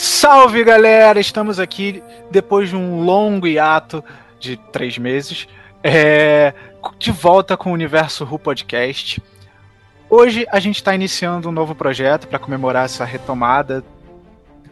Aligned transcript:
Salve 0.00 0.62
galera! 0.62 1.18
Estamos 1.18 1.58
aqui 1.58 2.00
depois 2.30 2.68
de 2.68 2.76
um 2.76 3.02
longo 3.02 3.48
hiato 3.48 4.02
de 4.38 4.56
três 4.70 4.96
meses, 4.96 5.48
é, 5.82 6.54
de 7.00 7.10
volta 7.10 7.56
com 7.56 7.70
o 7.70 7.72
Universo 7.72 8.22
Who 8.24 8.38
Podcast. 8.38 9.20
Hoje 10.08 10.46
a 10.52 10.60
gente 10.60 10.76
está 10.76 10.94
iniciando 10.94 11.48
um 11.48 11.52
novo 11.52 11.74
projeto 11.74 12.28
para 12.28 12.38
comemorar 12.38 12.84
essa 12.84 13.04
retomada 13.04 13.82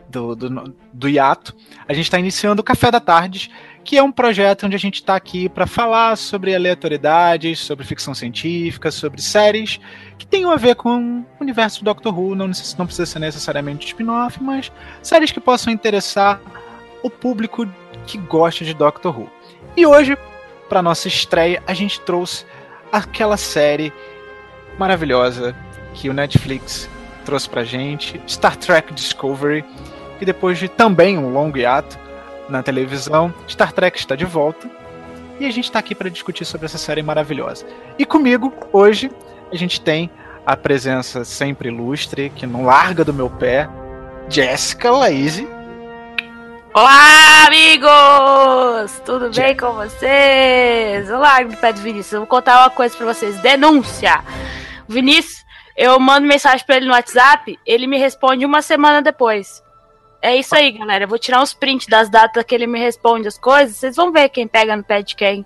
do, 0.09 0.37
do, 0.37 0.73
do 0.93 1.09
hiato. 1.09 1.57
A 1.89 1.93
gente 1.93 2.05
está 2.05 2.21
iniciando 2.21 2.61
o 2.61 2.65
Café 2.65 2.93
da 2.93 3.01
Tarde, 3.01 3.51
que 3.87 3.97
é 3.97 4.03
um 4.03 4.11
projeto 4.11 4.67
onde 4.67 4.75
a 4.75 4.79
gente 4.79 4.97
está 4.97 5.15
aqui 5.15 5.49
para 5.49 5.65
falar 5.65 6.17
sobre 6.17 6.53
aleatoriedades, 6.53 7.61
sobre 7.61 7.87
ficção 7.87 8.13
científica, 8.15 8.91
sobre 8.91 9.23
séries 9.23 9.79
que 10.19 10.27
tenham 10.27 10.51
a 10.51 10.57
ver 10.57 10.75
com 10.75 11.21
o 11.21 11.25
universo 11.41 11.79
do 11.79 11.85
Doctor 11.85 12.19
Who. 12.19 12.35
Não, 12.35 12.51
não 12.79 12.87
precisa 12.87 13.07
ser 13.07 13.21
necessariamente 13.21 13.87
spin-off, 13.87 14.43
mas 14.43 14.73
séries 15.01 15.31
que 15.31 15.39
possam 15.39 15.73
interessar 15.73 16.41
o 17.01 17.09
público 17.09 17.65
que 18.09 18.19
gosta 18.19 18.65
de 18.65 18.75
Doctor 18.75 19.17
Who. 19.17 19.31
E 19.77 19.87
hoje, 19.87 20.19
para 20.69 20.83
nossa 20.83 21.07
estreia, 21.07 21.63
a 21.65 21.73
gente 21.73 22.01
trouxe 22.01 22.45
aquela 22.91 23.37
série 23.37 23.93
maravilhosa 24.77 25.55
que 25.95 26.11
o 26.11 26.13
Netflix 26.13 26.91
trouxe 27.25 27.49
pra 27.49 27.63
gente, 27.63 28.21
Star 28.27 28.57
Trek 28.57 28.93
Discovery, 28.93 29.65
que 30.19 30.25
depois 30.25 30.59
de 30.59 30.69
também 30.69 31.17
um 31.17 31.33
longo 31.33 31.57
hiato, 31.57 31.97
na 32.49 32.63
televisão. 32.63 33.33
Star 33.49 33.73
Trek 33.73 33.99
está 33.99 34.15
de 34.15 34.25
volta. 34.25 34.69
E 35.39 35.45
a 35.45 35.51
gente 35.51 35.65
está 35.65 35.79
aqui 35.79 35.95
para 35.95 36.09
discutir 36.09 36.45
sobre 36.45 36.67
essa 36.67 36.79
série 36.79 37.03
maravilhosa. 37.03 37.67
E 37.99 38.07
comigo, 38.07 38.53
hoje, 38.73 39.11
a 39.53 39.57
gente 39.57 39.81
tem 39.81 40.11
a 40.47 40.57
presença 40.57 41.25
sempre 41.25 41.69
ilustre, 41.69 42.31
que 42.31 42.47
não 42.47 42.65
larga 42.65 43.05
do 43.05 43.13
meu 43.13 43.29
pé, 43.29 43.69
Jessica 44.29 44.91
Laise. 44.91 45.47
Olá, 46.73 47.47
amigos! 47.47 49.01
Tudo 49.05 49.31
bem 49.31 49.57
com 49.57 49.73
vocês? 49.73 51.11
Olá, 51.11 51.43
do 51.43 51.57
pé 51.57 51.73
do 51.73 51.81
Vinícius. 51.81 52.13
Eu 52.13 52.21
vou 52.21 52.27
contar 52.27 52.61
uma 52.61 52.71
coisa 52.71 52.97
para 52.97 53.07
vocês. 53.07 53.37
Denúncia! 53.39 54.23
Vinícius, 54.89 55.45
eu 55.77 55.99
mando 55.99 56.27
mensagem 56.27 56.65
para 56.65 56.77
ele 56.77 56.87
no 56.87 56.93
WhatsApp, 56.93 57.59
ele 57.67 57.87
me 57.87 57.99
responde 57.99 58.47
uma 58.47 58.63
semana 58.63 59.03
depois. 59.03 59.63
É 60.23 60.37
isso 60.37 60.55
aí, 60.55 60.73
galera. 60.73 61.05
Eu 61.05 61.09
vou 61.09 61.19
tirar 61.19 61.43
uns 61.43 61.55
prints 61.55 61.87
das 61.87 62.09
datas 62.09 62.43
que 62.45 62.55
ele 62.55 62.67
me 62.67 62.79
responde 62.79 63.29
as 63.29 63.39
coisas. 63.39 63.77
Vocês 63.77 63.97
vão 63.97 64.13
ver 64.13 64.29
quem 64.29 64.47
pega 64.47 64.77
no 64.77 64.83
pé 64.83 65.03
de 65.03 65.15
quem. 65.15 65.45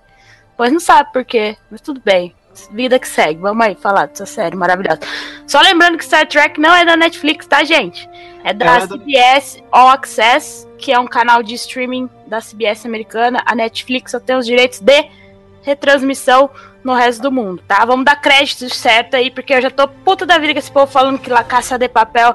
Pois 0.56 0.72
não 0.72 0.80
sabe 0.80 1.12
por 1.12 1.24
quê, 1.24 1.56
mas 1.70 1.80
tudo 1.80 2.00
bem. 2.04 2.34
Vida 2.72 2.98
que 2.98 3.08
segue. 3.08 3.40
Vamos 3.40 3.64
aí 3.64 3.74
falar 3.74 4.06
dessa 4.06 4.26
série 4.26 4.56
maravilhosa. 4.56 5.00
Só 5.46 5.60
lembrando 5.60 5.96
que 5.96 6.04
Star 6.04 6.26
Trek 6.26 6.60
não 6.60 6.74
é 6.74 6.84
da 6.84 6.96
Netflix, 6.96 7.46
tá, 7.46 7.64
gente? 7.64 8.08
É 8.44 8.52
da 8.52 8.76
é 8.76 8.86
CBS 8.86 9.62
All 9.70 9.88
Access, 9.88 10.66
que 10.78 10.92
é 10.92 10.98
um 10.98 11.06
canal 11.06 11.42
de 11.42 11.54
streaming 11.54 12.10
da 12.26 12.40
CBS 12.40 12.84
americana. 12.84 13.42
A 13.46 13.54
Netflix 13.54 14.12
só 14.12 14.20
tem 14.20 14.36
os 14.36 14.46
direitos 14.46 14.80
de 14.80 15.08
retransmissão 15.62 16.50
no 16.82 16.94
resto 16.94 17.22
do 17.22 17.32
mundo, 17.32 17.62
tá? 17.68 17.84
Vamos 17.84 18.04
dar 18.04 18.16
crédito 18.16 18.68
certo 18.74 19.14
aí, 19.14 19.30
porque 19.30 19.52
eu 19.52 19.62
já 19.62 19.70
tô 19.70 19.86
puta 19.86 20.24
da 20.24 20.38
vida 20.38 20.54
com 20.54 20.58
esse 20.58 20.72
povo 20.72 20.90
falando 20.90 21.18
que 21.18 21.30
La 21.30 21.44
Caça 21.44 21.78
de 21.78 21.88
Papel 21.88 22.34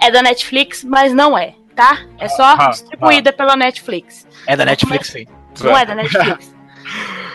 é 0.00 0.10
da 0.10 0.22
Netflix, 0.22 0.84
mas 0.84 1.12
não 1.12 1.36
é 1.36 1.54
tá? 1.80 1.98
É 2.18 2.28
só 2.28 2.56
ah, 2.58 2.68
distribuída 2.68 3.30
ah. 3.30 3.32
pela 3.32 3.56
Netflix. 3.56 4.26
É 4.46 4.54
da 4.54 4.66
Netflix, 4.66 5.08
sim. 5.08 5.26
Não 5.62 5.76
é 5.76 5.86
da 5.86 5.94
Netflix. 5.94 6.54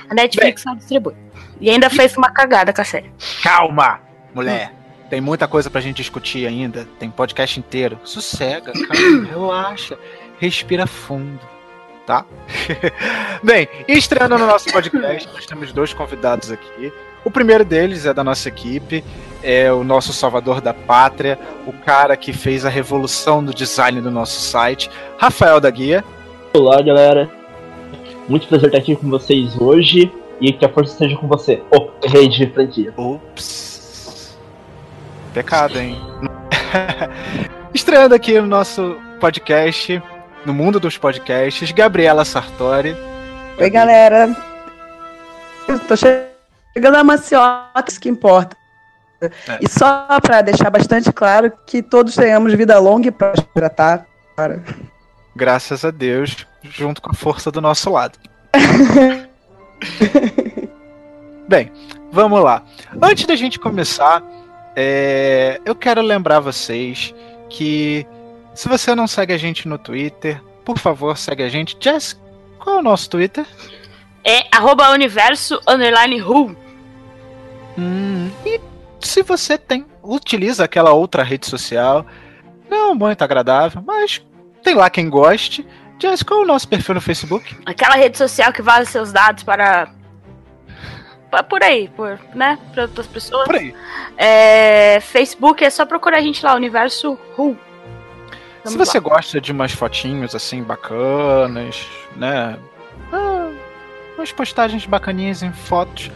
A 0.08 0.14
Netflix 0.14 0.64
Bem, 0.64 0.74
só 0.74 0.78
distribui. 0.78 1.16
E 1.59 1.68
ainda 1.68 1.90
fez 1.90 2.16
uma 2.16 2.30
cagada 2.30 2.72
com 2.72 2.80
a 2.80 2.84
série. 2.84 3.12
Calma, 3.42 4.00
mulher. 4.36 4.72
Hum. 4.72 5.08
Tem 5.09 5.19
muita 5.19 5.47
coisa 5.47 5.68
pra 5.68 5.81
gente 5.81 5.97
discutir 5.97 6.46
ainda. 6.46 6.88
Tem 7.00 7.09
podcast 7.09 7.59
inteiro. 7.59 8.00
Sossega, 8.03 8.72
calma, 8.72 9.25
relaxa. 9.28 9.97
Respira 10.40 10.86
fundo, 10.86 11.40
tá? 12.06 12.24
Bem, 13.42 13.68
estreando 13.88 14.38
no 14.38 14.46
nosso 14.46 14.72
podcast, 14.72 15.28
nós 15.34 15.48
temos 15.48 15.72
dois 15.74 15.92
convidados 15.92 16.52
aqui. 16.52 16.94
O 17.25 17.31
primeiro 17.31 17.66
deles 17.66 18.06
é 18.06 18.13
da 18.13 18.24
nossa 18.24 18.47
equipe, 18.50 19.03
é 19.41 19.74
o 19.74 19.84
nosso 19.84 20.13
salvador 20.13 20.62
da 20.62 20.75
pátria, 20.75 21.40
o 21.66 21.74
cara 21.74 22.16
que 22.16 22.31
fez 22.31 22.63
a 22.63 22.69
revolução 22.69 23.44
do 23.44 23.52
design 23.52 24.00
do 24.00 24.12
nosso 24.12 24.40
site, 24.40 24.91
Rafael 25.18 25.59
da 25.59 25.72
Guia. 25.72 26.06
Olá, 26.53 26.80
galera. 26.84 27.28
Muito 28.30 28.47
prazer 28.47 28.68
estar 28.68 28.78
aqui 28.78 28.96
com 28.96 29.09
vocês 29.09 29.59
hoje 29.59 30.12
e 30.40 30.53
que 30.53 30.63
a 30.63 30.69
força 30.69 30.94
esteja 30.94 31.18
com 31.18 31.28
você. 31.28 31.63
Oh, 31.72 31.88
rei 32.08 32.28
de 32.30 32.46
franquia. 32.46 32.94
Ops. 32.96 34.38
Pecado, 35.34 35.80
hein? 35.80 36.00
Estreando 37.74 38.13
aqui 38.13 38.40
no 38.40 38.46
nosso 38.46 38.97
podcast, 39.19 40.00
no 40.46 40.53
mundo 40.53 40.80
dos 40.80 40.96
podcasts, 40.96 41.72
Gabriela 41.72 42.24
Sartori. 42.24 42.96
Oi, 43.57 43.69
galera. 43.72 44.30
Eu 45.68 45.80
tô 45.80 45.96
chegando 45.97 46.34
chegando 46.75 46.96
a 46.96 47.03
maciota, 47.03 47.86
isso 47.88 48.00
que 48.00 48.09
importa. 48.09 48.58
É. 49.22 49.30
E 49.62 49.69
só 49.69 50.08
para 50.22 50.41
deixar 50.41 50.69
bastante 50.69 51.12
claro 51.13 51.52
que 51.66 51.81
todos 51.81 52.16
tenhamos 52.16 52.53
vida 52.53 52.78
longa 52.80 53.08
e 53.08 53.12
próspera, 53.12 53.69
tá? 53.69 54.06
Cara. 54.36 54.62
Graças 55.36 55.86
a 55.86 55.91
Deus, 55.91 56.46
junto 56.63 57.02
com 57.02 57.12
a 57.12 57.13
força 57.13 57.50
do 57.50 57.62
nosso 57.62 57.90
lado. 57.90 58.19
Bem, 61.47 61.72
vamos 62.12 62.44
lá. 62.44 62.63
Antes 63.02 63.25
da 63.25 63.36
gente 63.36 63.57
começar, 63.59 64.22
é... 64.75 65.62
eu 65.63 65.75
quero 65.75 66.02
lembrar 66.02 66.40
vocês 66.42 67.13
que 67.50 68.06
se 68.53 68.68
você 68.68 68.94
não 68.96 69.07
segue 69.07 69.34
a 69.34 69.38
gente 69.38 69.68
no 69.68 69.78
Twitter, 69.78 70.42
por 70.66 70.78
favor, 70.78 71.18
segue 71.18 71.44
a 71.44 71.50
gente. 71.50 71.78
Jess, 71.80 72.19
qual 72.59 72.78
é 72.78 72.80
o 72.80 72.84
nosso 72.84 73.09
Twitter? 73.09 73.46
É 74.24 74.44
arroba 74.52 74.90
universo 74.92 75.62
underline 75.68 76.22
who. 76.22 76.65
Hum, 77.78 78.30
e 78.46 78.59
se 79.00 79.22
você 79.22 79.58
tem, 79.58 79.86
utiliza 80.02 80.63
aquela 80.63 80.94
outra 80.94 81.24
rede 81.24 81.46
social, 81.46 82.06
não 82.69 82.96
muito 82.96 83.22
agradável, 83.22 83.81
mas 83.86 84.22
tem 84.63 84.75
lá 84.75 84.90
quem 84.90 85.09
goste. 85.09 85.66
Jess, 86.00 86.24
qual 86.24 86.41
é 86.41 86.44
o 86.44 86.47
nosso 86.47 86.68
perfil 86.68 86.96
no 86.96 87.02
Facebook? 87.02 87.56
Aquela 87.66 87.96
rede 87.96 88.18
social 88.18 88.52
que 88.52 88.62
vaza 88.62 88.86
seus 88.90 89.12
dados 89.12 89.44
para. 89.44 89.90
Por 91.50 91.63
aí, 91.63 91.90
por, 91.90 92.19
né? 92.34 92.58
Para 92.74 92.84
outras 92.84 93.08
pessoas. 93.08 93.46
Por 93.46 93.56
aí. 93.56 93.75
É, 94.18 95.00
Facebook 95.02 95.63
é 95.63 95.69
só 95.69 95.86
procurar 95.86 96.18
a 96.18 96.22
gente 96.22 96.44
lá, 96.44 96.56
Universo 96.56 97.18
Who. 97.38 97.57
Se 98.63 98.78
você 98.78 99.00
lá. 99.00 99.03
gosta 99.03 99.40
de 99.40 99.52
umas 99.52 99.72
fotinhos 99.72 100.34
assim 100.34 100.63
bacanas, 100.63 101.86
né? 102.16 102.57
Ah, 103.12 103.52
umas 104.18 104.31
postagens 104.31 104.86
bacaninhas 104.86 105.44
em 105.44 105.52
fotos. 105.52 106.09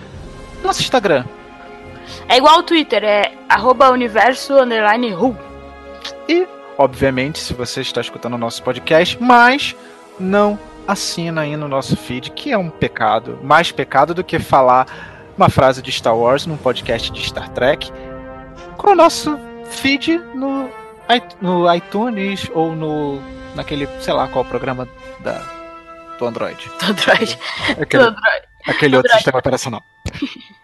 Nosso 0.64 0.82
Instagram, 0.82 1.26
é 2.28 2.38
igual 2.38 2.60
o 2.60 2.64
Twitter, 2.64 3.04
é 3.04 3.34
arroba 3.48 3.90
universo 3.92 4.54
underline 4.54 5.14
who. 5.14 5.36
E, 6.28 6.48
obviamente, 6.78 7.40
se 7.40 7.54
você 7.54 7.82
está 7.82 8.02
escutando 8.02 8.34
o 8.34 8.38
nosso 8.38 8.64
podcast, 8.64 9.18
mas 9.22 9.76
não 10.20 10.60
assina 10.88 11.42
aí 11.42 11.56
no 11.56 11.68
nosso 11.68 11.96
feed, 11.96 12.32
que 12.32 12.52
é 12.52 12.58
um 12.58 12.70
pecado. 12.70 13.40
Mais 13.44 13.72
pecado 13.72 14.14
do 14.14 14.24
que 14.24 14.40
falar 14.40 14.88
uma 15.38 15.50
frase 15.50 15.82
de 15.82 15.92
Star 15.92 16.16
Wars 16.18 16.46
num 16.46 16.58
podcast 16.58 17.12
de 17.12 17.22
Star 17.22 17.50
Trek. 17.50 17.92
Com 18.78 18.92
o 18.92 18.96
nosso 18.96 19.40
feed 19.70 20.18
no, 20.34 20.70
no 21.42 21.74
iTunes 21.74 22.50
ou 22.54 22.76
no 22.76 23.22
naquele, 23.56 23.88
sei 24.02 24.14
lá 24.14 24.28
qual 24.28 24.44
programa 24.46 24.88
da, 25.22 25.42
do 26.18 26.26
Android. 26.26 26.70
Do 26.80 26.92
Android. 26.92 27.40
Aquele, 27.80 28.04
do 28.04 28.10
Android. 28.10 28.49
Aquele 28.66 28.98
outro 28.98 29.12
sistema 29.14 29.40
operacional. 29.40 29.84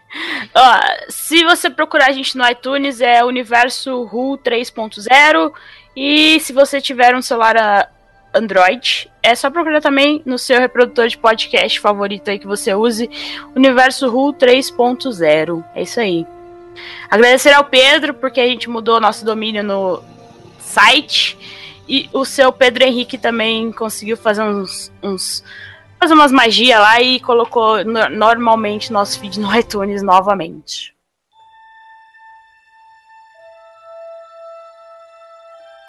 Ó, 0.54 0.80
se 1.08 1.44
você 1.44 1.68
procurar 1.68 2.08
a 2.08 2.12
gente 2.12 2.36
no 2.36 2.48
iTunes, 2.48 3.00
é 3.00 3.24
Universo 3.24 4.04
Ru 4.04 4.38
3.0. 4.38 5.52
E 5.94 6.40
se 6.40 6.52
você 6.52 6.80
tiver 6.80 7.14
um 7.14 7.22
celular 7.22 7.56
ah, 7.56 7.88
Android, 8.34 9.10
é 9.22 9.34
só 9.34 9.50
procurar 9.50 9.80
também 9.80 10.22
no 10.24 10.38
seu 10.38 10.58
reprodutor 10.60 11.08
de 11.08 11.18
podcast 11.18 11.80
favorito 11.80 12.30
aí 12.30 12.38
que 12.38 12.46
você 12.46 12.74
use, 12.74 13.10
Universo 13.54 14.08
Ru 14.08 14.32
3.0. 14.32 15.64
É 15.74 15.82
isso 15.82 16.00
aí. 16.00 16.26
Agradecer 17.10 17.52
ao 17.52 17.64
Pedro, 17.64 18.14
porque 18.14 18.40
a 18.40 18.46
gente 18.46 18.68
mudou 18.68 19.00
nosso 19.00 19.24
domínio 19.24 19.62
no 19.62 20.02
site. 20.58 21.38
E 21.88 22.10
o 22.12 22.24
seu 22.24 22.52
Pedro 22.52 22.84
Henrique 22.84 23.16
também 23.16 23.70
conseguiu 23.72 24.16
fazer 24.16 24.42
uns, 24.42 24.92
uns 25.02 25.44
fazer 25.98 26.14
umas 26.14 26.32
magia 26.32 26.78
lá 26.78 27.00
e 27.00 27.20
colocou 27.20 27.84
normalmente 27.84 28.92
nosso 28.92 29.18
feed 29.18 29.40
no 29.40 29.54
iTunes 29.54 30.02
novamente. 30.02 30.94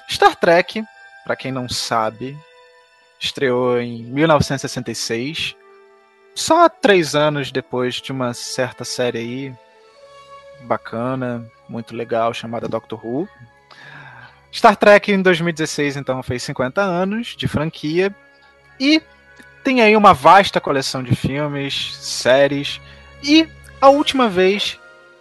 Star 0.09 0.35
Trek, 0.35 0.83
para 1.25 1.35
quem 1.35 1.51
não 1.51 1.67
sabe, 1.67 2.37
estreou 3.19 3.79
em 3.79 4.03
1966, 4.03 5.55
só 6.33 6.69
três 6.69 7.13
anos 7.15 7.51
depois 7.51 7.95
de 7.95 8.11
uma 8.11 8.33
certa 8.33 8.85
série 8.85 9.17
aí 9.17 9.55
bacana, 10.61 11.45
muito 11.67 11.95
legal, 11.95 12.33
chamada 12.33 12.67
Doctor 12.67 13.05
Who. 13.05 13.27
Star 14.53 14.75
Trek 14.75 15.11
em 15.11 15.21
2016, 15.21 15.97
então, 15.97 16.23
fez 16.23 16.41
50 16.43 16.81
anos 16.81 17.35
de 17.35 17.47
franquia. 17.47 18.15
E 18.79 19.01
tem 19.67 19.81
aí 19.81 19.97
uma 19.97 20.13
vasta 20.13 20.61
coleção 20.61 21.03
de 21.03 21.13
filmes, 21.13 21.93
séries. 21.97 22.79
E 23.21 23.45
a 23.81 23.89
última 23.89 24.29
vez 24.29 24.79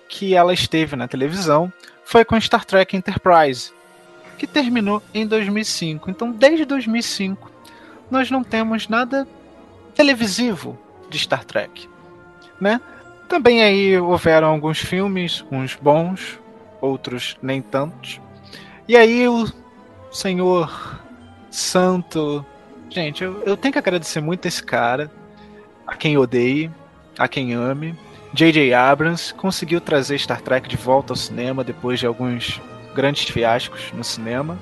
que 0.09 0.37
ela 0.37 0.55
esteve 0.55 0.95
na 0.95 1.09
televisão 1.09 1.73
foi 2.05 2.25
com 2.25 2.41
Star 2.41 2.65
Trek 2.65 2.97
Enterprise, 2.97 3.73
que 4.39 4.47
terminou 4.47 5.03
em 5.13 5.27
2005. 5.27 6.09
Então, 6.09 6.31
desde 6.31 6.65
2005, 6.65 7.51
nós 8.09 8.31
não 8.31 8.45
temos 8.45 8.87
nada 8.87 9.27
televisivo 9.97 10.79
de 11.11 11.19
Star 11.19 11.45
Trek, 11.45 11.89
né? 12.61 12.81
Também 13.29 13.65
aí 13.65 13.99
houveram 13.99 14.47
alguns 14.47 14.79
filmes, 14.79 15.45
uns 15.51 15.75
bons, 15.75 16.39
outros 16.81 17.37
nem 17.43 17.61
tantos. 17.61 18.21
E 18.87 18.97
aí 18.97 19.27
o 19.27 19.45
senhor 20.13 21.01
santo, 21.51 22.47
gente, 22.91 23.23
eu, 23.23 23.43
eu 23.43 23.57
tenho 23.57 23.73
que 23.73 23.79
agradecer 23.79 24.21
muito 24.21 24.47
esse 24.47 24.63
cara, 24.63 25.11
a 25.87 25.95
quem 25.95 26.17
odeie, 26.19 26.71
a 27.19 27.29
quem 27.29 27.53
ame. 27.53 27.99
J.J. 28.33 28.75
Abrams 28.75 29.33
conseguiu 29.33 29.81
trazer 29.81 30.19
Star 30.19 30.41
Trek 30.43 30.69
de 30.69 30.77
volta 30.77 31.13
ao 31.13 31.17
cinema 31.17 31.65
depois 31.65 31.99
de 31.99 32.07
alguns 32.07 32.61
grandes 32.95 33.29
fiascos 33.29 33.93
no 33.93 34.05
cinema. 34.05 34.59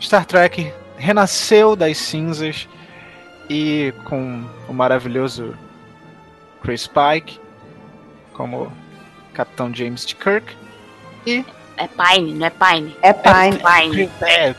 Star 0.00 0.24
Trek 0.24 0.72
renasceu 0.96 1.76
das 1.76 1.98
cinzas 1.98 2.68
e 3.48 3.92
com 4.04 4.44
o 4.68 4.72
maravilhoso 4.72 5.54
Chris 6.62 6.86
Pike 6.86 7.38
como 8.32 8.72
Capitão 9.32 9.72
James 9.72 10.04
T. 10.04 10.14
Kirk 10.14 10.56
e 11.26 11.44
É 11.76 11.86
Pine, 11.86 12.34
não 12.34 12.46
é 12.46 12.50
Pine. 12.50 12.96
É 13.02 13.12
Pine. 13.12 13.58
Pine. 13.58 14.10
é, 14.22 14.54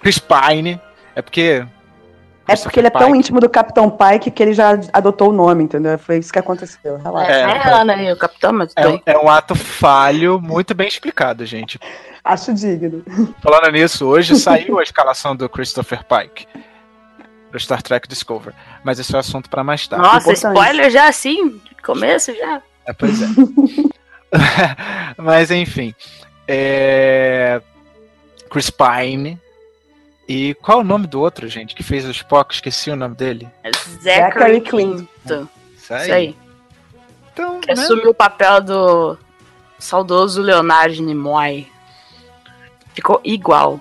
Chris 0.00 0.18
Pine 0.18 0.80
é 1.14 1.22
porque 1.22 1.64
É 2.48 2.56
porque 2.56 2.80
ele 2.80 2.86
é 2.88 2.90
tão 2.90 3.06
Pike- 3.08 3.18
íntimo 3.18 3.40
do 3.40 3.48
Capitão 3.48 3.88
Pike 3.90 4.30
que 4.30 4.42
ele 4.42 4.52
já 4.54 4.78
adotou 4.92 5.30
o 5.30 5.32
nome, 5.32 5.64
entendeu? 5.64 5.98
Foi 5.98 6.18
isso 6.18 6.32
que 6.32 6.38
aconteceu. 6.38 6.98
Relaxa. 6.98 7.30
É, 7.32 7.40
É, 7.42 7.56
é 7.68 7.72
Ana 7.72 7.94
aí, 7.94 8.12
o 8.12 8.16
capitão, 8.16 8.52
mas 8.52 8.72
é, 8.76 8.88
um- 8.88 9.00
é 9.06 9.18
um 9.18 9.28
ato 9.30 9.54
falho 9.54 10.40
muito 10.40 10.74
bem 10.74 10.88
explicado, 10.88 11.44
gente. 11.46 11.78
Acho 12.24 12.52
digno. 12.52 13.02
Falando 13.42 13.70
nisso, 13.72 14.06
hoje 14.06 14.36
saiu 14.36 14.78
a 14.78 14.82
escalação 14.82 15.34
do 15.36 15.48
Christopher 15.48 16.00
Pike 16.04 16.46
do 17.50 17.58
Star 17.58 17.82
Trek 17.82 18.06
Discovery, 18.06 18.54
mas 18.84 18.98
esse 19.00 19.12
é 19.12 19.16
o 19.16 19.20
assunto 19.20 19.48
para 19.50 19.64
mais 19.64 19.86
tarde. 19.88 20.04
Nossa, 20.06 20.32
spoiler 20.32 20.88
já 20.90 21.08
assim, 21.08 21.60
começo 21.84 22.32
já. 22.36 22.60
É, 22.86 22.92
pois 22.92 23.20
é. 23.22 23.26
Mas 25.16 25.50
enfim. 25.50 25.94
É... 26.46 27.60
Chris 28.50 28.70
Pine. 28.70 29.38
E 30.32 30.54
qual 30.54 30.78
é 30.78 30.80
o 30.82 30.84
nome 30.84 31.08
do 31.08 31.20
outro, 31.20 31.48
gente, 31.48 31.74
que 31.74 31.82
fez 31.82 32.04
o 32.04 32.10
Spock? 32.12 32.54
Esqueci 32.54 32.88
o 32.88 32.94
nome 32.94 33.16
dele. 33.16 33.48
É 33.64 33.70
Zachary 34.00 34.60
Quinto. 34.60 35.48
Isso 35.76 35.92
aí. 35.92 36.02
Isso 36.02 36.12
aí. 36.12 36.36
Então, 37.32 37.60
Que 37.60 37.74
né? 37.74 37.82
assumiu 37.82 38.10
o 38.10 38.14
papel 38.14 38.60
do 38.60 39.18
saudoso 39.76 40.40
Leonardo 40.40 41.02
Nimoy. 41.02 41.66
Ficou 42.94 43.20
igual. 43.24 43.80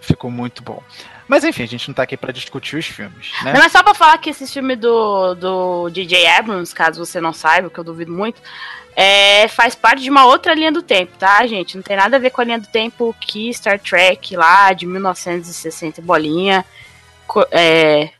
ficou 0.00 0.30
muito 0.30 0.62
bom. 0.62 0.80
Mas 1.26 1.42
enfim, 1.42 1.64
a 1.64 1.66
gente 1.66 1.88
não 1.88 1.94
tá 1.94 2.04
aqui 2.04 2.16
pra 2.16 2.30
discutir 2.30 2.76
os 2.76 2.86
filmes, 2.86 3.32
né? 3.42 3.52
Não 3.54 3.62
é 3.62 3.68
só 3.68 3.82
pra 3.82 3.94
falar 3.94 4.18
que 4.18 4.30
esse 4.30 4.46
filme 4.46 4.76
do, 4.76 5.34
do 5.34 5.90
J.J. 5.90 6.24
Abrams, 6.38 6.72
caso 6.72 7.04
você 7.04 7.20
não 7.20 7.32
saiba, 7.32 7.68
que 7.68 7.80
eu 7.80 7.82
duvido 7.82 8.12
muito, 8.12 8.40
é, 8.96 9.48
faz 9.48 9.74
parte 9.74 10.02
de 10.02 10.10
uma 10.10 10.26
outra 10.26 10.54
linha 10.54 10.70
do 10.72 10.82
tempo, 10.82 11.12
tá, 11.18 11.46
gente? 11.46 11.76
Não 11.76 11.82
tem 11.82 11.96
nada 11.96 12.16
a 12.16 12.20
ver 12.20 12.30
com 12.30 12.40
a 12.40 12.44
linha 12.44 12.58
do 12.58 12.66
tempo 12.68 13.14
que 13.20 13.52
Star 13.52 13.78
Trek 13.78 14.36
lá 14.36 14.72
de 14.72 14.86
1960 14.86 16.00
e 16.00 16.04
bolinha 16.04 16.64
é, 17.50 18.10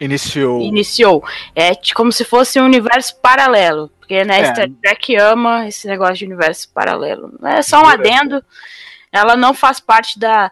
Iniciou. 0.00 0.60
iniciou. 0.62 1.24
É 1.54 1.72
como 1.94 2.10
se 2.10 2.24
fosse 2.24 2.60
um 2.60 2.64
universo 2.64 3.16
paralelo. 3.20 3.90
Porque, 3.98 4.24
né, 4.24 4.40
É. 4.40 4.52
Star 4.52 4.68
Trek 4.82 5.16
ama 5.16 5.68
esse 5.68 5.86
negócio 5.86 6.16
de 6.16 6.24
universo 6.26 6.68
paralelo. 6.72 7.32
É 7.44 7.62
só 7.62 7.82
um 7.82 7.86
adendo. 7.86 8.42
Ela 9.12 9.36
não 9.36 9.54
faz 9.54 9.78
parte 9.78 10.18
da. 10.18 10.50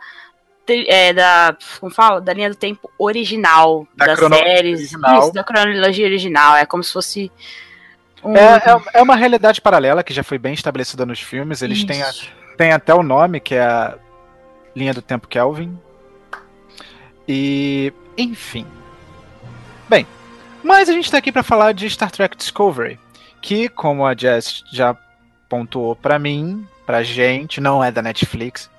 é, 0.69 1.13
da. 1.13 1.57
Como 1.81 1.93
fala? 1.93 2.21
Da 2.21 2.33
linha 2.33 2.51
do 2.51 2.55
tempo 2.57 2.89
original 2.99 3.89
Da 3.97 4.07
das 4.15 4.19
séries. 4.21 4.79
original. 4.81 5.19
Isso, 5.21 5.33
da 5.33 5.43
cronologia 5.43 6.07
original. 6.07 6.57
É 6.57 6.65
como 6.65 6.85
se 6.85 6.93
fosse. 6.93 7.33
Um... 8.23 8.37
É, 8.37 8.57
é, 8.57 8.99
é 8.99 9.03
uma 9.03 9.17
realidade 9.17 9.61
paralela 9.61 10.03
que 10.03 10.13
já 10.13 10.23
foi 10.23 10.39
bem 10.39 10.53
estabelecida 10.55 11.07
nos 11.07 11.21
filmes. 11.21 11.63
Eles 11.63 11.85
têm, 11.85 12.03
a- 12.03 12.13
têm 12.57 12.73
até 12.73 12.95
o 12.95 13.03
nome, 13.03 13.41
que 13.41 13.55
é 13.55 13.63
a 13.63 13.95
linha 14.75 14.93
do 14.95 15.03
tempo 15.03 15.27
Kelvin. 15.29 15.79
E, 17.27 17.93
enfim. 18.17 18.67
Bem, 19.89 20.07
mas 20.63 20.89
a 20.89 20.93
gente 20.93 21.11
tá 21.11 21.19
aqui 21.19 21.33
pra 21.33 21.43
falar 21.43 21.73
de 21.73 21.89
Star 21.89 22.11
Trek 22.11 22.37
Discovery, 22.37 22.99
que, 23.41 23.69
como 23.69 24.07
a 24.07 24.15
Jess 24.15 24.63
já 24.73 24.97
pontuou 25.49 25.97
pra 25.97 26.19
mim, 26.19 26.67
pra 26.87 27.03
gente, 27.03 27.61
não 27.61 27.83
é 27.83 27.91
da 27.91 28.03
Netflix. 28.03 28.71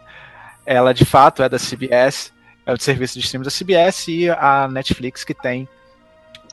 Ela 0.66 0.94
de 0.94 1.06
fato 1.06 1.42
é 1.42 1.50
da 1.50 1.58
CBS, 1.58 2.32
é 2.66 2.74
o 2.74 2.80
serviço 2.80 3.18
de 3.18 3.26
streaming 3.26 3.46
da 3.46 3.52
CBS 3.52 4.08
e 4.08 4.30
a 4.30 4.68
Netflix 4.68 5.24
que 5.24 5.34
tem 5.34 5.68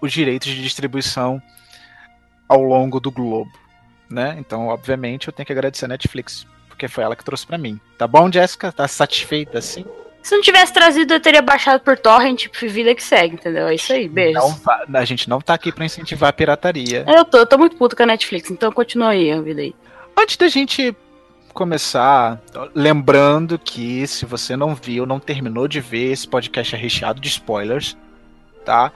os 0.00 0.12
direitos 0.12 0.48
de 0.48 0.62
distribuição 0.62 1.42
ao 2.48 2.62
longo 2.62 2.98
do 2.98 3.10
globo, 3.10 3.52
né? 4.08 4.36
Então, 4.38 4.68
obviamente, 4.68 5.28
eu 5.28 5.32
tenho 5.32 5.46
que 5.46 5.52
agradecer 5.52 5.84
a 5.84 5.88
Netflix, 5.88 6.46
porque 6.68 6.88
foi 6.88 7.04
ela 7.04 7.14
que 7.14 7.24
trouxe 7.24 7.46
pra 7.46 7.58
mim. 7.58 7.78
Tá 7.96 8.06
bom, 8.06 8.30
Jéssica? 8.30 8.72
Tá 8.72 8.88
satisfeita 8.88 9.58
assim? 9.58 9.84
Se 10.22 10.34
não 10.34 10.42
tivesse 10.42 10.72
trazido, 10.72 11.14
eu 11.14 11.20
teria 11.20 11.40
baixado 11.40 11.80
por 11.80 11.96
torrent, 11.96 12.40
tipo, 12.40 12.68
vida 12.68 12.94
que 12.94 13.02
segue, 13.02 13.34
entendeu? 13.34 13.68
É 13.68 13.74
isso 13.74 13.92
aí, 13.92 14.08
beijos. 14.08 14.42
Não 14.88 15.00
a 15.00 15.04
gente 15.04 15.28
não 15.28 15.40
tá 15.40 15.54
aqui 15.54 15.72
pra 15.72 15.84
incentivar 15.84 16.30
a 16.30 16.32
pirataria. 16.32 17.04
Eu 17.06 17.24
tô, 17.24 17.38
eu 17.38 17.46
tô 17.46 17.56
muito 17.56 17.76
puto 17.76 17.96
com 17.96 18.02
a 18.02 18.06
Netflix, 18.06 18.50
então 18.50 18.70
continua 18.72 19.10
aí 19.10 19.30
a 19.30 19.40
vida 19.40 19.62
aí. 19.62 19.74
Antes 20.16 20.36
da 20.36 20.48
gente 20.48 20.94
começar, 21.54 22.40
lembrando 22.74 23.58
que 23.58 24.06
se 24.06 24.24
você 24.24 24.56
não 24.56 24.74
viu, 24.74 25.06
não 25.06 25.18
terminou 25.18 25.66
de 25.66 25.80
ver, 25.80 26.12
esse 26.12 26.28
podcast 26.28 26.74
é 26.74 26.78
recheado 26.78 27.20
de 27.20 27.28
spoilers, 27.28 27.96
tá? 28.64 28.92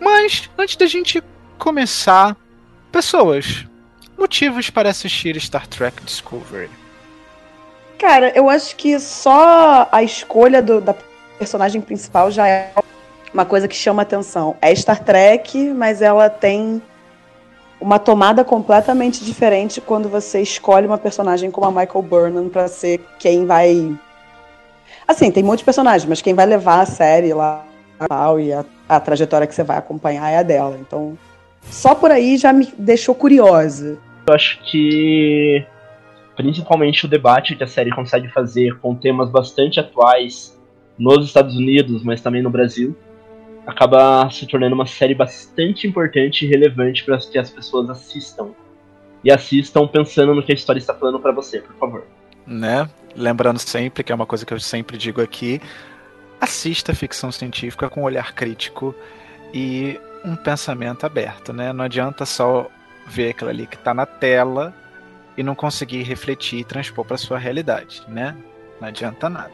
Mas 0.00 0.48
antes 0.56 0.76
da 0.76 0.86
gente 0.86 1.22
começar, 1.60 2.36
pessoas, 2.90 3.66
motivos 4.18 4.70
para 4.70 4.88
assistir 4.88 5.38
Star 5.40 5.66
Trek 5.66 6.02
Discovery. 6.02 6.70
Cara, 7.98 8.32
eu 8.34 8.48
acho 8.48 8.74
que 8.76 8.98
só 8.98 9.86
a 9.92 10.02
escolha 10.02 10.62
do- 10.62 10.80
da 10.80 10.94
personagem 11.38 11.80
principal 11.82 12.30
já 12.30 12.48
é 12.48 12.72
uma 13.32 13.44
coisa 13.44 13.68
que 13.68 13.76
chama 13.76 14.02
atenção. 14.02 14.56
É 14.60 14.74
Star 14.74 15.04
Trek, 15.04 15.72
mas 15.74 16.00
ela 16.00 16.30
tem 16.30 16.82
uma 17.78 17.98
tomada 17.98 18.42
completamente 18.42 19.22
diferente 19.24 19.80
quando 19.82 20.08
você 20.08 20.40
escolhe 20.40 20.86
uma 20.86 20.98
personagem 20.98 21.50
como 21.50 21.66
a 21.66 21.70
Michael 21.70 22.02
Burnham 22.02 22.48
pra 22.48 22.68
ser 22.68 23.00
quem 23.18 23.44
vai. 23.46 23.94
Assim, 25.06 25.30
tem 25.30 25.42
muitos 25.42 25.64
personagens, 25.64 26.08
mas 26.08 26.22
quem 26.22 26.32
vai 26.34 26.46
levar 26.46 26.80
a 26.80 26.86
série 26.86 27.34
lá 27.34 27.64
e 28.40 28.52
a, 28.52 28.64
a 28.88 28.98
trajetória 28.98 29.46
que 29.46 29.54
você 29.54 29.62
vai 29.62 29.76
acompanhar 29.76 30.30
é 30.30 30.38
a 30.38 30.42
dela. 30.42 30.78
Então, 30.80 31.18
só 31.62 31.94
por 31.94 32.10
aí 32.10 32.36
já 32.36 32.52
me 32.52 32.68
deixou 32.78 33.14
curiosa. 33.14 33.98
Eu 34.26 34.34
acho 34.34 34.60
que 34.62 35.64
principalmente 36.36 37.04
o 37.04 37.08
debate 37.08 37.54
que 37.54 37.64
a 37.64 37.66
série 37.66 37.90
consegue 37.90 38.28
fazer 38.28 38.78
com 38.78 38.94
temas 38.94 39.30
bastante 39.30 39.78
atuais 39.78 40.58
nos 40.98 41.26
Estados 41.26 41.56
Unidos, 41.56 42.02
mas 42.02 42.20
também 42.20 42.42
no 42.42 42.50
Brasil, 42.50 42.96
acaba 43.66 44.28
se 44.30 44.46
tornando 44.46 44.74
uma 44.74 44.86
série 44.86 45.14
bastante 45.14 45.86
importante 45.86 46.44
e 46.44 46.48
relevante 46.48 47.04
para 47.04 47.18
que 47.18 47.38
as 47.38 47.50
pessoas 47.50 47.88
assistam. 47.90 48.50
E 49.22 49.30
assistam 49.30 49.86
pensando 49.86 50.34
no 50.34 50.42
que 50.42 50.52
a 50.52 50.54
história 50.54 50.78
está 50.78 50.94
falando 50.94 51.20
para 51.20 51.32
você, 51.32 51.60
por 51.60 51.74
favor. 51.76 52.04
né? 52.46 52.88
Lembrando 53.14 53.58
sempre, 53.58 54.02
que 54.02 54.12
é 54.12 54.14
uma 54.14 54.24
coisa 54.24 54.46
que 54.46 54.54
eu 54.54 54.60
sempre 54.60 54.96
digo 54.96 55.20
aqui, 55.20 55.60
assista 56.40 56.94
ficção 56.94 57.30
científica 57.30 57.90
com 57.90 58.00
um 58.00 58.04
olhar 58.04 58.32
crítico 58.34 58.94
e 59.52 60.00
um 60.24 60.36
pensamento 60.36 61.04
aberto, 61.06 61.52
né? 61.52 61.72
Não 61.72 61.84
adianta 61.84 62.24
só 62.26 62.66
ver 63.06 63.30
aquilo 63.30 63.50
ali 63.50 63.66
que 63.66 63.78
tá 63.78 63.92
na 63.94 64.06
tela 64.06 64.74
e 65.36 65.42
não 65.42 65.54
conseguir 65.54 66.02
refletir 66.02 66.60
e 66.60 66.64
transpor 66.64 67.04
para 67.04 67.16
sua 67.16 67.38
realidade, 67.38 68.02
né? 68.08 68.36
Não 68.80 68.88
adianta 68.88 69.28
nada. 69.28 69.50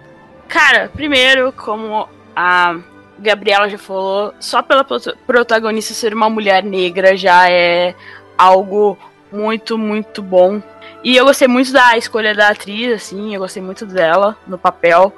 Cara, 0.48 0.90
primeiro, 0.94 1.52
como 1.52 2.08
a 2.34 2.76
Gabriela 3.18 3.68
já 3.68 3.78
falou, 3.78 4.34
só 4.38 4.62
pela 4.62 4.84
prota- 4.84 5.16
protagonista 5.26 5.94
ser 5.94 6.14
uma 6.14 6.28
mulher 6.28 6.62
negra 6.62 7.16
já 7.16 7.50
é 7.50 7.94
algo 8.36 8.98
muito, 9.32 9.78
muito 9.78 10.22
bom. 10.22 10.62
E 11.02 11.16
eu 11.16 11.24
gostei 11.24 11.48
muito 11.48 11.72
da 11.72 11.96
escolha 11.96 12.34
da 12.34 12.48
atriz, 12.48 12.92
assim, 12.92 13.34
eu 13.34 13.40
gostei 13.40 13.62
muito 13.62 13.86
dela 13.86 14.36
no 14.46 14.58
papel. 14.58 15.14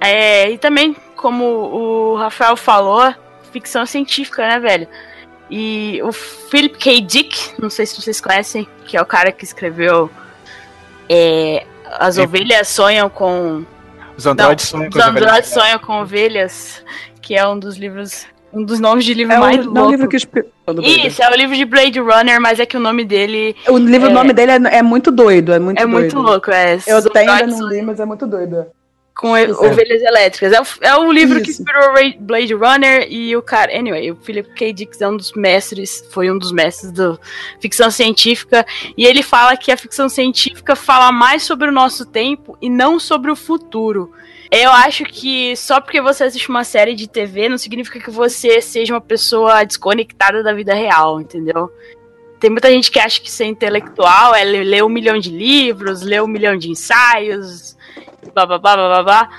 É, 0.00 0.50
e 0.50 0.58
também, 0.58 0.94
como 1.16 1.44
o 1.44 2.16
Rafael 2.16 2.56
falou, 2.56 3.14
ficção 3.50 3.84
científica, 3.86 4.46
né, 4.46 4.58
velho? 4.58 4.88
E 5.50 6.00
o 6.02 6.12
Philip 6.12 6.78
K. 6.78 7.00
Dick, 7.00 7.60
não 7.60 7.68
sei 7.68 7.84
se 7.84 8.00
vocês 8.00 8.20
conhecem, 8.20 8.68
que 8.84 8.96
é 8.96 9.02
o 9.02 9.06
cara 9.06 9.32
que 9.32 9.44
escreveu 9.44 10.08
é, 11.08 11.66
As. 11.84 12.18
Ovelhas 12.18 12.68
Sonham 12.68 13.10
com 13.10 13.64
Os 14.16 14.26
androides 14.26 14.66
sonham 14.66 15.42
sonham 15.42 15.78
com 15.80 16.00
ovelhas, 16.00 16.84
que 17.20 17.34
é 17.34 17.46
um 17.46 17.58
dos 17.58 17.76
livros 17.76 18.26
um 18.52 18.64
dos 18.64 18.80
nomes 18.80 19.04
de 19.04 19.14
livro 19.14 19.32
é 19.32 19.38
mais 19.38 19.64
louco. 19.64 19.78
É 19.78 19.82
o 19.82 19.90
livro 19.90 20.08
que 20.08 20.16
Isso, 20.16 21.22
é 21.22 21.30
o 21.30 21.34
livro 21.36 21.56
de 21.56 21.64
Blade 21.64 22.00
Runner, 22.00 22.40
mas 22.40 22.58
é 22.58 22.66
que 22.66 22.76
o 22.76 22.80
nome 22.80 23.04
dele. 23.04 23.54
O 23.68 23.78
livro, 23.78 24.08
é... 24.08 24.10
o 24.10 24.14
nome 24.14 24.32
dele 24.32 24.52
é, 24.52 24.78
é, 24.78 24.82
muito 24.82 25.12
doido, 25.12 25.52
é 25.52 25.58
muito 25.58 25.78
É 25.78 25.86
doido. 25.86 25.92
muito 25.92 26.18
louco, 26.18 26.50
é. 26.50 26.78
Eu 26.86 26.98
até 26.98 27.20
ainda 27.20 27.46
não 27.46 27.68
li, 27.68 27.80
mas 27.82 28.00
é 28.00 28.04
muito 28.04 28.26
doido. 28.26 28.66
Com 29.20 29.36
Isso. 29.36 29.62
ovelhas 29.62 30.00
elétricas. 30.00 30.50
É 30.50 30.60
o, 30.62 30.64
é 30.80 30.96
o 30.96 31.12
livro 31.12 31.36
Isso. 31.36 31.44
que 31.44 31.50
inspirou 31.50 31.92
Blade 32.20 32.54
Runner 32.54 33.06
e 33.10 33.36
o 33.36 33.42
cara. 33.42 33.78
Anyway, 33.78 34.12
o 34.12 34.16
Philip 34.16 34.48
K. 34.54 34.72
Dick 34.72 34.96
é 35.02 35.06
um 35.06 35.14
dos 35.14 35.34
mestres, 35.34 36.02
foi 36.10 36.30
um 36.30 36.38
dos 36.38 36.50
mestres 36.50 36.90
da 36.90 37.18
ficção 37.60 37.90
científica. 37.90 38.64
E 38.96 39.04
ele 39.04 39.22
fala 39.22 39.58
que 39.58 39.70
a 39.70 39.76
ficção 39.76 40.08
científica 40.08 40.74
fala 40.74 41.12
mais 41.12 41.42
sobre 41.42 41.68
o 41.68 41.72
nosso 41.72 42.06
tempo 42.06 42.56
e 42.62 42.70
não 42.70 42.98
sobre 42.98 43.30
o 43.30 43.36
futuro. 43.36 44.10
Eu 44.50 44.70
acho 44.70 45.04
que 45.04 45.54
só 45.54 45.82
porque 45.82 46.00
você 46.00 46.24
assiste 46.24 46.48
uma 46.48 46.64
série 46.64 46.94
de 46.94 47.06
TV 47.06 47.46
não 47.46 47.58
significa 47.58 48.00
que 48.00 48.10
você 48.10 48.62
seja 48.62 48.94
uma 48.94 49.02
pessoa 49.02 49.64
desconectada 49.64 50.42
da 50.42 50.54
vida 50.54 50.72
real, 50.72 51.20
entendeu? 51.20 51.70
Tem 52.40 52.48
muita 52.48 52.70
gente 52.70 52.90
que 52.90 52.98
acha 52.98 53.20
que 53.20 53.30
ser 53.30 53.44
intelectual 53.44 54.34
é 54.34 54.44
ler 54.44 54.82
um 54.82 54.88
milhão 54.88 55.18
de 55.18 55.28
livros, 55.28 56.00
ler 56.00 56.22
um 56.22 56.26
milhão 56.26 56.56
de 56.56 56.70
ensaios, 56.70 57.76
blá 58.34 59.02
blá. 59.02 59.30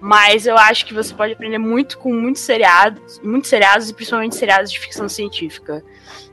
Mas 0.00 0.46
eu 0.46 0.56
acho 0.56 0.86
que 0.86 0.94
você 0.94 1.12
pode 1.12 1.34
aprender 1.34 1.58
muito 1.58 1.98
com 1.98 2.12
muitos 2.12 2.42
seriados, 2.42 3.20
muitos 3.22 3.50
seriados 3.50 3.90
e 3.90 3.94
principalmente 3.94 4.34
seriados 4.34 4.72
de 4.72 4.80
ficção 4.80 5.08
científica. 5.08 5.84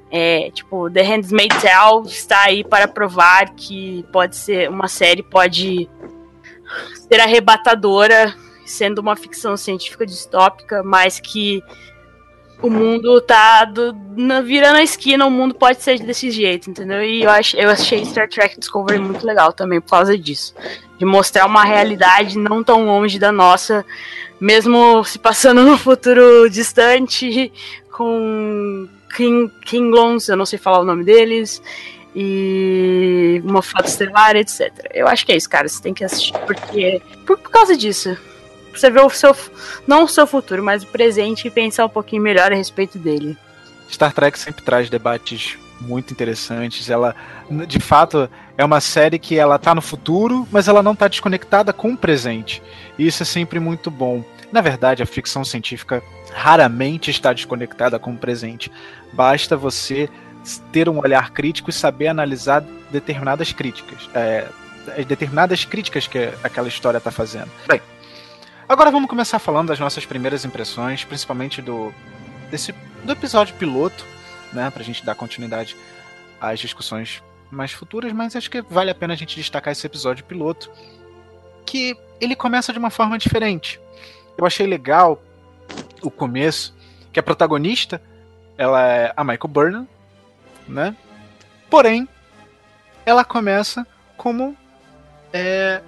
É, 0.10 0.50
tipo, 0.52 0.90
The 0.90 1.02
Handmaid's 1.02 1.62
Tale 1.62 2.08
está 2.08 2.44
aí 2.44 2.64
para 2.64 2.88
provar 2.88 3.54
que 3.56 4.06
pode 4.12 4.38
ser 4.38 4.70
uma 4.70 4.88
série 4.88 5.22
pode 5.22 5.90
ser 7.10 7.20
arrebatadora, 7.20 8.34
sendo 8.66 9.00
uma 9.00 9.18
ficção 9.18 9.58
científica 9.58 10.06
distópica, 10.06 10.82
mas 10.82 11.20
que 11.20 11.62
o 12.62 12.70
mundo 12.70 13.22
tá 13.22 13.66
do, 13.66 13.96
na, 14.16 14.42
virando 14.42 14.78
a 14.78 14.84
esquina, 14.84 15.26
o 15.26 15.32
mundo 15.32 15.54
pode 15.54 15.82
ser 15.82 16.00
desse 16.00 16.32
jeito, 16.32 16.70
entendeu? 16.70 17.04
E 17.04 17.24
eu, 17.24 17.30
ach, 17.30 17.54
eu 17.54 17.70
achei 17.70 18.04
Star 18.06 18.28
Trek 18.28 18.60
Discovery 18.60 19.00
muito 19.00 19.26
legal 19.26 19.54
também 19.54 19.80
por 19.80 19.92
causa 19.92 20.18
disso. 20.18 20.56
De 20.98 21.06
mostrar 21.06 21.46
uma 21.46 21.64
realidade 21.64 22.38
não 22.38 22.64
tão 22.64 22.86
longe 22.86 23.20
da 23.20 23.32
nossa, 23.32 23.86
mesmo 24.40 25.04
se 25.04 25.20
passando 25.20 25.62
no 25.66 25.78
futuro 25.78 26.50
distante, 26.50 27.52
com 27.92 28.88
King, 29.16 29.52
Kinglons, 29.66 30.28
eu 30.28 30.36
não 30.36 30.46
sei 30.46 30.58
falar 30.58 30.80
o 30.80 30.86
nome 30.86 31.04
deles, 31.04 31.62
e 32.16 33.40
uma 33.46 33.62
foto 33.62 33.86
estelar, 33.86 34.36
etc. 34.36 34.72
Eu 34.92 35.08
acho 35.08 35.24
que 35.24 35.32
é 35.32 35.38
isso, 35.38 35.48
cara. 35.48 35.68
Você 35.68 35.82
tem 35.82 35.94
que 35.94 36.04
assistir 36.04 36.34
porque 36.48 37.00
por, 37.26 37.38
por 37.38 37.52
causa 37.52 37.78
disso. 37.78 38.18
Você 38.78 38.90
vê 38.90 39.00
o 39.00 39.10
seu 39.10 39.36
não 39.88 40.04
o 40.04 40.08
seu 40.08 40.28
futuro, 40.28 40.64
mas 40.64 40.84
o 40.84 40.88
presente 40.88 41.48
e 41.48 41.52
pensar 41.52 41.86
um 41.86 41.90
pouquinho 41.90 42.22
melhor 42.22 42.52
a 42.52 42.56
respeito 42.56 42.98
dele. 42.98 43.38
Star 43.90 44.14
Trek 44.14 44.38
sempre 44.38 44.64
traz 44.64 44.90
debates 44.90 45.58
muito 45.80 46.12
interessantes. 46.12 46.90
Ela, 46.90 47.16
de 47.68 47.80
fato, 47.80 48.30
é 48.58 48.64
uma 48.64 48.82
série 48.82 49.20
que 49.20 49.38
ela 49.38 49.58
tá 49.58 49.74
no 49.74 49.82
futuro, 49.82 50.48
mas 50.52 50.68
ela 50.68 50.84
não 50.84 50.96
tá 50.96 51.08
desconectada 51.08 51.72
com 51.72 51.94
o 51.94 51.98
presente. 51.98 52.62
E 52.98 53.08
isso 53.08 53.24
é 53.24 53.26
sempre 53.26 53.60
muito 53.60 53.90
bom. 53.90 54.24
Na 54.52 54.62
verdade, 54.62 55.04
a 55.04 55.06
ficção 55.06 55.44
científica 55.44 56.02
raramente 56.34 57.12
está 57.12 57.34
desconectada 57.34 58.00
com 58.00 58.12
o 58.12 58.18
presente. 58.18 58.72
Basta 59.14 59.58
você 59.58 60.10
ter 60.72 60.88
um 60.88 61.00
olhar 61.00 61.32
crítico 61.32 61.70
e 61.70 61.74
saber 61.74 62.08
analisar 62.08 62.64
determinadas 62.90 63.52
críticas. 63.52 64.10
É, 64.14 64.48
determinadas 65.06 65.66
críticas 65.66 66.08
que 66.08 66.30
aquela 66.44 66.68
história 66.68 66.98
está 66.98 67.12
fazendo. 67.12 67.50
Bem, 67.68 67.82
agora 68.68 68.92
vamos 68.92 69.10
começar 69.10 69.40
falando 69.40 69.70
das 69.70 69.80
nossas 69.80 70.06
primeiras 70.06 70.46
impressões, 70.46 71.04
principalmente 71.04 71.62
do, 71.62 71.94
desse, 72.50 72.74
do 73.04 73.12
episódio 73.12 73.56
piloto, 73.56 74.06
né, 74.52 74.70
para 74.70 74.82
a 74.82 74.86
gente 74.86 75.06
dar 75.06 75.16
continuidade 75.16 75.76
às 76.40 76.60
discussões 76.60 77.22
mais 77.50 77.72
futuras, 77.72 78.12
mas 78.12 78.36
acho 78.36 78.52
que 78.52 78.62
vale 78.62 78.92
a 78.92 78.96
pena 78.96 79.14
a 79.14 79.18
gente 79.18 79.36
destacar 79.36 79.72
esse 79.72 79.86
episódio 79.86 80.26
piloto, 80.26 80.70
que 81.66 81.98
ele 82.20 82.36
começa 82.36 82.74
de 82.74 82.80
uma 82.80 82.90
forma 82.90 83.18
diferente. 83.18 83.80
Eu 84.38 84.46
achei 84.46 84.66
legal 84.68 85.22
o 86.02 86.12
começo, 86.12 86.76
que 87.12 87.20
a 87.20 87.24
protagonista 87.24 88.02
ela 88.58 88.86
é 88.86 89.14
a 89.16 89.24
Michael 89.24 89.48
Burnham, 89.48 89.88
né? 90.68 90.96
Porém, 91.70 92.08
ela 93.06 93.24
começa 93.24 93.86
como 94.16 94.58
é, 95.32 95.82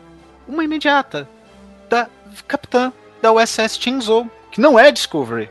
uma 0.47 0.63
imediata 0.63 1.27
capitã 2.47 2.91
da 3.21 3.31
USS 3.31 3.77
Chinzhou, 3.79 4.29
que 4.51 4.61
não 4.61 4.77
é 4.77 4.91
Discovery. 4.91 5.49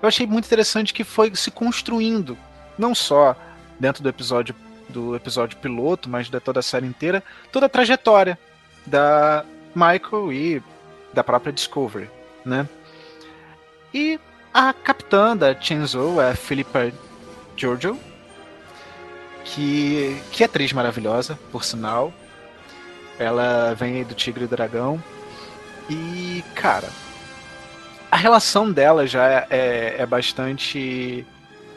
Eu 0.00 0.08
achei 0.08 0.26
muito 0.26 0.46
interessante 0.46 0.92
que 0.92 1.04
foi 1.04 1.34
se 1.34 1.50
construindo, 1.50 2.36
não 2.76 2.94
só 2.94 3.36
dentro 3.78 4.02
do 4.02 4.08
episódio 4.08 4.54
do 4.88 5.16
episódio 5.16 5.56
piloto, 5.56 6.08
mas 6.08 6.28
de 6.28 6.38
toda 6.38 6.60
a 6.60 6.62
série 6.62 6.86
inteira, 6.86 7.22
toda 7.50 7.66
a 7.66 7.68
trajetória 7.68 8.38
da 8.84 9.44
Michael 9.74 10.32
e 10.32 10.62
da 11.14 11.24
própria 11.24 11.52
Discovery, 11.52 12.10
né? 12.44 12.68
E 13.94 14.20
a 14.52 14.72
capitã 14.72 15.36
da 15.36 15.58
Chinzhou 15.58 16.20
é 16.20 16.34
Philippa 16.34 16.92
Jojo, 17.56 17.98
que, 19.44 20.20
que 20.30 20.44
atriz 20.44 20.72
maravilhosa, 20.72 21.38
por 21.50 21.64
sinal. 21.64 22.12
Ela 23.18 23.74
vem 23.74 24.04
do 24.04 24.14
Tigre 24.14 24.44
e 24.44 24.48
Dragão. 24.48 25.02
E, 25.88 26.44
cara, 26.54 26.88
a 28.10 28.16
relação 28.16 28.70
dela 28.70 29.06
já 29.06 29.26
é, 29.26 29.46
é, 29.50 29.94
é 29.98 30.06
bastante 30.06 31.26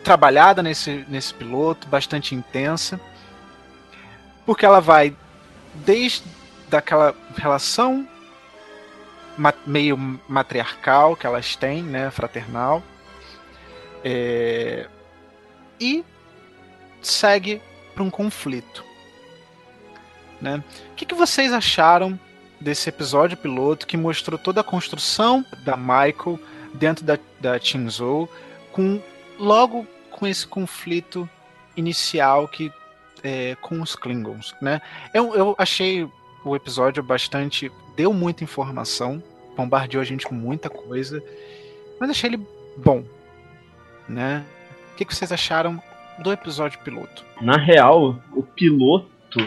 trabalhada 0.04 0.62
nesse, 0.62 1.06
nesse 1.08 1.34
piloto, 1.34 1.88
bastante 1.88 2.36
intensa. 2.36 3.00
Porque 4.46 4.66
ela 4.66 4.80
vai 4.80 5.16
desde 5.74 6.24
daquela 6.70 7.16
relação 7.36 8.08
meio 9.66 9.98
matriarcal 10.28 11.16
que 11.16 11.28
elas 11.28 11.56
têm, 11.56 11.84
né, 11.84 12.10
fraternal, 12.10 12.82
é, 14.04 14.88
e 15.80 16.04
segue 17.02 17.62
para 17.94 18.04
um 18.04 18.10
conflito. 18.10 18.84
Né? 20.40 20.64
O 20.92 20.96
que, 20.96 21.06
que 21.06 21.16
vocês 21.16 21.52
acharam 21.52 22.20
desse 22.60 22.90
episódio 22.90 23.38
piloto 23.38 23.86
que 23.86 23.98
mostrou 23.98 24.38
toda 24.38 24.62
a 24.62 24.64
construção 24.64 25.46
da 25.64 25.76
Michael 25.76 26.40
dentro 26.74 27.06
da, 27.06 27.18
da 27.40 27.60
Shinzo, 27.60 28.28
com 28.72 29.02
logo 29.38 29.86
com 30.12 30.26
esse 30.26 30.48
conflito 30.48 31.30
inicial 31.76 32.48
que 32.48 32.72
é, 33.24 33.56
com 33.56 33.82
os 33.82 33.96
Klingons, 33.96 34.56
né? 34.62 34.82
Eu, 35.14 35.36
eu 35.36 35.56
achei 35.58 36.08
o 36.44 36.56
episódio 36.56 37.02
bastante 37.02 37.72
deu 37.96 38.14
muita 38.14 38.44
informação, 38.44 39.22
bombardeou 39.56 40.02
a 40.02 40.06
gente 40.06 40.26
com 40.26 40.36
muita 40.36 40.70
coisa, 40.70 41.24
mas 42.00 42.10
achei 42.10 42.30
ele 42.30 42.48
bom, 42.78 43.04
né? 44.08 44.46
O 44.94 44.96
que, 44.96 45.06
que 45.06 45.16
vocês 45.16 45.32
acharam 45.32 45.82
do 46.20 46.32
episódio 46.32 46.80
piloto? 46.80 47.26
Na 47.42 47.58
real, 47.58 48.18
o 48.34 48.44
piloto 48.44 49.40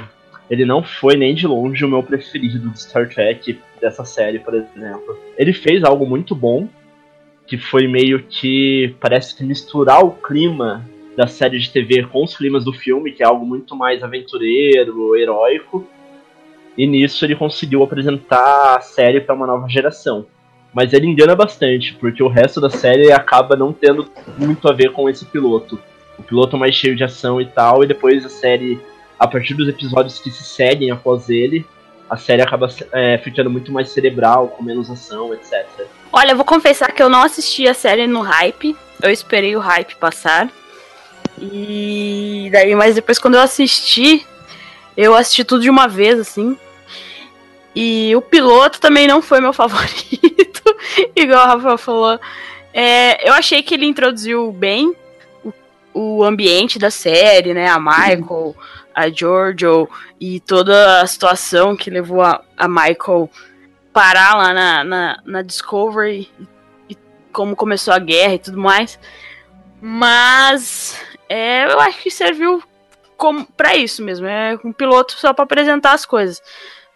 ele 0.51 0.65
não 0.65 0.83
foi 0.83 1.17
nem 1.17 1.35
de 1.35 1.47
longe 1.47 1.85
o 1.85 1.89
meu 1.89 2.03
preferido 2.03 2.71
de 2.71 2.81
Star 2.81 3.09
Trek 3.09 3.59
dessa 3.81 4.05
série, 4.05 4.39
por 4.39 4.55
exemplo. 4.55 5.19
Ele 5.37 5.53
fez 5.53 5.85
algo 5.85 6.07
muito 6.07 6.35
bom, 6.35 6.69
que 7.47 7.57
foi 7.57 7.87
meio 7.87 8.23
que 8.25 8.95
parece 9.01 9.35
que 9.35 9.45
misturar 9.45 10.05
o 10.05 10.13
clima 10.13 10.85
da 11.17 11.27
série 11.27 11.59
de 11.59 11.71
TV 11.71 12.05
com 12.05 12.25
os 12.25 12.37
climas 12.37 12.65
do 12.65 12.73
filme, 12.73 13.13
que 13.13 13.23
é 13.23 13.27
algo 13.27 13.45
muito 13.45 13.75
mais 13.75 14.03
aventureiro, 14.03 15.17
heróico. 15.17 15.87
E 16.77 16.87
nisso 16.87 17.25
ele 17.25 17.35
conseguiu 17.35 17.83
apresentar 17.83 18.77
a 18.77 18.81
série 18.81 19.21
para 19.21 19.35
uma 19.35 19.47
nova 19.47 19.69
geração 19.69 20.27
mas 20.73 20.93
ele 20.93 21.07
engana 21.07 21.35
bastante, 21.35 21.95
porque 21.95 22.23
o 22.23 22.29
resto 22.29 22.61
da 22.61 22.71
série 22.71 23.11
acaba 23.11 23.57
não 23.57 23.73
tendo 23.73 24.09
muito 24.37 24.69
a 24.69 24.73
ver 24.73 24.93
com 24.93 25.09
esse 25.09 25.25
piloto. 25.25 25.79
O 26.19 26.23
piloto 26.23 26.57
mais 26.57 26.75
cheio 26.75 26.97
de 26.97 27.05
ação 27.05 27.41
e 27.41 27.47
tal, 27.47 27.83
e 27.83 27.87
depois 27.87 28.25
a 28.25 28.29
série, 28.29 28.79
a 29.19 29.27
partir 29.27 29.55
dos 29.55 29.69
episódios 29.69 30.19
que 30.19 30.31
se 30.31 30.45
seguem 30.45 30.91
após 30.91 31.29
ele, 31.29 31.67
a 32.09 32.17
série 32.17 32.41
acaba 32.41 32.69
é, 32.93 33.19
ficando 33.19 33.51
muito 33.51 33.71
mais 33.73 33.91
cerebral, 33.91 34.49
com 34.49 34.63
menos 34.63 34.91
ação, 34.91 35.35
etc. 35.35 35.67
Olha, 36.13 36.33
eu 36.33 36.37
vou 36.37 36.45
confessar 36.45 36.93
que 36.93 37.03
eu 37.03 37.09
não 37.09 37.23
assisti 37.23 37.69
a 37.69 37.75
série 37.75 38.07
no 38.07 38.21
hype, 38.21 38.77
eu 39.03 39.11
esperei 39.11 39.55
o 39.57 39.61
hype 39.61 39.97
passar. 39.97 40.49
E 41.41 42.49
daí, 42.51 42.75
mas 42.75 42.95
depois 42.95 43.19
quando 43.19 43.35
eu 43.35 43.41
assisti, 43.41 44.27
eu 44.97 45.15
assisti 45.15 45.45
tudo 45.45 45.63
de 45.63 45.71
uma 45.71 45.87
vez, 45.87 46.19
assim. 46.19 46.57
E 47.75 48.15
o 48.17 48.21
piloto 48.21 48.81
também 48.81 49.07
não 49.07 49.23
foi 49.23 49.41
meu 49.41 49.53
favorito, 49.55 50.63
igual 51.15 51.43
a 51.43 51.47
Rafael 51.47 51.79
falou. 51.79 52.21
É, 52.73 53.29
eu 53.29 53.33
achei 53.35 53.63
que 53.63 53.75
ele 53.75 53.87
introduziu 53.87 54.51
bem 54.51 54.95
o, 55.45 55.53
o, 55.95 56.25
ambiente 56.25 56.79
da 56.79 56.91
série, 56.91 57.55
né? 57.55 57.69
A 57.69 57.79
Michael, 57.79 58.57
a 58.99 59.09
Giorgio 59.09 59.89
e 60.21 60.41
toda 60.41 61.01
a 61.01 61.07
situação 61.07 61.77
que 61.77 61.89
levou 61.89 62.21
a, 62.21 62.43
a 62.57 62.67
Michael 62.67 63.31
parar 63.93 64.37
lá 64.37 64.53
na, 64.53 64.85
na, 64.85 65.23
na 65.25 65.43
Discovery 65.43 66.29
e, 66.91 66.97
como 67.33 67.55
começou 67.55 67.95
a 67.95 68.01
guerra 68.01 68.35
e 68.35 68.39
tudo 68.41 68.59
mais. 68.59 68.99
Mas 69.81 71.01
é, 71.29 71.73
eu 71.73 71.79
acho 71.79 72.03
que 72.03 72.11
serviu 72.11 72.61
como 73.17 73.47
para 73.47 73.77
isso 73.77 74.03
mesmo. 74.03 74.27
É 74.27 74.59
um 74.65 74.73
piloto 74.73 75.13
só 75.13 75.33
para 75.33 75.45
apresentar 75.45 75.93
as 75.93 76.05
coisas. 76.05 76.43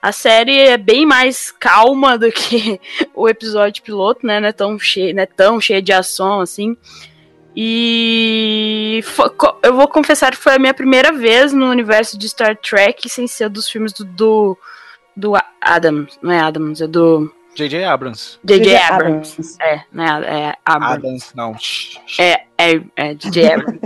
A 0.01 0.11
série 0.11 0.59
é 0.59 0.77
bem 0.77 1.07
mais 1.07 1.53
calma 1.53 2.19
do 2.19 2.33
que 2.33 2.81
o 3.15 3.29
episódio 3.29 3.81
piloto, 3.81 4.27
né? 4.27 4.41
Não 4.41 4.49
é 4.49 4.53
tão 4.53 4.77
cheio, 4.77 5.15
não 5.15 5.23
é 5.23 5.27
tão 5.27 5.61
cheia 5.61 5.81
de 5.81 5.93
ação 5.93 6.41
assim. 6.41 6.77
E 7.55 9.05
eu 9.63 9.75
vou 9.75 9.87
confessar 9.87 10.33
que 10.33 10.39
foi 10.39 10.55
a 10.55 10.59
minha 10.59 10.73
primeira 10.73 11.13
vez 11.13 11.53
no 11.53 11.71
universo 11.71 12.19
de 12.19 12.29
Star 12.29 12.57
Trek 12.57 13.09
sem 13.09 13.27
ser 13.27 13.51
dos 13.51 13.69
filmes 13.69 13.93
do, 13.93 14.05
do, 14.05 14.59
do 15.15 15.33
Adams. 15.61 16.19
Não 16.23 16.33
é 16.33 16.41
Adams, 16.41 16.81
é 16.81 16.87
do. 16.87 17.33
J.J. 17.55 17.85
Abrams. 17.85 18.39
J.J. 18.43 18.77
Abrams. 18.77 19.33
Abrams. 19.33 19.57
É, 19.61 19.83
né? 19.93 20.07
É 20.25 20.57
Abrams. 20.65 20.95
Adams, 20.95 21.33
não. 21.35 21.55
É, 22.19 22.45
é, 22.57 22.81
é 22.97 23.15
J.J. 23.15 23.53
Abrams. 23.53 23.81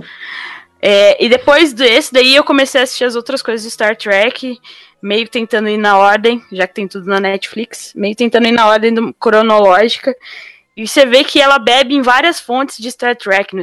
é, 0.80 1.25
e 1.25 1.28
depois 1.28 1.73
desse 1.73 2.12
daí 2.12 2.37
eu 2.37 2.44
comecei 2.44 2.80
a 2.80 2.85
assistir 2.85 3.04
as 3.04 3.16
outras 3.16 3.42
coisas 3.42 3.64
de 3.66 3.70
Star 3.73 3.96
Trek, 3.96 4.61
meio 5.02 5.28
tentando 5.28 5.68
ir 5.68 5.78
na 5.78 5.99
ordem, 5.99 6.40
já 6.52 6.68
que 6.68 6.75
tem 6.75 6.87
tudo 6.87 7.06
na 7.06 7.18
Netflix, 7.18 7.92
meio 7.96 8.14
tentando 8.14 8.46
ir 8.46 8.52
na 8.52 8.68
ordem 8.68 8.94
do, 8.94 9.12
cronológica. 9.14 10.14
E 10.76 10.87
você 10.87 11.06
vê 11.06 11.25
que 11.25 11.40
ela 11.40 11.59
bebe 11.59 11.95
em 11.95 12.02
várias 12.02 12.38
fontes 12.38 12.76
de 12.78 12.90
Star 12.90 13.16
Trek. 13.16 13.56
No, 13.56 13.62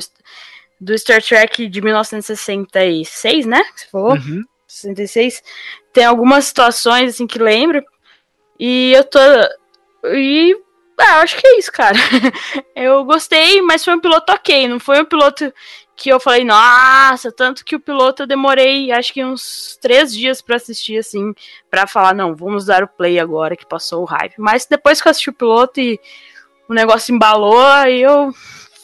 do 0.79 0.97
Star 0.97 1.21
Trek 1.21 1.67
de 1.67 1.81
1966, 1.81 3.45
né? 3.45 3.63
Você 3.75 3.87
falou? 3.91 4.13
Uhum. 4.13 4.43
66. 4.67 5.43
Tem 5.93 6.05
algumas 6.05 6.45
situações 6.45 7.11
assim 7.11 7.27
que 7.27 7.37
lembro. 7.37 7.83
E 8.59 8.91
eu 8.93 9.03
tô. 9.03 9.19
E. 10.05 10.57
Ah, 10.99 11.21
acho 11.21 11.37
que 11.37 11.45
é 11.45 11.59
isso, 11.59 11.71
cara. 11.71 11.97
eu 12.75 13.03
gostei, 13.03 13.61
mas 13.61 13.83
foi 13.83 13.95
um 13.95 13.99
piloto 13.99 14.31
ok. 14.31 14.67
Não 14.67 14.79
foi 14.79 15.01
um 15.01 15.05
piloto 15.05 15.53
que 15.95 16.09
eu 16.09 16.19
falei, 16.19 16.43
nossa, 16.43 17.31
tanto 17.31 17.63
que 17.63 17.75
o 17.75 17.79
piloto 17.79 18.23
eu 18.23 18.27
demorei 18.27 18.91
acho 18.91 19.13
que 19.13 19.23
uns 19.23 19.77
três 19.81 20.13
dias 20.13 20.41
para 20.41 20.55
assistir, 20.55 20.97
assim, 20.97 21.33
para 21.69 21.85
falar, 21.85 22.15
não, 22.15 22.35
vamos 22.35 22.65
dar 22.65 22.83
o 22.83 22.87
play 22.87 23.19
agora 23.19 23.55
que 23.55 23.65
passou 23.65 24.01
o 24.01 24.05
hype. 24.05 24.33
Mas 24.37 24.65
depois 24.65 25.01
que 25.01 25.07
eu 25.07 25.11
assisti 25.11 25.29
o 25.29 25.33
piloto 25.33 25.79
e 25.79 25.99
o 26.67 26.73
negócio 26.73 27.13
embalou, 27.13 27.65
aí 27.65 28.01
eu 28.01 28.31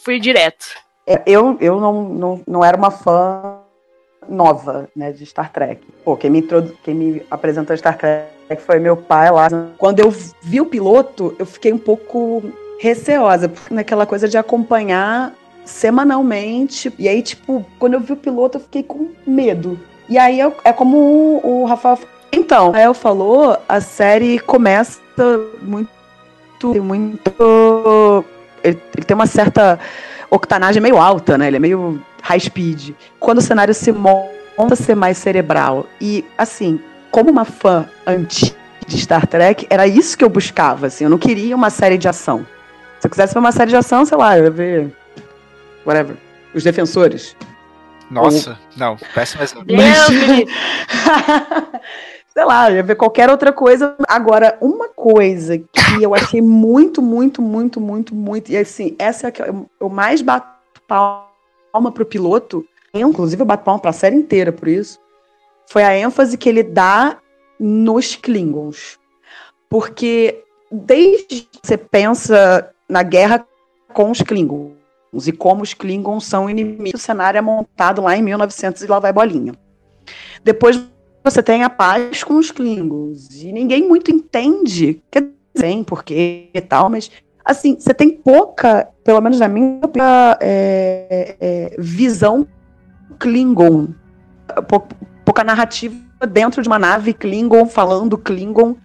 fui 0.03 0.19
direto. 0.19 0.65
É, 1.05 1.21
eu, 1.25 1.57
eu 1.59 1.79
não, 1.79 2.03
não, 2.03 2.41
não 2.47 2.65
era 2.65 2.77
uma 2.77 2.91
fã 2.91 3.59
nova, 4.27 4.87
né, 4.95 5.11
de 5.11 5.25
Star 5.25 5.51
Trek. 5.51 5.81
Pô, 6.03 6.15
quem 6.15 6.29
me, 6.29 6.39
introdu... 6.39 6.77
quem 6.83 6.93
me 6.93 7.25
apresentou 7.31 7.75
Star 7.75 7.97
Trek 7.97 8.61
foi 8.61 8.79
meu 8.79 8.95
pai 8.95 9.31
lá. 9.31 9.47
Quando 9.77 9.99
eu 9.99 10.11
vi 10.41 10.61
o 10.61 10.65
piloto, 10.65 11.35
eu 11.39 11.45
fiquei 11.45 11.73
um 11.73 11.77
pouco 11.77 12.43
receosa, 12.79 13.51
naquela 13.69 14.05
coisa 14.05 14.27
de 14.27 14.37
acompanhar 14.37 15.33
semanalmente. 15.65 16.93
E 16.97 17.07
aí, 17.07 17.21
tipo, 17.21 17.65
quando 17.77 17.95
eu 17.95 17.99
vi 17.99 18.13
o 18.13 18.17
piloto, 18.17 18.57
eu 18.57 18.61
fiquei 18.61 18.83
com 18.83 19.09
medo. 19.25 19.79
E 20.07 20.17
aí 20.17 20.39
eu, 20.39 20.55
é 20.63 20.71
como 20.71 20.97
o, 20.97 21.61
o 21.61 21.65
Rafael. 21.65 21.99
Então, 22.31 22.65
o 22.65 22.71
Rafael 22.71 22.93
falou, 22.93 23.57
a 23.67 23.81
série 23.81 24.39
começa 24.39 24.99
muito 25.61 25.98
muito. 26.67 26.83
muito 26.83 28.25
ele, 28.63 28.81
ele, 28.95 29.05
tem 29.05 29.15
uma 29.15 29.25
certa 29.25 29.79
octanagem 30.29 30.81
meio 30.81 30.97
alta, 30.97 31.37
né? 31.37 31.47
Ele 31.47 31.57
é 31.57 31.59
meio 31.59 32.01
high 32.21 32.39
speed. 32.39 32.91
Quando 33.19 33.39
o 33.39 33.41
cenário 33.41 33.73
se 33.73 33.91
monta 33.91 34.73
a 34.73 34.75
ser 34.75 34.95
mais 34.95 35.17
cerebral. 35.17 35.87
E, 35.99 36.25
assim, 36.37 36.79
como 37.11 37.29
uma 37.29 37.45
fã 37.45 37.87
antiga 38.05 38.57
de 38.87 38.97
Star 38.97 39.27
Trek, 39.27 39.67
era 39.69 39.87
isso 39.87 40.17
que 40.17 40.23
eu 40.23 40.29
buscava, 40.29 40.87
assim. 40.87 41.03
Eu 41.03 41.09
não 41.09 41.17
queria 41.17 41.55
uma 41.55 41.69
série 41.69 41.97
de 41.97 42.07
ação. 42.07 42.45
Se 42.99 43.07
eu 43.07 43.11
quisesse 43.11 43.33
ver 43.33 43.39
uma 43.39 43.51
série 43.51 43.69
de 43.69 43.77
ação, 43.77 44.05
sei 44.05 44.17
lá, 44.17 44.37
eu 44.37 44.45
ia 44.45 44.51
ver. 44.51 44.95
Whatever. 45.85 46.17
Os 46.53 46.63
Defensores. 46.63 47.35
Nossa, 48.09 48.51
Ou... 48.51 48.57
não, 48.75 48.97
péssimo 49.13 49.43
exemplo. 49.43 49.65
Deus, 49.65 49.79
sei 52.33 52.45
lá, 52.45 52.71
ia 52.71 52.83
ver 52.83 52.95
qualquer 52.95 53.29
outra 53.29 53.51
coisa. 53.51 53.95
Agora, 54.07 54.57
uma 54.61 54.89
coisa 54.89 55.57
que 55.57 56.01
eu 56.01 56.13
achei 56.13 56.41
muito, 56.41 57.01
muito, 57.01 57.41
muito, 57.41 57.81
muito, 57.81 58.15
muito, 58.15 58.51
e 58.51 58.57
assim, 58.57 58.95
essa 58.97 59.27
é 59.27 59.29
a 59.29 59.31
que 59.31 59.41
eu, 59.41 59.69
eu 59.79 59.89
mais 59.89 60.21
bato 60.21 60.47
palma 60.87 61.91
pro 61.93 62.05
piloto, 62.05 62.65
inclusive 62.93 63.41
eu 63.41 63.45
bato 63.45 63.63
palma 63.63 63.79
pra 63.79 63.91
série 63.91 64.15
inteira 64.15 64.51
por 64.51 64.67
isso, 64.67 64.99
foi 65.69 65.83
a 65.83 65.95
ênfase 65.95 66.37
que 66.37 66.49
ele 66.49 66.63
dá 66.63 67.17
nos 67.59 68.15
Klingons. 68.15 68.97
Porque 69.69 70.43
desde 70.71 71.41
que 71.41 71.59
você 71.61 71.77
pensa 71.77 72.71
na 72.87 73.03
guerra 73.03 73.45
com 73.93 74.09
os 74.09 74.21
Klingons 74.21 75.27
e 75.27 75.31
como 75.31 75.61
os 75.61 75.73
Klingons 75.73 76.25
são 76.25 76.49
inimigos, 76.49 76.99
o 76.99 77.03
cenário 77.03 77.37
é 77.37 77.41
montado 77.41 78.01
lá 78.01 78.15
em 78.15 78.21
1900 78.21 78.81
e 78.81 78.87
lá 78.87 78.99
vai 78.99 79.13
bolinha. 79.13 79.53
Depois 80.43 80.81
você 81.23 81.43
tem 81.43 81.63
a 81.63 81.69
paz 81.69 82.23
com 82.23 82.35
os 82.35 82.51
Klingons. 82.51 83.41
E 83.41 83.51
ninguém 83.51 83.87
muito 83.87 84.11
entende. 84.11 85.01
Quer 85.11 85.29
dizer, 85.53 85.83
porquê 85.83 86.49
e 86.53 86.61
tal, 86.61 86.89
mas 86.89 87.11
assim, 87.43 87.77
você 87.79 87.93
tem 87.93 88.11
pouca, 88.11 88.87
pelo 89.03 89.21
menos 89.21 89.39
na 89.39 89.47
minha 89.47 89.79
é, 90.39 91.35
é, 91.39 91.75
visão 91.79 92.47
Klingon. 93.17 93.89
Pouca 95.25 95.43
narrativa 95.43 95.95
dentro 96.27 96.61
de 96.61 96.67
uma 96.67 96.79
nave 96.79 97.13
Klingon, 97.13 97.65
falando 97.65 98.17
Klingon. 98.17 98.75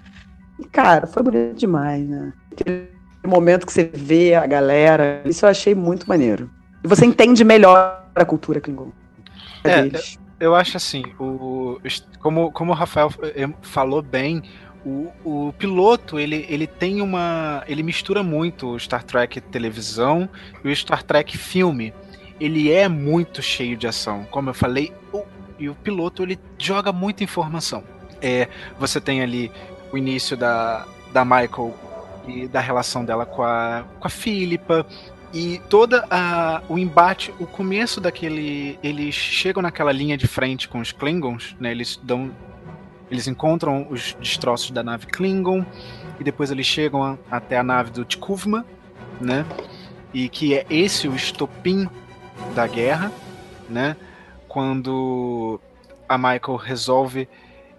E, 0.58 0.64
cara, 0.64 1.06
foi 1.06 1.22
bonito 1.22 1.56
demais, 1.56 2.06
né? 2.06 2.32
Aquele 2.52 2.88
momento 3.24 3.66
que 3.66 3.72
você 3.72 3.84
vê 3.84 4.34
a 4.34 4.46
galera, 4.46 5.22
isso 5.24 5.44
eu 5.44 5.50
achei 5.50 5.74
muito 5.74 6.08
maneiro. 6.08 6.50
E 6.82 6.88
você 6.88 7.04
entende 7.04 7.44
melhor 7.44 8.06
a 8.14 8.24
cultura 8.24 8.60
Klingon. 8.60 8.90
É, 9.64 9.88
eu 10.40 10.54
acho 10.54 10.76
assim, 10.76 11.04
o, 11.18 11.78
como, 12.20 12.50
como 12.52 12.72
o 12.72 12.74
Rafael 12.74 13.12
eh, 13.22 13.48
falou 13.62 14.02
bem, 14.02 14.42
o, 14.84 15.10
o 15.24 15.52
piloto 15.54 16.18
ele, 16.18 16.46
ele 16.48 16.66
tem 16.66 17.00
uma. 17.00 17.64
ele 17.66 17.82
mistura 17.82 18.22
muito 18.22 18.68
o 18.68 18.78
Star 18.78 19.02
Trek 19.02 19.40
televisão 19.40 20.28
e 20.62 20.68
o 20.68 20.76
Star 20.76 21.02
Trek 21.02 21.36
filme. 21.38 21.94
Ele 22.38 22.70
é 22.70 22.88
muito 22.88 23.40
cheio 23.40 23.76
de 23.76 23.86
ação. 23.86 24.26
Como 24.30 24.50
eu 24.50 24.54
falei, 24.54 24.92
o, 25.12 25.24
e 25.58 25.68
o 25.68 25.74
piloto 25.74 26.22
ele 26.22 26.38
joga 26.58 26.92
muita 26.92 27.24
informação. 27.24 27.84
É, 28.20 28.48
você 28.78 29.00
tem 29.00 29.22
ali 29.22 29.50
o 29.92 29.96
início 29.96 30.36
da, 30.36 30.84
da 31.12 31.24
Michael 31.24 31.74
e 32.26 32.48
da 32.48 32.60
relação 32.60 33.04
dela 33.04 33.24
com 33.24 33.42
a, 33.42 33.84
com 34.00 34.06
a 34.06 34.10
Philippa, 34.10 34.86
e 35.34 35.60
toda 35.68 36.06
a, 36.08 36.62
o 36.68 36.78
embate, 36.78 37.34
o 37.40 37.46
começo 37.46 38.00
daquele. 38.00 38.78
Eles 38.80 39.16
chegam 39.16 39.60
naquela 39.60 39.90
linha 39.90 40.16
de 40.16 40.28
frente 40.28 40.68
com 40.68 40.78
os 40.78 40.92
Klingons, 40.92 41.56
né? 41.58 41.72
Eles 41.72 41.98
dão. 42.00 42.30
Eles 43.10 43.26
encontram 43.26 43.88
os 43.90 44.16
destroços 44.20 44.70
da 44.70 44.84
nave 44.84 45.06
Klingon. 45.06 45.66
E 46.20 46.24
depois 46.24 46.52
eles 46.52 46.66
chegam 46.66 47.02
a, 47.02 47.18
até 47.28 47.58
a 47.58 47.64
nave 47.64 47.90
do 47.90 48.04
Tikuvma, 48.04 48.64
né? 49.20 49.44
E 50.14 50.28
que 50.28 50.54
é 50.54 50.64
esse 50.70 51.08
o 51.08 51.16
estopim 51.16 51.88
da 52.54 52.68
guerra, 52.68 53.10
né? 53.68 53.96
Quando 54.46 55.60
a 56.08 56.16
Michael 56.16 56.56
resolve 56.56 57.28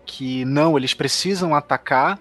que 0.06 0.44
não, 0.44 0.78
eles 0.78 0.94
precisam 0.94 1.56
atacar, 1.56 2.20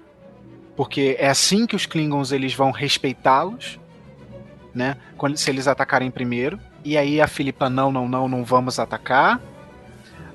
porque 0.76 1.16
é 1.18 1.28
assim 1.28 1.66
que 1.66 1.74
os 1.74 1.86
Klingons 1.86 2.30
eles 2.30 2.54
vão 2.54 2.70
respeitá-los, 2.70 3.80
né? 4.74 4.96
Quando, 5.16 5.36
se 5.36 5.50
eles 5.50 5.68
atacarem 5.68 6.10
primeiro. 6.10 6.58
E 6.84 6.98
aí 6.98 7.20
a 7.20 7.26
Filipa, 7.26 7.70
não, 7.70 7.90
não, 7.92 8.08
não, 8.08 8.28
não 8.28 8.44
vamos 8.44 8.78
atacar. 8.78 9.40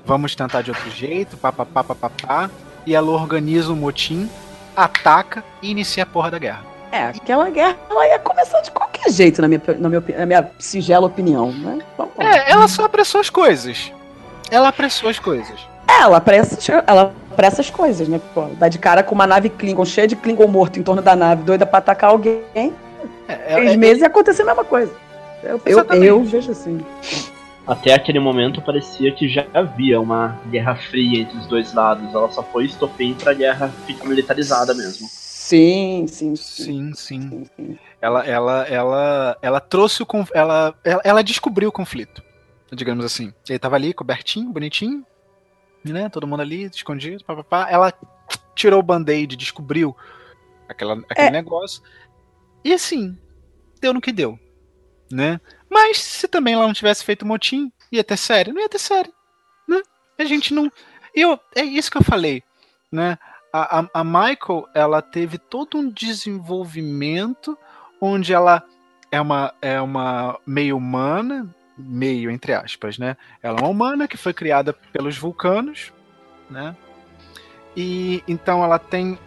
Vamos 0.05 0.35
tentar 0.35 0.61
de 0.61 0.71
outro 0.71 0.89
jeito, 0.89 1.37
papapá, 1.37 1.83
papapá. 1.83 2.49
E 2.85 2.95
ela 2.95 3.11
organiza 3.11 3.71
um 3.71 3.75
motim, 3.75 4.29
ataca 4.75 5.43
e 5.61 5.69
inicia 5.69 6.03
a 6.03 6.05
porra 6.05 6.31
da 6.31 6.39
guerra. 6.39 6.63
É, 6.91 7.03
aquela 7.03 7.49
guerra 7.49 7.77
ela 7.89 8.07
ia 8.07 8.17
começar 8.17 8.61
de 8.61 8.71
qualquer 8.71 9.11
jeito, 9.11 9.41
na 9.41 9.47
minha, 9.47 9.61
na 9.77 9.89
minha, 9.89 10.03
na 10.17 10.25
minha 10.25 10.51
singela 10.57 11.05
opinião, 11.05 11.51
né? 11.51 11.79
é, 12.17 12.51
ela 12.51 12.67
só 12.67 12.85
apressou 12.85 13.21
as 13.21 13.29
coisas. 13.29 13.91
Ela 14.49 14.69
apressou 14.69 15.09
as 15.09 15.19
coisas. 15.19 15.59
Ela 15.87 16.17
apressa, 16.17 16.83
ela 16.87 17.13
apressa 17.31 17.61
as 17.61 17.69
coisas, 17.69 18.07
né? 18.07 18.19
Pô, 18.33 18.47
dá 18.57 18.67
de 18.67 18.79
cara 18.79 19.03
com 19.03 19.13
uma 19.13 19.27
nave 19.27 19.49
Klingon 19.49 19.85
cheia 19.85 20.07
de 20.07 20.15
Klingon 20.15 20.47
morto 20.47 20.79
em 20.79 20.83
torno 20.83 21.01
da 21.01 21.15
nave, 21.15 21.43
doida 21.43 21.65
pra 21.65 21.79
atacar 21.79 22.09
alguém. 22.09 22.73
É, 23.27 23.33
é, 23.33 23.55
Três 23.55 23.73
é, 23.73 23.77
meses 23.77 24.01
ia 24.01 24.07
acontecer 24.07 24.41
a 24.41 24.45
mesma 24.45 24.63
coisa. 24.63 24.91
Eu, 25.43 25.61
eu, 25.65 26.03
eu, 26.03 26.23
vejo 26.23 26.51
assim. 26.51 26.83
Até 27.65 27.93
aquele 27.93 28.19
momento 28.19 28.61
parecia 28.61 29.11
que 29.13 29.29
já 29.29 29.45
havia 29.53 30.01
uma 30.01 30.39
guerra 30.49 30.75
fria 30.75 31.21
entre 31.21 31.37
os 31.37 31.45
dois 31.47 31.73
lados. 31.73 32.13
Ela 32.13 32.29
só 32.31 32.43
foi 32.43 32.65
estopim 32.65 33.13
pra 33.13 33.33
guerra 33.33 33.69
ficar 33.85 34.05
militarizada 34.07 34.73
mesmo. 34.73 35.07
Sim, 35.07 36.05
sim, 36.07 36.35
sim. 36.35 36.63
Sim, 36.63 36.93
sim. 36.93 37.45
sim, 37.55 37.79
Ela, 38.01 38.25
ela, 38.25 38.63
ela, 38.67 39.37
ela 39.41 39.59
trouxe 39.59 40.03
o 40.03 40.07
ela, 40.33 40.75
ela, 40.83 41.01
ela 41.03 41.23
descobriu 41.23 41.69
o 41.69 41.71
conflito, 41.71 42.23
digamos 42.71 43.05
assim. 43.05 43.33
Ele 43.47 43.59
tava 43.59 43.75
ali 43.75 43.93
cobertinho, 43.93 44.51
bonitinho, 44.51 45.05
né? 45.83 46.09
Todo 46.09 46.27
mundo 46.27 46.41
ali 46.41 46.65
escondido, 46.65 47.23
papapá. 47.23 47.67
Ela 47.69 47.93
tirou 48.55 48.79
o 48.79 48.83
band-aid, 48.83 49.35
descobriu 49.35 49.95
aquela, 50.67 51.01
aquele 51.09 51.27
é. 51.27 51.31
negócio. 51.31 51.81
E 52.63 52.73
assim, 52.73 53.17
deu 53.79 53.93
no 53.93 54.01
que 54.01 54.11
deu, 54.11 54.37
né? 55.11 55.39
Mas 55.69 56.01
se 56.01 56.27
também 56.27 56.53
ela 56.53 56.65
não 56.65 56.73
tivesse 56.73 57.03
feito 57.03 57.25
motim, 57.25 57.71
ia 57.91 58.03
ter 58.03 58.17
série, 58.17 58.51
não 58.51 58.61
ia 58.61 58.69
ter 58.69 58.79
série, 58.79 59.11
né? 59.67 59.81
A 60.17 60.25
gente 60.25 60.53
não, 60.53 60.71
eu 61.15 61.39
é 61.55 61.63
isso 61.63 61.91
que 61.91 61.97
eu 61.97 62.03
falei, 62.03 62.43
né? 62.91 63.17
A, 63.51 63.79
a, 63.79 63.89
a 63.93 64.03
Michael, 64.03 64.67
ela 64.75 65.01
teve 65.01 65.37
todo 65.37 65.77
um 65.77 65.89
desenvolvimento 65.89 67.57
onde 67.99 68.33
ela 68.33 68.63
é 69.11 69.19
uma 69.19 69.53
é 69.61 69.81
uma 69.81 70.39
meio 70.45 70.77
humana, 70.77 71.53
meio 71.77 72.29
entre 72.29 72.53
aspas, 72.53 72.97
né? 72.97 73.17
Ela 73.41 73.59
é 73.59 73.61
uma 73.61 73.69
humana 73.69 74.07
que 74.07 74.17
foi 74.17 74.33
criada 74.33 74.73
pelos 74.73 75.17
vulcanos, 75.17 75.91
né? 76.49 76.75
E 77.75 78.23
então 78.27 78.63
ela 78.63 78.77
tem 78.77 79.17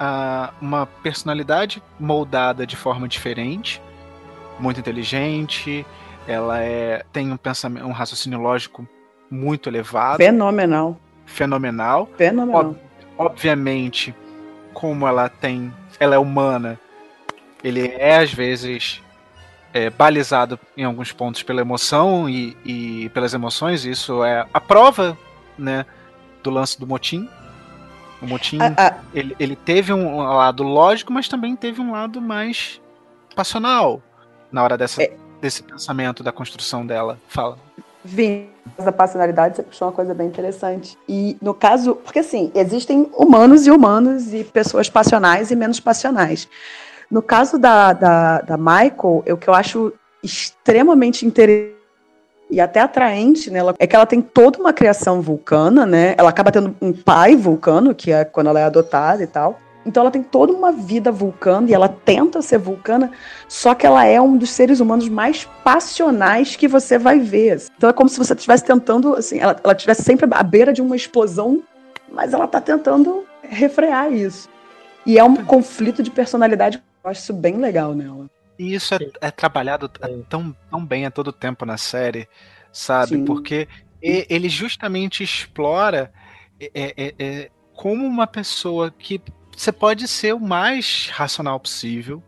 uh, 0.00 0.52
uma 0.60 0.86
personalidade 0.86 1.82
moldada 1.98 2.66
de 2.66 2.76
forma 2.76 3.08
diferente, 3.08 3.80
muito 4.58 4.80
inteligente, 4.80 5.86
ela 6.26 6.60
é, 6.60 7.04
tem 7.12 7.30
um 7.32 7.36
pensamento, 7.36 7.86
um 7.86 7.92
raciocínio 7.92 8.40
lógico 8.40 8.86
muito 9.30 9.68
elevado. 9.68 10.18
Fenomenal. 10.18 10.98
Fenomenal. 11.24 12.08
Fenomenal. 12.16 12.60
Ob 12.70 12.76
obviamente, 13.18 14.14
como 14.74 15.06
ela 15.06 15.28
tem, 15.28 15.72
ela 15.98 16.14
é 16.14 16.18
humana, 16.18 16.78
ele 17.64 17.88
é 17.88 18.18
às 18.18 18.32
vezes 18.32 19.02
é, 19.72 19.88
balizado 19.88 20.58
em 20.76 20.84
alguns 20.84 21.12
pontos 21.12 21.42
pela 21.42 21.60
emoção 21.60 22.28
e, 22.28 22.56
e 22.64 23.08
pelas 23.10 23.32
emoções. 23.32 23.84
Isso 23.84 24.22
é 24.22 24.46
a 24.52 24.60
prova, 24.60 25.16
né, 25.58 25.86
do 26.42 26.50
lance 26.50 26.78
do 26.78 26.86
motim. 26.86 27.28
O 28.20 28.26
motim, 28.26 28.58
ah, 28.60 28.72
ah. 28.76 28.94
Ele, 29.12 29.36
ele 29.38 29.56
teve 29.56 29.92
um 29.92 30.18
lado 30.18 30.62
lógico, 30.62 31.12
mas 31.12 31.28
também 31.28 31.54
teve 31.54 31.80
um 31.80 31.92
lado 31.92 32.20
mais 32.20 32.80
passional 33.34 34.00
na 34.50 34.62
hora 34.62 34.78
dessa, 34.78 35.02
é. 35.02 35.12
desse 35.40 35.62
pensamento, 35.62 36.22
da 36.22 36.32
construção 36.32 36.86
dela. 36.86 37.18
Fala. 37.28 37.58
Vim, 38.04 38.48
da 38.78 38.92
passionalidade, 38.92 39.56
você 39.56 39.62
puxou 39.62 39.88
uma 39.88 39.94
coisa 39.94 40.14
bem 40.14 40.28
interessante. 40.28 40.96
E 41.08 41.36
no 41.42 41.52
caso, 41.52 41.96
porque 41.96 42.20
assim, 42.20 42.50
existem 42.54 43.10
humanos 43.14 43.66
e 43.66 43.70
humanos, 43.70 44.32
e 44.32 44.44
pessoas 44.44 44.88
passionais 44.88 45.50
e 45.50 45.56
menos 45.56 45.80
passionais. 45.80 46.48
No 47.10 47.20
caso 47.20 47.58
da, 47.58 47.92
da, 47.92 48.40
da 48.40 48.56
Michael, 48.56 49.24
o 49.30 49.36
que 49.36 49.48
eu 49.48 49.54
acho 49.54 49.92
extremamente 50.22 51.26
interessante 51.26 51.75
e 52.50 52.60
até 52.60 52.80
atraente 52.80 53.50
nela 53.50 53.74
é 53.78 53.86
que 53.86 53.96
ela 53.96 54.06
tem 54.06 54.20
toda 54.20 54.58
uma 54.58 54.72
criação 54.72 55.20
vulcana, 55.20 55.84
né? 55.84 56.14
Ela 56.16 56.30
acaba 56.30 56.52
tendo 56.52 56.76
um 56.80 56.92
pai 56.92 57.34
vulcano, 57.34 57.94
que 57.94 58.12
é 58.12 58.24
quando 58.24 58.48
ela 58.48 58.60
é 58.60 58.64
adotada 58.64 59.22
e 59.22 59.26
tal. 59.26 59.58
Então 59.84 60.02
ela 60.02 60.10
tem 60.10 60.22
toda 60.22 60.52
uma 60.52 60.72
vida 60.72 61.12
vulcana 61.12 61.70
e 61.70 61.74
ela 61.74 61.88
tenta 61.88 62.42
ser 62.42 62.58
vulcana, 62.58 63.12
só 63.48 63.72
que 63.72 63.86
ela 63.86 64.04
é 64.04 64.20
um 64.20 64.36
dos 64.36 64.50
seres 64.50 64.80
humanos 64.80 65.08
mais 65.08 65.48
passionais 65.62 66.56
que 66.56 66.66
você 66.66 66.98
vai 66.98 67.20
ver. 67.20 67.62
Então 67.76 67.88
é 67.88 67.92
como 67.92 68.08
se 68.08 68.18
você 68.18 68.34
estivesse 68.34 68.64
tentando, 68.64 69.14
assim, 69.14 69.38
ela, 69.38 69.56
ela 69.62 69.72
estivesse 69.72 70.02
sempre 70.02 70.26
à 70.28 70.42
beira 70.42 70.72
de 70.72 70.82
uma 70.82 70.96
explosão, 70.96 71.62
mas 72.10 72.34
ela 72.34 72.46
está 72.46 72.60
tentando 72.60 73.24
refrear 73.42 74.12
isso. 74.12 74.48
E 75.04 75.20
é 75.20 75.22
um 75.22 75.36
conflito 75.36 76.02
de 76.02 76.10
personalidade, 76.10 76.82
eu 77.04 77.10
acho 77.10 77.20
isso 77.20 77.32
bem 77.32 77.56
legal 77.58 77.94
nela. 77.94 78.26
E 78.58 78.74
isso 78.74 78.94
é, 78.94 78.98
é 79.20 79.30
trabalhado 79.30 79.88
tão, 80.28 80.56
tão 80.70 80.84
bem 80.84 81.06
a 81.06 81.10
todo 81.10 81.32
tempo 81.32 81.64
na 81.66 81.76
série, 81.76 82.28
sabe? 82.72 83.16
Sim. 83.16 83.24
Porque 83.24 83.68
ele 84.02 84.48
justamente 84.48 85.22
explora 85.22 86.12
é, 86.60 86.70
é, 86.74 87.14
é, 87.18 87.50
como 87.74 88.06
uma 88.06 88.26
pessoa 88.26 88.90
que 88.90 89.20
você 89.56 89.72
pode 89.72 90.06
ser 90.06 90.34
o 90.34 90.40
mais 90.40 91.10
racional 91.12 91.58
possível, 91.58 92.22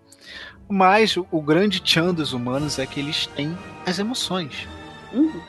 mas 0.68 1.16
o, 1.16 1.26
o 1.30 1.40
grande 1.40 1.80
tchan 1.80 2.12
dos 2.12 2.32
humanos 2.32 2.78
é 2.78 2.86
que 2.86 3.00
eles 3.00 3.26
têm 3.26 3.56
as 3.86 3.98
emoções, 3.98 4.68
uhum. 5.12 5.40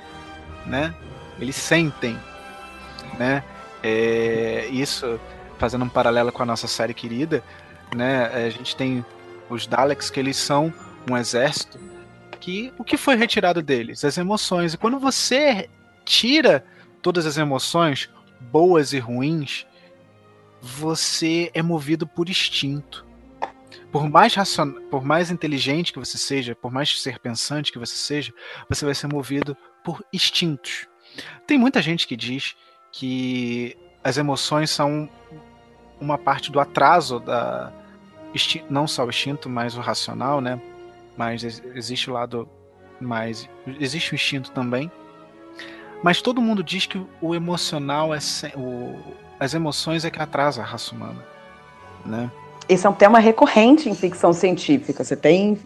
né? 0.65 0.93
Eles 1.39 1.55
sentem, 1.55 2.17
né? 3.17 3.43
É, 3.81 4.67
isso, 4.71 5.19
fazendo 5.57 5.85
um 5.85 5.89
paralelo 5.89 6.31
com 6.31 6.43
a 6.43 6.45
nossa 6.45 6.67
série 6.67 6.93
querida, 6.93 7.43
né? 7.95 8.25
A 8.27 8.49
gente 8.49 8.75
tem 8.75 9.05
os 9.49 9.67
Daleks, 9.67 10.09
que 10.09 10.19
eles 10.19 10.37
são 10.37 10.73
um 11.09 11.17
exército 11.17 11.79
que 12.39 12.73
o 12.77 12.83
que 12.83 12.97
foi 12.97 13.15
retirado 13.15 13.61
deles? 13.61 14.03
As 14.03 14.17
emoções. 14.17 14.73
E 14.73 14.77
quando 14.77 14.99
você 14.99 15.69
tira 16.05 16.63
todas 17.01 17.25
as 17.25 17.37
emoções, 17.37 18.09
boas 18.39 18.93
e 18.93 18.99
ruins, 18.99 19.65
você 20.61 21.51
é 21.53 21.61
movido 21.61 22.07
por 22.07 22.29
instinto. 22.29 23.05
Por 23.91 24.09
mais, 24.09 24.33
racion... 24.33 24.71
por 24.89 25.03
mais 25.03 25.31
inteligente 25.31 25.91
que 25.91 25.99
você 25.99 26.17
seja, 26.17 26.55
por 26.55 26.71
mais 26.71 27.01
ser 27.01 27.19
pensante 27.19 27.71
que 27.71 27.79
você 27.79 27.95
seja, 27.95 28.31
você 28.67 28.85
vai 28.85 28.95
ser 28.95 29.07
movido 29.07 29.57
por 29.83 30.03
instintos. 30.13 30.87
Tem 31.47 31.57
muita 31.57 31.81
gente 31.81 32.07
que 32.07 32.15
diz 32.15 32.55
que 32.91 33.75
as 34.03 34.17
emoções 34.17 34.69
são 34.69 35.09
uma 35.99 36.17
parte 36.17 36.51
do 36.51 36.59
atraso 36.59 37.19
da, 37.19 37.73
não 38.69 38.87
só 38.87 39.05
o 39.05 39.09
instinto, 39.09 39.49
mas 39.49 39.75
o 39.75 39.81
racional, 39.81 40.41
né? 40.41 40.59
Mas 41.17 41.43
existe 41.75 42.09
o 42.09 42.13
lado 42.13 42.47
mais. 42.99 43.49
Existe 43.79 44.13
o 44.13 44.15
instinto 44.15 44.51
também. 44.51 44.91
Mas 46.03 46.21
todo 46.21 46.41
mundo 46.41 46.63
diz 46.63 46.85
que 46.85 47.01
o 47.21 47.35
emocional 47.35 48.13
é. 48.13 48.19
O, 48.55 48.95
as 49.39 49.53
emoções 49.53 50.05
é 50.05 50.11
que 50.11 50.21
atrasa 50.21 50.61
a 50.61 50.65
raça 50.65 50.95
humana. 50.95 51.23
Né? 52.05 52.31
Esse 52.67 52.85
é 52.85 52.89
um 52.89 52.93
tema 52.93 53.19
recorrente 53.19 53.89
em 53.89 53.95
ficção 53.95 54.31
científica. 54.31 55.03
Você 55.03 55.15
tem 55.15 55.59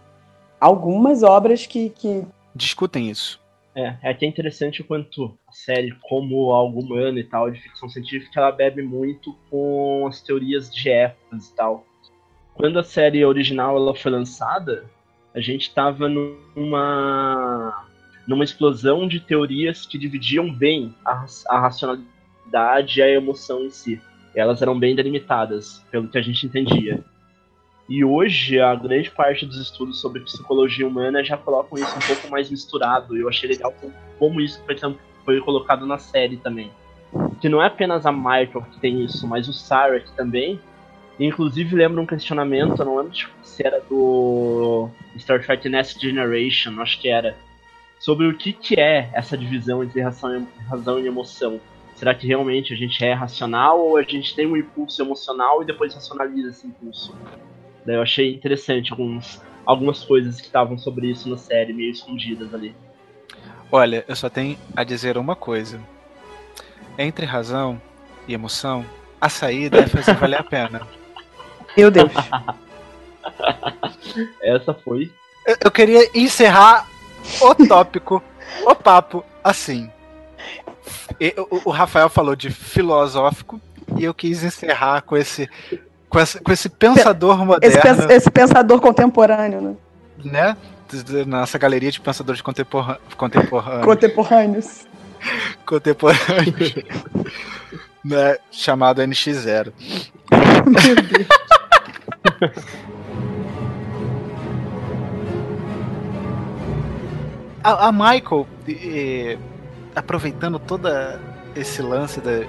algumas 0.59 1.23
obras 1.23 1.65
que. 1.65 1.89
que... 1.89 2.25
Discutem 2.55 3.09
isso. 3.09 3.41
É, 3.75 3.95
é 4.03 4.11
até 4.11 4.27
interessante 4.27 4.81
o 4.81 4.85
quanto 4.85 5.37
a 5.47 5.51
série, 5.51 5.95
como 6.07 6.51
algo 6.51 6.79
humano 6.79 7.17
e 7.17 7.23
tal, 7.23 7.49
de 7.49 7.59
ficção 7.59 7.89
científica, 7.89 8.39
ela 8.39 8.51
bebe 8.51 8.83
muito 8.83 9.35
com 9.49 10.05
as 10.07 10.21
teorias 10.21 10.71
de 10.71 10.89
épocas 10.89 11.47
e 11.47 11.55
tal 11.55 11.83
quando 12.53 12.79
a 12.79 12.83
série 12.83 13.25
original 13.25 13.75
ela 13.75 13.95
foi 13.95 14.11
lançada, 14.11 14.85
a 15.33 15.39
gente 15.39 15.63
estava 15.63 16.07
numa 16.07 17.85
numa 18.25 18.43
explosão 18.43 19.05
de 19.05 19.19
teorias 19.19 19.85
que 19.85 19.97
dividiam 19.97 20.49
bem 20.49 20.95
a, 21.03 21.25
a 21.49 21.59
racionalidade 21.59 22.99
e 22.99 23.03
a 23.03 23.09
emoção 23.09 23.63
em 23.63 23.69
si. 23.69 24.01
Elas 24.33 24.61
eram 24.61 24.79
bem 24.79 24.95
delimitadas, 24.95 25.85
pelo 25.91 26.07
que 26.07 26.17
a 26.17 26.21
gente 26.21 26.45
entendia. 26.45 27.03
E 27.89 28.03
hoje, 28.03 28.61
a 28.61 28.73
grande 28.75 29.11
parte 29.11 29.45
dos 29.45 29.57
estudos 29.57 29.99
sobre 29.99 30.21
psicologia 30.21 30.87
humana 30.87 31.23
já 31.23 31.35
colocam 31.35 31.77
isso 31.77 31.95
um 31.97 32.07
pouco 32.07 32.29
mais 32.29 32.49
misturado. 32.49 33.17
Eu 33.17 33.27
achei 33.27 33.49
legal 33.49 33.73
como 34.17 34.39
isso 34.39 34.63
foi, 34.65 34.77
foi 35.25 35.41
colocado 35.41 35.85
na 35.85 35.97
série 35.97 36.37
também. 36.37 36.71
Que 37.41 37.49
não 37.49 37.61
é 37.61 37.67
apenas 37.67 38.05
a 38.05 38.11
Michael 38.11 38.65
que 38.71 38.79
tem 38.79 39.03
isso, 39.03 39.27
mas 39.27 39.49
o 39.49 39.53
Sarek 39.53 40.09
também 40.15 40.59
Inclusive 41.19 41.75
lembra 41.75 42.01
um 42.01 42.05
questionamento, 42.05 42.79
eu 42.79 42.85
não 42.85 42.97
lembro 42.97 43.13
se 43.43 43.65
era 43.65 43.79
do 43.81 44.89
Star 45.17 45.43
Trek 45.43 45.69
Next 45.69 46.01
Generation, 46.01 46.81
acho 46.81 46.99
que 46.99 47.07
era, 47.07 47.37
sobre 47.99 48.27
o 48.27 48.35
que, 48.35 48.51
que 48.51 48.79
é 48.79 49.09
essa 49.13 49.37
divisão 49.37 49.83
entre 49.83 50.01
razão, 50.01 50.47
razão 50.67 50.99
e 50.99 51.07
emoção. 51.07 51.61
Será 51.95 52.15
que 52.15 52.25
realmente 52.25 52.73
a 52.73 52.75
gente 52.75 53.03
é 53.05 53.13
racional 53.13 53.79
ou 53.79 53.97
a 53.97 54.01
gente 54.01 54.35
tem 54.35 54.47
um 54.47 54.57
impulso 54.57 55.01
emocional 55.01 55.61
e 55.61 55.65
depois 55.65 55.93
racionaliza 55.93 56.49
esse 56.49 56.65
impulso? 56.65 57.15
Daí 57.85 57.95
eu 57.95 58.01
achei 58.01 58.33
interessante 58.33 58.91
alguns, 58.91 59.39
algumas 59.65 60.03
coisas 60.03 60.41
que 60.41 60.47
estavam 60.47 60.77
sobre 60.77 61.11
isso 61.11 61.29
na 61.29 61.37
série, 61.37 61.73
meio 61.73 61.91
escondidas 61.91 62.53
ali. 62.53 62.75
Olha, 63.71 64.03
eu 64.07 64.15
só 64.15 64.29
tenho 64.29 64.57
a 64.75 64.83
dizer 64.83 65.17
uma 65.17 65.35
coisa. 65.35 65.79
Entre 66.97 67.25
razão 67.25 67.79
e 68.27 68.33
emoção, 68.33 68.85
a 69.21 69.29
saída 69.29 69.79
é 69.79 69.87
fazer 69.87 70.15
valer 70.15 70.39
a 70.39 70.43
pena. 70.43 70.87
Meu 71.75 71.91
Deus. 71.91 72.11
Essa 74.41 74.73
foi. 74.73 75.11
Eu, 75.45 75.57
eu 75.65 75.71
queria 75.71 76.09
encerrar 76.13 76.87
o 77.41 77.67
tópico, 77.67 78.23
o 78.65 78.75
papo, 78.75 79.23
assim. 79.43 79.89
E, 81.19 81.33
o, 81.37 81.69
Rafael 81.69 82.09
falou 82.09 82.35
de 82.35 82.49
filosófico 82.49 83.59
e 83.97 84.03
eu 84.03 84.13
quis 84.13 84.43
encerrar 84.43 85.01
com 85.01 85.15
esse, 85.15 85.49
com 86.09 86.19
esse, 86.19 86.39
com 86.39 86.51
esse 86.51 86.69
pensador 86.69 87.45
moderno. 87.45 87.77
Esse, 87.77 88.13
esse 88.13 88.31
pensador 88.31 88.81
contemporâneo, 88.81 89.61
né? 89.61 89.75
Né? 90.23 90.57
Nossa 91.25 91.57
galeria 91.57 91.91
de 91.91 91.99
pensadores 91.99 92.41
contemporâneos. 92.41 92.99
Contemporâneos. 93.15 94.87
Contemporâneos. 95.65 96.75
né? 98.03 98.37
Chamado 98.51 99.01
NX0. 99.01 99.73
Meu 100.65 100.95
Deus. 100.95 101.27
a, 107.63 107.87
a, 107.87 107.91
Michael, 107.91 108.47
aproveitando 109.95 110.59
todo 110.59 110.89
esse 111.55 111.81
lance 111.81 112.19
da, 112.19 112.45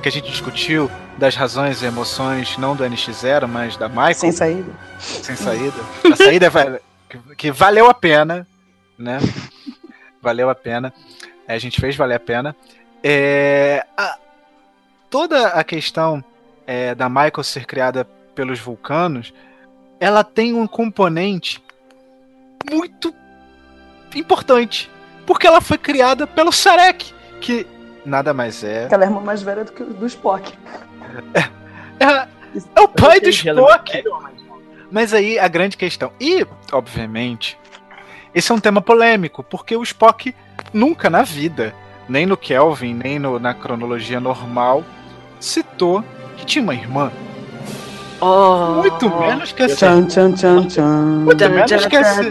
que 0.00 0.08
a 0.08 0.12
gente 0.12 0.30
discutiu 0.30 0.90
das 1.18 1.36
razões 1.36 1.82
e 1.82 1.86
emoções, 1.86 2.56
não 2.56 2.74
do 2.74 2.84
NX0, 2.84 3.46
mas 3.46 3.76
da 3.76 3.88
Michael. 3.88 4.14
Sem 4.14 4.32
saída. 4.32 4.72
Sem 4.98 5.36
saída. 5.36 5.76
A 6.10 6.16
saída 6.16 6.48
vai, 6.48 6.80
que, 7.08 7.18
que 7.36 7.52
valeu 7.52 7.88
a 7.88 7.94
pena, 7.94 8.46
né? 8.98 9.18
Valeu 10.22 10.48
a 10.48 10.54
pena. 10.54 10.92
É, 11.46 11.54
a 11.54 11.58
gente 11.58 11.80
fez 11.80 11.96
valer 11.96 12.14
a 12.14 12.20
pena. 12.20 12.56
É, 13.02 13.84
a, 13.96 14.18
toda 15.08 15.48
a 15.48 15.64
questão 15.64 16.24
é, 16.66 16.94
da 16.94 17.08
Michael 17.08 17.42
ser 17.42 17.66
criada 17.66 18.06
pelos 18.34 18.58
vulcanos, 18.58 19.32
ela 19.98 20.24
tem 20.24 20.54
um 20.54 20.66
componente 20.66 21.62
muito 22.70 23.14
importante. 24.14 24.90
Porque 25.26 25.46
ela 25.46 25.60
foi 25.60 25.78
criada 25.78 26.26
pelo 26.26 26.50
Sarek, 26.50 27.12
que 27.40 27.66
nada 28.04 28.34
mais 28.34 28.64
é. 28.64 28.88
Ela 28.90 29.04
é 29.04 29.06
irmã 29.06 29.20
mais 29.20 29.42
velha 29.42 29.64
do 29.64 29.72
que 29.72 29.82
o 29.82 29.86
do 29.86 30.06
Spock. 30.06 30.52
É, 31.34 32.04
é, 32.04 32.28
é 32.74 32.80
o 32.80 32.88
pai 32.88 33.20
do 33.20 33.28
Spock. 33.28 34.02
Mas 34.90 35.14
aí 35.14 35.38
a 35.38 35.46
grande 35.46 35.76
questão. 35.76 36.12
E, 36.20 36.44
obviamente, 36.72 37.58
esse 38.34 38.50
é 38.50 38.54
um 38.54 38.60
tema 38.60 38.80
polêmico, 38.80 39.42
porque 39.42 39.76
o 39.76 39.82
Spock 39.82 40.34
nunca 40.72 41.08
na 41.08 41.22
vida, 41.22 41.74
nem 42.08 42.26
no 42.26 42.36
Kelvin, 42.36 42.94
nem 42.94 43.18
no, 43.18 43.38
na 43.38 43.54
cronologia 43.54 44.18
normal, 44.18 44.84
citou 45.38 46.04
que 46.36 46.44
tinha 46.44 46.62
uma 46.62 46.74
irmã. 46.74 47.12
Oh, 48.20 48.74
muito 48.82 49.08
menos 49.18 49.52
que 49.52 49.62
essa 49.62 49.76
tchan, 49.76 50.04
tchan, 50.06 50.32
tchan, 50.32 50.66
tchan. 50.66 50.92
Muito, 51.24 51.50
menos 51.50 51.86
que 51.86 51.96
essa, 51.96 52.22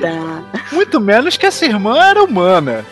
muito 0.71 1.01
menos 1.01 1.37
que 1.37 1.45
essa 1.47 1.65
irmã 1.65 1.99
era 2.09 2.23
humana. 2.23 2.85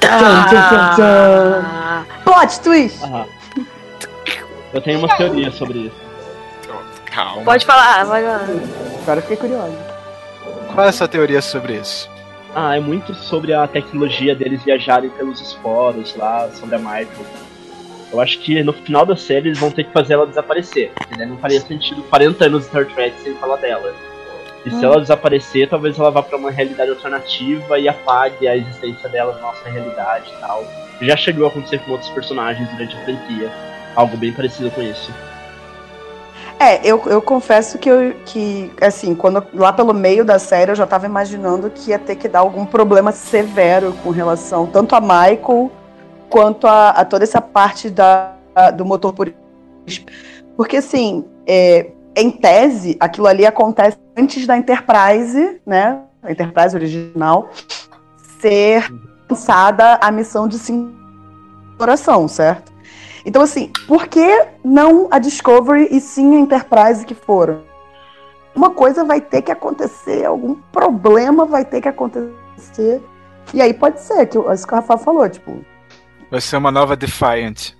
Tchan, 0.00 0.44
tchan, 0.48 0.68
tchan, 0.68 0.94
tchan. 0.96 2.06
Plot 2.24 2.60
twist! 2.60 3.04
Aham. 3.04 3.26
Eu 4.72 4.80
tenho 4.80 4.98
uma 4.98 5.16
teoria 5.16 5.50
sobre 5.50 5.78
isso. 5.78 5.96
Calma. 7.06 7.42
Pode 7.42 7.66
falar, 7.66 8.04
vai 8.04 8.22
lá. 8.22 8.40
Agora 9.02 9.18
eu 9.18 9.22
fiquei 9.22 9.36
curiosa. 9.36 9.76
Qual 10.72 10.86
é 10.86 10.88
a 10.88 10.92
sua 10.92 11.08
teoria 11.08 11.42
sobre 11.42 11.74
isso? 11.74 12.08
Ah, 12.54 12.76
é 12.76 12.80
muito 12.80 13.14
sobre 13.14 13.52
a 13.52 13.66
tecnologia 13.66 14.34
deles 14.34 14.62
viajarem 14.62 15.10
pelos 15.10 15.40
esporos 15.40 16.14
lá, 16.16 16.48
sobre 16.54 16.76
a 16.76 16.78
Michael. 16.78 17.08
Eu 18.12 18.20
acho 18.20 18.38
que 18.40 18.62
no 18.62 18.72
final 18.72 19.06
da 19.06 19.16
série 19.16 19.48
eles 19.48 19.58
vão 19.58 19.70
ter 19.70 19.84
que 19.84 19.92
fazer 19.92 20.14
ela 20.14 20.26
desaparecer. 20.26 20.90
Daí 21.16 21.26
não 21.26 21.38
faria 21.38 21.60
sentido 21.60 22.02
40 22.02 22.44
anos 22.44 22.62
de 22.62 22.68
Star 22.68 22.86
Trek 22.86 23.14
sem 23.20 23.34
falar 23.34 23.56
dela. 23.56 23.94
E 24.66 24.70
se 24.70 24.84
ela 24.84 25.00
desaparecer, 25.00 25.68
talvez 25.68 25.98
ela 25.98 26.10
vá 26.10 26.22
pra 26.22 26.36
uma 26.36 26.50
realidade 26.50 26.90
alternativa 26.90 27.78
e 27.78 27.88
apague 27.88 28.46
a 28.46 28.56
existência 28.56 29.08
dela 29.08 29.34
na 29.34 29.40
nossa 29.40 29.68
realidade 29.68 30.30
e 30.36 30.40
tal. 30.40 30.64
Já 31.00 31.16
chegou 31.16 31.46
a 31.46 31.48
acontecer 31.48 31.78
com 31.78 31.92
outros 31.92 32.10
personagens 32.10 32.68
durante 32.70 32.94
a 32.94 33.04
franquia. 33.04 33.50
Algo 33.96 34.16
bem 34.16 34.32
parecido 34.32 34.70
com 34.70 34.82
isso. 34.82 35.10
É, 36.58 36.86
eu, 36.86 37.02
eu 37.06 37.22
confesso 37.22 37.78
que, 37.78 37.88
eu, 37.88 38.14
que, 38.26 38.70
assim, 38.82 39.14
quando 39.14 39.42
lá 39.54 39.72
pelo 39.72 39.94
meio 39.94 40.26
da 40.26 40.38
série 40.38 40.72
eu 40.72 40.76
já 40.76 40.86
tava 40.86 41.06
imaginando 41.06 41.70
que 41.70 41.88
ia 41.88 41.98
ter 41.98 42.16
que 42.16 42.28
dar 42.28 42.40
algum 42.40 42.66
problema 42.66 43.12
severo 43.12 43.94
com 44.02 44.10
relação 44.10 44.66
tanto 44.66 44.94
a 44.94 45.00
Michael 45.00 45.72
quanto 46.30 46.66
a, 46.66 46.90
a 46.90 47.04
toda 47.04 47.24
essa 47.24 47.40
parte 47.40 47.90
da, 47.90 48.34
a- 48.54 48.70
do 48.70 48.84
motor 48.84 49.12
por 49.12 49.32
porque 50.56 50.76
assim, 50.76 51.24
é, 51.46 51.90
em 52.16 52.30
tese, 52.30 52.96
aquilo 53.00 53.26
ali 53.26 53.44
acontece 53.46 53.98
antes 54.16 54.46
da 54.46 54.56
Enterprise, 54.56 55.60
né? 55.66 56.00
A 56.22 56.30
Enterprise 56.30 56.76
original 56.76 57.48
ser 58.40 58.92
lançada 59.28 59.98
a 60.02 60.10
missão 60.10 60.46
de 60.46 60.56
exploração, 60.56 62.28
certo? 62.28 62.70
Então, 63.24 63.42
assim, 63.42 63.70
por 63.86 64.06
que 64.06 64.46
não 64.64 65.08
a 65.10 65.18
Discovery 65.18 65.88
e 65.90 66.00
sim 66.00 66.36
a 66.36 66.40
Enterprise 66.40 67.04
que 67.06 67.14
foram? 67.14 67.62
Uma 68.54 68.70
coisa 68.70 69.04
vai 69.04 69.20
ter 69.20 69.42
que 69.42 69.52
acontecer, 69.52 70.24
algum 70.24 70.54
problema 70.72 71.46
vai 71.46 71.64
ter 71.64 71.80
que 71.80 71.88
acontecer. 71.88 73.00
E 73.54 73.62
aí 73.62 73.72
pode 73.72 74.00
ser, 74.00 74.26
que 74.26 74.38
isso 74.38 74.66
que 74.66 74.72
o 74.72 74.76
Rafael 74.76 74.98
falou, 74.98 75.28
tipo, 75.28 75.64
Vai 76.30 76.40
ser 76.40 76.56
uma 76.56 76.70
nova 76.70 76.96
Defiant. 76.96 77.72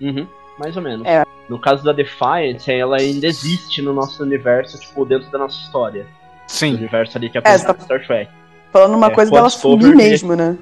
Uhum, 0.00 0.26
mais 0.58 0.76
ou 0.76 0.82
menos. 0.82 1.06
É. 1.06 1.24
No 1.48 1.58
caso 1.58 1.84
da 1.84 1.92
Defiant, 1.92 2.68
ela 2.68 2.96
ainda 2.98 3.26
existe 3.26 3.80
no 3.82 3.92
nosso 3.92 4.22
universo, 4.22 4.78
tipo, 4.78 5.04
dentro 5.04 5.30
da 5.30 5.38
nossa 5.38 5.58
história. 5.64 6.06
O 6.48 6.52
Sim. 6.52 6.74
universo 6.74 7.16
ali 7.18 7.30
que 7.30 7.38
é 7.38 7.42
É, 7.44 7.52
você 7.58 7.64
Star 7.72 8.04
Trek. 8.06 8.30
falando 8.72 8.94
uma 8.96 9.06
É, 9.06 9.10
coisa 9.10 9.30
dela 9.30 9.48
Discovery 9.48 9.82
sumir 9.82 9.96
mesmo, 9.96 10.34
né? 10.36 10.56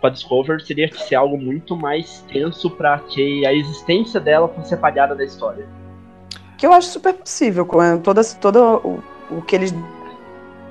Com 0.00 0.06
a 0.06 0.10
Discover 0.10 0.64
teria 0.64 0.88
que 0.88 1.00
ser 1.02 1.16
algo 1.16 1.36
muito 1.36 1.76
mais 1.76 2.24
tenso 2.32 2.70
pra 2.70 2.98
que 3.00 3.44
a 3.44 3.52
existência 3.52 4.20
dela 4.20 4.48
fosse 4.48 4.72
apagada 4.74 5.14
da 5.14 5.24
história. 5.24 5.66
Que 6.56 6.66
eu 6.66 6.72
acho 6.72 6.88
super 6.88 7.14
possível, 7.14 7.64
com 7.66 7.82
é, 7.82 7.96
toda, 7.98 8.22
todo 8.24 8.60
o, 8.84 9.02
o 9.38 9.42
que 9.42 9.56
eles. 9.56 9.74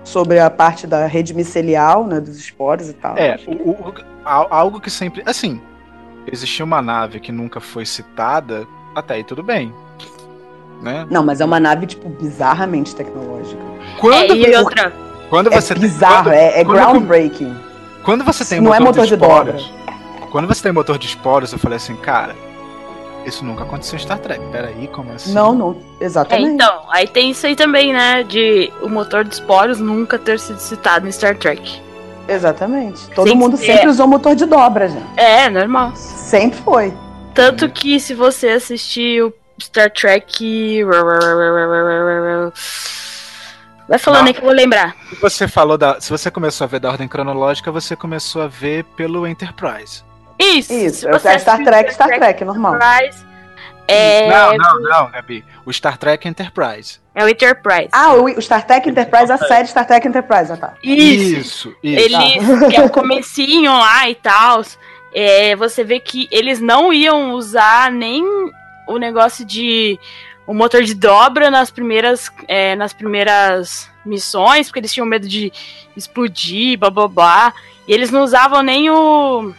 sobre 0.05 0.39
a 0.39 0.49
parte 0.49 0.87
da 0.87 1.05
rede 1.05 1.33
micelial, 1.33 2.05
né? 2.07 2.19
Dos 2.21 2.37
esporos 2.37 2.89
e 2.89 2.93
tal. 2.93 3.17
É, 3.17 3.37
o, 3.45 3.51
o- 3.71 3.89
o- 3.89 3.93
al- 4.23 4.47
algo 4.49 4.79
que 4.79 4.89
sempre. 4.89 5.21
Assim, 5.25 5.61
existia 6.31 6.63
uma 6.65 6.81
nave 6.81 7.19
que 7.19 7.31
nunca 7.31 7.59
foi 7.59 7.85
citada, 7.85 8.67
até 8.95 9.15
aí 9.15 9.23
tudo 9.23 9.43
bem. 9.43 9.73
Né? 10.81 11.07
Não, 11.09 11.23
mas 11.25 11.41
é 11.41 11.45
uma 11.45 11.59
nave, 11.59 11.87
tipo, 11.87 12.07
bizarramente 12.07 12.95
tecnológica. 12.95 13.61
Quando, 13.99 14.31
É, 14.31 14.35
e 14.35 14.55
outra, 14.57 14.93
quando 15.29 15.51
É 15.51 15.59
você 15.59 15.73
tem- 15.73 15.81
bizarro, 15.81 16.23
quando, 16.25 16.33
é, 16.33 16.59
é 16.59 16.63
quando- 16.65 16.77
groundbreaking. 16.77 17.55
quando 18.03 18.23
você 18.23 18.45
tem 18.45 18.61
Não 18.61 18.73
é 18.73 18.79
motor 18.79 19.05
de 19.05 19.13
esporos, 19.13 19.73
Quando 20.31 20.45
você 20.47 20.61
tem 20.61 20.71
motor 20.73 20.97
de 20.99 21.07
esporos, 21.07 21.51
eu 21.53 21.57
falei 21.57 21.77
assim, 21.77 21.95
cara, 21.95 22.35
isso 23.25 23.43
nunca 23.45 23.63
aconteceu 23.63 23.95
em 23.95 23.99
Star 24.01 24.19
Trek. 24.19 24.41
Peraí, 24.51 24.87
como 24.91 25.11
assim? 25.13 25.33
Não, 25.33 25.55
não, 25.55 25.77
é, 25.99 26.03
exatamente. 26.05 26.49
então, 26.51 26.81
aí 26.91 27.07
tem 27.07 27.31
isso 27.31 27.47
aí 27.47 27.55
também, 27.55 27.93
né? 27.93 28.23
De 28.23 28.71
o 28.81 28.89
motor 28.89 29.23
de 29.23 29.33
esporos 29.33 29.79
nunca 29.79 30.19
ter 30.19 30.37
sido 30.37 30.59
citado 30.59 31.07
em 31.07 31.11
Star 31.11 31.35
Trek. 31.37 31.81
Exatamente. 32.27 33.09
Todo 33.11 33.35
mundo 33.35 33.55
é. 33.55 33.57
sempre 33.57 33.87
usou 33.87 34.07
motor 34.07 34.35
de 34.35 34.45
dobra, 34.45 34.89
gente. 34.89 35.07
É, 35.15 35.49
normal. 35.49 35.95
Sempre 35.95 36.59
foi. 36.59 36.93
Tanto 37.33 37.69
que 37.69 37.99
se 37.99 38.13
você 38.13 38.49
assistir 38.49 39.23
o 39.23 39.33
Star 39.61 39.91
Trek. 39.91 40.83
Vai 43.87 43.97
falando 43.97 44.21
Não. 44.21 44.27
aí 44.27 44.33
que 44.33 44.39
eu 44.39 44.45
vou 44.45 44.53
lembrar. 44.53 44.95
Se 45.09 45.21
você 45.21 45.47
falou 45.47 45.77
da. 45.77 46.01
Se 46.01 46.09
você 46.09 46.29
começou 46.29 46.65
a 46.65 46.67
ver 46.67 46.79
da 46.79 46.89
ordem 46.89 47.07
cronológica, 47.07 47.71
você 47.71 47.95
começou 47.95 48.41
a 48.41 48.47
ver 48.47 48.83
pelo 48.95 49.25
Enterprise. 49.25 50.03
Isso. 50.39 50.73
Isso, 50.73 51.07
é 51.07 51.39
Star 51.39 51.39
assistir 51.39 51.63
Trek, 51.63 51.93
Star 51.93 52.09
Trek, 52.09 52.43
normal. 52.43 52.75
Enterprise, 52.75 53.25
é, 53.87 54.29
Não, 54.29 54.57
não, 54.57 54.81
não, 54.81 55.11
Gabi. 55.11 55.45
O 55.65 55.71
Star 55.71 55.97
Trek 55.97 56.27
Enterprise. 56.27 56.99
É 57.17 57.23
o 57.23 57.27
Enterprise. 57.27 57.89
Ah, 57.91 58.13
o, 58.13 58.25
o 58.25 58.39
Star 58.39 58.63
Trek 58.63 58.87
Enterprise, 58.87 59.31
a 59.31 59.39
série 59.39 59.67
Star 59.67 59.87
Trek 59.87 60.07
Enterprise, 60.07 60.51
ah 60.51 60.57
tá. 60.57 60.73
Isso, 60.83 61.39
isso. 61.39 61.75
Eles, 61.83 62.69
que 62.69 62.75
é 62.75 62.85
o 62.85 62.91
comecinho 62.91 63.71
lá 63.71 64.07
e 64.07 64.13
tal. 64.13 64.61
É, 65.11 65.55
você 65.55 65.83
vê 65.83 65.99
que 65.99 66.27
eles 66.29 66.61
não 66.61 66.93
iam 66.93 67.31
usar 67.31 67.91
nem 67.91 68.23
o 68.87 68.99
negócio 68.99 69.43
de 69.43 69.99
o 70.45 70.53
motor 70.53 70.83
de 70.83 70.93
dobra 70.93 71.49
nas 71.49 71.71
primeiras, 71.71 72.31
é, 72.47 72.75
nas 72.75 72.93
primeiras 72.93 73.89
missões, 74.05 74.67
porque 74.67 74.79
eles 74.79 74.93
tinham 74.93 75.07
medo 75.07 75.27
de 75.27 75.51
explodir, 75.95 76.77
blá 76.77 76.91
blá 76.91 77.07
blá. 77.07 77.53
E 77.87 77.93
eles 77.93 78.11
não 78.11 78.21
usavam 78.21 78.61
nem 78.61 78.91
o 78.91 79.51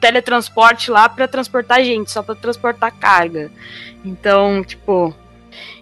teletransporte 0.00 0.92
lá 0.92 1.08
pra 1.08 1.26
transportar 1.26 1.82
gente, 1.82 2.12
só 2.12 2.22
pra 2.22 2.36
transportar 2.36 2.92
carga. 2.92 3.50
Então, 4.04 4.62
tipo, 4.62 5.12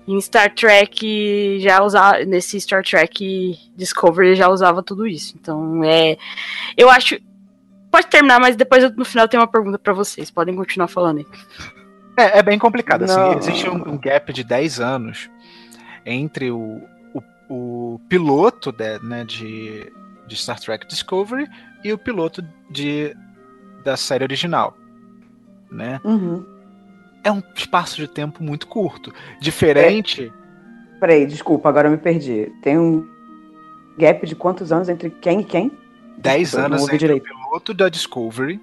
em 0.06 0.20
Star 0.20 0.54
Trek 0.54 1.58
já 1.60 1.82
usava 1.82 2.24
nesse 2.24 2.60
Star 2.60 2.82
Trek 2.84 3.58
Discovery 3.76 4.34
já 4.34 4.48
usava 4.48 4.82
tudo 4.82 5.06
isso. 5.06 5.34
Então, 5.40 5.82
é 5.84 6.16
eu 6.76 6.90
acho 6.90 7.18
Pode 7.90 8.06
terminar, 8.06 8.40
mas 8.40 8.56
depois 8.56 8.82
eu- 8.82 8.90
no 8.96 9.04
final 9.04 9.28
tem 9.28 9.38
uma 9.38 9.46
pergunta 9.46 9.78
pra 9.78 9.92
vocês. 9.92 10.30
Podem 10.30 10.56
continuar 10.56 10.88
falando 10.88 11.18
aí. 11.18 11.26
É, 12.16 12.38
é 12.38 12.42
bem 12.42 12.58
complicado. 12.58 13.02
Assim, 13.02 13.36
existe 13.38 13.68
um, 13.68 13.74
um 13.86 13.98
gap 13.98 14.32
de 14.32 14.42
10 14.42 14.80
anos 14.80 15.28
entre 16.06 16.50
o, 16.50 16.80
o, 17.14 17.22
o 17.94 18.00
piloto 18.08 18.72
de, 18.72 18.98
né, 19.00 19.24
de, 19.26 19.92
de 20.26 20.36
Star 20.36 20.58
Trek 20.58 20.86
Discovery 20.86 21.46
e 21.84 21.92
o 21.92 21.98
piloto 21.98 22.42
de, 22.70 23.14
da 23.84 23.94
série 23.94 24.24
original. 24.24 24.74
Né? 25.70 26.00
Uhum. 26.02 26.46
É 27.24 27.30
um 27.30 27.42
espaço 27.54 27.96
de 27.96 28.08
tempo 28.08 28.42
muito 28.42 28.66
curto. 28.66 29.12
Diferente. 29.40 30.32
Peraí, 30.98 31.26
desculpa, 31.26 31.68
agora 31.68 31.88
eu 31.88 31.92
me 31.92 31.98
perdi. 31.98 32.52
Tem 32.62 32.78
um 32.78 33.06
gap 33.98 34.26
de 34.26 34.34
quantos 34.34 34.72
anos 34.72 34.88
entre 34.88 35.10
quem 35.10 35.40
e 35.40 35.44
quem? 35.44 35.72
10 36.18 36.40
Desculpa, 36.42 36.64
eu 36.64 36.68
não 36.68 36.76
anos 36.76 36.86
entre 36.88 36.98
direito. 36.98 37.22
o 37.24 37.26
piloto 37.26 37.74
da 37.74 37.88
Discovery 37.88 38.60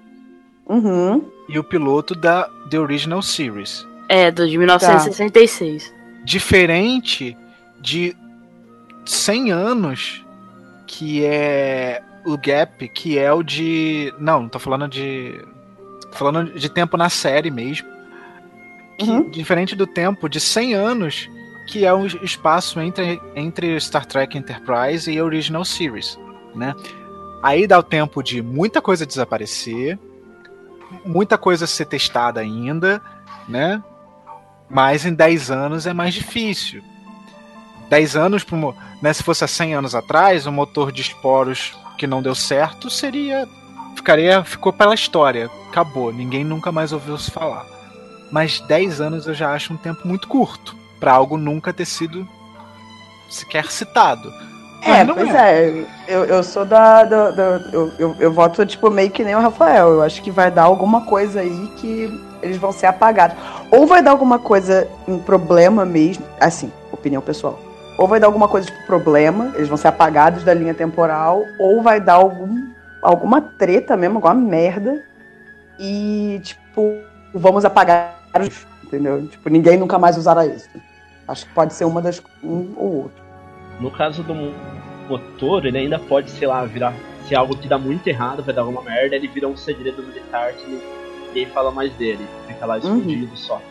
Uhum. 0.68 1.24
e 1.48 1.58
o 1.58 1.64
piloto 1.64 2.14
da 2.14 2.48
The 2.70 2.78
Original 2.78 3.22
Series. 3.22 3.86
É, 4.08 4.30
do 4.30 4.48
de 4.48 4.56
1966. 4.58 5.92
Diferente 6.24 7.36
de 7.80 8.16
100 9.04 9.50
anos, 9.52 10.24
que 10.86 11.24
é 11.24 12.02
o 12.24 12.36
gap, 12.36 12.88
que 12.88 13.18
é 13.18 13.32
o 13.32 13.42
de. 13.42 14.12
Não, 14.18 14.42
não 14.42 14.48
tô 14.48 14.58
falando 14.58 14.88
de. 14.88 15.40
Tô 16.10 16.16
falando 16.18 16.52
de 16.52 16.68
tempo 16.68 16.96
na 16.96 17.08
série 17.08 17.50
mesmo. 17.50 17.88
Que, 19.04 19.10
uhum. 19.10 19.28
diferente 19.28 19.74
do 19.74 19.86
tempo 19.86 20.28
de 20.28 20.38
100 20.38 20.74
anos, 20.74 21.30
que 21.66 21.84
é 21.84 21.92
o 21.92 22.06
espaço 22.06 22.80
entre, 22.80 23.20
entre 23.34 23.78
Star 23.80 24.06
Trek 24.06 24.36
Enterprise 24.36 25.10
e 25.10 25.20
Original 25.20 25.64
Series, 25.64 26.18
né? 26.54 26.74
Aí 27.42 27.66
dá 27.66 27.78
o 27.78 27.82
tempo 27.82 28.22
de 28.22 28.42
muita 28.42 28.82
coisa 28.82 29.06
desaparecer, 29.06 29.98
muita 31.04 31.38
coisa 31.38 31.66
ser 31.66 31.86
testada 31.86 32.40
ainda, 32.40 33.00
né? 33.48 33.82
Mas 34.68 35.06
em 35.06 35.14
10 35.14 35.50
anos 35.50 35.86
é 35.86 35.92
mais 35.92 36.12
difícil. 36.12 36.82
10 37.88 38.16
anos, 38.16 38.46
né, 39.02 39.12
se 39.12 39.22
fosse 39.22 39.42
há 39.42 39.48
100 39.48 39.74
anos 39.74 39.94
atrás, 39.94 40.46
um 40.46 40.52
motor 40.52 40.92
de 40.92 41.02
esporos 41.02 41.76
que 41.98 42.06
não 42.06 42.22
deu 42.22 42.34
certo 42.34 42.88
seria. 42.88 43.48
Ficaria, 43.96 44.44
ficou 44.44 44.72
pela 44.72 44.94
história, 44.94 45.50
acabou, 45.68 46.12
ninguém 46.12 46.44
nunca 46.44 46.70
mais 46.70 46.92
ouviu 46.92 47.18
se 47.18 47.30
falar. 47.30 47.66
Mas 48.30 48.60
10 48.60 49.00
anos 49.00 49.26
eu 49.26 49.34
já 49.34 49.52
acho 49.52 49.72
um 49.72 49.76
tempo 49.76 50.06
muito 50.06 50.28
curto 50.28 50.76
para 50.98 51.12
algo 51.12 51.36
nunca 51.36 51.72
ter 51.72 51.86
sido 51.86 52.28
sequer 53.28 53.70
citado. 53.70 54.30
É, 54.82 55.04
pois 55.04 55.34
é. 55.34 55.68
é. 55.68 55.86
Eu, 56.08 56.24
eu 56.24 56.42
sou 56.42 56.64
da. 56.64 57.04
da, 57.04 57.30
da 57.30 57.60
eu, 57.72 57.92
eu, 57.98 58.16
eu, 58.18 58.32
voto, 58.32 58.64
tipo, 58.64 58.90
meio 58.90 59.10
que 59.10 59.22
nem 59.22 59.34
o 59.34 59.40
Rafael. 59.40 59.88
Eu 59.88 60.02
acho 60.02 60.22
que 60.22 60.30
vai 60.30 60.50
dar 60.50 60.62
alguma 60.62 61.02
coisa 61.02 61.40
aí 61.40 61.72
que 61.76 62.20
eles 62.42 62.56
vão 62.56 62.72
ser 62.72 62.86
apagados. 62.86 63.36
Ou 63.70 63.86
vai 63.86 64.02
dar 64.02 64.10
alguma 64.10 64.38
coisa, 64.38 64.88
um 65.06 65.18
problema 65.18 65.84
mesmo. 65.84 66.24
Assim, 66.40 66.72
opinião 66.90 67.20
pessoal. 67.20 67.58
Ou 67.98 68.08
vai 68.08 68.18
dar 68.18 68.26
alguma 68.26 68.48
coisa, 68.48 68.66
tipo, 68.66 68.86
problema, 68.86 69.52
eles 69.54 69.68
vão 69.68 69.76
ser 69.76 69.88
apagados 69.88 70.42
da 70.42 70.54
linha 70.54 70.72
temporal, 70.72 71.44
ou 71.58 71.82
vai 71.82 72.00
dar 72.00 72.14
algum, 72.14 72.66
alguma 73.02 73.42
treta 73.42 73.94
mesmo, 73.96 74.16
alguma 74.16 74.34
merda. 74.34 75.04
E, 75.78 76.40
tipo, 76.42 76.94
vamos 77.34 77.64
apagar 77.64 78.19
Entendeu? 78.82 79.26
Tipo, 79.26 79.48
ninguém 79.48 79.76
nunca 79.76 79.98
mais 79.98 80.16
usará 80.16 80.44
isso. 80.46 80.68
Acho 81.26 81.46
que 81.46 81.54
pode 81.54 81.74
ser 81.74 81.84
uma 81.84 82.02
das. 82.02 82.20
um 82.42 82.72
ou 82.76 83.02
outro. 83.02 83.22
No 83.78 83.90
caso 83.90 84.22
do 84.22 84.34
motor, 85.08 85.64
ele 85.64 85.78
ainda 85.78 85.98
pode, 85.98 86.30
sei 86.30 86.46
lá, 86.46 86.64
virar. 86.64 86.94
Se 87.26 87.34
algo 87.34 87.56
que 87.56 87.68
dá 87.68 87.78
muito 87.78 88.06
errado, 88.06 88.42
vai 88.42 88.54
dar 88.54 88.62
alguma 88.62 88.82
merda, 88.82 89.14
ele 89.14 89.28
vira 89.28 89.46
um 89.46 89.56
segredo 89.56 90.02
militar 90.02 90.52
que 90.54 90.82
ninguém 91.28 91.46
fala 91.46 91.70
mais 91.70 91.92
dele. 91.94 92.26
Fica 92.46 92.66
lá 92.66 92.74
uhum. 92.74 92.80
escondido 92.80 93.30
uhum. 93.30 93.36
só. 93.36 93.62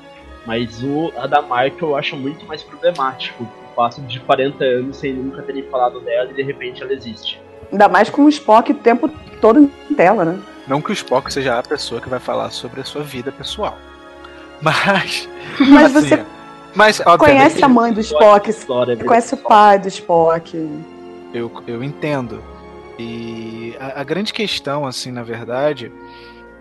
Mas 0.45 0.81
o 0.81 1.11
a 1.17 1.27
da 1.27 1.41
Michael 1.41 1.75
eu 1.81 1.95
acho 1.95 2.15
muito 2.15 2.45
mais 2.45 2.63
problemático. 2.63 3.43
O 3.43 3.75
fato 3.75 4.01
de 4.01 4.19
40 4.21 4.63
anos 4.63 4.97
sem 4.97 5.13
nunca 5.13 5.41
terem 5.41 5.63
falado 5.63 5.99
dela 5.99 6.31
e 6.31 6.33
de 6.33 6.41
repente 6.41 6.81
ela 6.81 6.93
existe. 6.93 7.41
Ainda 7.71 7.87
mais 7.87 8.09
com 8.09 8.23
o 8.23 8.29
Spock 8.29 8.71
o 8.71 8.75
tempo 8.75 9.09
todo 9.41 9.59
em 9.59 9.93
tela, 9.95 10.25
né? 10.25 10.39
Não 10.67 10.81
que 10.81 10.91
o 10.91 10.93
Spock 10.93 11.31
seja 11.31 11.59
a 11.59 11.63
pessoa 11.63 11.99
que 12.01 12.09
vai 12.09 12.19
falar 12.19 12.51
sobre 12.51 12.81
a 12.81 12.83
sua 12.83 13.03
vida 13.03 13.31
pessoal. 13.31 13.77
Mas. 14.61 15.29
Mas 15.59 15.95
assim, 15.95 16.09
você 16.09 16.25
mas, 16.75 17.01
conhece 17.17 17.63
a 17.63 17.67
mãe 17.67 17.91
do 17.91 17.99
Spock, 17.99 18.49
história, 18.49 18.95
conhece 18.95 19.33
o 19.33 19.37
pai 19.37 19.79
do 19.79 19.87
Spock. 19.87 20.55
Eu, 21.33 21.51
eu 21.67 21.83
entendo. 21.83 22.43
E 22.97 23.75
a, 23.79 24.01
a 24.01 24.03
grande 24.03 24.31
questão, 24.31 24.85
assim, 24.85 25.11
na 25.11 25.23
verdade, 25.23 25.91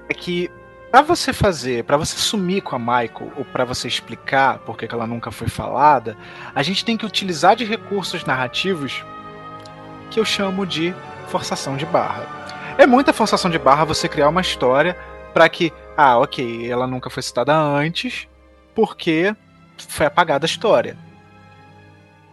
é 0.09 0.15
que 0.15 0.51
para 0.91 1.03
você 1.03 1.33
fazer, 1.33 1.85
para 1.85 1.97
você 1.97 2.17
sumir 2.17 2.63
com 2.63 2.75
a 2.75 2.79
Michael 2.79 3.33
ou 3.37 3.45
para 3.45 3.65
você 3.65 3.87
explicar 3.87 4.59
por 4.61 4.77
que 4.77 4.87
ela 4.91 5.07
nunca 5.07 5.31
foi 5.31 5.49
falada, 5.49 6.17
a 6.55 6.63
gente 6.63 6.85
tem 6.85 6.97
que 6.97 7.05
utilizar 7.05 7.55
de 7.55 7.65
recursos 7.65 8.25
narrativos 8.25 9.05
que 10.11 10.19
eu 10.19 10.25
chamo 10.25 10.65
de 10.65 10.95
forçação 11.27 11.77
de 11.77 11.85
barra. 11.85 12.27
É 12.79 12.87
muita 12.87 13.13
forçação 13.13 13.51
de 13.51 13.59
barra 13.59 13.85
você 13.85 14.09
criar 14.09 14.29
uma 14.29 14.41
história 14.41 14.97
para 15.35 15.49
que, 15.49 15.73
ah, 16.01 16.17
ok, 16.17 16.71
ela 16.71 16.87
nunca 16.87 17.11
foi 17.11 17.25
citada 17.25 17.53
antes, 17.57 18.29
porque 18.73 19.35
foi 19.77 20.07
apagada 20.07 20.45
a 20.45 20.47
história. 20.47 20.97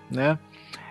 Né? 0.08 0.38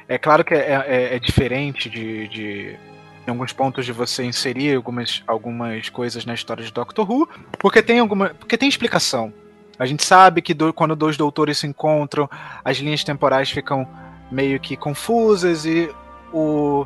É 0.08 0.18
claro 0.18 0.44
que 0.44 0.54
é, 0.54 0.84
é, 0.84 1.14
é 1.14 1.18
diferente 1.20 1.88
de, 1.88 2.26
de, 2.26 2.76
em 3.24 3.30
alguns 3.30 3.52
pontos 3.52 3.86
de 3.86 3.92
você 3.92 4.24
inserir 4.24 4.74
algumas, 4.74 5.22
algumas 5.24 5.88
coisas 5.88 6.26
na 6.26 6.34
história 6.34 6.64
de 6.64 6.72
Doctor 6.72 7.08
Who, 7.08 7.28
porque 7.60 7.80
tem 7.80 8.00
alguma, 8.00 8.30
porque 8.30 8.58
tem 8.58 8.68
explicação. 8.68 9.32
A 9.78 9.86
gente 9.86 10.04
sabe 10.04 10.42
que 10.42 10.52
do, 10.52 10.72
quando 10.72 10.96
dois 10.96 11.16
doutores 11.16 11.58
se 11.58 11.68
encontram, 11.68 12.28
as 12.64 12.78
linhas 12.78 13.04
temporais 13.04 13.48
ficam 13.48 13.86
meio 14.32 14.58
que 14.58 14.76
confusas 14.76 15.64
e 15.64 15.88
o, 16.32 16.84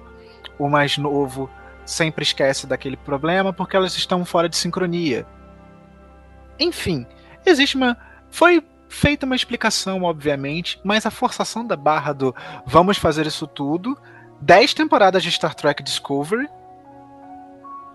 o 0.58 0.68
mais 0.68 0.98
novo 0.98 1.48
sempre 1.86 2.24
esquece 2.24 2.66
daquele 2.66 2.98
problema 2.98 3.54
porque 3.54 3.74
elas 3.74 3.96
estão 3.96 4.22
fora 4.26 4.50
de 4.50 4.56
sincronia. 4.58 5.26
Enfim, 6.58 7.06
existe 7.44 7.76
uma. 7.76 7.96
Foi 8.30 8.62
feita 8.88 9.26
uma 9.26 9.36
explicação, 9.36 10.02
obviamente, 10.02 10.80
mas 10.82 11.04
a 11.06 11.10
forçação 11.10 11.66
da 11.66 11.76
barra 11.76 12.12
do 12.12 12.34
vamos 12.66 12.96
fazer 12.96 13.26
isso 13.26 13.46
tudo, 13.46 13.96
10 14.40 14.74
temporadas 14.74 15.22
de 15.22 15.30
Star 15.30 15.54
Trek 15.54 15.82
Discovery, 15.82 16.48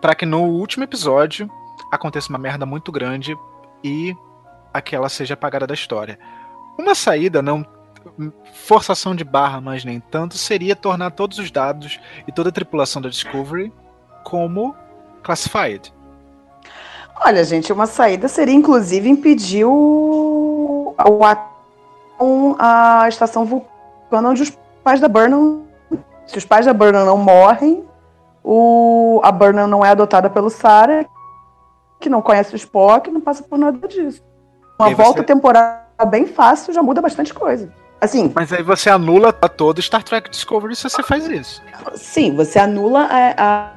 para 0.02 0.16
que 0.16 0.26
no 0.26 0.44
último 0.44 0.84
episódio 0.84 1.50
aconteça 1.92 2.30
uma 2.30 2.38
merda 2.38 2.66
muito 2.66 2.92
grande 2.92 3.36
e 3.84 4.16
aquela 4.74 5.10
seja 5.10 5.34
apagada 5.34 5.68
da 5.68 5.74
história. 5.74 6.20
Uma 6.78 6.96
saída, 6.96 7.42
não 7.42 7.66
forçação 8.54 9.16
de 9.16 9.24
barra, 9.24 9.62
mas 9.62 9.86
nem 9.86 10.00
tanto, 10.00 10.38
seria 10.38 10.76
tornar 10.76 11.12
todos 11.12 11.40
os 11.40 11.50
dados 11.50 12.00
e 12.28 12.32
toda 12.32 12.50
a 12.50 12.52
tripulação 12.52 13.02
da 13.02 13.10
Discovery 13.10 13.72
como 14.24 14.76
classified. 15.24 15.94
Olha, 17.26 17.44
gente, 17.44 17.72
uma 17.72 17.86
saída 17.86 18.28
seria 18.28 18.54
inclusive 18.54 19.08
impedir 19.10 19.66
o, 19.66 20.94
o 20.98 22.56
a 22.60 23.06
estação 23.08 23.46
vulcana 23.46 24.30
onde 24.30 24.44
os 24.44 24.58
pais 24.84 25.00
da 25.00 25.08
Burnham. 25.08 25.64
Se 26.28 26.38
os 26.38 26.46
pais 26.46 26.66
da 26.66 26.74
Burnham 26.74 27.06
não 27.06 27.18
morrem, 27.18 27.84
o, 28.44 29.22
a 29.24 29.32
Burnham 29.32 29.68
não 29.68 29.86
é 29.86 29.90
adotada 29.90 30.30
pelo 30.30 30.50
Sarah, 30.50 31.06
que 32.00 32.10
não 32.10 32.22
conhece 32.22 32.54
o 32.54 32.58
Spock, 32.58 33.10
não 33.10 33.22
passa 33.22 33.42
por 33.44 33.58
nada 33.58 33.88
disso. 33.88 34.22
Uma 34.78 34.90
volta 34.90 35.22
você... 35.22 35.26
temporal 35.26 35.82
bem 36.10 36.28
fácil 36.28 36.74
já 36.74 36.84
muda 36.84 37.02
bastante 37.02 37.34
coisa. 37.34 37.72
Assim, 38.02 38.34
Mas 38.36 38.52
aí 38.52 38.62
você 38.62 38.90
anula 38.90 39.32
todo 39.32 39.82
Star 39.82 40.04
Trek 40.04 40.30
Discovery 40.30 40.76
se 40.76 40.90
você 40.90 41.02
faz 41.02 41.26
isso. 41.26 41.62
Sim, 41.96 42.36
você 42.36 42.60
anula 42.60 43.08
a, 43.10 43.34
a, 43.38 43.72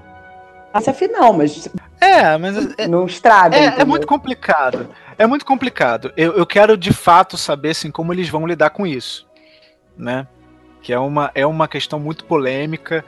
a 0.77 0.95
final, 0.95 1.33
mas 1.33 1.69
é, 2.01 2.37
mas. 2.37 2.75
É, 2.79 2.87
não 2.87 3.07
estraga. 3.07 3.57
É, 3.57 3.81
é, 3.81 3.85
muito 3.85 4.07
complicado. 4.07 4.89
É 5.19 5.27
muito 5.27 5.45
complicado. 5.45 6.13
Eu, 6.17 6.35
eu 6.35 6.47
quero 6.47 6.77
de 6.77 6.93
fato 6.93 7.37
saber 7.37 7.71
assim, 7.71 7.91
como 7.91 8.13
eles 8.13 8.29
vão 8.29 8.47
lidar 8.47 8.71
com 8.71 8.87
isso. 8.87 9.27
Né? 9.97 10.27
Que 10.83 10.93
é 10.93 10.99
uma, 10.99 11.31
é 11.35 11.47
uma 11.47 11.67
questão 11.67 11.99
muito 11.99 12.25
polêmica. 12.25 13.05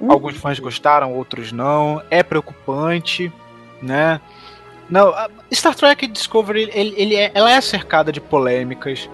Uhum. 0.00 0.12
Alguns 0.12 0.36
fãs 0.36 0.58
gostaram, 0.58 1.14
outros 1.14 1.52
não. 1.52 2.02
É 2.10 2.22
preocupante, 2.22 3.32
né? 3.82 4.20
Não, 4.88 5.12
Star 5.52 5.74
Trek 5.74 6.06
Discovery, 6.06 6.70
ele, 6.72 6.94
ele 6.96 7.14
é, 7.14 7.30
ela 7.34 7.50
é 7.50 7.60
cercada 7.60 8.10
de 8.12 8.20
polêmicas. 8.20 9.08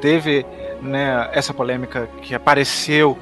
Teve 0.00 0.44
né, 0.80 1.28
essa 1.32 1.54
polêmica 1.54 2.08
que 2.22 2.34
apareceu. 2.34 3.18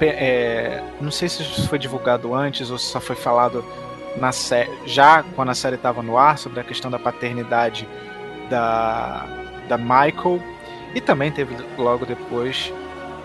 É, 0.00 0.82
não 1.00 1.10
sei 1.10 1.28
se 1.28 1.42
isso 1.42 1.68
foi 1.68 1.78
divulgado 1.78 2.34
antes 2.34 2.70
ou 2.70 2.78
se 2.78 2.86
só 2.86 3.00
foi 3.00 3.16
falado 3.16 3.64
na 4.16 4.32
série, 4.32 4.70
já 4.86 5.24
quando 5.34 5.50
a 5.50 5.54
série 5.54 5.76
estava 5.76 6.02
no 6.02 6.16
ar, 6.16 6.38
sobre 6.38 6.60
a 6.60 6.64
questão 6.64 6.90
da 6.90 6.98
paternidade 6.98 7.88
da, 8.48 9.26
da 9.68 9.78
Michael. 9.78 10.40
E 10.94 11.00
também 11.00 11.30
teve 11.30 11.56
logo 11.76 12.06
depois. 12.06 12.72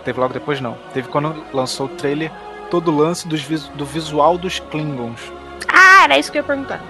Teve 0.04 0.20
logo 0.20 0.34
depois, 0.34 0.60
não. 0.60 0.78
Teve 0.94 1.08
quando 1.08 1.44
lançou 1.54 1.86
o 1.86 1.90
trailer 1.90 2.32
todo 2.72 2.92
o 2.92 2.96
lance 2.96 3.28
dos, 3.28 3.44
do 3.70 3.86
visual 3.86 4.38
dos 4.38 4.60
Klingons. 4.60 5.32
Ah, 5.68 6.06
era 6.06 6.18
isso 6.18 6.32
que 6.32 6.38
eu 6.38 6.42
ia 6.42 6.48
perguntar. 6.48 6.82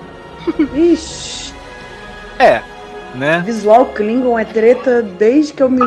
Ixi. 0.73 1.53
É, 2.39 2.61
né? 3.15 3.41
Visual 3.45 3.85
Klingon 3.87 4.37
é 4.37 4.45
treta 4.45 5.01
desde 5.01 5.53
que 5.53 5.63
eu 5.63 5.69
me. 5.69 5.81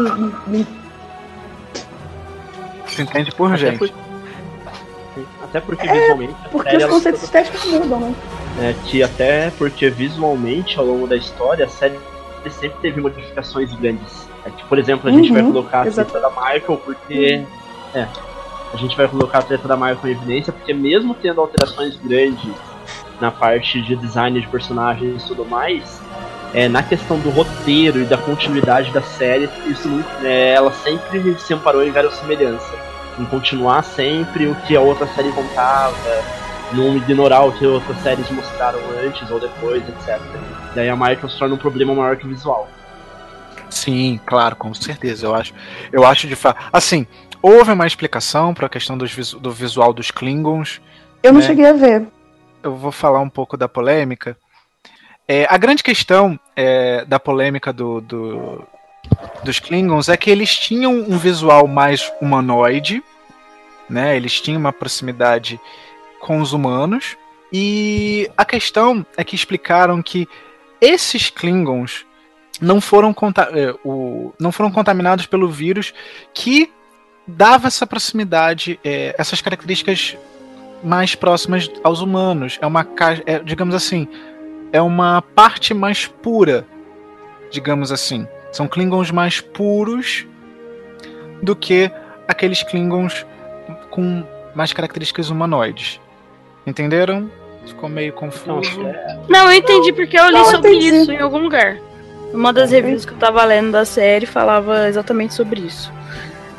me... 0.47 0.67
Se 2.95 3.03
entende 3.03 3.33
por 3.33 3.53
Até 3.53 3.59
gente. 3.59 3.95
Até 5.43 5.61
porque 5.61 5.89
é, 5.89 5.93
visualmente. 5.93 6.35
Porque 6.51 6.77
os 6.77 6.85
conceitos 6.87 7.23
estéticos 7.23 7.65
mudam, 7.67 8.01
né? 8.01 8.15
É, 8.61 8.75
que 8.87 9.03
até 9.03 9.51
porque 9.51 9.91
visualmente, 9.91 10.79
ao 10.79 10.85
longo 10.85 11.07
da 11.07 11.17
história, 11.17 11.65
a 11.65 11.69
série 11.69 11.99
sempre 12.51 12.79
teve 12.81 13.01
modificações 13.01 13.73
grandes. 13.75 14.29
É 14.45 14.51
que, 14.51 14.65
por 14.65 14.79
exemplo, 14.79 15.09
a 15.09 15.13
gente 15.13 15.33
vai 15.33 15.43
uhum, 15.43 15.53
colocar 15.53 15.87
a 15.87 15.91
treta 15.91 16.21
da 16.21 16.31
Michael 16.31 16.81
porque. 16.85 17.37
Uhum. 17.37 18.01
É. 18.01 18.09
A 18.73 18.77
gente 18.79 18.97
vai 18.97 19.07
colocar 19.07 19.41
a 19.41 19.43
treta 19.43 19.69
da 19.69 19.77
Michael 19.77 19.99
em 20.05 20.11
evidência 20.13 20.51
porque 20.51 20.73
mesmo 20.73 21.15
tendo 21.15 21.43
alterações 21.43 21.95
grandes 21.97 22.55
na 23.21 23.31
parte 23.31 23.83
de 23.83 23.95
design 23.97 24.41
de 24.41 24.49
personagens 24.49 25.23
e 25.23 25.29
tudo 25.29 25.45
mais, 25.45 26.01
é, 26.55 26.69
na 26.69 26.83
questão 26.83 27.19
do 27.19 27.31
roteiro 27.31 28.03
e 28.03 28.05
da 28.05 28.19
continuidade 28.19 28.91
da 28.93 29.03
série, 29.03 29.49
isso 29.67 29.89
é, 30.23 30.55
ela 30.55 30.73
sempre 30.73 31.39
se 31.39 31.55
amparou 31.55 31.85
em 31.85 31.91
verossimilhança 31.91 32.93
em 33.19 33.25
continuar 33.27 33.83
sempre 33.83 34.47
o 34.47 34.55
que 34.55 34.77
a 34.77 34.81
outra 34.81 35.07
série 35.09 35.31
contava, 35.33 35.95
não 36.73 36.97
ignorar 36.97 37.43
o 37.43 37.53
que 37.53 37.67
outras 37.67 37.99
séries 37.99 38.29
mostraram 38.31 38.81
antes 39.05 39.31
ou 39.31 39.39
depois, 39.39 39.83
etc. 39.89 40.19
Daí 40.75 40.89
a 40.89 40.97
Michael 40.97 41.29
se 41.29 41.39
torna 41.39 41.55
um 41.55 41.59
problema 41.59 41.95
maior 41.95 42.17
que 42.17 42.27
o 42.27 42.29
visual. 42.29 42.69
Sim, 43.69 44.21
claro, 44.25 44.57
com 44.57 44.73
certeza. 44.75 45.27
Eu 45.27 45.35
acho, 45.35 45.55
eu 45.93 46.07
acho 46.07 46.27
de 46.27 46.37
fato. 46.37 46.63
Assim, 46.73 47.07
houve 47.41 47.73
uma 47.73 47.87
explicação 47.87 48.55
para 48.55 48.67
a 48.67 48.71
questão 48.71 48.97
dos, 48.97 49.35
do 49.35 49.51
visual 49.51 49.93
dos 49.93 50.11
Klingons. 50.11 50.81
Eu 51.23 51.33
não 51.33 51.41
né? 51.41 51.47
cheguei 51.47 51.67
a 51.67 51.73
ver. 51.73 52.07
Eu 52.63 52.77
vou 52.77 52.93
falar 52.93 53.21
um 53.21 53.29
pouco 53.29 53.57
da 53.57 53.69
polêmica. 53.69 54.37
É, 55.27 55.47
a 55.49 55.57
grande 55.57 55.83
questão 55.83 56.39
é, 56.57 57.05
da 57.05 57.19
polêmica 57.19 57.73
do, 57.73 58.01
do, 58.01 58.67
dos 59.45 59.59
Klingons 59.59 60.09
é 60.09 60.17
que 60.17 60.31
eles 60.31 60.57
tinham 60.57 60.93
um 60.93 61.19
visual 61.19 61.67
mais 61.67 62.13
humanoide, 62.21 63.03
né? 63.89 64.17
Eles 64.17 64.41
tinham 64.41 64.61
uma 64.61 64.73
proximidade 64.73 65.61
com 66.21 66.41
os 66.41 66.53
humanos. 66.53 67.17
E 67.53 68.31
a 68.37 68.45
questão 68.45 69.05
é 69.17 69.25
que 69.25 69.35
explicaram 69.35 70.03
que 70.03 70.27
esses 70.81 71.29
Klingons 71.29 72.07
não 72.61 72.81
foram, 72.81 73.15
é, 73.53 73.75
o, 73.85 74.33
não 74.39 74.53
foram 74.53 74.71
contaminados 74.71 75.27
pelo 75.27 75.49
vírus 75.49 75.93
que 76.33 76.73
dava 77.27 77.69
essa 77.69 77.87
proximidade, 77.87 78.79
é, 78.85 79.15
essas 79.19 79.41
características 79.41 80.17
mais 80.83 81.15
próximas 81.15 81.71
aos 81.85 82.01
humanos. 82.01 82.59
É 82.61 82.67
uma, 82.67 82.87
é, 83.27 83.39
digamos 83.41 83.75
assim, 83.75 84.09
é 84.73 84.81
uma 84.81 85.23
parte 85.23 85.75
mais 85.75 86.07
pura, 86.07 86.67
digamos 87.51 87.93
assim. 87.93 88.27
São 88.51 88.67
Klingons 88.67 89.11
mais 89.11 89.41
puros 89.41 90.27
do 91.43 91.55
que 91.55 91.91
aqueles 92.27 92.63
Klingons 92.63 93.27
com 93.91 94.25
mais 94.55 94.73
características 94.73 95.31
humanoides. 95.31 96.01
Entenderam? 96.67 97.31
Ficou 97.67 97.89
meio 97.89 98.13
confuso. 98.13 98.81
Não, 99.29 99.51
eu 99.51 99.53
entendi 99.53 99.93
porque 99.93 100.19
eu 100.19 100.27
li 100.27 100.33
Não, 100.33 100.45
sobre 100.47 100.71
entendi. 100.71 100.97
isso 100.97 101.13
em 101.13 101.21
algum 101.21 101.39
lugar. 101.39 101.79
Uma 102.33 102.53
das 102.53 102.71
reviews 102.71 103.05
que 103.05 103.13
eu 103.13 103.19
tava 103.19 103.45
lendo 103.45 103.73
da 103.73 103.85
série 103.85 104.27
falava 104.27 104.89
exatamente 104.89 105.35
sobre 105.35 105.61
isso. 105.61 105.93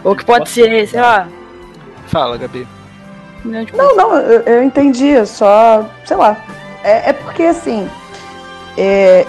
Ou 0.03 0.16
que 0.16 0.24
pode 0.24 0.49
ser, 0.49 0.88
sei 0.88 1.01
lá. 1.01 1.28
Fala, 2.07 2.38
Gabi. 2.38 2.68
Não, 3.43 3.66
tipo... 3.66 3.78
não, 3.78 3.95
não 3.95 4.16
eu, 4.18 4.41
eu, 4.41 4.64
entendi, 4.64 5.26
só, 5.26 5.89
sei 6.05 6.16
lá. 6.16 6.38
É, 6.84 7.09
é 7.09 7.14
porque 7.14 7.43
assim. 7.43 7.89
É, 8.78 9.26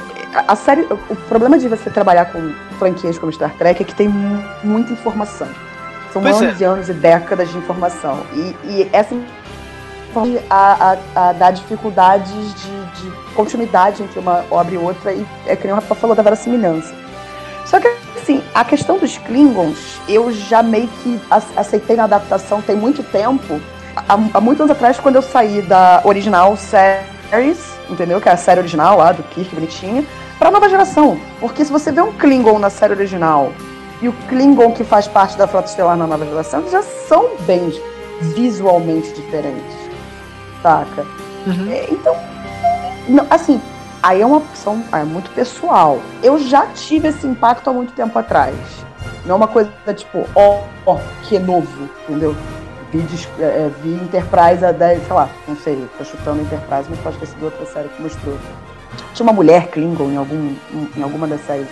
a 0.48 0.56
série. 0.56 0.82
O 0.82 1.16
problema 1.28 1.58
de 1.58 1.68
você 1.68 1.90
trabalhar 1.90 2.26
com 2.26 2.52
franquias 2.78 3.18
como 3.18 3.32
Star 3.32 3.52
Trek 3.54 3.82
é 3.82 3.84
que 3.84 3.94
tem 3.94 4.08
muita 4.62 4.92
informação. 4.92 5.48
São 6.12 6.22
pois 6.22 6.40
anos 6.40 6.60
é. 6.60 6.64
e 6.64 6.66
anos 6.66 6.88
e 6.88 6.92
décadas 6.92 7.50
de 7.50 7.58
informação. 7.58 8.20
E, 8.32 8.56
e 8.64 8.90
essa 8.92 9.14
a, 10.48 10.96
a, 11.14 11.28
a 11.28 11.32
dar 11.32 11.50
dificuldades 11.50 12.32
de, 12.54 13.02
de, 13.02 13.34
continuidade 13.34 14.02
entre 14.02 14.20
uma 14.20 14.44
obra 14.48 14.74
e 14.74 14.78
outra, 14.78 15.12
e 15.12 15.26
é 15.46 15.56
que 15.56 15.64
nem 15.64 15.72
o 15.72 15.74
Rafa 15.74 15.94
falou 15.94 16.14
da 16.14 16.22
verossimilhança. 16.22 16.94
Só 17.64 17.80
que, 17.80 17.88
assim, 18.16 18.42
a 18.54 18.64
questão 18.64 18.96
dos 18.98 19.18
Klingons, 19.18 19.98
eu 20.08 20.30
já 20.30 20.62
meio 20.62 20.86
que 21.02 21.20
aceitei 21.56 21.96
na 21.96 22.04
adaptação 22.04 22.62
tem 22.62 22.76
muito 22.76 23.02
tempo. 23.02 23.60
Há, 23.96 24.14
há 24.34 24.40
muitos 24.40 24.60
anos 24.60 24.70
atrás, 24.70 25.00
quando 25.00 25.16
eu 25.16 25.22
saí 25.22 25.62
da 25.62 26.00
original 26.04 26.56
series, 27.28 27.78
entendeu? 27.88 28.20
Que 28.20 28.28
é 28.28 28.32
a 28.32 28.36
série 28.36 28.60
original 28.60 28.98
lá, 28.98 29.12
do 29.12 29.22
Kirk, 29.22 29.54
bonitinha, 29.54 30.04
pra 30.38 30.50
nova 30.50 30.68
geração. 30.68 31.18
Porque 31.40 31.64
se 31.64 31.72
você 31.72 31.92
vê 31.92 32.00
um 32.00 32.12
Klingon 32.12 32.58
na 32.58 32.70
série 32.70 32.92
original 32.92 33.52
e 34.00 34.08
o 34.08 34.12
Klingon 34.28 34.72
que 34.72 34.84
faz 34.84 35.06
parte 35.06 35.36
da 35.36 35.46
Frota 35.46 35.68
Estelar 35.68 35.96
na 35.96 36.06
nova 36.06 36.24
geração, 36.24 36.60
eles 36.60 36.72
já 36.72 36.82
são 36.82 37.30
bem 37.46 37.72
visualmente 38.20 39.12
diferentes 39.12 39.84
saca? 40.64 41.06
Uhum. 41.46 41.70
É, 41.70 41.86
então, 41.90 42.16
não, 43.06 43.26
assim, 43.28 43.60
aí 44.02 44.22
é 44.22 44.26
uma 44.26 44.38
opção 44.38 44.82
é 44.90 45.04
muito 45.04 45.30
pessoal. 45.32 46.00
Eu 46.22 46.38
já 46.38 46.66
tive 46.68 47.08
esse 47.08 47.26
impacto 47.26 47.68
há 47.68 47.72
muito 47.72 47.92
tempo 47.92 48.18
atrás. 48.18 48.56
Não 49.26 49.34
é 49.34 49.36
uma 49.36 49.48
coisa 49.48 49.70
tipo, 49.94 50.26
ó, 50.34 50.62
oh, 50.86 50.92
oh, 50.92 50.98
que 51.24 51.38
novo, 51.38 51.88
entendeu? 52.08 52.34
Vi, 52.94 53.28
é, 53.40 53.44
é, 53.44 53.70
vi 53.82 53.94
Enterprise 53.94 54.64
a 54.64 54.70
10, 54.70 55.02
sei 55.04 55.12
lá, 55.12 55.28
não 55.48 55.56
sei, 55.56 55.84
tô 55.98 56.04
chutando 56.04 56.42
Enterprise, 56.42 56.88
mas 56.88 56.98
pode 57.00 57.18
ter 57.18 57.26
sido 57.26 57.44
outra 57.44 57.66
série 57.66 57.88
que 57.88 58.00
mostrou. 58.00 58.38
Tinha 59.12 59.24
uma 59.26 59.32
mulher 59.32 59.66
Klingon 59.68 60.10
em, 60.10 60.16
algum, 60.16 60.54
em 60.96 61.02
alguma 61.02 61.26
das 61.26 61.40
séries 61.40 61.66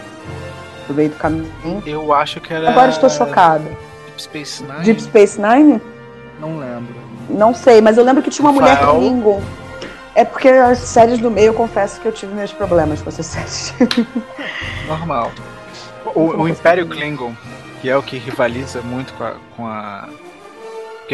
do 0.88 0.94
meio 0.94 1.10
do 1.10 1.16
caminho. 1.16 1.82
Eu 1.86 2.12
acho 2.12 2.40
que 2.40 2.52
era. 2.52 2.70
Agora 2.70 2.90
estou 2.90 3.08
chocada. 3.08 3.64
Deep 4.06 4.22
Space 4.22 4.64
Nine? 4.64 4.82
Deep 4.82 5.02
Space 5.02 5.40
Nine? 5.40 5.80
Não 6.40 6.58
lembro. 6.58 6.94
Não 7.30 7.54
sei, 7.54 7.80
mas 7.80 7.96
eu 7.96 8.04
lembro 8.04 8.20
que 8.20 8.30
tinha 8.30 8.48
uma 8.48 8.52
mulher 8.52 8.78
Klingon. 8.78 9.40
É 10.14 10.24
porque 10.24 10.48
as 10.48 10.78
séries 10.78 11.20
do 11.20 11.30
meio, 11.30 11.48
eu 11.48 11.54
confesso 11.54 12.00
que 12.00 12.06
eu 12.06 12.12
tive 12.12 12.34
meus 12.34 12.52
problemas 12.52 13.00
com 13.00 13.08
essas 13.08 13.26
séries. 13.26 13.72
Normal. 14.88 15.30
O, 16.14 16.42
o 16.42 16.48
Império 16.48 16.86
Klingon, 16.86 17.32
que 17.80 17.88
é 17.88 17.96
o 17.96 18.02
que 18.02 18.18
rivaliza 18.18 18.82
muito 18.82 19.14
com 19.14 19.24
a. 19.24 19.34
Com 19.56 19.66
a... 19.66 20.08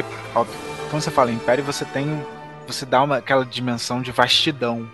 Porque, 0.03 0.38
óbvio, 0.38 0.55
quando 0.90 1.03
você 1.03 1.11
fala 1.11 1.30
Império, 1.30 1.64
você 1.64 1.84
tem. 1.84 2.24
Você 2.66 2.84
dá 2.84 3.03
uma, 3.03 3.18
aquela 3.18 3.44
dimensão 3.44 4.03
de 4.03 4.12
vastidão. 4.12 4.88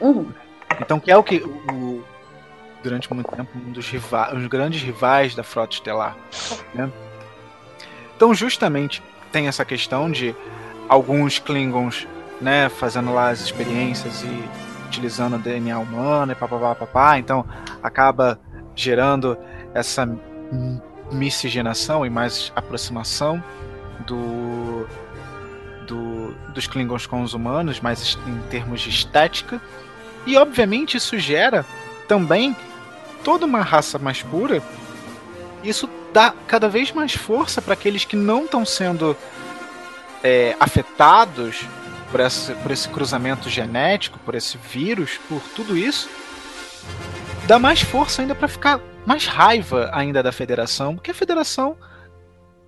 Uhum. 0.00 0.32
Então, 0.80 0.98
que 0.98 1.10
é 1.10 1.16
o 1.16 1.22
que. 1.22 1.38
O, 1.38 2.02
durante 2.82 3.12
muito 3.12 3.30
tempo, 3.30 3.50
um 3.56 3.72
dos, 3.72 3.88
rivais, 3.88 4.34
um 4.34 4.48
grandes 4.48 4.82
rivais 4.82 5.34
da 5.34 5.44
Frota 5.44 5.74
Estelar. 5.74 6.16
Né? 6.74 6.90
Então, 8.16 8.34
justamente 8.34 9.02
tem 9.30 9.46
essa 9.46 9.64
questão 9.64 10.10
de 10.10 10.34
alguns 10.88 11.38
Klingons, 11.38 12.06
né, 12.40 12.68
fazendo 12.68 13.12
lá 13.14 13.30
as 13.30 13.40
experiências 13.40 14.22
e 14.22 14.44
utilizando 14.86 15.36
o 15.36 15.38
DNA 15.38 15.78
humano 15.78 16.32
e 16.32 16.34
papapá, 16.34 16.74
papá, 16.74 17.18
então 17.18 17.46
acaba 17.82 18.38
gerando 18.74 19.38
essa 19.72 20.06
miscigenação 21.10 22.04
e 22.04 22.10
mais 22.10 22.52
aproximação 22.54 23.42
do, 24.02 24.86
do, 25.86 26.34
dos 26.52 26.66
Klingons 26.66 27.06
com 27.06 27.22
os 27.22 27.34
humanos, 27.34 27.80
mas 27.80 28.18
em 28.26 28.38
termos 28.50 28.80
de 28.80 28.90
estética. 28.90 29.60
E 30.26 30.36
obviamente 30.36 30.96
isso 30.96 31.18
gera 31.18 31.64
também 32.06 32.56
toda 33.24 33.46
uma 33.46 33.62
raça 33.62 33.98
mais 33.98 34.22
pura. 34.22 34.62
Isso 35.62 35.88
dá 36.12 36.34
cada 36.46 36.68
vez 36.68 36.92
mais 36.92 37.14
força 37.14 37.62
para 37.62 37.74
aqueles 37.74 38.04
que 38.04 38.16
não 38.16 38.44
estão 38.44 38.64
sendo 38.64 39.16
é, 40.22 40.54
afetados 40.60 41.64
por 42.10 42.20
esse, 42.20 42.52
por 42.54 42.70
esse 42.70 42.88
cruzamento 42.88 43.48
genético, 43.48 44.18
por 44.18 44.34
esse 44.34 44.58
vírus, 44.58 45.18
por 45.28 45.40
tudo 45.56 45.76
isso, 45.76 46.08
dá 47.46 47.58
mais 47.58 47.80
força 47.80 48.22
ainda 48.22 48.34
para 48.34 48.46
ficar 48.46 48.80
mais 49.06 49.26
raiva 49.26 49.90
ainda 49.92 50.22
da 50.22 50.30
federação, 50.30 50.94
porque 50.94 51.10
a 51.10 51.14
federação, 51.14 51.76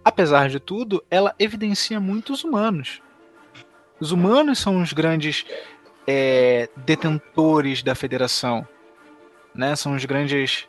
apesar 0.05 0.49
de 0.49 0.61
tudo, 0.61 1.03
ela 1.11 1.35
evidencia 1.39 1.99
muitos 1.99 2.45
humanos. 2.45 3.01
Os 3.99 4.13
humanos 4.13 4.59
são 4.59 4.83
os 4.83 4.93
grandes 4.93 5.47
é, 6.07 6.69
detentores 6.77 7.83
da 7.83 7.95
federação, 7.95 8.67
né? 9.55 9.75
São 9.77 9.95
os 9.95 10.05
grandes 10.05 10.69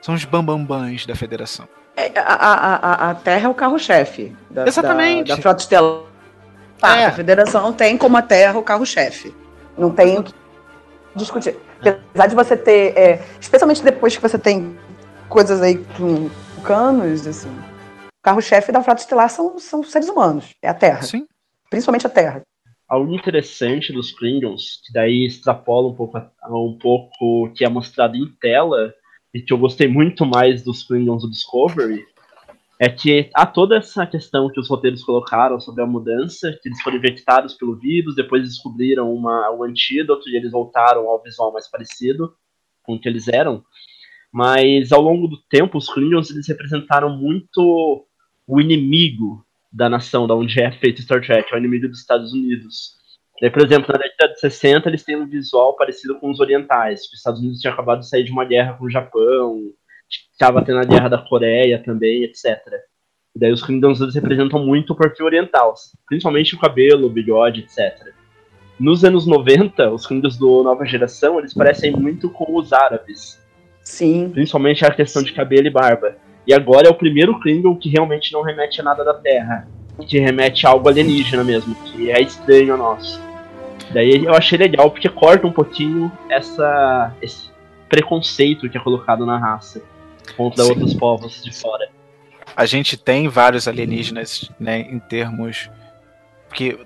são 0.00 0.14
os 0.14 0.24
bambambãs 0.24 1.06
da 1.06 1.14
federação. 1.14 1.68
É, 1.96 2.18
a, 2.18 2.34
a, 2.34 3.10
a, 3.10 3.14
Terra 3.14 3.46
é 3.46 3.48
o 3.48 3.54
carro-chefe 3.54 4.34
da, 4.50 4.66
Exatamente. 4.66 5.28
da, 5.28 5.36
da 5.36 5.42
frota 5.42 5.62
estelar. 5.62 6.02
Tá, 6.78 6.96
é. 6.96 7.06
A 7.06 7.12
federação 7.12 7.72
tem 7.72 7.96
como 7.96 8.16
a 8.16 8.22
Terra 8.22 8.58
o 8.58 8.62
carro-chefe. 8.62 9.34
Não 9.78 9.90
tem 9.90 10.18
o 10.18 10.22
que 10.22 10.34
discutir. 11.14 11.56
Apesar 11.80 12.26
de 12.26 12.34
você 12.34 12.56
ter, 12.56 12.96
é, 12.96 13.22
especialmente 13.40 13.82
depois 13.82 14.16
que 14.16 14.22
você 14.22 14.38
tem 14.38 14.76
coisas 15.28 15.60
aí 15.62 15.76
com 15.96 16.28
canos, 16.64 17.26
assim, 17.26 17.50
carro-chefe 18.22 18.72
da 18.72 18.82
frota 18.82 19.00
estelar 19.00 19.28
são, 19.28 19.58
são 19.58 19.82
seres 19.82 20.08
humanos, 20.08 20.54
é 20.62 20.68
a 20.68 20.74
Terra. 20.74 21.02
Sim. 21.02 21.26
Principalmente 21.68 22.06
a 22.06 22.10
Terra. 22.10 22.42
Algo 22.88 23.14
interessante 23.14 23.92
dos 23.92 24.12
Klingons, 24.12 24.82
que 24.84 24.92
daí 24.92 25.26
extrapola 25.26 25.88
um 25.88 25.94
pouco, 25.94 26.18
um 26.50 26.78
pouco 26.78 27.52
que 27.54 27.64
é 27.64 27.68
mostrado 27.68 28.16
em 28.16 28.26
tela, 28.40 28.94
e 29.34 29.40
que 29.40 29.52
eu 29.52 29.58
gostei 29.58 29.88
muito 29.88 30.26
mais 30.26 30.62
dos 30.62 30.82
Klingons 30.82 31.22
do 31.22 31.30
Discovery 31.30 32.04
é 32.78 32.88
que 32.88 33.30
há 33.32 33.46
toda 33.46 33.76
essa 33.76 34.04
questão 34.04 34.50
que 34.50 34.58
os 34.58 34.68
roteiros 34.68 35.04
colocaram 35.04 35.60
sobre 35.60 35.84
a 35.84 35.86
mudança, 35.86 36.52
que 36.60 36.68
eles 36.68 36.82
foram 36.82 36.96
infectados 36.96 37.54
pelo 37.54 37.76
vírus, 37.76 38.16
depois 38.16 38.42
descobriram 38.42 39.14
uma, 39.14 39.50
um 39.52 39.62
antídoto 39.62 40.28
e 40.28 40.36
eles 40.36 40.50
voltaram 40.50 41.08
ao 41.08 41.22
visual 41.22 41.52
mais 41.52 41.70
parecido 41.70 42.34
com 42.82 42.94
o 42.94 43.00
que 43.00 43.08
eles 43.08 43.28
eram. 43.28 43.64
Mas 44.32 44.90
ao 44.90 45.00
longo 45.00 45.28
do 45.28 45.36
tempo, 45.48 45.78
os 45.78 45.88
Klingons 45.88 46.30
eles 46.30 46.48
representaram 46.48 47.16
muito 47.16 48.04
o 48.52 48.60
inimigo 48.60 49.46
da 49.72 49.88
nação, 49.88 50.26
da 50.26 50.34
onde 50.34 50.60
é 50.60 50.70
feito 50.70 51.00
Star 51.00 51.24
Trek, 51.24 51.50
é 51.50 51.56
o 51.56 51.58
inimigo 51.58 51.88
dos 51.88 52.00
Estados 52.00 52.34
Unidos. 52.34 52.98
Daí, 53.40 53.50
por 53.50 53.62
exemplo, 53.62 53.90
na 53.90 53.98
década 53.98 54.34
de 54.34 54.40
60, 54.40 54.90
eles 54.90 55.02
têm 55.02 55.16
um 55.16 55.26
visual 55.26 55.74
parecido 55.74 56.16
com 56.16 56.30
os 56.30 56.38
orientais. 56.38 57.00
Os 57.06 57.14
Estados 57.14 57.40
Unidos 57.40 57.60
tinham 57.60 57.72
acabado 57.72 58.00
de 58.00 58.08
sair 58.10 58.24
de 58.24 58.30
uma 58.30 58.44
guerra 58.44 58.74
com 58.74 58.84
o 58.84 58.90
Japão, 58.90 59.72
estava 60.30 60.62
tendo 60.62 60.80
a 60.80 60.84
guerra 60.84 61.08
da 61.08 61.16
Coreia 61.16 61.82
também, 61.82 62.24
etc. 62.24 62.60
E 63.34 63.38
daí 63.38 63.50
os 63.50 63.66
eles 63.66 64.14
representam 64.14 64.62
muito 64.62 64.92
o 64.92 64.96
perfil 64.96 65.24
oriental, 65.24 65.72
principalmente 66.06 66.54
o 66.54 66.60
cabelo, 66.60 67.06
o 67.06 67.10
bigode, 67.10 67.60
etc. 67.60 68.12
Nos 68.78 69.02
anos 69.02 69.26
90, 69.26 69.90
os 69.90 70.06
Klingons 70.06 70.36
do 70.36 70.62
Nova 70.62 70.84
Geração, 70.84 71.38
eles 71.38 71.54
parecem 71.54 71.92
muito 71.92 72.28
com 72.28 72.54
os 72.54 72.70
árabes. 72.70 73.40
Sim. 73.82 74.28
Principalmente 74.28 74.84
a 74.84 74.90
questão 74.90 75.22
de 75.22 75.32
cabelo 75.32 75.66
e 75.66 75.70
barba. 75.70 76.18
E 76.46 76.52
agora 76.52 76.88
é 76.88 76.90
o 76.90 76.94
primeiro 76.94 77.38
Klingon 77.40 77.76
que 77.76 77.88
realmente 77.88 78.32
não 78.32 78.42
remete 78.42 78.80
a 78.80 78.84
nada 78.84 79.04
da 79.04 79.14
Terra. 79.14 79.68
Que 80.06 80.18
remete 80.18 80.66
a 80.66 80.70
algo 80.70 80.88
alienígena 80.88 81.44
mesmo, 81.44 81.74
que 81.74 82.10
é 82.10 82.20
estranho 82.20 82.74
a 82.74 82.76
nós. 82.76 83.20
Daí 83.92 84.24
eu 84.24 84.34
achei 84.34 84.58
legal 84.58 84.90
porque 84.90 85.08
corta 85.08 85.46
um 85.46 85.52
pouquinho 85.52 86.10
essa, 86.28 87.14
esse 87.20 87.50
preconceito 87.88 88.68
que 88.68 88.76
é 88.78 88.80
colocado 88.80 89.26
na 89.26 89.38
raça 89.38 89.82
contra 90.36 90.64
Sim. 90.64 90.70
outros 90.70 90.94
povos 90.94 91.42
de 91.42 91.52
fora. 91.52 91.88
A 92.56 92.66
gente 92.66 92.96
tem 92.96 93.28
vários 93.28 93.68
alienígenas, 93.68 94.50
né, 94.58 94.80
em 94.80 94.98
termos 94.98 95.70
que 96.52 96.78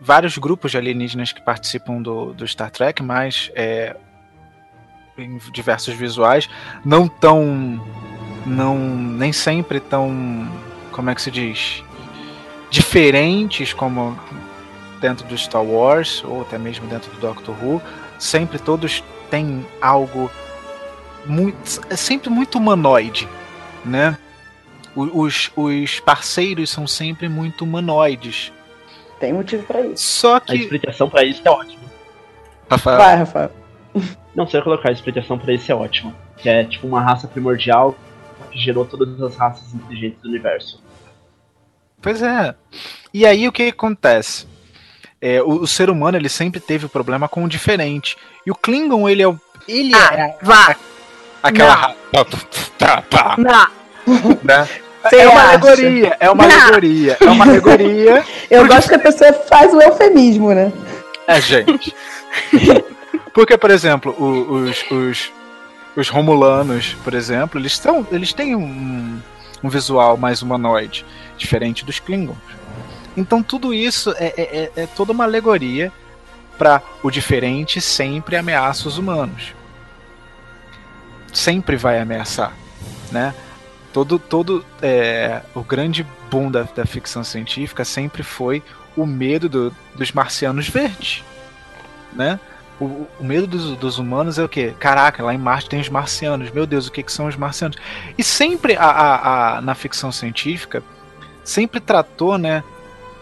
vários 0.00 0.36
grupos 0.38 0.72
de 0.72 0.78
alienígenas 0.78 1.32
que 1.32 1.42
participam 1.42 2.00
do, 2.00 2.32
do 2.32 2.46
Star 2.46 2.70
Trek, 2.70 3.02
mas 3.02 3.50
é, 3.54 3.96
em 5.16 5.38
diversos 5.52 5.94
visuais, 5.94 6.48
não 6.84 7.08
tão 7.08 7.84
não 8.48 8.78
nem 8.78 9.32
sempre 9.32 9.80
tão 9.80 10.50
como 10.90 11.10
é 11.10 11.14
que 11.14 11.22
se 11.22 11.30
diz 11.30 11.84
diferentes 12.70 13.72
como 13.72 14.18
dentro 15.00 15.26
do 15.26 15.36
Star 15.36 15.62
Wars 15.62 16.22
ou 16.24 16.42
até 16.42 16.58
mesmo 16.58 16.86
dentro 16.88 17.10
do 17.12 17.20
Doctor 17.20 17.54
Who, 17.62 17.80
sempre 18.18 18.58
todos 18.58 19.02
têm 19.30 19.64
algo 19.80 20.30
muito, 21.24 21.80
é 21.88 21.96
sempre 21.96 22.30
muito 22.30 22.58
humanoide, 22.58 23.28
né? 23.84 24.16
Os, 24.96 25.52
os 25.54 26.00
parceiros 26.00 26.70
são 26.70 26.86
sempre 26.86 27.28
muito 27.28 27.62
humanoides. 27.62 28.52
Tem 29.20 29.32
motivo 29.32 29.62
para 29.62 29.82
isso. 29.82 30.02
Só 30.02 30.40
que 30.40 30.52
a 30.52 30.54
explicação 30.56 31.08
para 31.08 31.24
isso 31.24 31.40
é 31.44 31.50
ótima. 31.50 31.82
Rafael. 32.68 32.98
Vai, 32.98 33.16
Rafael. 33.16 33.50
Não, 34.34 34.46
você 34.46 34.56
vai 34.56 34.62
colocar 34.62 34.88
a 34.88 34.92
explicação 34.92 35.38
para 35.38 35.52
isso 35.52 35.70
é 35.70 35.74
ótima. 35.74 36.12
Que 36.36 36.48
é 36.48 36.64
tipo 36.64 36.86
uma 36.86 37.00
raça 37.00 37.28
primordial 37.28 37.96
que 38.48 38.58
gerou 38.58 38.84
todas 38.84 39.20
as 39.22 39.36
raças 39.36 39.74
inteligentes 39.74 40.20
do 40.22 40.28
universo. 40.28 40.82
Pois 42.00 42.22
é. 42.22 42.54
E 43.12 43.26
aí 43.26 43.48
o 43.48 43.52
que 43.52 43.64
acontece? 43.64 44.46
É, 45.20 45.42
o, 45.42 45.62
o, 45.62 45.66
ser 45.66 45.90
humano 45.90 46.16
ele 46.16 46.28
sempre 46.28 46.60
teve 46.60 46.86
o 46.86 46.88
problema 46.88 47.28
com 47.28 47.44
o 47.44 47.48
diferente. 47.48 48.16
E 48.46 48.50
o 48.50 48.54
Klingon 48.54 49.08
ele 49.08 49.22
é 49.22 49.28
o 49.28 49.38
ele 49.66 49.94
ah, 49.94 50.14
é 50.14 50.36
vá. 50.40 50.76
aquela 51.42 51.94
não. 52.14 53.66
não. 54.06 54.38
Né? 54.42 54.68
é 55.12 55.28
uma 55.28 55.40
acha? 55.40 55.50
alegoria, 55.50 56.16
é 56.18 56.30
uma 56.30 56.46
não. 56.46 56.60
alegoria, 56.60 57.16
é 57.20 57.24
uma 57.24 57.44
alegoria. 57.44 58.24
Eu 58.50 58.66
gosto 58.66 58.88
que 58.88 58.94
a 58.94 58.98
pessoa 58.98 59.32
faz 59.32 59.72
o 59.72 59.80
eufemismo, 59.80 60.52
né? 60.52 60.72
É, 61.26 61.40
gente. 61.40 61.94
Porque, 63.34 63.56
por 63.56 63.70
exemplo, 63.70 64.14
os, 64.18 64.90
os, 64.90 65.32
os 65.98 66.08
Romulanos, 66.08 66.96
por 67.02 67.12
exemplo, 67.12 67.60
eles, 67.60 67.76
são, 67.76 68.06
eles 68.12 68.32
têm 68.32 68.54
um, 68.54 69.20
um 69.62 69.68
visual 69.68 70.16
mais 70.16 70.42
humanoide, 70.42 71.04
diferente 71.36 71.84
dos 71.84 71.98
Klingons. 71.98 72.38
Então 73.16 73.42
tudo 73.42 73.74
isso 73.74 74.14
é, 74.16 74.26
é, 74.36 74.42
é, 74.76 74.82
é 74.82 74.86
toda 74.86 75.10
uma 75.10 75.24
alegoria 75.24 75.92
para 76.56 76.80
o 77.02 77.10
diferente 77.10 77.80
sempre 77.80 78.36
ameaça 78.36 78.86
os 78.86 78.96
humanos. 78.96 79.54
Sempre 81.32 81.76
vai 81.76 82.00
ameaçar, 82.00 82.52
né? 83.10 83.34
Todo, 83.92 84.20
todo 84.20 84.64
é, 84.80 85.42
o 85.52 85.62
grande 85.62 86.06
boom 86.30 86.48
da, 86.48 86.62
da 86.62 86.86
ficção 86.86 87.24
científica 87.24 87.84
sempre 87.84 88.22
foi 88.22 88.62
o 88.96 89.04
medo 89.04 89.48
do, 89.48 89.74
dos 89.96 90.12
marcianos 90.12 90.68
verdes, 90.68 91.24
né? 92.12 92.38
O, 92.80 93.06
o, 93.18 93.24
medo 93.24 93.46
dos, 93.46 93.76
dos, 93.76 93.98
humanos 93.98 94.38
é 94.38 94.44
o 94.44 94.48
quê? 94.48 94.72
Caraca, 94.78 95.22
lá 95.22 95.34
em 95.34 95.38
Marte 95.38 95.68
tem 95.68 95.80
os 95.80 95.88
marcianos. 95.88 96.50
Meu 96.50 96.64
Deus, 96.64 96.86
o 96.86 96.92
que, 96.92 97.02
que 97.02 97.12
são 97.12 97.26
os 97.26 97.34
marcianos? 97.34 97.76
E 98.16 98.22
sempre 98.22 98.76
a, 98.76 98.84
a, 98.84 99.56
a 99.56 99.60
na 99.60 99.74
ficção 99.74 100.12
científica 100.12 100.82
sempre 101.42 101.80
tratou, 101.80 102.38
né? 102.38 102.62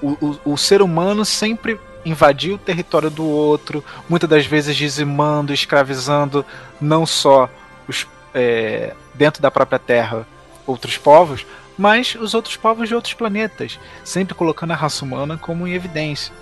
O, 0.02 0.10
o, 0.10 0.52
o, 0.52 0.58
ser 0.58 0.82
humano 0.82 1.24
sempre 1.24 1.80
invadiu 2.04 2.56
o 2.56 2.58
território 2.58 3.08
do 3.08 3.24
outro, 3.24 3.82
muitas 4.08 4.28
das 4.28 4.44
vezes 4.44 4.76
dizimando, 4.76 5.54
escravizando 5.54 6.44
não 6.78 7.06
só 7.06 7.48
os 7.88 8.06
é, 8.34 8.94
dentro 9.14 9.40
da 9.40 9.50
própria 9.50 9.78
Terra 9.78 10.26
outros 10.66 10.98
povos, 10.98 11.46
mas 11.78 12.14
os 12.14 12.34
outros 12.34 12.56
povos 12.56 12.88
de 12.88 12.94
outros 12.94 13.14
planetas, 13.14 13.78
sempre 14.04 14.34
colocando 14.34 14.72
a 14.72 14.76
raça 14.76 15.04
humana 15.04 15.38
como 15.38 15.66
em 15.66 15.72
evidência, 15.72 16.32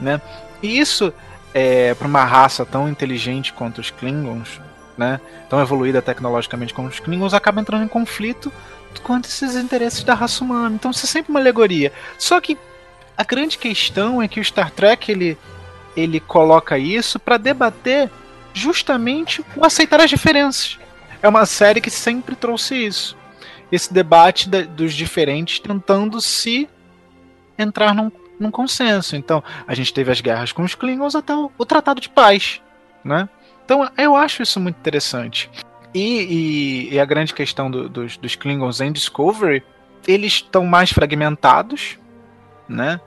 né? 0.00 0.20
E 0.62 0.78
isso 0.78 1.12
é, 1.54 1.94
para 1.94 2.08
uma 2.08 2.24
raça 2.24 2.66
tão 2.66 2.88
inteligente 2.88 3.52
quanto 3.52 3.80
os 3.80 3.90
Klingons, 3.90 4.60
né, 4.98 5.20
tão 5.48 5.60
evoluída 5.60 6.02
tecnologicamente 6.02 6.74
como 6.74 6.88
os 6.88 6.98
Klingons, 6.98 7.32
acaba 7.32 7.60
entrando 7.60 7.84
em 7.84 7.88
conflito 7.88 8.52
quanto 9.02 9.26
esses 9.26 9.56
interesses 9.56 10.04
da 10.04 10.14
raça 10.14 10.44
humana. 10.44 10.74
Então 10.74 10.90
isso 10.90 11.04
é 11.04 11.08
sempre 11.08 11.30
uma 11.30 11.40
alegoria. 11.40 11.92
Só 12.18 12.40
que 12.40 12.56
a 13.16 13.24
grande 13.24 13.58
questão 13.58 14.20
é 14.20 14.28
que 14.28 14.40
o 14.40 14.44
Star 14.44 14.70
Trek 14.70 15.10
ele, 15.10 15.38
ele 15.96 16.20
coloca 16.20 16.78
isso 16.78 17.18
para 17.18 17.36
debater 17.36 18.10
justamente 18.52 19.44
o 19.56 19.64
aceitar 19.64 20.00
as 20.00 20.10
diferenças. 20.10 20.78
É 21.22 21.28
uma 21.28 21.46
série 21.46 21.80
que 21.80 21.90
sempre 21.90 22.36
trouxe 22.36 22.74
isso. 22.74 23.16
Esse 23.70 23.92
debate 23.92 24.48
da, 24.48 24.62
dos 24.62 24.94
diferentes 24.94 25.58
tentando 25.58 26.20
se 26.20 26.68
entrar 27.58 27.94
num 27.94 28.10
num 28.38 28.50
consenso. 28.50 29.16
Então, 29.16 29.42
a 29.66 29.74
gente 29.74 29.92
teve 29.92 30.10
as 30.10 30.20
guerras 30.20 30.52
com 30.52 30.62
os 30.62 30.74
Klingons 30.74 31.14
até 31.14 31.34
o, 31.34 31.50
o 31.56 31.64
Tratado 31.64 32.00
de 32.00 32.08
Paz, 32.08 32.60
né? 33.04 33.28
Então, 33.64 33.88
eu 33.96 34.14
acho 34.14 34.42
isso 34.42 34.60
muito 34.60 34.76
interessante. 34.76 35.50
E, 35.94 36.88
e, 36.90 36.94
e 36.94 37.00
a 37.00 37.04
grande 37.04 37.32
questão 37.32 37.70
do, 37.70 37.88
dos, 37.88 38.16
dos 38.16 38.34
Klingons 38.34 38.80
em 38.80 38.92
Discovery, 38.92 39.62
eles 40.06 40.34
estão 40.34 40.66
mais 40.66 40.90
fragmentados, 40.90 41.98
né? 42.68 43.00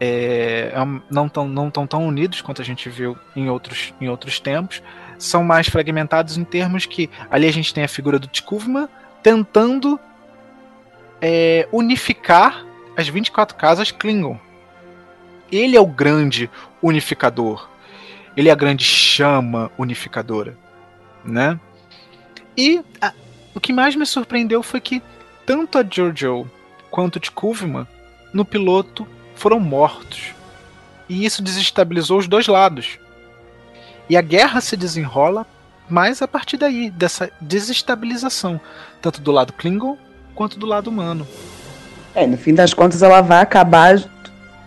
É, 0.00 0.72
é 0.74 1.00
não 1.10 1.26
estão 1.26 1.46
não 1.46 1.70
tão, 1.70 1.86
tão 1.86 2.06
unidos 2.06 2.40
quanto 2.40 2.60
a 2.60 2.64
gente 2.64 2.88
viu 2.88 3.16
em 3.36 3.48
outros, 3.48 3.92
em 4.00 4.08
outros 4.08 4.40
tempos. 4.40 4.82
São 5.18 5.44
mais 5.44 5.68
fragmentados 5.68 6.36
em 6.36 6.44
termos 6.44 6.86
que 6.86 7.08
ali 7.30 7.46
a 7.46 7.52
gente 7.52 7.72
tem 7.72 7.84
a 7.84 7.88
figura 7.88 8.18
do 8.18 8.26
T'Kuvma 8.26 8.88
tentando 9.22 9.98
é, 11.20 11.68
unificar 11.72 12.64
as 12.96 13.08
24 13.08 13.56
casas 13.56 13.90
Klingon. 13.90 14.38
Ele 15.50 15.76
é 15.76 15.80
o 15.80 15.86
grande 15.86 16.50
unificador. 16.82 17.68
Ele 18.36 18.48
é 18.48 18.52
a 18.52 18.56
grande 18.56 18.84
chama 18.84 19.70
unificadora, 19.78 20.56
né? 21.24 21.58
E 22.56 22.82
a, 23.00 23.12
o 23.54 23.60
que 23.60 23.72
mais 23.72 23.94
me 23.94 24.04
surpreendeu 24.04 24.62
foi 24.62 24.80
que 24.80 25.02
tanto 25.46 25.78
a 25.78 25.84
Giorgio 25.88 26.50
quanto 26.90 27.16
o 27.16 27.20
T'Kuvma 27.20 27.88
no 28.32 28.44
piloto 28.44 29.06
foram 29.34 29.60
mortos. 29.60 30.34
E 31.08 31.24
isso 31.24 31.42
desestabilizou 31.42 32.18
os 32.18 32.26
dois 32.26 32.46
lados. 32.46 32.98
E 34.08 34.16
a 34.16 34.22
guerra 34.22 34.60
se 34.60 34.76
desenrola 34.76 35.46
mais 35.88 36.22
a 36.22 36.28
partir 36.28 36.56
daí, 36.56 36.90
dessa 36.90 37.30
desestabilização, 37.40 38.60
tanto 39.02 39.20
do 39.20 39.30
lado 39.30 39.52
Klingon 39.52 39.98
quanto 40.34 40.58
do 40.58 40.66
lado 40.66 40.88
humano. 40.88 41.26
É, 42.14 42.26
no 42.26 42.36
fim 42.36 42.54
das 42.54 42.72
contas 42.72 43.02
ela 43.02 43.20
vai 43.20 43.42
acabar 43.42 44.02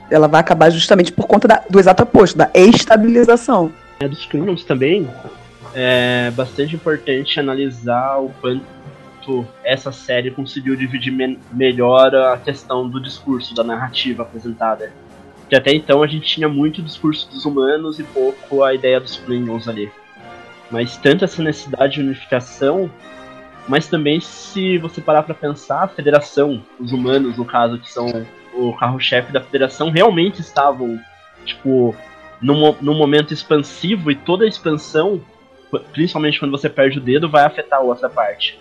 ela 0.09 0.27
vai 0.27 0.39
acabar 0.39 0.69
justamente 0.69 1.11
por 1.11 1.27
conta 1.27 1.47
da, 1.47 1.63
do 1.69 1.79
exato 1.79 2.03
oposto, 2.03 2.37
da 2.37 2.49
estabilização. 2.53 3.71
É, 3.99 4.07
dos 4.07 4.25
Klingons 4.25 4.63
também 4.63 5.09
é 5.73 6.31
bastante 6.31 6.75
importante 6.75 7.39
analisar 7.39 8.17
o 8.19 8.31
quanto 8.41 9.45
essa 9.63 9.91
série 9.91 10.31
conseguiu 10.31 10.75
dividir 10.75 11.11
me 11.11 11.37
melhor 11.51 12.15
a 12.15 12.37
questão 12.37 12.87
do 12.89 13.01
discurso, 13.01 13.53
da 13.53 13.63
narrativa 13.63 14.23
apresentada. 14.23 14.91
Que 15.49 15.55
até 15.55 15.73
então 15.73 16.03
a 16.03 16.07
gente 16.07 16.27
tinha 16.27 16.47
muito 16.47 16.81
discurso 16.81 17.29
dos 17.29 17.45
humanos 17.45 17.99
e 17.99 18.03
pouco 18.03 18.63
a 18.63 18.73
ideia 18.73 18.99
dos 18.99 19.17
Klingons 19.17 19.67
ali. 19.67 19.91
Mas 20.69 20.97
tanto 20.97 21.23
essa 21.23 21.41
necessidade 21.41 21.95
de 21.95 22.01
unificação, 22.01 22.89
mas 23.67 23.87
também 23.87 24.19
se 24.19 24.77
você 24.77 24.99
parar 24.99 25.23
para 25.23 25.33
pensar, 25.33 25.83
a 25.83 25.87
federação, 25.87 26.61
os 26.79 26.91
humanos 26.91 27.37
no 27.37 27.45
caso, 27.45 27.79
que 27.79 27.91
são 27.91 28.07
o 28.57 28.73
carro-chefe 28.73 29.31
da 29.31 29.41
federação 29.41 29.89
realmente 29.89 30.41
estavam, 30.41 30.99
tipo, 31.45 31.95
num, 32.41 32.75
num 32.81 32.95
momento 32.95 33.33
expansivo 33.33 34.11
e 34.11 34.15
toda 34.15 34.45
a 34.45 34.47
expansão, 34.47 35.21
principalmente 35.91 36.39
quando 36.39 36.51
você 36.51 36.69
perde 36.69 36.97
o 36.97 37.01
dedo, 37.01 37.29
vai 37.29 37.45
afetar 37.45 37.79
a 37.79 37.83
outra 37.83 38.09
parte. 38.09 38.59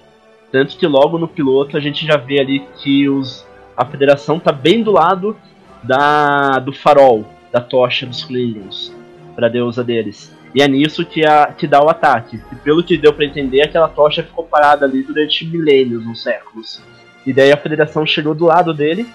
Tanto 0.51 0.77
que 0.77 0.87
logo 0.87 1.19
no 1.19 1.29
piloto 1.29 1.77
a 1.77 1.81
gente 1.81 2.07
já 2.07 2.17
vê 2.17 2.41
ali 2.41 2.61
que 2.77 3.09
os, 3.09 3.47
a 3.77 3.85
federação 3.85 4.39
tá 4.39 4.53
bem 4.53 4.83
do 4.83 4.93
lado 4.93 5.37
da 5.83 6.59
do 6.59 6.73
farol, 6.73 7.25
da 7.53 7.61
tocha 7.61 8.07
dos 8.07 8.25
Klingons, 8.25 8.95
pra 9.35 9.49
deusa 9.49 9.83
deles. 9.83 10.35
E 10.55 10.63
é 10.63 10.69
nisso 10.69 11.05
que, 11.05 11.25
a, 11.25 11.47
que 11.49 11.67
dá 11.67 11.83
o 11.83 11.91
ataque. 11.91 12.41
E 12.51 12.57
pelo 12.57 12.83
que 12.83 12.97
deu 12.97 13.13
para 13.13 13.27
entender, 13.27 13.63
aquela 13.63 13.89
tocha 13.89 14.23
ficou 14.23 14.45
parada 14.45 14.87
ali 14.87 15.03
durante 15.03 15.45
milênios, 15.45 16.07
uns 16.07 16.23
séculos. 16.23 16.83
E 17.27 17.33
daí 17.33 17.53
a 17.53 17.57
federação 17.57 18.07
chegou 18.07 18.35
do 18.35 18.47
lado 18.47 18.73
dele 18.73 19.07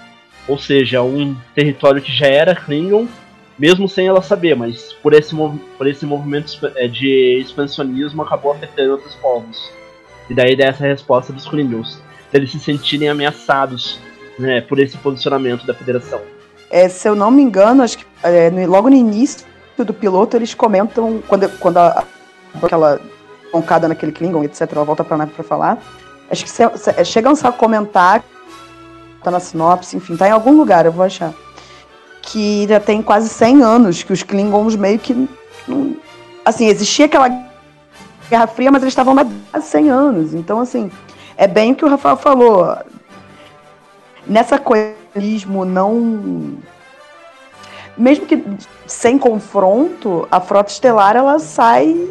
ou 0.47 0.57
seja, 0.57 1.01
um 1.01 1.35
território 1.55 2.01
que 2.01 2.11
já 2.11 2.27
era 2.27 2.55
Klingon, 2.55 3.07
mesmo 3.57 3.87
sem 3.87 4.07
ela 4.07 4.21
saber, 4.21 4.55
mas 4.55 4.93
por 4.93 5.13
esse, 5.13 5.35
por 5.77 5.87
esse 5.87 6.05
movimento 6.05 6.57
é, 6.75 6.87
de 6.87 7.39
expansionismo 7.39 8.21
acabou 8.21 8.51
afetando 8.51 8.93
outros 8.93 9.13
povos. 9.15 9.71
E 10.29 10.33
daí 10.33 10.55
dessa 10.55 10.83
resposta 10.83 11.31
dos 11.31 11.47
Klingons, 11.47 11.99
eles 12.33 12.51
se 12.51 12.59
sentirem 12.59 13.09
ameaçados 13.09 13.99
né, 14.39 14.61
por 14.61 14.79
esse 14.79 14.97
posicionamento 14.97 15.65
da 15.65 15.73
federação. 15.73 16.21
É, 16.69 16.87
se 16.87 17.07
eu 17.07 17.15
não 17.15 17.29
me 17.29 17.41
engano, 17.41 17.83
acho 17.83 17.97
que 17.97 18.05
é, 18.23 18.49
logo 18.65 18.89
no 18.89 18.95
início 18.95 19.45
do 19.77 19.93
piloto 19.93 20.37
eles 20.37 20.53
comentam 20.53 21.21
quando, 21.27 21.49
quando 21.59 21.77
a, 21.77 22.03
aquela 22.61 22.99
roncada 23.51 23.87
naquele 23.87 24.11
Klingon, 24.11 24.43
etc, 24.43 24.71
ela 24.71 24.85
volta 24.85 25.03
pra 25.03 25.17
nave 25.17 25.31
pra 25.33 25.43
falar. 25.43 25.77
Acho 26.29 26.43
que 26.43 26.49
se, 26.49 26.63
se, 26.77 27.05
chegam 27.05 27.33
a 27.43 27.51
comentar, 27.51 28.23
tá 29.23 29.31
na 29.31 29.39
sinopse, 29.39 29.97
enfim, 29.97 30.17
tá 30.17 30.27
em 30.27 30.31
algum 30.31 30.55
lugar, 30.55 30.85
eu 30.85 30.91
vou 30.91 31.05
achar. 31.05 31.33
Que 32.21 32.67
já 32.67 32.79
tem 32.79 33.01
quase 33.01 33.29
100 33.29 33.63
anos 33.63 34.03
que 34.03 34.13
os 34.13 34.23
Klingons 34.23 34.75
meio 34.75 34.99
que. 34.99 35.27
Assim, 36.45 36.67
existia 36.67 37.05
aquela 37.05 37.29
Guerra 38.29 38.47
Fria, 38.47 38.71
mas 38.71 38.81
eles 38.81 38.91
estavam 38.91 39.15
há 39.51 39.61
100 39.61 39.89
anos. 39.89 40.33
Então, 40.33 40.59
assim, 40.59 40.91
é 41.37 41.47
bem 41.47 41.71
o 41.71 41.75
que 41.75 41.85
o 41.85 41.89
Rafael 41.89 42.17
falou. 42.17 42.77
Nessa 44.25 44.57
coisismo 44.57 45.65
não. 45.65 46.57
Mesmo 47.97 48.25
que 48.25 48.43
sem 48.87 49.17
confronto, 49.17 50.27
a 50.31 50.39
frota 50.39 50.71
estelar 50.71 51.15
ela 51.15 51.39
sai 51.39 52.09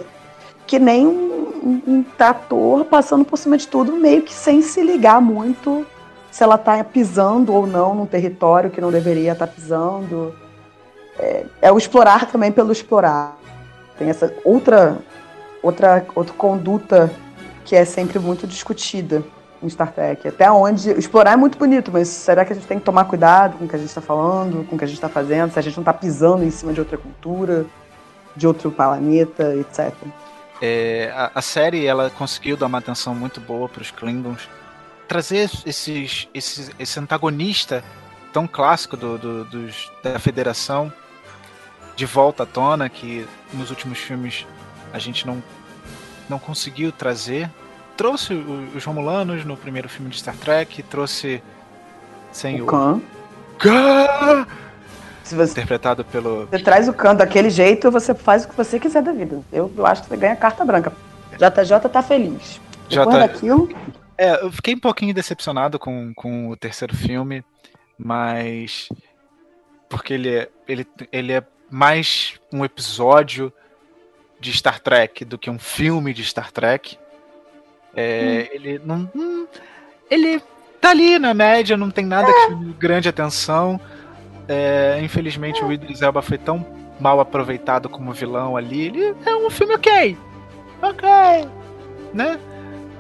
que 0.67 0.79
nem 0.79 1.07
um, 1.07 1.83
um, 1.87 2.03
trator 2.17 2.85
passando 2.85 3.25
por 3.25 3.37
cima 3.37 3.57
de 3.57 3.67
tudo, 3.67 3.97
meio 3.97 4.23
que 4.23 4.33
sem 4.33 4.63
se 4.63 4.83
ligar 4.83 5.21
muito 5.21 5.87
se 6.31 6.43
ela 6.43 6.55
está 6.55 6.83
pisando 6.85 7.53
ou 7.53 7.67
não 7.67 7.95
num 7.95 8.07
território 8.07 8.71
que 8.71 8.81
não 8.81 8.91
deveria 8.91 9.33
estar 9.33 9.47
tá 9.47 9.53
pisando. 9.53 10.35
É, 11.19 11.45
é, 11.63 11.73
o 11.73 11.79
explorar 11.79 12.27
também 12.27 12.53
pelo 12.53 12.73
explorar. 12.73 13.37
Tem 13.99 14.09
essa 14.09 14.33
outra, 14.45 14.99
outra, 15.63 16.07
outra 16.15 16.35
conduta 16.35 17.11
que 17.65 17.77
é 17.77 17.85
sempre 17.85 18.19
muito 18.19 18.47
discutida 18.47 19.23
em 19.63 19.69
Star 19.69 19.93
Trek. 19.93 20.27
Até 20.27 20.51
onde. 20.51 20.91
Explorar 20.93 21.33
é 21.33 21.37
muito 21.37 21.59
bonito, 21.59 21.91
mas 21.93 22.09
será 22.09 22.45
que 22.45 22.53
a 22.53 22.57
gente 22.57 22.67
tem 22.67 22.79
que 22.79 22.85
tomar 22.85 23.05
cuidado 23.05 23.59
com 23.59 23.65
o 23.65 23.69
que 23.69 23.77
a 23.77 23.79
gente 23.79 23.89
está 23.89 24.01
falando, 24.01 24.67
com 24.67 24.77
o 24.77 24.79
que 24.79 24.85
a 24.85 24.87
gente 24.87 24.97
está 24.97 25.09
fazendo, 25.09 25.53
se 25.53 25.59
a 25.59 25.63
gente 25.63 25.77
não 25.77 25.83
está 25.83 25.93
pisando 25.93 26.45
em 26.45 26.51
cima 26.51 26.73
de 26.73 26.81
outra 26.81 26.97
cultura, 26.97 27.67
de 28.35 28.47
outro 28.47 28.71
planeta, 28.71 29.55
etc. 29.57 29.93
É, 30.63 31.13
a, 31.15 31.31
a, 31.35 31.43
série 31.43 31.87
ela 31.87 32.11
conseguiu 32.11 32.57
dar 32.57 32.67
uma 32.67 32.79
atenção 32.79 33.15
muito 33.15 33.41
boa 33.41 33.69
para 33.69 33.81
os 33.81 33.91
Klingons, 33.91 34.49
trazer 35.11 35.51
esses, 35.67 36.29
esses, 36.33 36.71
esse 36.79 37.01
antagonista 37.01 37.83
tão 38.33 38.47
clássico 38.47 38.97
do, 38.97 39.19
do, 39.19 39.45
dos, 39.45 39.91
da 40.05 40.21
Federação 40.21 40.93
de 41.97 42.07
volta 42.07 42.45
à 42.45 42.47
tona, 42.47 42.89
que 42.89 43.27
nos 43.53 43.71
últimos 43.71 43.99
filmes 43.99 44.47
a 44.93 45.01
gente 45.01 45.27
não, 45.27 45.43
não 46.29 46.39
conseguiu 46.39 46.93
trazer. 46.93 47.51
Trouxe 47.97 48.35
os 48.35 48.85
Romulanos 48.85 49.45
no 49.45 49.57
primeiro 49.57 49.89
filme 49.89 50.11
de 50.11 50.19
Star 50.21 50.37
Trek, 50.37 50.81
trouxe 50.85 51.43
sem 52.31 52.61
o, 52.61 52.65
o 52.65 52.67
Khan. 52.69 53.01
Khan! 53.59 54.47
Se 55.25 55.35
você, 55.35 55.51
interpretado 55.51 56.05
pelo. 56.05 56.47
Você 56.47 56.61
traz 56.61 56.89
o 56.89 56.93
canto 56.93 57.19
daquele 57.19 57.51
jeito, 57.51 57.91
você 57.91 58.15
faz 58.15 58.45
o 58.45 58.49
que 58.49 58.57
você 58.57 58.79
quiser 58.79 59.03
da 59.03 59.11
vida. 59.11 59.43
Eu, 59.53 59.73
eu 59.77 59.85
acho 59.85 60.05
que 60.05 60.09
você 60.09 60.17
ganha 60.17 60.37
carta 60.37 60.65
branca. 60.65 60.93
JJ 61.33 61.89
tá 61.93 62.01
feliz. 62.01 62.61
Depois 62.89 63.17
J... 63.17 63.19
daquilo. 63.19 63.69
É, 64.21 64.45
eu 64.45 64.53
fiquei 64.53 64.75
um 64.75 64.79
pouquinho 64.79 65.15
decepcionado 65.15 65.79
com, 65.79 66.13
com 66.13 66.51
o 66.51 66.57
terceiro 66.57 66.95
filme, 66.95 67.43
mas. 67.99 68.87
Porque 69.89 70.13
ele 70.13 70.29
é, 70.29 70.49
ele, 70.69 70.87
ele 71.11 71.33
é 71.33 71.43
mais 71.71 72.39
um 72.53 72.63
episódio 72.63 73.51
de 74.39 74.53
Star 74.53 74.79
Trek 74.79 75.25
do 75.25 75.39
que 75.39 75.49
um 75.49 75.59
filme 75.59 76.13
de 76.13 76.23
Star 76.23 76.53
Trek. 76.53 76.99
É, 77.97 78.21
hum. 78.21 78.55
Ele 78.55 78.79
não. 78.85 79.11
Hum, 79.17 79.47
ele 80.11 80.43
tá 80.83 80.91
ali 80.91 81.19
na 81.19 81.33
média, 81.33 81.75
não 81.75 81.91
tem 81.91 82.05
nada 82.05 82.29
é. 82.29 82.33
que 82.35 82.41
chame 82.49 82.75
grande 82.75 83.09
atenção. 83.09 83.81
É, 84.47 85.01
infelizmente 85.03 85.65
o 85.65 85.73
Idris 85.73 86.03
Elba 86.03 86.21
foi 86.21 86.37
tão 86.37 86.67
mal 87.01 87.21
aproveitado 87.21 87.89
como 87.89 88.13
vilão 88.13 88.55
ali. 88.55 88.89
Ele 88.89 89.15
é 89.25 89.35
um 89.35 89.49
filme 89.49 89.77
ok. 89.77 90.15
Ok. 90.83 91.09
Né? 92.13 92.39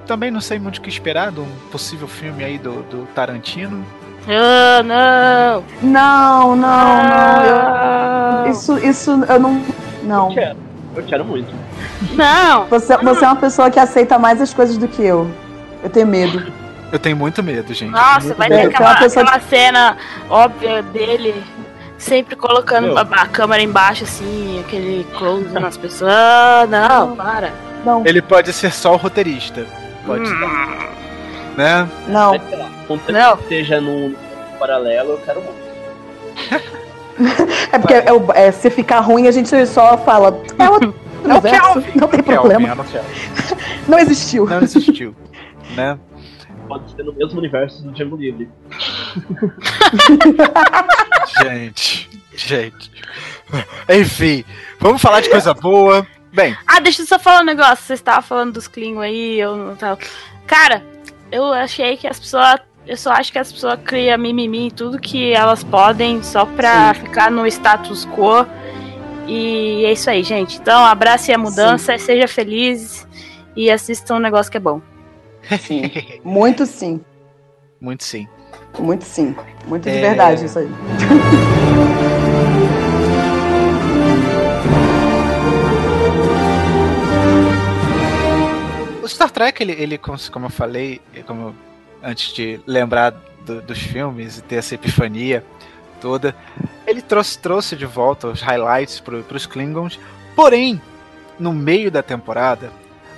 Também 0.06 0.30
não 0.30 0.40
sei 0.40 0.58
muito 0.58 0.78
o 0.78 0.80
que 0.80 0.88
esperar 0.88 1.30
de 1.30 1.40
um 1.40 1.48
possível 1.70 2.08
filme 2.08 2.42
aí 2.42 2.58
do, 2.58 2.82
do 2.82 3.06
Tarantino. 3.14 3.84
Ah, 4.28 4.82
não! 4.82 5.64
Não, 5.82 6.56
não, 6.56 7.08
não. 7.08 8.46
Eu, 8.46 8.52
isso, 8.52 8.78
isso 8.78 9.10
eu 9.28 9.40
não. 9.40 9.62
Não. 10.02 10.28
Eu 10.28 10.34
quero, 10.34 10.56
eu 10.96 11.02
quero 11.04 11.24
muito. 11.24 11.54
Não! 12.12 12.66
Você, 12.66 12.96
você 12.96 13.24
é 13.24 13.28
uma 13.28 13.36
pessoa 13.36 13.70
que 13.70 13.78
aceita 13.78 14.18
mais 14.18 14.40
as 14.40 14.52
coisas 14.52 14.76
do 14.76 14.88
que 14.88 15.02
eu. 15.02 15.30
Eu 15.82 15.90
tenho 15.90 16.06
medo. 16.06 16.52
Eu 16.92 16.98
tenho 16.98 17.16
muito 17.16 17.42
medo, 17.42 17.72
gente. 17.72 17.90
Nossa, 17.90 18.20
muito 18.20 18.36
vai 18.36 18.48
ter 18.48 18.66
aquela, 18.66 18.92
aquela 18.92 19.38
de... 19.38 19.44
cena 19.44 19.96
óbvia 20.28 20.82
dele 20.82 21.42
sempre 21.96 22.34
colocando 22.34 22.88
Meu. 22.88 22.98
a 22.98 23.26
câmera 23.26 23.62
embaixo, 23.62 24.04
assim, 24.04 24.60
aquele 24.60 25.06
close 25.16 25.48
nas 25.50 25.76
pessoas. 25.76 26.12
Ah, 26.12 26.66
não, 26.68 27.08
não, 27.08 27.16
para. 27.16 27.52
Não. 27.84 28.02
Ele 28.04 28.20
pode 28.20 28.52
ser 28.52 28.72
só 28.72 28.94
o 28.94 28.96
roteirista. 28.96 29.66
Pode 30.06 30.22
hum. 30.22 30.26
ser. 30.26 31.56
Né? 31.56 31.88
Não. 32.08 32.38
Contanto 32.86 33.12
não. 33.12 33.36
que 33.36 33.42
esteja 33.42 33.80
num 33.80 34.14
paralelo, 34.58 35.12
eu 35.12 35.18
quero 35.18 35.42
muito. 35.42 35.60
é 37.72 37.78
porque 37.78 37.94
é, 37.94 38.06
é, 38.34 38.52
se 38.52 38.70
ficar 38.70 39.00
ruim, 39.00 39.26
a 39.26 39.30
gente 39.30 39.66
só 39.66 39.98
fala. 39.98 40.40
É 40.58 40.68
outro 40.68 40.94
universo, 41.24 41.84
não 41.94 42.08
tem 42.08 42.22
problema. 42.22 42.76
não 43.86 43.98
existiu. 43.98 44.46
Não 44.46 44.62
existiu. 44.62 45.14
né? 45.76 45.98
pode 46.70 46.88
ser 46.92 47.02
no 47.02 47.12
mesmo 47.12 47.40
universo 47.40 47.82
do 47.82 47.90
Django 47.90 48.16
Livre. 48.16 48.48
gente, 51.42 52.08
gente. 52.36 52.92
Enfim, 53.88 54.44
vamos 54.78 55.02
falar 55.02 55.20
de 55.20 55.30
coisa 55.30 55.52
boa. 55.52 56.06
Bem. 56.32 56.56
Ah, 56.66 56.80
deixa 56.80 57.02
eu 57.02 57.06
só 57.06 57.18
falar 57.18 57.40
um 57.40 57.44
negócio. 57.44 57.84
Você 57.84 57.94
estava 57.94 58.22
falando 58.22 58.52
dos 58.52 58.68
Klingon 58.68 59.00
aí, 59.00 59.38
eu 59.38 59.56
não 59.56 59.76
tava. 59.76 59.98
Cara, 60.46 60.84
eu 61.30 61.52
achei 61.52 61.96
que 61.96 62.06
as 62.06 62.18
pessoas. 62.18 62.60
Eu 62.86 62.96
só 62.96 63.12
acho 63.12 63.30
que 63.30 63.38
as 63.38 63.52
pessoas 63.52 63.78
criam 63.84 64.18
mimimi 64.18 64.66
em 64.66 64.70
tudo 64.70 64.98
que 64.98 65.32
elas 65.32 65.62
podem 65.62 66.22
só 66.22 66.46
pra 66.46 66.94
Sim. 66.94 67.00
ficar 67.02 67.30
no 67.30 67.46
status 67.46 68.06
quo. 68.06 68.46
E 69.26 69.84
é 69.84 69.92
isso 69.92 70.10
aí, 70.10 70.22
gente. 70.24 70.58
Então, 70.58 70.84
abrace 70.84 71.32
a 71.32 71.38
mudança, 71.38 71.96
Sim. 71.98 72.04
seja 72.04 72.26
feliz 72.26 73.06
e 73.54 73.70
assista 73.70 74.14
um 74.14 74.18
negócio 74.18 74.50
que 74.50 74.56
é 74.56 74.60
bom. 74.60 74.80
Sim. 75.60 75.82
Muito 76.24 76.66
sim. 76.66 77.00
Muito 77.80 78.04
sim. 78.04 78.26
Muito 78.78 79.04
sim. 79.04 79.34
Muito 79.66 79.84
de 79.84 79.96
é... 79.96 80.00
verdade 80.00 80.44
isso 80.46 80.58
aí. 80.58 80.68
Star 89.10 89.30
Trek, 89.30 89.62
ele, 89.62 89.72
ele 89.72 89.98
como 89.98 90.46
eu 90.46 90.50
falei, 90.50 91.00
como 91.26 91.54
antes 92.02 92.32
de 92.32 92.60
lembrar 92.66 93.10
do, 93.44 93.60
dos 93.60 93.78
filmes 93.78 94.38
e 94.38 94.42
ter 94.42 94.56
essa 94.56 94.74
epifania 94.74 95.44
toda, 96.00 96.34
ele 96.86 97.02
trouxe, 97.02 97.38
trouxe 97.38 97.76
de 97.76 97.86
volta 97.86 98.28
os 98.28 98.40
highlights 98.40 99.00
para 99.00 99.16
os 99.16 99.46
Klingons. 99.46 99.98
Porém, 100.34 100.80
no 101.38 101.52
meio 101.52 101.90
da 101.90 102.02
temporada, 102.02 102.72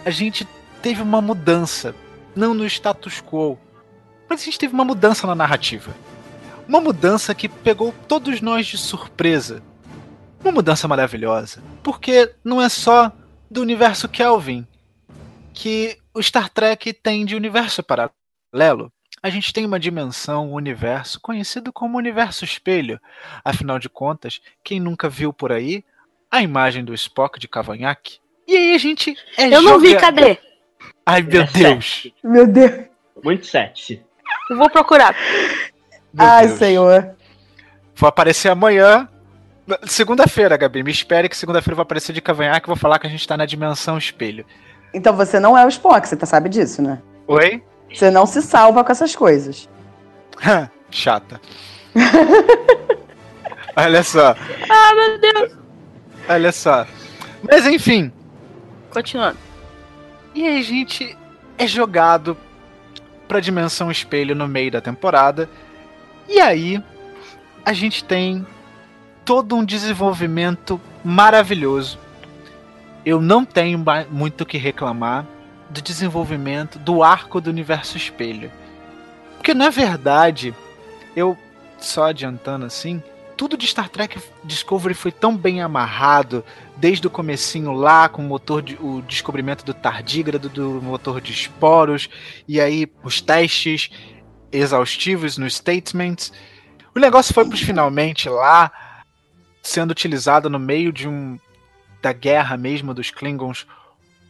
a 0.05 0.11
gente 0.11 0.47
teve 0.81 1.03
uma 1.03 1.21
mudança 1.21 1.95
não 2.35 2.55
no 2.55 2.67
status 2.67 3.21
quo. 3.21 3.59
Mas 4.29 4.41
a 4.41 4.45
gente 4.45 4.59
teve 4.59 4.75
uma 4.75 4.85
mudança 4.85 5.27
na 5.27 5.35
narrativa. 5.35 5.93
Uma 6.67 6.81
mudança 6.81 7.35
que 7.35 7.49
pegou 7.49 7.95
todos 8.09 8.41
nós 8.41 8.67
de 8.67 8.79
surpresa. 8.79 9.63
Uma 10.43 10.53
mudança 10.53 10.89
maravilhosa. 10.89 11.63
Porque 11.83 12.33
não 12.43 12.61
é 12.61 12.69
só 12.69 13.13
do 13.51 13.61
universo 13.61 14.09
Kelvin 14.09 14.67
que 15.53 15.99
o 16.15 16.23
Star 16.23 16.49
Trek 16.49 16.93
tem 16.93 17.25
de 17.25 17.37
universo 17.37 17.83
paralelo. 17.83 18.93
A 19.23 19.31
gente 19.31 19.53
tem 19.53 19.65
uma 19.65 19.79
dimensão, 19.79 20.51
um 20.51 20.55
universo 20.55 21.21
conhecido 21.21 21.73
como 21.73 21.97
universo 21.97 22.45
espelho. 22.45 23.01
Afinal 23.45 23.79
de 23.79 23.89
contas, 23.89 24.41
quem 24.65 24.81
nunca 24.81 25.09
viu 25.09 25.33
por 25.33 25.53
aí 25.53 25.85
a 26.31 26.43
imagem 26.43 26.85
do 26.85 26.93
Spock 26.95 27.39
de 27.39 27.47
Cavanhaque? 27.47 28.19
E 28.49 28.57
aí 28.57 28.75
a 28.75 28.79
gente 28.79 29.17
é 29.39 29.47
Eu 29.47 29.63
não 29.63 29.79
vi, 29.79 29.97
cadê? 29.97 30.39
Ai, 31.07 31.23
meu 31.23 31.43
é 31.43 31.47
Deus. 31.47 32.03
Sete. 32.03 32.15
Meu 32.25 32.47
Deus. 32.47 32.87
Muito 33.23 33.47
sete. 33.47 34.05
Eu 34.51 34.57
vou 34.57 34.69
procurar. 34.69 35.15
Meu 36.13 36.27
Ai, 36.27 36.47
Deus. 36.49 36.59
Senhor. 36.59 37.15
Vou 37.95 38.09
aparecer 38.09 38.49
amanhã. 38.49 39.09
Segunda-feira, 39.87 40.57
Gabi. 40.57 40.83
Me 40.83 40.91
espere 40.91 41.29
que 41.29 41.37
segunda-feira 41.37 41.75
eu 41.75 41.77
vou 41.77 41.83
aparecer 41.83 42.13
de 42.13 42.21
cavanhaque 42.21 42.67
e 42.67 42.69
vou 42.69 42.77
falar 42.77 42.99
que 42.99 43.07
a 43.07 43.11
gente 43.11 43.27
tá 43.27 43.37
na 43.37 43.47
dimensão 43.47 43.97
espelho. 43.97 44.45
Então 44.95 45.15
você 45.17 45.41
não 45.41 45.57
é 45.57 45.65
o 45.65 45.69
Spock, 45.69 46.07
você 46.09 46.17
tá, 46.17 46.27
sabe 46.27 46.49
disso, 46.49 46.83
né? 46.83 47.01
Oi? 47.27 47.63
Você 47.93 48.11
não 48.11 48.27
se 48.27 48.43
salva 48.43 48.85
com 48.85 48.93
essas 48.93 49.15
coisas. 49.15 49.69
Chata. 50.91 51.41
Olha 53.77 54.03
só. 54.03 54.35
Ah, 54.69 54.95
meu 54.95 55.19
Deus. 55.19 55.57
Olha 56.29 56.53
só. 56.53 56.87
Mas 57.43 57.67
enfim. 57.67 58.13
Continuando. 58.91 59.39
E 60.35 60.47
aí 60.47 60.59
a 60.59 60.63
gente 60.63 61.17
é 61.59 61.67
jogado 61.67 62.37
pra 63.27 63.41
dimensão 63.41 63.91
espelho 63.91 64.35
no 64.35 64.47
meio 64.47 64.71
da 64.71 64.81
temporada. 64.81 65.49
E 66.29 66.41
aí 66.41 66.83
a 67.65 67.73
gente 67.73 68.05
tem 68.05 68.47
todo 69.25 69.57
um 69.57 69.65
desenvolvimento 69.65 70.81
maravilhoso. 71.05 71.99
Eu 73.05 73.21
não 73.21 73.45
tenho 73.45 73.83
muito 74.11 74.43
o 74.43 74.47
que 74.47 74.59
reclamar 74.59 75.27
do 75.69 75.83
desenvolvimento 75.83 76.79
do 76.79 77.03
arco 77.03 77.41
do 77.41 77.51
universo 77.51 77.97
espelho. 77.97 78.51
Porque 79.37 79.55
na 79.55 79.71
verdade, 79.71 80.55
eu 81.17 81.37
só 81.79 82.05
adiantando 82.05 82.65
assim, 82.65 83.03
tudo 83.37 83.57
de 83.57 83.67
Star 83.67 83.89
Trek 83.89 84.21
Discovery 84.45 84.95
foi 84.95 85.11
tão 85.11 85.37
bem 85.37 85.61
amarrado, 85.61 86.45
desde 86.77 87.07
o 87.07 87.11
comecinho 87.11 87.73
lá, 87.73 88.09
com 88.09 88.23
o 88.23 88.29
motor 88.29 88.63
de, 88.63 88.77
o 88.81 89.03
descobrimento 89.03 89.65
do 89.65 89.75
tardígrado, 89.75 90.49
do 90.49 90.81
motor 90.81 91.21
de 91.21 91.33
esporos, 91.33 92.09
e 92.47 92.61
aí 92.61 92.87
os 93.03 93.21
testes 93.21 93.91
exaustivos 94.53 95.39
nos 95.39 95.57
statements. 95.57 96.33
O 96.95 97.01
negócio 97.01 97.35
foi 97.35 97.45
para 97.45 97.57
finalmente 97.57 98.29
lá, 98.29 98.71
sendo 99.63 99.91
utilizado 99.91 100.49
no 100.49 100.59
meio 100.59 100.93
de 100.93 101.09
um 101.09 101.39
da 102.03 102.13
guerra 102.13 102.57
mesmo 102.57 102.93
dos 102.93 103.11
Klingons 103.11 103.67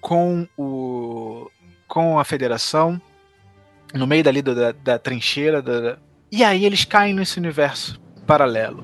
com 0.01 0.47
o 0.57 1.51
com 1.89 2.19
a 2.19 2.25
Federação, 2.25 3.01
no 3.93 4.07
meio 4.07 4.25
dali 4.25 4.41
da, 4.41 4.73
da 4.73 4.99
trincheira, 4.99 5.61
da, 5.61 5.99
e 6.31 6.43
aí 6.43 6.65
eles 6.65 6.87
caem 6.87 7.13
nesse 7.13 7.39
universo 7.39 8.01
paralelo. 8.27 8.83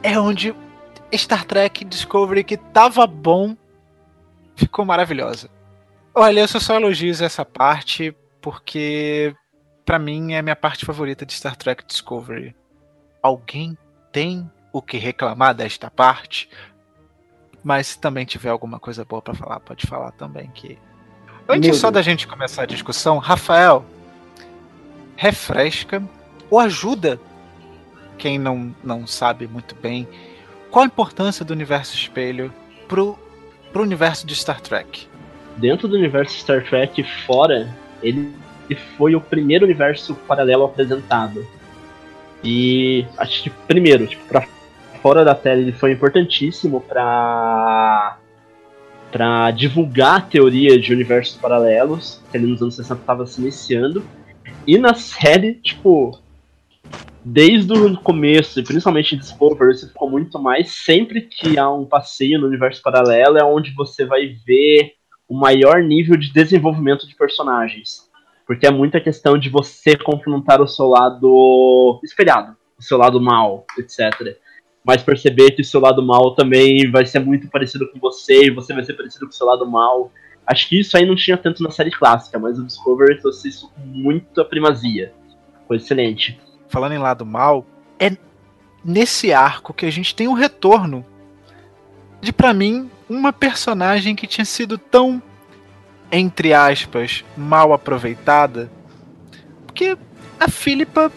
É 0.00 0.16
onde 0.16 0.54
Star 1.12 1.44
Trek 1.44 1.84
Discovery 1.84 2.44
que 2.44 2.56
tava 2.56 3.04
bom 3.08 3.56
ficou 4.54 4.84
maravilhosa. 4.84 5.50
Olha, 6.14 6.40
eu 6.40 6.48
só 6.48 6.76
elogios 6.76 7.20
essa 7.20 7.44
parte 7.44 8.14
porque 8.40 9.34
para 9.84 9.98
mim 9.98 10.34
é 10.34 10.38
a 10.38 10.42
minha 10.42 10.54
parte 10.54 10.84
favorita 10.84 11.26
de 11.26 11.32
Star 11.32 11.56
Trek 11.56 11.84
Discovery. 11.84 12.54
Alguém 13.20 13.76
tem 14.12 14.48
o 14.78 14.82
que 14.82 14.98
reclamar 14.98 15.54
desta 15.54 15.90
parte? 15.90 16.48
Mas 17.62 17.88
se 17.88 17.98
também 17.98 18.24
tiver 18.24 18.50
alguma 18.50 18.78
coisa 18.78 19.04
boa 19.04 19.22
para 19.22 19.34
falar, 19.34 19.60
pode 19.60 19.86
falar 19.86 20.12
também 20.12 20.50
que 20.54 20.78
Antes 21.48 21.76
só 21.76 21.92
da 21.92 22.02
gente 22.02 22.26
começar 22.26 22.62
a 22.62 22.66
discussão, 22.66 23.18
Rafael, 23.18 23.84
refresca 25.16 26.02
ou 26.50 26.58
ajuda 26.58 27.20
quem 28.18 28.38
não, 28.38 28.74
não 28.82 29.06
sabe 29.06 29.46
muito 29.46 29.74
bem 29.76 30.08
qual 30.70 30.82
a 30.82 30.86
importância 30.86 31.44
do 31.44 31.52
universo 31.52 31.94
espelho 31.94 32.52
pro, 32.88 33.16
pro 33.72 33.82
universo 33.82 34.26
de 34.26 34.34
Star 34.34 34.60
Trek. 34.60 35.06
Dentro 35.56 35.86
do 35.86 35.96
universo 35.96 36.36
Star 36.36 36.64
Trek 36.64 37.02
fora, 37.24 37.72
ele 38.02 38.34
foi 38.96 39.14
o 39.14 39.20
primeiro 39.20 39.64
universo 39.64 40.14
paralelo 40.26 40.64
apresentado. 40.64 41.46
E 42.42 43.06
acho 43.16 43.44
que 43.44 43.50
primeiro, 43.50 44.06
tipo, 44.06 44.24
pra 44.26 44.46
fora 45.06 45.24
da 45.24 45.36
tela 45.36 45.60
ele 45.60 45.70
foi 45.70 45.92
importantíssimo 45.92 46.80
para 46.80 48.18
para 49.12 49.52
divulgar 49.52 50.16
a 50.16 50.20
teoria 50.20 50.80
de 50.80 50.92
universos 50.92 51.36
paralelos, 51.36 52.20
que 52.28 52.36
ali 52.36 52.48
nos 52.48 52.60
anos 52.60 52.74
60 52.74 53.00
estava 53.00 53.24
se 53.24 53.40
iniciando. 53.40 54.04
E 54.66 54.76
na 54.76 54.94
série, 54.94 55.54
tipo, 55.54 56.18
desde 57.24 57.72
o 57.72 57.96
começo, 57.98 58.58
e 58.58 58.64
principalmente 58.64 59.14
em 59.14 59.18
Discovery, 59.18 59.74
isso 59.74 59.86
ficou 59.86 60.10
muito 60.10 60.40
mais. 60.40 60.72
Sempre 60.72 61.20
que 61.20 61.56
há 61.56 61.70
um 61.70 61.84
passeio 61.84 62.40
no 62.40 62.48
universo 62.48 62.82
paralelo, 62.82 63.38
é 63.38 63.44
onde 63.44 63.72
você 63.74 64.04
vai 64.04 64.34
ver 64.44 64.94
o 65.28 65.38
maior 65.38 65.80
nível 65.82 66.16
de 66.16 66.32
desenvolvimento 66.32 67.06
de 67.06 67.14
personagens. 67.14 68.10
Porque 68.44 68.66
é 68.66 68.72
muita 68.72 69.00
questão 69.00 69.38
de 69.38 69.48
você 69.48 69.96
confrontar 69.96 70.60
o 70.60 70.66
seu 70.66 70.88
lado 70.88 72.00
espelhado, 72.02 72.56
o 72.76 72.82
seu 72.82 72.98
lado 72.98 73.20
mal, 73.20 73.64
etc. 73.78 74.36
Mas 74.86 75.02
perceber 75.02 75.50
que 75.50 75.62
o 75.62 75.64
seu 75.64 75.80
lado 75.80 76.00
mal 76.00 76.34
também 76.34 76.88
vai 76.90 77.04
ser 77.04 77.18
muito 77.18 77.48
parecido 77.48 77.90
com 77.90 77.98
você, 77.98 78.44
e 78.44 78.50
você 78.50 78.72
vai 78.72 78.84
ser 78.84 78.94
parecido 78.94 79.26
com 79.26 79.32
o 79.32 79.34
seu 79.34 79.46
lado 79.46 79.68
mal. 79.68 80.12
Acho 80.46 80.68
que 80.68 80.78
isso 80.78 80.96
aí 80.96 81.04
não 81.04 81.16
tinha 81.16 81.36
tanto 81.36 81.62
na 81.62 81.70
série 81.70 81.90
clássica, 81.90 82.38
mas 82.38 82.56
o 82.58 82.64
Discovery 82.64 83.18
trouxe 83.20 83.48
isso 83.48 83.68
com 83.74 83.80
muita 83.80 84.44
primazia. 84.44 85.12
Foi 85.66 85.78
excelente. 85.78 86.40
Falando 86.68 86.92
em 86.92 86.98
lado 86.98 87.26
mal, 87.26 87.66
é 87.98 88.16
nesse 88.84 89.32
arco 89.32 89.74
que 89.74 89.84
a 89.84 89.90
gente 89.90 90.14
tem 90.14 90.28
um 90.28 90.34
retorno 90.34 91.04
de, 92.20 92.32
para 92.32 92.54
mim, 92.54 92.88
uma 93.08 93.32
personagem 93.32 94.14
que 94.14 94.26
tinha 94.26 94.44
sido 94.44 94.78
tão, 94.78 95.20
entre 96.12 96.54
aspas, 96.54 97.24
mal 97.36 97.72
aproveitada. 97.72 98.70
Porque 99.66 99.98
a 100.38 100.48
Philippa 100.48 101.10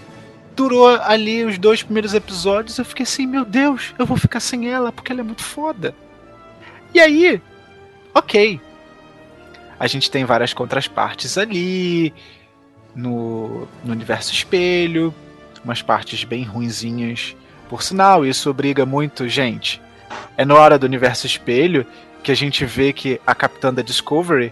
durou 0.59 0.89
ali 0.89 1.45
os 1.45 1.57
dois 1.57 1.81
primeiros 1.81 2.13
episódios. 2.13 2.77
Eu 2.77 2.83
fiquei 2.83 3.03
assim, 3.03 3.25
meu 3.25 3.45
Deus, 3.45 3.93
eu 3.97 4.05
vou 4.05 4.17
ficar 4.17 4.41
sem 4.41 4.69
ela 4.69 4.91
porque 4.91 5.09
ela 5.09 5.21
é 5.21 5.23
muito 5.23 5.41
foda. 5.41 5.95
E 6.93 6.99
aí, 6.99 7.41
ok, 8.13 8.59
a 9.79 9.87
gente 9.87 10.11
tem 10.11 10.25
várias 10.25 10.53
contrapartes 10.53 11.37
ali, 11.37 12.13
no, 12.93 13.69
no 13.85 13.93
universo 13.93 14.33
espelho, 14.33 15.15
umas 15.63 15.81
partes 15.81 16.25
bem 16.25 16.43
ruinzinhas. 16.43 17.37
Por 17.69 17.81
sinal, 17.81 18.25
isso 18.25 18.49
obriga 18.49 18.85
muito, 18.85 19.29
gente. 19.29 19.81
É 20.35 20.43
na 20.43 20.55
hora 20.55 20.77
do 20.77 20.85
universo 20.85 21.25
espelho 21.25 21.87
que 22.21 22.33
a 22.33 22.35
gente 22.35 22.65
vê 22.65 22.91
que 22.91 23.21
a 23.25 23.33
capitã 23.33 23.73
da 23.73 23.81
Discovery 23.81 24.51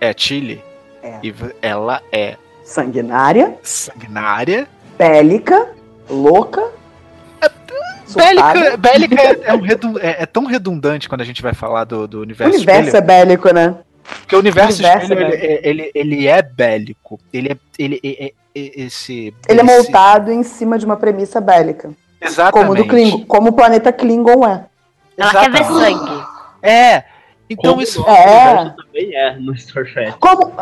é 0.00 0.10
a 0.10 0.14
Chile. 0.16 0.62
É. 1.02 1.18
E 1.20 1.34
ela 1.60 2.00
é 2.12 2.36
sanguinária, 2.62 3.58
sanguinária, 3.62 4.68
bélica, 4.98 5.68
louca. 6.10 6.60
É, 7.40 7.48
bélica, 8.16 8.76
bélica 8.76 9.22
é, 9.22 9.38
é, 9.44 9.54
um 9.54 9.98
é, 9.98 10.22
é, 10.22 10.26
tão 10.26 10.44
redundante 10.46 11.08
quando 11.08 11.20
a 11.20 11.24
gente 11.24 11.40
vai 11.40 11.54
falar 11.54 11.84
do, 11.84 12.08
do 12.08 12.20
universo. 12.20 12.52
O 12.52 12.56
universo 12.56 12.88
espelho. 12.88 13.04
é 13.04 13.06
bélico, 13.06 13.54
né? 13.54 13.76
Porque 14.20 14.34
o 14.34 14.38
universo, 14.38 14.82
o 14.82 14.84
universo 14.84 15.12
espelho, 15.12 15.34
é 15.34 15.60
ele, 15.62 15.62
ele, 15.62 15.92
ele, 15.94 16.26
é 16.26 16.42
bélico. 16.42 17.20
Ele 17.32 17.52
é. 17.52 17.56
Ele, 17.78 18.00
é, 18.02 18.08
é, 18.08 18.26
é 18.26 18.32
esse, 18.54 19.34
ele 19.48 19.60
esse... 19.60 19.60
é 19.60 19.62
montado 19.62 20.32
em 20.32 20.42
cima 20.42 20.78
de 20.78 20.84
uma 20.84 20.96
premissa 20.96 21.40
bélica. 21.40 21.90
Exatamente. 22.20 22.66
Como, 22.66 22.74
do 22.74 22.88
Klingon, 22.88 23.24
como 23.26 23.48
o 23.50 23.52
planeta 23.52 23.92
Klingon 23.92 24.46
é. 24.46 24.64
Ela 25.16 25.30
quer 25.30 25.50
ver 25.50 25.64
sangue. 25.64 26.24
É. 26.62 27.04
Então 27.50 27.72
como 27.72 27.82
isso. 27.82 28.04
É. 28.08 28.74
também 28.74 29.14
é 29.14 29.36
no 29.36 29.56
Star 29.56 29.84
Trek. 29.84 30.18
Como. 30.18 30.52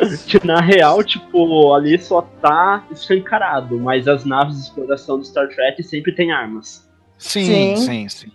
que 0.26 0.44
na 0.46 0.60
real, 0.60 1.02
tipo, 1.02 1.74
ali 1.74 1.98
só 1.98 2.22
tá 2.22 2.84
escancarado, 2.90 3.78
mas 3.78 4.06
as 4.06 4.24
naves 4.24 4.56
de 4.56 4.62
exploração 4.62 5.18
do 5.18 5.24
Star 5.24 5.48
Trek 5.48 5.82
sempre 5.82 6.14
tem 6.14 6.32
armas. 6.32 6.88
Sim, 7.18 7.76
sim, 7.76 7.76
sim. 7.76 8.08
sim. 8.08 8.32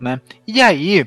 Né? 0.00 0.20
E 0.46 0.60
aí, 0.60 1.06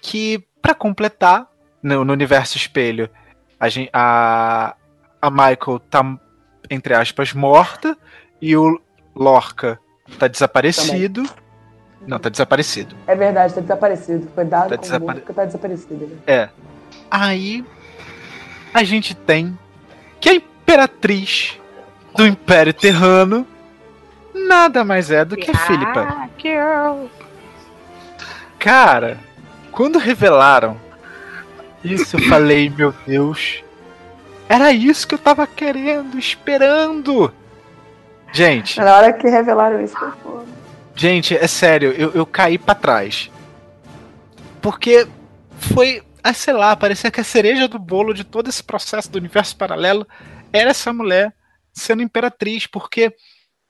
que 0.00 0.42
para 0.62 0.74
completar, 0.74 1.48
no, 1.82 2.04
no, 2.04 2.12
universo 2.12 2.56
espelho, 2.56 3.10
a, 3.58 3.68
gente, 3.68 3.90
a, 3.92 4.76
a 5.20 5.30
Michael 5.30 5.80
tá, 5.90 6.18
entre 6.70 6.94
aspas, 6.94 7.32
morta 7.32 7.96
e 8.40 8.56
o 8.56 8.80
Lorca 9.14 9.78
tá 10.18 10.28
desaparecido. 10.28 11.22
Também. 11.22 11.48
Não, 12.06 12.18
tá 12.18 12.28
desaparecido. 12.28 12.96
É 13.06 13.14
verdade, 13.14 13.54
tá 13.54 13.60
desaparecido. 13.60 14.28
Foi 14.34 14.44
dado 14.44 14.70
tá 14.70 14.76
como 14.76 14.82
desapare... 14.82 15.18
morto, 15.18 15.34
tá 15.34 15.44
desaparecido. 15.44 16.06
Né? 16.06 16.16
É. 16.26 16.48
Aí 17.10 17.64
a 18.72 18.84
gente 18.84 19.14
tem 19.14 19.58
que 20.20 20.28
a 20.28 20.34
imperatriz 20.34 21.58
do 22.14 22.26
Império 22.26 22.72
Terrano 22.72 23.46
nada 24.34 24.84
mais 24.84 25.10
é 25.10 25.24
do 25.24 25.36
que 25.36 25.50
a 25.50 25.54
Filipa. 25.54 26.28
Cara, 28.58 29.18
quando 29.70 29.98
revelaram 29.98 30.76
isso, 31.84 32.16
eu 32.16 32.20
falei, 32.28 32.68
meu 32.76 32.92
Deus, 33.06 33.62
era 34.48 34.72
isso 34.72 35.06
que 35.06 35.14
eu 35.14 35.18
tava 35.18 35.46
querendo, 35.46 36.18
esperando. 36.18 37.32
Gente. 38.32 38.78
Na 38.80 38.96
hora 38.96 39.12
que 39.12 39.28
revelaram 39.28 39.82
isso, 39.82 39.96
foi 39.96 40.10
foda. 40.22 40.46
Gente, 40.94 41.36
é 41.36 41.46
sério, 41.46 41.92
eu, 41.92 42.10
eu 42.12 42.26
caí 42.26 42.58
para 42.58 42.74
trás. 42.74 43.30
Porque 44.60 45.06
foi, 45.58 46.02
ah, 46.30 46.34
sei 46.34 46.52
lá, 46.52 46.76
parecia 46.76 47.10
que 47.10 47.20
a 47.20 47.24
cereja 47.24 47.66
do 47.66 47.78
bolo 47.78 48.12
de 48.12 48.24
todo 48.24 48.48
esse 48.48 48.62
processo 48.62 49.10
do 49.10 49.16
universo 49.16 49.56
paralelo 49.56 50.06
era 50.52 50.70
essa 50.70 50.92
mulher 50.92 51.34
sendo 51.72 52.02
imperatriz, 52.02 52.66
porque, 52.66 53.14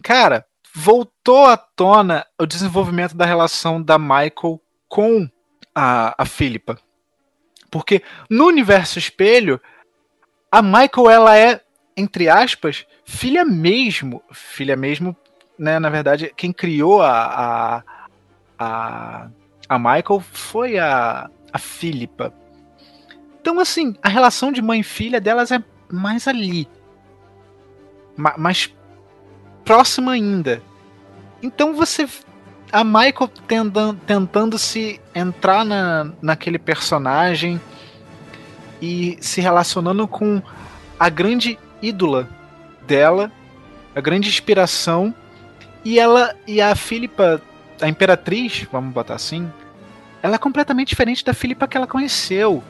cara, 0.02 0.44
voltou 0.74 1.46
à 1.46 1.56
tona 1.56 2.26
o 2.38 2.46
desenvolvimento 2.46 3.16
da 3.16 3.24
relação 3.24 3.82
da 3.82 3.98
Michael 3.98 4.60
com 4.88 5.28
a, 5.74 6.14
a 6.20 6.24
Philippa. 6.24 6.78
Porque 7.70 8.02
no 8.28 8.46
universo 8.46 8.98
espelho, 8.98 9.60
a 10.50 10.62
Michael 10.62 11.10
ela 11.10 11.36
é, 11.36 11.60
entre 11.96 12.28
aspas, 12.28 12.86
filha 13.04 13.44
mesmo. 13.44 14.22
Filha 14.32 14.76
mesmo, 14.76 15.16
né? 15.58 15.78
Na 15.78 15.90
verdade, 15.90 16.32
quem 16.36 16.52
criou 16.52 17.02
a, 17.02 17.24
a, 17.24 17.82
a, 18.58 19.28
a 19.68 19.78
Michael 19.78 20.20
foi 20.20 20.78
a, 20.78 21.30
a 21.52 21.58
Filipa. 21.58 22.32
Então, 23.40 23.58
assim, 23.60 23.94
a 24.02 24.08
relação 24.08 24.52
de 24.52 24.60
mãe 24.60 24.80
e 24.80 24.84
filha 24.84 25.20
delas 25.20 25.50
é 25.50 25.62
mais 25.90 26.28
ali. 26.28 26.68
Ma 28.16 28.34
mais 28.36 28.72
próxima 29.64 30.12
ainda. 30.12 30.62
Então 31.42 31.74
você. 31.74 32.08
A 32.70 32.84
Michael 32.84 33.28
tentando, 33.46 33.98
tentando 34.06 34.58
se 34.58 35.00
entrar 35.14 35.64
na, 35.64 36.12
naquele 36.20 36.58
personagem 36.58 37.58
e 38.80 39.16
se 39.20 39.40
relacionando 39.40 40.06
com 40.06 40.42
a 41.00 41.08
grande 41.08 41.58
ídola 41.80 42.28
dela, 42.86 43.32
a 43.94 44.00
grande 44.00 44.28
inspiração. 44.28 45.14
E 45.84 45.98
ela 45.98 46.34
e 46.46 46.60
a 46.60 46.74
Filipa, 46.74 47.40
a 47.80 47.88
imperatriz, 47.88 48.66
vamos 48.70 48.92
botar 48.92 49.14
assim, 49.14 49.50
ela 50.22 50.34
é 50.34 50.38
completamente 50.38 50.88
diferente 50.88 51.24
da 51.24 51.32
Filipa 51.32 51.66
que 51.68 51.76
ela 51.76 51.86
conheceu. 51.86 52.62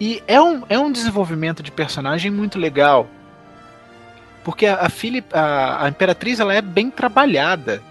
E 0.00 0.22
é 0.26 0.40
um, 0.40 0.62
é 0.68 0.78
um 0.78 0.92
desenvolvimento 0.92 1.62
de 1.62 1.70
personagem 1.70 2.30
muito 2.30 2.58
legal. 2.58 3.08
Porque 4.44 4.66
a, 4.66 4.76
a, 4.86 4.88
Philip, 4.88 5.26
a, 5.32 5.84
a 5.84 5.88
Imperatriz 5.88 6.38
ela 6.38 6.54
é 6.54 6.60
bem 6.60 6.90
trabalhada. 6.90 7.82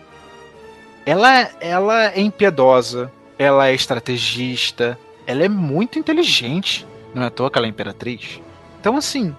Ela, 1.05 1.49
ela 1.59 2.05
é 2.11 2.21
impiedosa, 2.21 3.11
ela 3.37 3.67
é 3.67 3.73
estrategista, 3.73 4.97
ela 5.27 5.43
é 5.43 5.49
muito 5.49 5.99
inteligente. 5.99 6.85
Não 7.13 7.23
é 7.23 7.27
à 7.27 7.29
toa 7.29 7.49
que 7.49 7.57
ela 7.57 7.67
é 7.67 7.69
Imperatriz. 7.69 8.39
Então, 8.79 8.97
assim, 8.97 9.35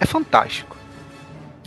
é 0.00 0.06
fantástico. 0.06 0.76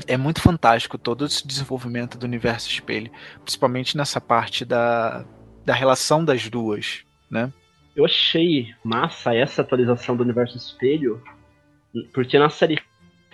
É 0.08 0.18
muito 0.18 0.42
fantástico 0.42 0.98
todo 0.98 1.26
esse 1.26 1.48
desenvolvimento 1.48 2.18
do 2.18 2.26
universo 2.26 2.70
espelho. 2.70 3.10
Principalmente 3.42 3.96
nessa 3.96 4.20
parte 4.20 4.66
da, 4.66 5.24
da 5.64 5.74
relação 5.74 6.24
das 6.24 6.50
duas, 6.50 7.04
né? 7.30 7.52
Eu 7.96 8.04
achei 8.04 8.74
massa 8.84 9.34
essa 9.34 9.62
atualização 9.62 10.16
do 10.16 10.24
universo 10.24 10.58
espelho, 10.58 11.22
porque 12.14 12.38
na 12.38 12.50
série 12.50 12.78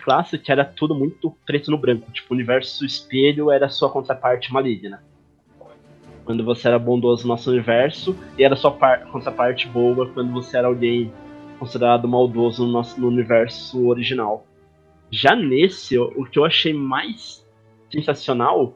clássica 0.04 0.52
era 0.52 0.64
tudo 0.64 0.94
muito 0.94 1.36
preto 1.46 1.72
no 1.72 1.78
branco. 1.78 2.12
Tipo, 2.12 2.34
o 2.34 2.36
universo 2.36 2.86
espelho 2.86 3.50
era 3.50 3.70
sua 3.70 3.90
contraparte 3.90 4.54
maligna. 4.54 5.04
Quando 6.24 6.44
você 6.44 6.68
era 6.68 6.78
bondoso 6.78 7.24
no 7.24 7.30
nosso 7.30 7.50
universo, 7.50 8.16
e 8.38 8.44
era 8.44 8.56
sua 8.56 8.72
contraparte 9.12 9.68
boa 9.68 10.08
quando 10.10 10.32
você 10.32 10.58
era 10.58 10.68
alguém 10.68 11.12
considerado 11.58 12.08
maldoso 12.08 12.66
no 12.66 12.72
nosso 12.72 13.00
no 13.00 13.08
universo 13.08 13.88
original. 13.88 14.46
Já 15.10 15.36
nesse, 15.36 15.98
o 15.98 16.24
que 16.26 16.40
eu 16.40 16.46
achei 16.46 16.74
mais 16.74 17.46
sensacional 17.92 18.76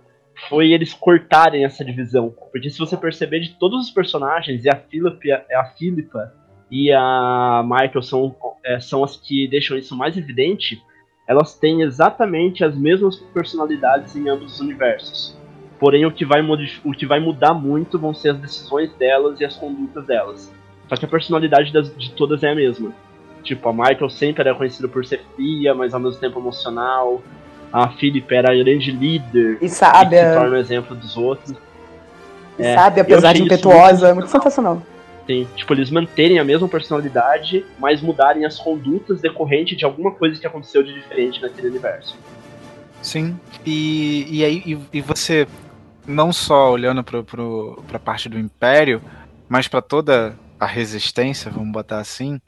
foi 0.50 0.72
eles 0.72 0.94
cortarem 0.94 1.64
essa 1.64 1.84
divisão. 1.84 2.34
Porque 2.52 2.70
se 2.70 2.78
você 2.78 2.96
perceber 2.98 3.40
de 3.40 3.56
todos 3.58 3.88
os 3.88 3.92
personagens, 3.92 4.66
e 4.66 4.70
a 4.70 4.76
Philippa, 4.76 5.46
a 5.54 5.66
Philippa 5.78 6.34
e 6.70 6.92
a 6.92 7.64
Michael 7.64 8.02
são, 8.02 8.36
é, 8.64 8.80
são 8.80 9.04
as 9.04 9.18
que 9.18 9.48
deixam 9.48 9.78
isso 9.78 9.96
mais 9.96 10.18
evidente, 10.18 10.82
elas 11.28 11.58
têm 11.58 11.82
exatamente 11.82 12.64
as 12.64 12.76
mesmas 12.78 13.18
personalidades 13.34 14.16
em 14.16 14.30
ambos 14.30 14.54
os 14.54 14.60
universos. 14.60 15.38
Porém, 15.80 16.06
o 16.06 16.12
que 16.12 16.26
vai, 16.26 16.42
o 16.42 16.92
que 16.92 17.06
vai 17.06 17.20
mudar 17.20 17.54
muito 17.54 18.00
vão 18.00 18.14
ser 18.14 18.30
as 18.30 18.38
decisões 18.38 18.94
delas 18.94 19.40
e 19.40 19.46
as 19.46 19.56
condutas 19.58 20.06
delas. 20.06 20.54
Só 20.88 20.96
que 20.96 21.06
a 21.06 21.08
personalidade 21.08 21.74
das, 21.74 21.96
de 21.98 22.12
todas 22.12 22.44
é 22.44 22.52
a 22.52 22.56
mesma. 22.56 22.94
Tipo, 23.44 23.70
a 23.70 23.74
Michael 23.74 24.10
sempre 24.10 24.48
era 24.48 24.56
conhecida 24.56 24.88
por 24.88 25.06
ser 25.06 25.22
fria, 25.36 25.74
mas 25.74 25.94
ao 25.94 26.00
mesmo 26.00 26.20
tempo 26.20 26.40
emocional 26.40 27.22
a 27.76 27.90
Philip 27.90 28.34
era 28.34 28.54
a 28.54 28.56
grande 28.56 28.90
líder 28.90 29.58
e 29.62 29.68
sabe, 29.68 30.16
se 30.16 30.34
torna 30.34 30.56
um 30.56 30.60
exemplo 30.60 30.96
dos 30.96 31.18
outros. 31.18 31.54
E 32.58 32.64
é, 32.64 32.74
sabe, 32.74 33.02
apesar 33.02 33.34
de 33.34 33.44
impetuosa, 33.44 34.08
é 34.08 34.14
muito 34.14 34.30
sensacional. 34.30 34.82
Sim, 35.28 35.46
tipo, 35.58 35.74
eles 35.74 35.92
manterem 35.92 36.40
a 36.40 36.44
mesma 36.46 36.70
personalidade, 36.70 37.66
mas 37.78 38.02
mudarem 38.02 38.46
as 38.46 38.58
condutas 38.58 39.20
decorrentes 39.20 39.78
de 39.78 39.84
alguma 39.84 40.12
coisa 40.12 40.40
que 40.40 40.48
aconteceu 40.48 40.84
de 40.84 40.94
diferente 40.94 41.42
naquele 41.42 41.68
universo. 41.68 42.18
Sim, 43.02 43.38
e, 43.66 44.26
e 44.30 44.46
aí 44.46 44.64
e, 44.66 44.80
e 44.94 45.02
você 45.02 45.46
não 46.08 46.32
só 46.32 46.72
olhando 46.72 47.04
para 47.04 47.24
pro, 47.24 47.84
a 47.92 48.00
parte 48.00 48.30
do 48.30 48.40
Império, 48.40 49.02
mas 49.50 49.68
para 49.68 49.82
toda 49.82 50.34
a 50.58 50.66
resistência, 50.66 51.52
vamos 51.52 51.74
botar 51.74 52.00
assim, 52.00 52.40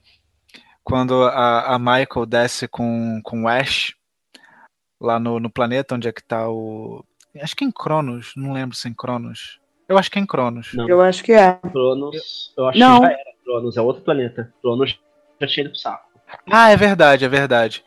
quando 0.85 1.25
a, 1.25 1.75
a 1.75 1.77
Michael 1.77 2.25
desce 2.25 2.65
com, 2.65 3.19
com 3.25 3.43
o 3.43 3.47
Ash 3.49 3.96
lá 4.99 5.19
no, 5.19 5.39
no 5.39 5.49
planeta 5.49 5.95
onde 5.95 6.07
é 6.07 6.11
que 6.11 6.23
tá 6.23 6.49
o. 6.49 7.03
Acho 7.41 7.55
que 7.55 7.63
é 7.63 7.67
em 7.67 7.71
Cronos, 7.71 8.33
não 8.35 8.53
lembro 8.53 8.75
se 8.75 8.87
é 8.87 8.91
em 8.91 8.93
Cronos. 8.93 9.59
Eu 9.87 9.97
acho 9.97 10.11
que 10.11 10.19
é 10.19 10.21
em 10.21 10.25
Cronos. 10.25 10.73
Não. 10.73 10.89
Eu 10.89 11.01
acho 11.01 11.23
que 11.23 11.31
é. 11.31 11.53
Cronos, 11.53 12.53
eu 12.57 12.67
acho 12.67 12.79
não. 12.79 12.99
que 12.99 13.05
já 13.05 13.11
era 13.11 13.31
Cronos, 13.43 13.77
é 13.77 13.81
outro 13.81 14.03
planeta. 14.03 14.53
Cronos 14.61 14.99
já 15.39 15.47
tinha 15.47 15.65
ido 15.65 15.71
pro 15.71 15.79
saco. 15.79 16.07
Ah, 16.51 16.69
é 16.69 16.75
verdade, 16.75 17.23
é 17.23 17.29
verdade. 17.29 17.85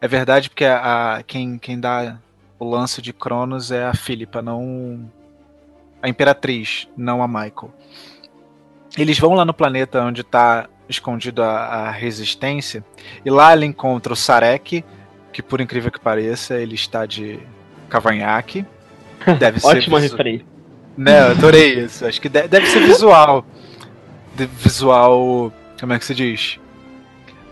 É 0.00 0.06
verdade 0.06 0.48
porque 0.48 0.64
a, 0.64 1.16
a 1.16 1.22
quem, 1.22 1.58
quem 1.58 1.80
dá 1.80 2.18
o 2.58 2.64
lance 2.64 3.02
de 3.02 3.12
Cronos 3.12 3.70
é 3.70 3.84
a 3.84 3.94
Filipa, 3.94 4.40
não 4.40 5.10
a 6.02 6.08
Imperatriz, 6.08 6.88
não 6.96 7.22
a 7.22 7.28
Michael. 7.28 7.72
Eles 8.96 9.18
vão 9.18 9.34
lá 9.34 9.44
no 9.44 9.52
planeta 9.52 10.02
onde 10.02 10.20
está 10.20 10.68
escondido 10.88 11.42
a, 11.42 11.48
a, 11.48 11.90
Resistência 11.90 12.84
e 13.24 13.30
lá 13.30 13.52
ele 13.52 13.66
encontra 13.66 14.12
o 14.12 14.16
Sarek, 14.16 14.84
que 15.36 15.42
por 15.42 15.60
incrível 15.60 15.92
que 15.92 16.00
pareça, 16.00 16.54
ele 16.54 16.74
está 16.74 17.04
de 17.04 17.38
cavanhaque. 17.90 18.64
Deve 19.38 19.60
ser 19.60 19.66
Ótima 19.66 20.00
referência. 20.00 20.46
Né, 20.96 21.20
eu 21.20 21.32
adorei 21.32 21.80
isso. 21.80 22.06
Acho 22.06 22.18
que 22.18 22.26
deve, 22.30 22.48
deve 22.48 22.66
ser 22.68 22.80
visual. 22.80 23.44
De 24.34 24.46
visual. 24.46 25.52
Como 25.78 25.92
é 25.92 25.98
que 25.98 26.06
se 26.06 26.14
diz? 26.14 26.58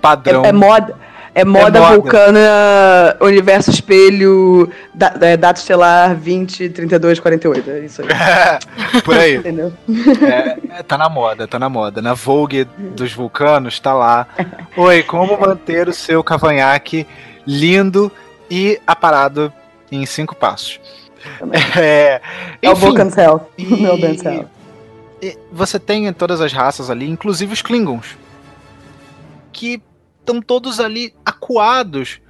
Padrão. 0.00 0.46
É, 0.46 0.48
é 0.48 0.52
moda. 0.52 0.96
É 1.34 1.44
moda, 1.44 1.78
é 1.78 1.80
moda. 1.82 1.94
vulcana, 1.94 3.16
universo 3.20 3.68
espelho, 3.68 4.70
da, 4.94 5.12
é, 5.20 5.36
data 5.36 5.60
estelar 5.60 6.16
20, 6.16 6.70
32, 6.70 7.20
48. 7.20 7.70
É 7.70 7.80
isso 7.80 8.00
aí. 8.00 8.08
Por 9.04 9.18
aí. 9.18 9.36
Entendeu? 9.36 9.74
É, 10.22 10.78
é, 10.78 10.82
tá 10.82 10.96
na 10.96 11.10
moda, 11.10 11.46
tá 11.46 11.58
na 11.58 11.68
moda. 11.68 12.00
Na 12.00 12.14
Vogue 12.14 12.64
dos 12.78 13.12
vulcanos, 13.12 13.78
tá 13.78 13.92
lá. 13.92 14.26
Oi, 14.74 15.02
como 15.02 15.38
manter 15.38 15.86
o 15.86 15.92
seu 15.92 16.24
cavanhaque 16.24 17.06
lindo 17.46 18.10
e 18.50 18.80
aparado 18.86 19.52
em 19.90 20.04
cinco 20.06 20.34
passos. 20.34 20.80
É, 21.74 22.20
é 22.60 22.70
o 22.70 22.74
Vulcan 22.74 23.08
Cell. 23.08 23.48
Meu 23.56 23.98
Ben 23.98 24.18
Cell. 24.18 24.46
Você 25.50 25.78
tem 25.78 26.12
todas 26.12 26.38
as 26.42 26.52
raças 26.52 26.90
ali, 26.90 27.08
inclusive 27.08 27.50
os 27.50 27.62
Klingons. 27.62 28.14
Que 29.50 29.82
estão 30.20 30.42
todos 30.42 30.80
ali 30.80 31.14
acuados 31.24 32.20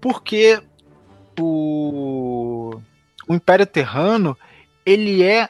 porque 0.00 0.60
o, 1.38 2.80
o 3.28 3.34
Império 3.34 3.64
Terrano 3.64 4.36
ele 4.84 5.22
é 5.22 5.48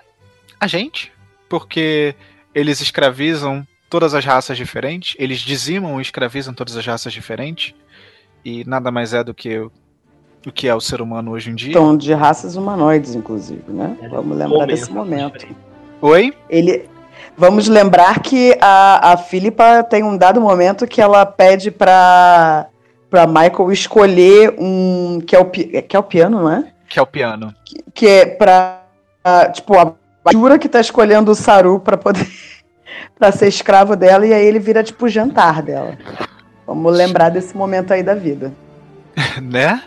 a 0.60 0.66
gente, 0.66 1.10
porque 1.48 2.14
eles 2.54 2.80
escravizam 2.80 3.66
todas 3.88 4.14
as 4.14 4.24
raças 4.24 4.56
diferentes, 4.56 5.16
eles 5.18 5.40
dizimam 5.40 5.98
e 5.98 6.02
escravizam 6.02 6.54
todas 6.54 6.76
as 6.76 6.86
raças 6.86 7.12
diferentes 7.12 7.74
e 8.44 8.64
nada 8.64 8.90
mais 8.90 9.14
é 9.14 9.22
do 9.22 9.34
que 9.34 9.58
o 10.46 10.52
que 10.52 10.68
é 10.68 10.74
o 10.74 10.80
ser 10.80 11.00
humano 11.00 11.30
hoje 11.30 11.50
em 11.50 11.54
dia. 11.54 11.70
Então, 11.70 11.96
de 11.96 12.12
raças 12.12 12.56
humanoides, 12.56 13.14
inclusive, 13.14 13.62
né? 13.68 13.96
É, 14.02 14.08
Vamos 14.08 14.36
lembrar 14.36 14.66
desse 14.66 14.90
momento. 14.90 15.46
Oi? 16.00 16.34
Ele. 16.48 16.88
Vamos 17.36 17.68
lembrar 17.68 18.20
que 18.20 18.56
a, 18.60 19.12
a 19.12 19.16
Filipa 19.16 19.82
tem 19.84 20.02
um 20.02 20.16
dado 20.16 20.40
momento 20.40 20.86
que 20.86 21.00
ela 21.00 21.24
pede 21.24 21.70
para 21.70 22.66
para 23.08 23.26
Michael 23.26 23.70
escolher 23.70 24.54
um 24.58 25.20
que 25.26 25.36
é 25.36 25.38
o 25.38 25.44
que 25.44 25.86
é 25.92 25.98
o 25.98 26.02
piano, 26.02 26.42
não 26.42 26.50
é? 26.50 26.72
Que 26.88 26.98
é 26.98 27.02
o 27.02 27.06
piano. 27.06 27.54
Que, 27.64 27.84
que 27.94 28.06
é 28.06 28.26
para 28.26 28.82
tipo 29.52 29.78
a 29.78 29.94
Jura 30.32 30.58
que 30.58 30.68
tá 30.68 30.80
escolhendo 30.80 31.30
o 31.30 31.34
Saru 31.34 31.78
para 31.78 31.96
poder 31.96 32.26
para 33.18 33.30
ser 33.32 33.48
escravo 33.48 33.94
dela 33.96 34.26
e 34.26 34.32
aí 34.32 34.44
ele 34.44 34.58
vira 34.58 34.82
tipo 34.82 35.06
o 35.06 35.08
jantar 35.08 35.62
dela. 35.62 35.96
Vamos 36.74 36.96
lembrar 36.96 37.28
desse 37.28 37.56
momento 37.56 37.92
aí 37.92 38.02
da 38.02 38.14
vida. 38.14 38.52
né? 39.42 39.82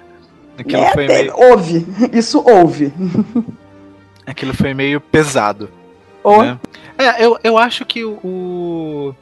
Aquilo 0.58 0.82
né? 0.82 0.92
foi 0.94 1.08
meio... 1.08 1.34
Houve, 1.36 1.86
isso 2.14 2.44
houve. 2.46 2.94
Aquilo 4.26 4.54
foi 4.54 4.74
meio 4.74 5.02
pesado. 5.02 5.70
Oh. 6.24 6.42
Né? 6.42 6.60
É, 6.98 7.26
eu, 7.26 7.38
eu 7.44 7.58
acho 7.58 7.86
que 7.86 8.06
o, 8.06 9.14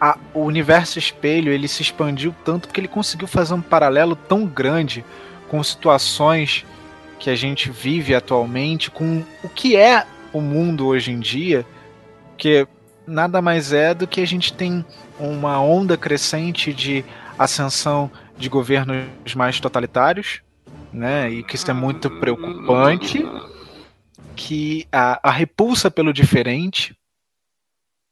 a, 0.00 0.16
o 0.32 0.40
universo 0.40 0.98
espelho 0.98 1.52
ele 1.52 1.66
se 1.66 1.82
expandiu 1.82 2.34
tanto 2.44 2.68
porque 2.68 2.80
ele 2.80 2.88
conseguiu 2.88 3.26
fazer 3.26 3.54
um 3.54 3.60
paralelo 3.60 4.14
tão 4.14 4.46
grande 4.46 5.04
com 5.48 5.62
situações 5.62 6.64
que 7.18 7.30
a 7.30 7.34
gente 7.34 7.70
vive 7.70 8.14
atualmente, 8.14 8.90
com 8.90 9.24
o 9.42 9.48
que 9.48 9.76
é 9.76 10.06
o 10.32 10.40
mundo 10.40 10.86
hoje 10.86 11.10
em 11.10 11.18
dia, 11.18 11.66
que 12.36 12.66
nada 13.06 13.42
mais 13.42 13.72
é 13.72 13.92
do 13.92 14.06
que 14.06 14.20
a 14.20 14.26
gente 14.26 14.52
tem 14.52 14.84
uma 15.18 15.60
onda 15.60 15.96
crescente 15.96 16.72
de 16.72 17.04
ascensão 17.38 18.10
de 18.36 18.48
governos 18.48 19.34
mais 19.34 19.60
totalitários, 19.60 20.40
né? 20.92 21.30
E 21.30 21.42
que 21.42 21.56
isso 21.56 21.70
é 21.70 21.74
muito 21.74 22.10
preocupante, 22.18 23.24
que 24.36 24.86
a, 24.92 25.28
a 25.28 25.30
repulsa 25.30 25.90
pelo 25.90 26.12
diferente 26.12 26.96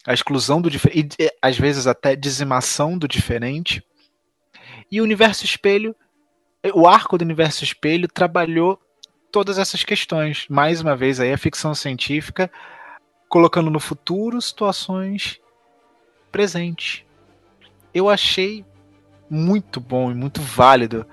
a 0.06 0.14
exclusão 0.14 0.62
do 0.62 0.70
diferente, 0.70 1.16
às 1.42 1.58
vezes 1.58 1.86
até 1.86 2.14
dizimação 2.14 2.96
do 2.96 3.08
diferente. 3.08 3.82
E 4.90 5.00
o 5.00 5.04
universo 5.04 5.44
espelho, 5.44 5.96
o 6.72 6.86
arco 6.86 7.18
do 7.18 7.22
universo 7.22 7.64
espelho 7.64 8.06
trabalhou 8.06 8.80
todas 9.32 9.58
essas 9.58 9.82
questões. 9.82 10.46
Mais 10.48 10.80
uma 10.80 10.94
vez 10.94 11.18
aí 11.18 11.32
a 11.32 11.38
ficção 11.38 11.74
científica 11.74 12.48
colocando 13.28 13.68
no 13.68 13.80
futuro 13.80 14.40
situações 14.40 15.40
presentes. 16.36 17.02
Eu 17.94 18.10
achei 18.10 18.62
muito 19.30 19.80
bom 19.80 20.10
e 20.10 20.14
muito 20.14 20.42
válido 20.42 21.06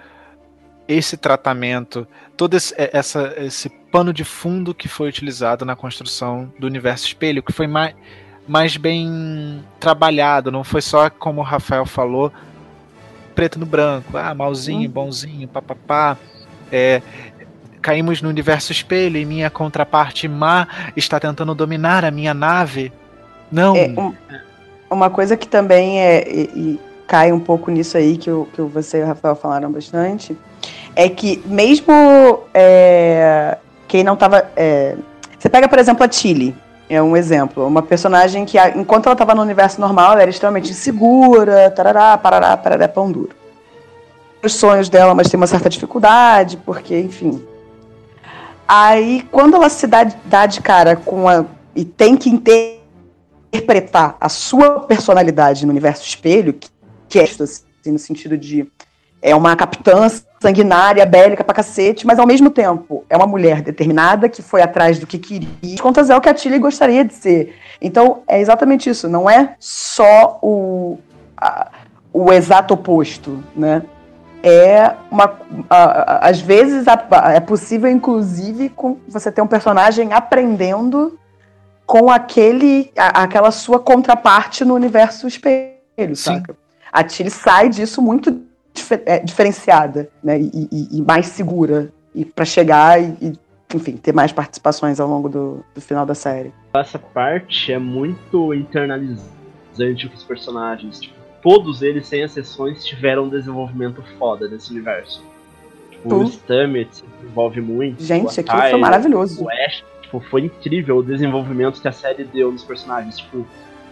esse 0.85 1.15
tratamento, 1.15 2.05
todo 2.35 2.55
esse, 2.55 2.75
essa, 2.77 3.33
esse 3.37 3.69
pano 3.69 4.11
de 4.11 4.25
fundo 4.25 4.75
que 4.75 4.89
foi 4.89 5.07
utilizado 5.07 5.63
na 5.63 5.77
construção 5.77 6.51
do 6.59 6.67
universo 6.67 7.07
espelho, 7.07 7.41
que 7.41 7.53
foi 7.53 7.67
mais, 7.67 7.95
mais 8.45 8.75
bem 8.75 9.63
trabalhado, 9.79 10.51
não 10.51 10.61
foi 10.61 10.81
só 10.81 11.09
como 11.09 11.39
o 11.39 11.43
Rafael 11.43 11.85
falou, 11.85 12.29
preto 13.33 13.57
no 13.57 13.65
branco, 13.65 14.17
ah, 14.17 14.35
malzinho, 14.35 14.89
hum. 14.89 14.91
bonzinho, 14.91 15.47
papapá. 15.47 16.17
É, 16.69 17.01
caímos 17.81 18.21
no 18.21 18.27
universo 18.27 18.73
espelho 18.73 19.17
e 19.17 19.23
minha 19.23 19.49
contraparte 19.49 20.27
má 20.27 20.67
está 20.97 21.17
tentando 21.17 21.55
dominar 21.55 22.03
a 22.03 22.11
minha 22.11 22.33
nave. 22.33 22.91
Não. 23.49 23.73
É, 23.73 23.87
um, 23.87 24.13
uma 24.93 25.09
coisa 25.09 25.35
que 25.35 25.47
também 25.47 25.99
é. 25.99 26.23
E, 26.27 26.41
e 26.55 26.79
cai 27.07 27.31
um 27.31 27.39
pouco 27.39 27.69
nisso 27.69 27.97
aí 27.97 28.17
que, 28.17 28.31
o, 28.31 28.47
que 28.53 28.61
você 28.61 28.99
e 28.99 29.03
o 29.03 29.05
Rafael 29.05 29.35
falaram 29.35 29.71
bastante. 29.71 30.37
É 30.95 31.09
que 31.09 31.43
mesmo 31.45 31.91
é, 32.53 33.57
quem 33.87 34.03
não 34.03 34.13
estava. 34.13 34.49
É, 34.55 34.95
você 35.37 35.49
pega, 35.49 35.67
por 35.67 35.77
exemplo, 35.77 36.03
a 36.03 36.07
Tilly 36.07 36.55
é 36.89 37.01
um 37.01 37.15
exemplo. 37.17 37.65
Uma 37.65 37.81
personagem 37.81 38.45
que, 38.45 38.57
enquanto 38.75 39.07
ela 39.07 39.13
estava 39.13 39.35
no 39.35 39.41
universo 39.41 39.79
normal, 39.81 40.13
ela 40.13 40.21
era 40.21 40.31
extremamente 40.31 40.71
insegura, 40.71 41.69
tarará, 41.71 42.17
parará, 42.17 42.55
parará, 42.55 42.87
pão 42.87 43.11
duro. 43.11 43.31
Os 44.41 44.55
sonhos 44.55 44.89
dela, 44.89 45.15
mas 45.15 45.29
tem 45.29 45.37
uma 45.37 45.47
certa 45.47 45.69
dificuldade, 45.69 46.57
porque, 46.65 46.99
enfim. 46.99 47.43
Aí, 48.67 49.25
quando 49.31 49.55
ela 49.55 49.69
se 49.69 49.87
dá, 49.87 50.05
dá 50.25 50.45
de 50.45 50.61
cara 50.61 50.95
com 50.95 51.27
a. 51.27 51.45
e 51.75 51.83
tem 51.83 52.15
que 52.15 52.29
interpretar 53.53 54.17
a 54.19 54.27
sua 54.27 54.79
personalidade 54.81 55.65
no 55.65 55.71
universo 55.71 56.03
espelho, 56.05 56.57
que, 57.07 57.19
é 57.19 57.23
assim, 57.23 57.91
no 57.91 57.99
sentido 57.99 58.35
de. 58.35 58.67
É 59.21 59.33
uma 59.33 59.55
capitã 59.55 60.09
sanguinária, 60.41 61.05
bélica 61.05 61.45
pra 61.45 61.53
cacete, 61.53 62.05
mas 62.05 62.19
ao 62.19 62.27
mesmo 62.27 62.49
tempo 62.49 63.05
é 63.09 63.15
uma 63.15 63.25
mulher 63.25 63.61
determinada 63.61 64.27
que 64.27 64.41
foi 64.41 64.61
atrás 64.61 64.99
do 64.99 65.07
que 65.07 65.17
queria. 65.17 65.47
Contas 65.81 66.09
é 66.09 66.17
o 66.17 66.19
que 66.19 66.27
a 66.27 66.33
Tilly 66.33 66.59
gostaria 66.59 67.05
de 67.05 67.13
ser. 67.13 67.55
Então 67.81 68.23
é 68.27 68.41
exatamente 68.41 68.89
isso, 68.89 69.07
não 69.07 69.29
é 69.29 69.55
só 69.59 70.39
o, 70.41 70.97
a, 71.37 71.71
o 72.11 72.33
exato 72.33 72.73
oposto, 72.73 73.41
né? 73.55 73.83
É 74.43 74.91
uma. 75.09 75.39
A, 75.69 75.77
a, 75.77 76.29
às 76.29 76.41
vezes 76.41 76.85
é 77.33 77.39
possível, 77.39 77.89
inclusive, 77.89 78.67
com 78.67 78.97
você 79.07 79.31
ter 79.31 79.41
um 79.41 79.47
personagem 79.47 80.11
aprendendo 80.11 81.17
com 81.93 82.09
aquele, 82.09 82.91
aquela 82.95 83.51
sua 83.51 83.77
contraparte 83.79 84.65
no 84.65 84.73
universo 84.73 85.27
espelho, 85.27 85.75
Sim. 86.15 86.15
saca? 86.15 86.57
A 86.91 87.03
Tilly 87.03 87.29
sai 87.29 87.69
disso 87.69 88.01
muito 88.01 88.41
é, 89.05 89.19
diferenciada 89.19 90.09
né, 90.23 90.41
e, 90.41 90.67
e, 90.71 90.97
e, 90.97 91.01
mais 91.03 91.27
segura 91.27 91.93
e 92.15 92.25
para 92.25 92.45
chegar 92.45 92.99
e, 92.99 93.15
e, 93.21 93.33
enfim, 93.75 93.95
ter 93.95 94.11
mais 94.11 94.31
participações 94.31 94.99
ao 94.99 95.07
longo 95.07 95.29
do, 95.29 95.63
do 95.75 95.79
final 95.79 96.03
da 96.03 96.15
série. 96.15 96.51
Essa 96.73 96.97
parte 96.97 97.71
é 97.71 97.77
muito 97.77 98.55
internalizante 98.55 100.09
com 100.09 100.15
os 100.15 100.23
personagens. 100.23 100.99
Tipo, 100.99 101.13
todos 101.43 101.83
eles, 101.83 102.07
sem 102.07 102.23
exceções, 102.23 102.83
tiveram 102.83 103.25
um 103.25 103.29
desenvolvimento 103.29 104.03
foda 104.17 104.47
nesse 104.47 104.71
universo. 104.71 105.23
Tipo, 105.91 106.15
o 106.15 106.23
Stammet 106.23 106.89
se 106.91 107.03
desenvolve 107.21 107.61
muito. 107.61 108.03
Gente, 108.03 108.39
aquilo 108.39 108.61
foi 108.61 108.79
maravilhoso. 108.79 109.43
O 109.43 109.47
Ash, 109.47 109.83
tipo, 110.13 110.19
foi 110.19 110.41
incrível 110.41 110.97
o 110.97 111.03
desenvolvimento 111.03 111.81
que 111.81 111.87
a 111.87 111.91
série 111.91 112.23
deu 112.23 112.51
nos 112.51 112.63
personagens. 112.63 113.17
Tipo, 113.17 113.45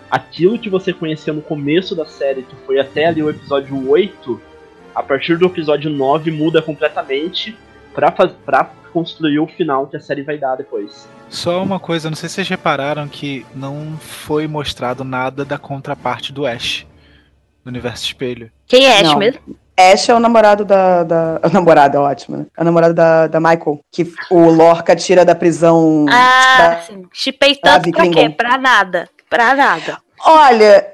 aquilo 0.10 0.60
que 0.60 0.70
você 0.70 0.94
conhecia 0.94 1.34
no 1.34 1.42
começo 1.42 1.96
da 1.96 2.06
série, 2.06 2.44
que 2.44 2.56
foi 2.66 2.80
até 2.80 3.06
ali 3.06 3.24
o 3.24 3.30
episódio 3.30 3.90
8, 3.90 4.42
a 4.94 5.02
partir 5.02 5.38
do 5.38 5.46
episódio 5.46 5.90
9 5.90 6.32
muda 6.32 6.62
completamente 6.62 7.58
pra, 7.94 8.12
faz, 8.12 8.32
pra 8.46 8.66
construir 8.94 9.40
o 9.40 9.48
final 9.48 9.88
que 9.88 9.98
a 9.98 10.00
série 10.00 10.22
vai 10.22 10.38
dar 10.38 10.56
depois. 10.56 11.08
Só 11.30 11.64
uma 11.64 11.80
coisa, 11.80 12.10
não 12.10 12.16
sei 12.16 12.28
se 12.28 12.36
vocês 12.36 12.50
repararam 12.50 13.08
que 13.08 13.46
não 13.56 13.98
foi 13.98 14.48
mostrado 14.48 15.04
nada 15.04 15.46
da 15.46 15.58
contraparte 15.58 16.34
do 16.34 16.46
Ash 16.46 16.86
no 17.64 17.72
universo 17.72 18.06
espelho. 18.06 18.52
Quem 18.68 18.86
é 18.86 19.00
Ash 19.00 19.04
não. 19.04 19.18
mesmo? 19.18 19.42
Ash 19.82 20.10
é 20.10 20.14
o 20.14 20.20
namorado 20.20 20.64
da. 20.64 21.04
da 21.04 21.40
o 21.48 21.50
namorado 21.50 21.98
é 21.98 22.00
ótimo, 22.00 22.38
né? 22.38 22.46
É 22.58 22.62
o 22.62 22.66
namorado 22.66 22.94
da, 22.94 23.28
da 23.28 23.40
Michael, 23.40 23.80
que 23.92 24.14
o 24.30 24.50
Lorca 24.50 24.96
tira 24.96 25.26
da 25.26 25.36
prisão. 25.36 26.06
Ah, 26.10 26.58
da, 26.58 26.82
sim. 26.82 27.06
Chipei 27.12 27.56
tanto 27.56 27.92
pra 27.92 28.10
quê? 28.10 28.30
Pra 28.30 28.58
nada. 28.58 29.10
Pra 29.30 29.56
nada. 29.56 29.98
Olha, 30.24 30.86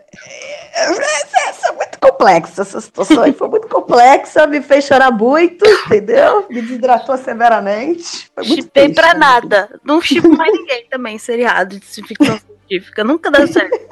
essa 0.74 1.70
é 1.70 1.72
muito 1.74 2.00
complexa, 2.00 2.62
essa 2.62 2.80
situação 2.80 3.24
aí 3.24 3.34
foi 3.34 3.50
muito 3.50 3.68
complexa, 3.68 4.48
me 4.48 4.62
fez 4.62 4.86
chorar 4.86 5.12
muito, 5.12 5.66
entendeu? 5.66 6.46
Me 6.50 6.62
desidratou 6.62 7.18
severamente. 7.18 8.30
Chipei 8.44 8.94
pra 8.94 9.14
nada. 9.14 9.70
Não 9.84 10.02
chipo 10.02 10.30
mais 10.30 10.54
ninguém 10.54 10.86
também, 10.90 11.18
seriado 11.18 11.78
de 11.80 11.86
ficção 11.86 12.40
científica. 12.40 13.04
Nunca 13.04 13.30
dá 13.32 13.46
certo. 13.48 13.87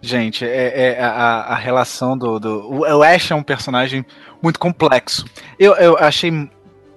Gente, 0.00 0.44
é, 0.44 0.92
é 0.98 1.02
a, 1.02 1.40
a, 1.40 1.54
relação 1.56 2.16
do, 2.16 2.38
do. 2.38 2.70
O 2.70 3.02
Ash 3.02 3.30
é 3.30 3.34
um 3.34 3.42
personagem 3.42 4.06
muito 4.40 4.58
complexo. 4.58 5.24
Eu, 5.58 5.74
eu 5.74 5.96
achei 5.98 6.48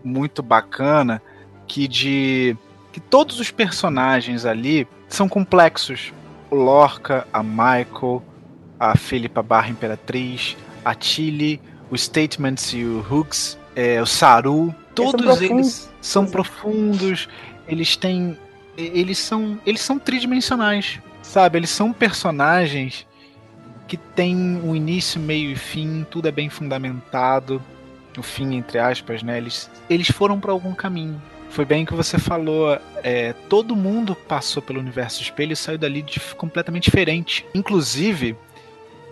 muito 0.03 0.43
bacana 0.43 1.21
que 1.67 1.87
de. 1.87 2.55
que 2.91 2.99
todos 2.99 3.39
os 3.39 3.49
personagens 3.49 4.45
ali 4.45 4.87
são 5.07 5.27
complexos. 5.27 6.13
O 6.51 6.55
Lorca, 6.55 7.25
a 7.33 7.41
Michael, 7.41 8.21
a 8.79 8.95
Philippa 8.95 9.41
barra 9.41 9.69
Imperatriz, 9.69 10.55
a 10.85 10.93
Tilly, 10.93 11.59
o 11.89 11.97
Statements 11.97 12.73
e 12.73 12.83
o 12.83 13.05
Hooks, 13.09 13.57
é, 13.75 14.01
o 14.01 14.05
Saru, 14.05 14.75
todos 14.93 15.41
eles, 15.41 15.51
eles 15.51 15.89
são 16.01 16.25
profundos, 16.25 17.27
eles 17.67 17.95
têm. 17.95 18.37
Eles 18.77 19.17
são. 19.17 19.59
Eles 19.65 19.81
são 19.81 19.97
tridimensionais. 19.97 20.99
Sabe? 21.21 21.59
Eles 21.59 21.69
são 21.69 21.93
personagens 21.93 23.07
que 23.87 23.97
têm 23.97 24.35
um 24.63 24.75
início, 24.75 25.19
meio 25.19 25.51
e 25.51 25.55
fim, 25.55 26.05
tudo 26.09 26.27
é 26.27 26.31
bem 26.31 26.49
fundamentado. 26.49 27.61
O 28.17 28.23
fim, 28.23 28.55
entre 28.55 28.79
aspas, 28.79 29.23
né? 29.23 29.37
Eles, 29.37 29.69
eles 29.89 30.09
foram 30.09 30.39
para 30.39 30.51
algum 30.51 30.73
caminho. 30.73 31.21
Foi 31.49 31.65
bem 31.65 31.85
que 31.85 31.93
você 31.93 32.17
falou, 32.17 32.79
é, 33.03 33.33
todo 33.49 33.75
mundo 33.75 34.15
passou 34.15 34.61
pelo 34.61 34.79
universo 34.79 35.21
espelho 35.21 35.51
e 35.51 35.55
saiu 35.55 35.77
dali 35.77 36.01
de, 36.01 36.19
completamente 36.35 36.85
diferente. 36.85 37.45
Inclusive, 37.53 38.37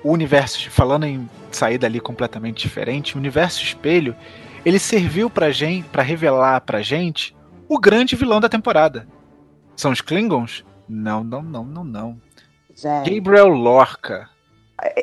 o 0.04 0.12
universo, 0.12 0.70
falando 0.70 1.06
em 1.06 1.30
sair 1.52 1.78
dali 1.78 2.00
completamente 2.00 2.62
diferente, 2.62 3.16
o 3.16 3.20
universo 3.20 3.62
espelho, 3.62 4.16
ele 4.66 4.80
serviu 4.80 5.30
pra 5.30 5.52
gente, 5.52 5.90
para 5.90 6.04
revelar 6.04 6.62
pra 6.62 6.82
gente 6.82 7.36
o 7.68 7.78
grande 7.78 8.16
vilão 8.16 8.40
da 8.40 8.48
temporada. 8.48 9.08
São 9.76 9.92
os 9.92 10.00
Klingons? 10.00 10.64
Não, 10.90 11.24
não, 11.24 11.44
não, 11.44 11.64
não, 11.64 11.84
não. 11.84 12.18
Gente. 12.76 13.20
Gabriel 13.20 13.50
Lorca. 13.50 14.28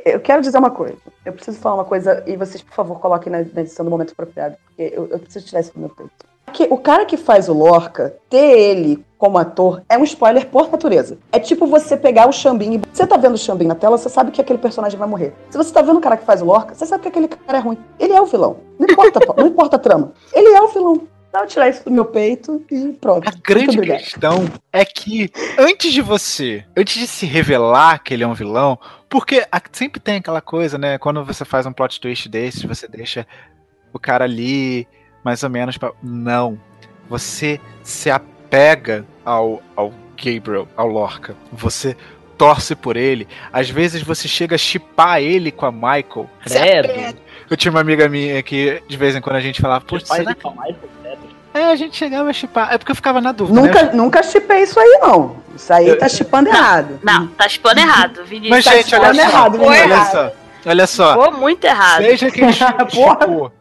Eu 0.04 0.20
quero 0.20 0.42
dizer 0.42 0.58
uma 0.58 0.70
coisa. 0.70 0.96
Eu 1.24 1.32
preciso 1.32 1.58
falar 1.58 1.76
uma 1.76 1.84
coisa 1.84 2.24
e 2.26 2.36
vocês, 2.36 2.62
por 2.62 2.74
favor, 2.74 2.98
coloquem 2.98 3.30
na, 3.30 3.40
edição 3.40 3.84
do 3.84 3.90
momento 3.90 4.12
apropriado, 4.12 4.56
porque 4.64 4.92
eu, 4.96 5.06
eu 5.08 5.18
preciso 5.18 5.46
tirar 5.46 5.60
isso 5.60 5.74
do 5.74 5.80
meu 5.80 5.90
peito. 5.90 6.26
Porque 6.46 6.66
o 6.70 6.78
cara 6.78 7.04
que 7.04 7.16
faz 7.16 7.48
o 7.48 7.52
Lorca, 7.52 8.16
ter 8.30 8.58
ele 8.58 9.04
como 9.18 9.36
ator 9.36 9.82
é 9.88 9.98
um 9.98 10.04
spoiler 10.04 10.48
por 10.48 10.70
natureza. 10.70 11.18
É 11.30 11.38
tipo 11.38 11.66
você 11.66 11.96
pegar 11.96 12.28
o 12.28 12.32
Xambin 12.32 12.76
e. 12.76 12.80
Você 12.90 13.06
tá 13.06 13.16
vendo 13.16 13.34
o 13.34 13.38
Xambin 13.38 13.66
na 13.66 13.74
tela, 13.74 13.98
você 13.98 14.08
sabe 14.08 14.30
que 14.30 14.40
aquele 14.40 14.58
personagem 14.58 14.98
vai 14.98 15.08
morrer. 15.08 15.34
Se 15.50 15.58
você 15.58 15.72
tá 15.72 15.82
vendo 15.82 15.98
o 15.98 16.00
cara 16.00 16.16
que 16.16 16.24
faz 16.24 16.40
o 16.40 16.46
Lorca, 16.46 16.74
você 16.74 16.86
sabe 16.86 17.02
que 17.02 17.08
aquele 17.08 17.28
cara 17.28 17.58
é 17.58 17.60
ruim. 17.60 17.78
Ele 17.98 18.14
é 18.14 18.20
o 18.20 18.26
vilão. 18.26 18.56
Não 18.78 18.86
importa, 18.88 19.20
não 19.36 19.46
importa 19.46 19.76
a 19.76 19.78
trama. 19.78 20.12
Ele 20.32 20.48
é 20.48 20.62
o 20.62 20.68
vilão. 20.68 21.02
Eu 21.40 21.46
tirar 21.46 21.68
isso 21.68 21.84
do 21.84 21.90
meu 21.90 22.04
peito 22.04 22.64
e 22.70 22.92
pronto. 22.92 23.28
A 23.28 23.32
grande 23.42 23.80
questão 23.80 24.46
é 24.72 24.84
que 24.84 25.30
antes 25.58 25.92
de 25.92 26.00
você, 26.00 26.64
antes 26.76 26.98
de 26.98 27.06
se 27.06 27.26
revelar 27.26 28.02
que 28.02 28.14
ele 28.14 28.24
é 28.24 28.26
um 28.26 28.34
vilão, 28.34 28.78
porque 29.08 29.46
sempre 29.72 30.00
tem 30.00 30.16
aquela 30.16 30.40
coisa, 30.40 30.78
né? 30.78 30.98
Quando 30.98 31.24
você 31.24 31.44
faz 31.44 31.66
um 31.66 31.72
plot 31.72 32.00
twist 32.00 32.28
desse, 32.28 32.66
você 32.66 32.88
deixa 32.88 33.26
o 33.92 33.98
cara 33.98 34.24
ali 34.24 34.86
mais 35.24 35.42
ou 35.42 35.50
menos 35.50 35.76
pra... 35.76 35.92
Não. 36.02 36.58
Você 37.08 37.60
se 37.82 38.10
apega 38.10 39.04
ao, 39.24 39.62
ao 39.74 39.92
Gabriel, 40.16 40.68
ao 40.76 40.88
Lorca. 40.88 41.36
Você 41.52 41.96
torce 42.36 42.74
por 42.74 42.96
ele. 42.96 43.26
Às 43.52 43.70
vezes 43.70 44.02
você 44.02 44.28
chega 44.28 44.54
a 44.54 44.58
chipar 44.58 45.20
ele 45.20 45.50
com 45.50 45.66
a 45.66 45.72
Michael. 45.72 46.28
Credo. 46.42 47.18
Eu 47.48 47.56
tinha 47.56 47.70
uma 47.70 47.80
amiga 47.80 48.08
minha 48.08 48.42
que 48.42 48.82
de 48.88 48.96
vez 48.96 49.14
em 49.14 49.20
quando 49.20 49.36
a 49.36 49.40
gente 49.40 49.60
falava, 49.60 49.84
pô, 49.84 49.98
será 50.00 50.34
que... 50.34 50.48
Michael, 50.48 50.76
É, 51.56 51.64
a 51.72 51.76
gente 51.76 51.96
chegava 51.96 52.28
a 52.30 52.32
chipar. 52.32 52.72
É 52.72 52.78
porque 52.78 52.92
eu 52.92 52.96
ficava 52.96 53.20
na 53.20 53.32
dúvida. 53.32 53.60
Nunca, 53.60 53.82
né? 53.84 53.90
nunca 53.92 54.22
chipei 54.22 54.62
isso 54.62 54.78
aí, 54.78 54.98
não. 55.00 55.36
Isso 55.54 55.72
aí 55.72 55.88
Eu- 55.88 55.98
tá 55.98 56.08
chipando 56.08 56.48
errado. 56.48 56.98
Não, 57.02 57.26
tá 57.28 57.48
chipando 57.48 57.80
errado, 57.80 58.24
Vinícius. 58.24 58.50
Mas, 58.50 58.64
tá 58.64 58.70
gente, 58.72 58.94
olha 58.94 59.14
chipando 59.14 59.16
só. 59.16 59.36
errado, 59.38 59.62
olha 59.62 59.82
Vinícius. 59.86 60.08
só. 60.10 60.32
Olha 60.68 60.86
só. 60.86 61.12
Ficou 61.12 61.32
muito 61.40 61.64
errado. 61.64 62.02
Seja 62.02 62.30
quem 62.30 62.50
chupou. 62.52 63.52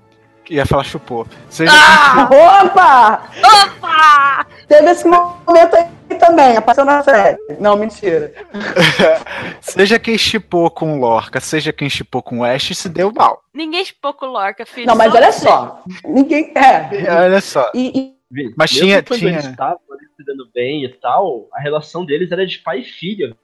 Ia 0.50 0.66
falar 0.66 0.84
chupou. 0.84 1.26
Seja 1.50 1.72
Ah! 1.74 2.30
Opa! 2.64 3.24
Opa! 3.44 4.46
Teve 4.68 4.92
esse 4.92 5.08
momento 5.08 5.76
aí 5.76 6.18
também, 6.20 6.56
apareceu 6.58 6.86
na 6.86 7.04
série. 7.04 7.38
Não, 7.60 7.76
mentira. 7.76 8.32
Seja 9.62 10.00
quem 10.00 10.18
chipou 10.18 10.70
com 10.70 10.94
o 10.98 11.00
Lorca, 11.00 11.40
seja 11.40 11.74
quem 11.74 11.90
chipou 11.90 12.22
com 12.22 12.40
o 12.40 12.44
Ash, 12.44 12.76
se 12.78 12.88
deu 12.90 13.12
mal. 13.12 13.42
Ninguém 13.54 13.84
chipou 13.84 14.14
com 14.14 14.26
o 14.28 14.30
Lorca, 14.32 14.66
filho. 14.66 14.88
Não, 14.88 14.96
mas 14.96 15.14
olha 15.14 15.32
só. 15.32 15.84
Ninguém. 16.06 16.52
É. 16.56 17.12
Olha 17.26 17.42
só. 17.42 17.70
E, 17.74 18.16
e- 18.32 18.54
Mas 18.56 18.72
mesmo 18.72 18.88
tinha- 18.88 19.04
quando 19.04 19.20
tinha- 19.20 19.32
eles 19.32 19.46
estavam 19.46 19.80
ali 19.92 20.06
se 20.16 20.24
dando 20.26 20.50
bem 20.54 20.86
e 20.86 20.90
tal, 20.90 21.48
a 21.54 21.60
relação 21.60 22.06
deles 22.06 22.32
era 22.32 22.46
de 22.46 22.60
pai 22.60 22.80
e 22.80 22.86
filha, 22.86 23.36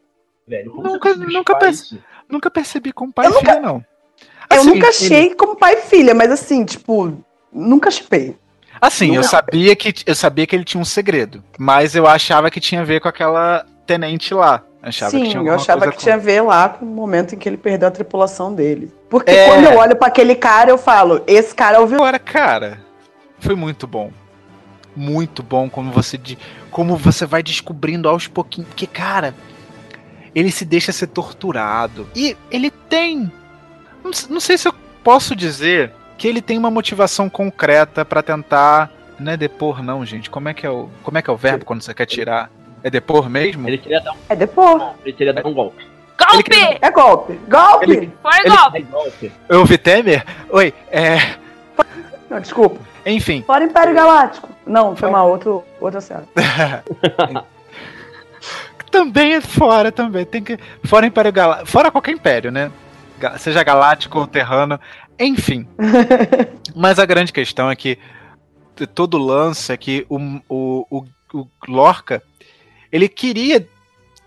velho. 0.47 0.71
Como 0.71 0.83
Nunca- 0.87 1.15
nunca 1.15 1.55
perce-? 1.55 1.99
Nunca 2.29 2.49
percebi 2.49 2.91
com 2.93 3.11
pai 3.11 3.27
Eu 3.27 3.31
e 3.35 3.39
filha, 3.39 3.59
não. 3.59 3.83
Eu 4.55 4.61
Assim, 4.61 4.69
nunca 4.69 4.87
achei 4.89 5.35
como 5.35 5.55
pai 5.55 5.73
e 5.75 5.81
filha, 5.81 6.13
mas 6.13 6.31
assim, 6.31 6.63
tipo, 6.65 7.17
nunca 7.51 7.89
chipei. 7.91 8.35
Assim, 8.79 9.09
eu 9.09 9.15
Nunca- 9.15 9.27
sabia, 9.27 9.75
que, 9.75 9.93
eu 10.07 10.15
sabia 10.15 10.47
que 10.47 10.55
ele 10.55 10.63
tinha 10.63 10.81
um 10.81 10.85
segredo, 10.85 11.43
mas 11.59 11.93
eu 11.95 12.07
achava 12.07 12.49
que 12.49 12.59
tinha 12.59 12.81
a 12.81 12.83
ver 12.83 12.99
com 12.99 13.07
aquela 13.07 13.63
tenente 13.85 14.33
lá. 14.33 14.63
Achava 14.81 15.11
que 15.11 15.17
Sim, 15.17 15.29
tinha 15.29 15.43
eu 15.43 15.53
achava 15.53 15.85
que 15.85 15.91
com- 15.93 15.99
tinha 16.01 16.15
a 16.15 16.17
ver 16.17 16.41
lá 16.41 16.69
com 16.69 16.85
o 16.85 16.89
momento 16.89 17.35
em 17.35 17.37
que 17.37 17.47
ele 17.47 17.57
perdeu 17.57 17.87
a 17.87 17.91
tripulação 17.91 18.51
dele. 18.55 18.91
Porque 19.07 19.29
É. 19.29 19.45
quando 19.47 19.65
eu 19.65 19.77
olho 19.77 19.95
pra 19.95 20.07
aquele 20.07 20.33
cara, 20.33 20.71
eu 20.71 20.77
falo, 20.79 21.21
esse 21.27 21.53
cara 21.53 21.77
é 21.77 21.79
o 21.79 21.85
vilão. 21.85 22.03
Agora, 22.03 22.17
cara, 22.17 22.79
foi 23.39 23.53
muito 23.53 23.85
bom. 23.85 24.11
Muito 24.95 25.43
bom 25.43 25.69
como 25.69 25.91
você 25.91 26.17
de- 26.17 26.37
como 26.71 26.97
você 26.97 27.25
vai 27.27 27.43
descobrindo 27.43 28.09
aos 28.09 28.25
pouquinhos, 28.27 28.67
porque 28.69 28.87
cara, 28.87 29.35
ele 30.33 30.51
se 30.51 30.65
deixa 30.65 30.91
ser 30.91 31.07
torturado 31.07 32.09
e 32.15 32.35
ele 32.49 32.71
tem 32.71 33.31
não, 34.29 34.39
sei 34.39 34.57
se 34.57 34.67
eu 34.67 34.73
posso 35.03 35.35
dizer 35.35 35.91
que 36.17 36.27
ele 36.27 36.41
tem 36.41 36.57
uma 36.57 36.69
motivação 36.71 37.29
concreta 37.29 38.03
pra 38.05 38.21
tentar, 38.21 38.91
não 39.19 39.31
é 39.31 39.37
depor 39.37 39.81
não, 39.83 40.05
gente. 40.05 40.29
Como 40.29 40.49
é 40.49 40.53
que 40.53 40.65
é 40.65 40.69
o 40.69 40.89
como 41.03 41.17
é 41.17 41.21
que 41.21 41.29
é 41.29 41.33
o 41.33 41.37
verbo 41.37 41.65
quando 41.65 41.81
você 41.81 41.93
quer 41.93 42.05
tirar? 42.05 42.49
É 42.83 42.89
depor 42.89 43.29
mesmo? 43.29 43.67
Ele 43.67 43.77
queria 43.77 43.99
dar 44.01 44.13
um, 44.13 44.17
É 44.29 44.35
depois. 44.35 44.83
ele 45.05 45.13
queria 45.13 45.33
dar 45.33 45.45
um 45.45 45.53
golpe. 45.53 45.87
Golpe! 46.17 46.51
Ele 46.55 46.77
É 46.81 46.91
golpe. 46.91 47.33
Golpe! 47.49 47.85
Ele- 47.91 48.11
Foi 48.21 48.31
ele- 48.39 48.49
golpe! 48.55 48.81
Um 48.81 48.91
golpe. 48.91 49.31
Eu 49.49 49.59
ouvi 49.59 49.77
Temer? 49.77 50.23
Oi, 50.49 50.73
é, 50.91 51.35
Não, 52.29 52.39
desculpa. 52.39 52.79
enfim, 53.05 53.43
Fora 53.45 53.63
Império 53.63 53.93
Galáctico. 53.93 54.49
Não, 54.65 54.95
foi 54.95 55.09
uma 55.09 55.23
outra, 55.23 55.51
outra 55.79 55.99
série. 56.01 56.25
Também 58.91 59.33
é 59.35 59.41
fora, 59.41 59.91
também. 59.91 60.25
Tem 60.25 60.43
que. 60.43 60.59
Fora 60.83 61.05
Império 61.05 61.31
Galáctico. 61.31 61.69
Fora 61.69 61.89
qualquer 61.91 62.11
império, 62.11 62.51
né? 62.51 62.69
Seja 63.37 63.63
galáctico 63.63 64.19
ou 64.19 64.27
terrano. 64.27 64.79
Enfim. 65.19 65.67
Mas 66.75 66.99
a 66.99 67.05
grande 67.05 67.31
questão 67.31 67.69
é 67.69 67.75
que 67.75 67.97
todo 68.95 69.17
lance 69.17 69.71
é 69.71 69.77
que 69.77 70.05
o, 70.09 70.17
o, 70.49 70.85
o, 70.89 71.05
o 71.33 71.47
Lorca 71.67 72.21
ele 72.91 73.07
queria 73.07 73.67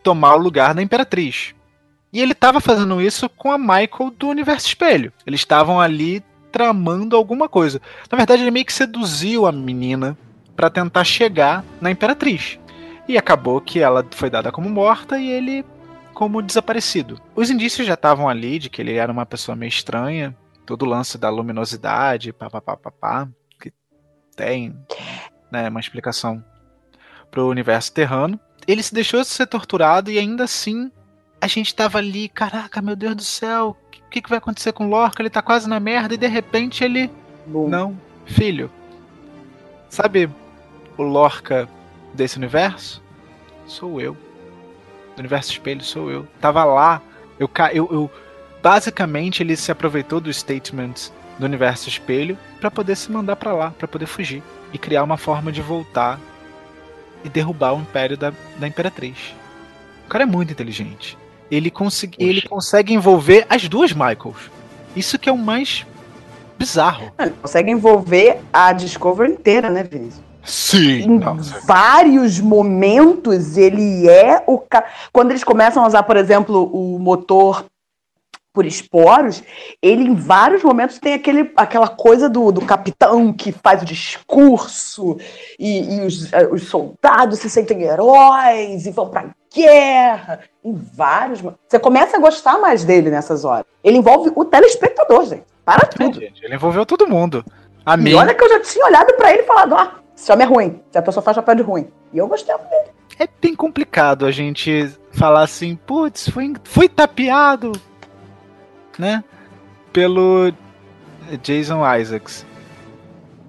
tomar 0.03 0.34
o 0.34 0.38
lugar 0.38 0.74
da 0.74 0.82
Imperatriz. 0.82 1.55
E 2.12 2.20
ele 2.20 2.32
estava 2.32 2.61
fazendo 2.61 3.03
isso 3.03 3.28
com 3.28 3.51
a 3.51 3.59
Michael 3.59 4.12
do 4.16 4.28
Universo 4.28 4.68
Espelho. 4.68 5.12
Eles 5.26 5.40
estavam 5.40 5.80
ali 5.80 6.22
tramando 6.53 7.16
alguma 7.16 7.49
coisa. 7.49 7.80
Na 8.11 8.16
verdade, 8.16 8.42
ele 8.42 8.51
meio 8.53 8.64
que 8.64 8.72
seduziu 8.72 9.47
a 9.47 9.53
menina 9.53 10.16
para 10.55 10.70
tentar 10.70 11.03
chegar 11.03 11.64
na 11.80 11.90
Imperatriz. 11.90 12.59
E 13.09 13.18
acabou 13.18 13.61
que 13.61 13.80
ela 13.80 14.07
foi 14.12 14.30
dada 14.30 14.53
como 14.53 14.70
morta 14.70 15.18
e 15.18 15.28
ele 15.28 15.64
como 16.15 16.41
desaparecido. 16.41 17.21
Os 17.35 17.51
indícios 17.51 17.87
já 17.87 17.95
estavam 17.95 18.29
ali 18.29 18.59
de 18.59 18.71
que 18.71 18.81
ele 18.81 18.95
era 18.95 19.12
uma 19.12 19.27
pessoa 19.27 19.57
meio 19.57 19.69
estranha. 19.69 20.35
Todo 20.65 20.85
o 20.85 20.89
lance 20.89 21.19
da 21.19 21.29
luminosidade, 21.29 22.33
papapá, 22.33 22.77
papá, 22.77 23.29
que 23.61 23.71
tem 24.35 24.75
né, 25.53 25.69
uma 25.69 25.81
explicação 25.81 26.43
pro 27.31 27.49
universo 27.49 27.93
terrano. 27.93 28.41
Ele 28.67 28.83
se 28.83 28.95
deixou 28.95 29.21
de 29.21 29.27
ser 29.27 29.47
torturado 29.47 30.11
e 30.11 30.19
ainda 30.19 30.45
assim 30.45 30.91
a 31.41 31.47
gente 31.47 31.75
tava 31.75 31.99
ali, 31.99 32.29
caraca, 32.31 32.81
meu 32.81 32.97
Deus 32.97 33.15
do 33.15 33.23
céu, 33.23 33.77
o 33.93 34.09
que, 34.09 34.23
que 34.23 34.31
vai 34.31 34.39
acontecer 34.39 34.73
com 34.73 34.87
o 34.87 34.89
Lorca? 34.89 35.21
Ele 35.21 35.29
tá 35.29 35.43
quase 35.43 35.69
na 35.69 35.79
merda 35.79 36.15
e 36.15 36.17
de 36.17 36.27
repente 36.27 36.83
ele 36.83 37.11
Bom, 37.47 37.69
não, 37.69 38.01
filho. 38.25 38.71
Sabe 39.91 40.31
o 40.97 41.03
Lorca 41.03 41.69
desse 42.15 42.39
universo? 42.39 43.03
Sou 43.67 44.01
eu. 44.01 44.17
Do 45.17 45.21
universo 45.21 45.53
espelho 45.53 45.83
sou 45.83 46.11
eu. 46.11 46.27
Tava 46.41 46.65
lá. 46.65 47.01
Eu, 47.39 47.47
ca- 47.49 47.73
eu, 47.73 47.89
eu 47.93 48.11
basicamente 48.62 49.43
ele 49.43 49.57
se 49.57 49.71
aproveitou 49.71 50.21
do 50.21 50.33
statement 50.33 50.95
do 51.39 51.47
universo 51.47 51.89
espelho 51.89 52.39
pra 52.61 52.71
poder 52.71 52.97
se 52.97 53.11
mandar 53.11 53.37
pra 53.37 53.53
lá, 53.53 53.71
pra 53.79 53.87
poder 53.89 54.07
fugir 54.07 54.43
e 54.73 54.79
criar 54.79 55.03
uma 55.03 55.17
forma 55.17 55.51
de 55.53 55.61
voltar 55.61 56.19
e 57.25 57.29
derrubar 57.29 57.75
o 57.75 57.81
império 57.81 58.17
da, 58.17 58.33
da 58.59 58.67
imperatriz. 58.69 59.35
O 60.07 60.09
cara 60.09 60.25
é 60.25 60.27
muito 60.27 60.53
inteligente. 60.53 61.17
Ele, 61.51 61.71
consegui, 61.71 62.17
ele 62.19 62.43
consegue 62.43 62.93
envolver 62.95 63.47
as 63.49 63.69
duas 63.69 63.93
Michaels. 63.93 64.51
Isso 64.97 65.19
que 65.19 65.29
é 65.29 65.33
o 65.33 65.39
mais 65.39 65.85
bizarro. 66.59 67.12
Ele 67.19 67.31
consegue 67.43 67.71
envolver 67.71 68.41
a 68.53 68.73
Discovery 68.73 69.33
inteira, 69.33 69.69
né, 69.71 69.83
Vinícius? 69.83 70.24
Sim. 70.45 71.03
Em 71.03 71.20
vários 71.66 72.38
momentos 72.38 73.57
ele 73.57 74.09
é 74.09 74.42
o 74.47 74.59
cara. 74.59 74.86
Quando 75.12 75.30
eles 75.30 75.45
começam 75.45 75.82
a 75.82 75.86
usar, 75.86 76.03
por 76.03 76.16
exemplo, 76.16 76.64
o 76.72 76.99
motor 76.99 77.64
por 78.55 78.64
esporos, 78.64 79.42
ele 79.82 80.05
em 80.05 80.14
vários 80.14 80.62
momentos 80.62 81.01
tem 81.01 81.14
aquele, 81.14 81.53
aquela 81.57 81.88
coisa 81.88 82.28
do, 82.28 82.53
do 82.53 82.61
capitão 82.61 83.32
que 83.32 83.51
faz 83.51 83.82
o 83.82 83.84
discurso 83.84 85.19
e, 85.59 85.97
e 85.97 86.01
os, 86.06 86.32
eh, 86.32 86.47
os 86.47 86.69
soldados 86.69 87.40
se 87.40 87.51
sentem 87.51 87.82
heróis 87.82 88.86
e 88.86 88.93
vão 88.93 89.09
pra 89.09 89.31
guerra. 89.52 90.40
Em 90.64 90.73
vários. 90.73 91.40
Você 91.40 91.81
começa 91.81 92.16
a 92.16 92.20
gostar 92.20 92.59
mais 92.59 92.85
dele 92.85 93.10
nessas 93.10 93.44
horas. 93.44 93.66
Ele 93.82 93.98
envolve 93.98 94.31
o 94.36 94.44
telespectador, 94.44 95.27
gente. 95.27 95.44
Para 95.64 95.86
tudo. 95.86 96.20
Gente, 96.20 96.44
ele 96.44 96.55
envolveu 96.55 96.86
todo 96.86 97.09
mundo. 97.09 97.44
A. 97.85 97.97
E 97.97 98.14
olha 98.14 98.35
que 98.35 98.44
eu 98.44 98.48
já 98.48 98.60
tinha 98.60 98.86
olhado 98.86 99.14
pra 99.14 99.32
ele 99.32 99.43
e 99.43 99.47
falado, 99.47 99.74
ó, 99.74 100.03
esse 100.16 100.31
homem 100.32 100.47
é 100.47 100.49
ruim. 100.49 100.82
Se 100.91 100.99
a 100.99 101.03
pessoa 101.03 101.23
faz 101.23 101.36
papel 101.36 101.57
de 101.57 101.62
ruim. 101.62 101.89
E 102.12 102.19
eu 102.19 102.27
gostei 102.27 102.55
dele. 102.57 102.91
É 103.19 103.28
bem 103.41 103.55
complicado 103.55 104.27
a 104.27 104.31
gente 104.31 104.91
falar 105.12 105.43
assim, 105.43 105.77
putz, 105.77 106.28
fui, 106.28 106.53
fui 106.65 106.89
tapeado, 106.89 107.73
né? 108.99 109.23
Pelo 109.93 110.53
Jason 111.43 111.82
Isaacs. 111.97 112.45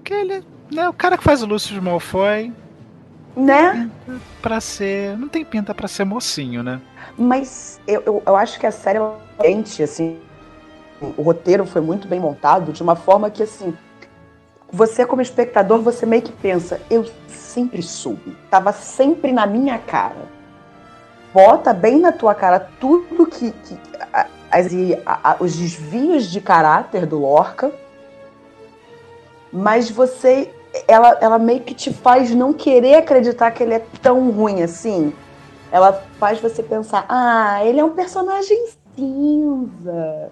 Que 0.04 0.14
ele, 0.14 0.44
né, 0.72 0.88
o 0.88 0.94
cara 0.94 1.18
que 1.18 1.24
faz 1.24 1.42
o 1.42 1.48
Lucius 1.48 1.82
Malfoy 1.82 2.54
Né? 3.36 3.90
pra 4.42 4.62
ser, 4.62 5.18
não 5.18 5.28
tem 5.28 5.44
pinta 5.44 5.74
pra 5.74 5.88
ser 5.88 6.04
mocinho, 6.04 6.62
né? 6.62 6.80
Mas 7.18 7.80
eu, 7.88 8.04
eu, 8.06 8.24
eu 8.26 8.36
acho 8.36 8.60
que 8.60 8.68
a 8.68 8.72
série 8.72 8.98
ela 8.98 9.20
é 9.40 9.48
gente, 9.48 9.82
assim, 9.82 10.20
o 11.02 11.22
roteiro 11.22 11.66
foi 11.66 11.82
muito 11.82 12.08
bem 12.08 12.20
montado 12.20 12.72
de 12.72 12.84
uma 12.84 12.96
forma 12.96 13.30
que, 13.30 13.44
assim, 13.44 13.76
você 14.72 15.06
como 15.06 15.22
espectador, 15.22 15.82
você 15.82 16.06
meio 16.06 16.22
que 16.22 16.32
pensa, 16.32 16.82
eu 16.90 17.06
sempre 17.28 17.82
soube, 17.82 18.36
tava 18.50 18.72
sempre 18.74 19.32
na 19.32 19.46
minha 19.46 19.78
cara. 19.78 20.34
Bota 21.34 21.74
bem 21.74 22.00
na 22.00 22.12
tua 22.12 22.34
cara 22.34 22.60
tudo 22.80 23.26
que, 23.26 23.52
que 23.52 23.78
as, 24.52 24.68
a- 25.06 25.38
os 25.40 25.56
desvios 25.56 26.30
de 26.32 26.40
caráter 26.40 27.06
do 27.06 27.20
Lorca, 27.20 27.72
mas 29.52 29.90
você, 29.90 30.54
ela, 30.88 31.18
ela 31.22 31.40
meio 31.40 31.62
que 31.62 31.74
te 31.74 31.94
faz 31.94 32.32
não 32.32 32.54
querer 32.54 32.96
acreditar 32.96 33.52
que 33.52 33.64
ele 33.64 33.74
é 33.74 33.86
tão 34.02 34.30
ruim 34.32 34.64
assim 34.64 35.14
ela 35.72 36.02
faz 36.20 36.40
você 36.40 36.64
pensar, 36.64 37.06
ah, 37.10 37.60
ele 37.66 37.82
é 37.82 37.84
um 37.84 37.90
personagem 37.90 38.66
cinza, 38.96 40.32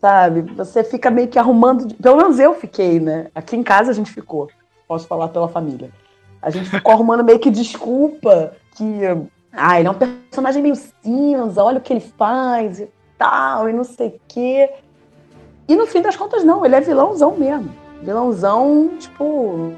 sabe? 0.00 0.42
Você 0.54 0.82
fica 0.82 1.10
meio 1.10 1.28
que 1.28 1.38
arrumando, 1.38 1.94
pelo 1.96 2.16
menos 2.16 2.38
eu 2.38 2.54
fiquei, 2.54 2.98
né? 2.98 3.28
Aqui 3.34 3.56
em 3.56 3.62
casa 3.62 3.90
a 3.90 3.94
gente 3.94 4.10
ficou, 4.10 4.48
posso 4.88 5.06
falar 5.06 5.28
pela 5.28 5.48
família. 5.48 5.90
A 6.40 6.50
gente 6.50 6.70
ficou 6.70 6.92
arrumando 6.92 7.22
meio 7.22 7.38
que 7.38 7.50
desculpa 7.50 8.54
que, 8.74 9.02
ah, 9.52 9.78
ele 9.78 9.88
é 9.88 9.90
um 9.90 9.94
personagem 9.94 10.62
meio 10.62 10.74
cinza, 10.74 11.62
olha 11.62 11.78
o 11.78 11.82
que 11.82 11.92
ele 11.92 12.00
faz 12.00 12.80
e 12.80 12.88
tal, 13.18 13.68
e 13.68 13.72
não 13.72 13.84
sei 13.84 14.08
o 14.08 14.20
quê. 14.26 14.70
E 15.68 15.76
no 15.76 15.86
fim 15.86 16.00
das 16.00 16.16
contas, 16.16 16.42
não, 16.42 16.64
ele 16.64 16.74
é 16.74 16.80
vilãozão 16.80 17.36
mesmo. 17.36 17.70
Vilãozão, 18.02 18.96
tipo. 18.98 19.74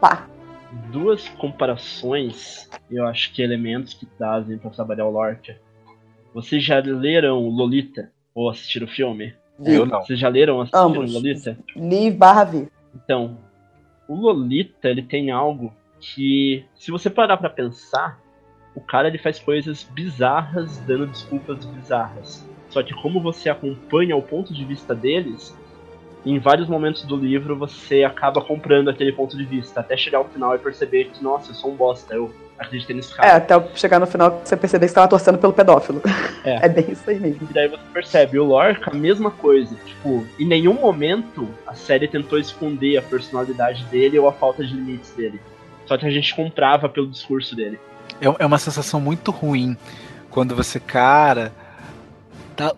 Pá. 0.00 0.26
Duas 0.90 1.28
comparações, 1.28 2.68
eu 2.90 3.06
acho 3.06 3.32
que 3.32 3.42
elementos 3.42 3.94
que 3.94 4.04
trazem 4.04 4.58
pra 4.58 4.70
trabalhar 4.70 5.06
o 5.06 5.10
Lorca. 5.10 5.56
Vocês 6.34 6.64
já 6.64 6.80
leram 6.80 7.48
Lolita? 7.48 8.10
Ou 8.34 8.50
assistiram 8.50 8.86
o 8.86 8.90
filme? 8.90 9.34
Eu 9.64 9.86
não. 9.86 10.02
Vocês 10.02 10.18
já 10.18 10.28
leram 10.28 10.60
assistiram 10.60 10.86
Ambos. 10.86 11.12
Lolita? 11.12 11.58
Li 11.76 12.10
barra 12.10 12.44
vi. 12.44 12.68
Então, 12.94 13.38
o 14.08 14.14
Lolita, 14.14 14.88
ele 14.88 15.02
tem 15.02 15.30
algo 15.30 15.72
que, 16.00 16.64
se 16.74 16.90
você 16.90 17.08
parar 17.08 17.36
para 17.36 17.48
pensar, 17.48 18.20
o 18.74 18.80
cara 18.80 19.08
ele 19.08 19.18
faz 19.18 19.38
coisas 19.38 19.84
bizarras 19.84 20.78
dando 20.78 21.06
desculpas 21.06 21.64
bizarras. 21.64 22.46
Só 22.68 22.82
que 22.82 22.94
como 22.94 23.20
você 23.20 23.50
acompanha 23.50 24.16
o 24.16 24.22
ponto 24.22 24.52
de 24.52 24.64
vista 24.64 24.94
deles, 24.94 25.56
em 26.24 26.38
vários 26.38 26.68
momentos 26.68 27.04
do 27.04 27.16
livro 27.16 27.56
você 27.56 28.02
acaba 28.02 28.40
comprando 28.40 28.88
aquele 28.88 29.12
ponto 29.12 29.36
de 29.36 29.44
vista, 29.44 29.80
até 29.80 29.96
chegar 29.96 30.18
ao 30.18 30.28
final 30.28 30.54
e 30.54 30.58
perceber 30.58 31.10
que, 31.10 31.22
nossa, 31.22 31.50
eu 31.50 31.54
sou 31.54 31.72
um 31.72 31.76
bosta, 31.76 32.14
eu 32.14 32.32
acreditei 32.58 32.96
nesse 32.96 33.14
cara. 33.14 33.28
É, 33.28 33.32
até 33.36 33.60
chegar 33.74 33.98
no 33.98 34.06
final 34.06 34.40
você 34.44 34.56
perceber 34.56 34.86
que 34.86 34.90
você 34.90 34.94
tava 34.94 35.08
torcendo 35.08 35.38
pelo 35.38 35.52
pedófilo. 35.52 36.02
É. 36.44 36.64
é 36.66 36.68
bem 36.68 36.86
isso 36.90 37.08
aí 37.08 37.18
mesmo. 37.18 37.46
E 37.50 37.52
daí 37.52 37.68
você 37.68 37.82
percebe, 37.92 38.38
o 38.38 38.44
Lorca, 38.44 38.90
a 38.90 38.94
mesma 38.94 39.30
coisa. 39.30 39.74
Tipo, 39.84 40.26
em 40.38 40.46
nenhum 40.46 40.74
momento 40.74 41.48
a 41.66 41.74
série 41.74 42.08
tentou 42.08 42.38
esconder 42.38 42.96
a 42.96 43.02
personalidade 43.02 43.84
dele 43.84 44.18
ou 44.18 44.28
a 44.28 44.32
falta 44.32 44.64
de 44.64 44.74
limites 44.74 45.10
dele. 45.10 45.40
Só 45.86 45.96
que 45.96 46.06
a 46.06 46.10
gente 46.10 46.34
comprava 46.34 46.88
pelo 46.88 47.08
discurso 47.08 47.54
dele. 47.56 47.78
É, 48.20 48.42
é 48.42 48.46
uma 48.46 48.58
sensação 48.58 49.00
muito 49.00 49.30
ruim 49.30 49.76
quando 50.30 50.54
você, 50.54 50.78
cara. 50.78 51.52
Tá, 52.54 52.70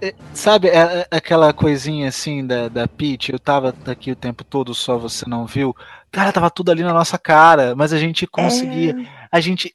é, 0.00 0.14
sabe, 0.32 0.68
é, 0.68 0.78
é, 0.78 1.06
aquela 1.10 1.52
coisinha 1.52 2.08
assim 2.08 2.46
da, 2.46 2.68
da 2.68 2.86
Peach, 2.86 3.32
eu 3.32 3.40
tava 3.40 3.74
aqui 3.86 4.12
o 4.12 4.16
tempo 4.16 4.44
todo, 4.44 4.72
só 4.72 4.96
você 4.96 5.28
não 5.28 5.46
viu. 5.46 5.74
Cara, 6.12 6.32
tava 6.32 6.48
tudo 6.48 6.70
ali 6.70 6.82
na 6.82 6.92
nossa 6.92 7.18
cara, 7.18 7.74
mas 7.74 7.92
a 7.92 7.98
gente 7.98 8.26
conseguia. 8.26 8.92
É. 8.92 9.15
A 9.36 9.40
gente. 9.40 9.70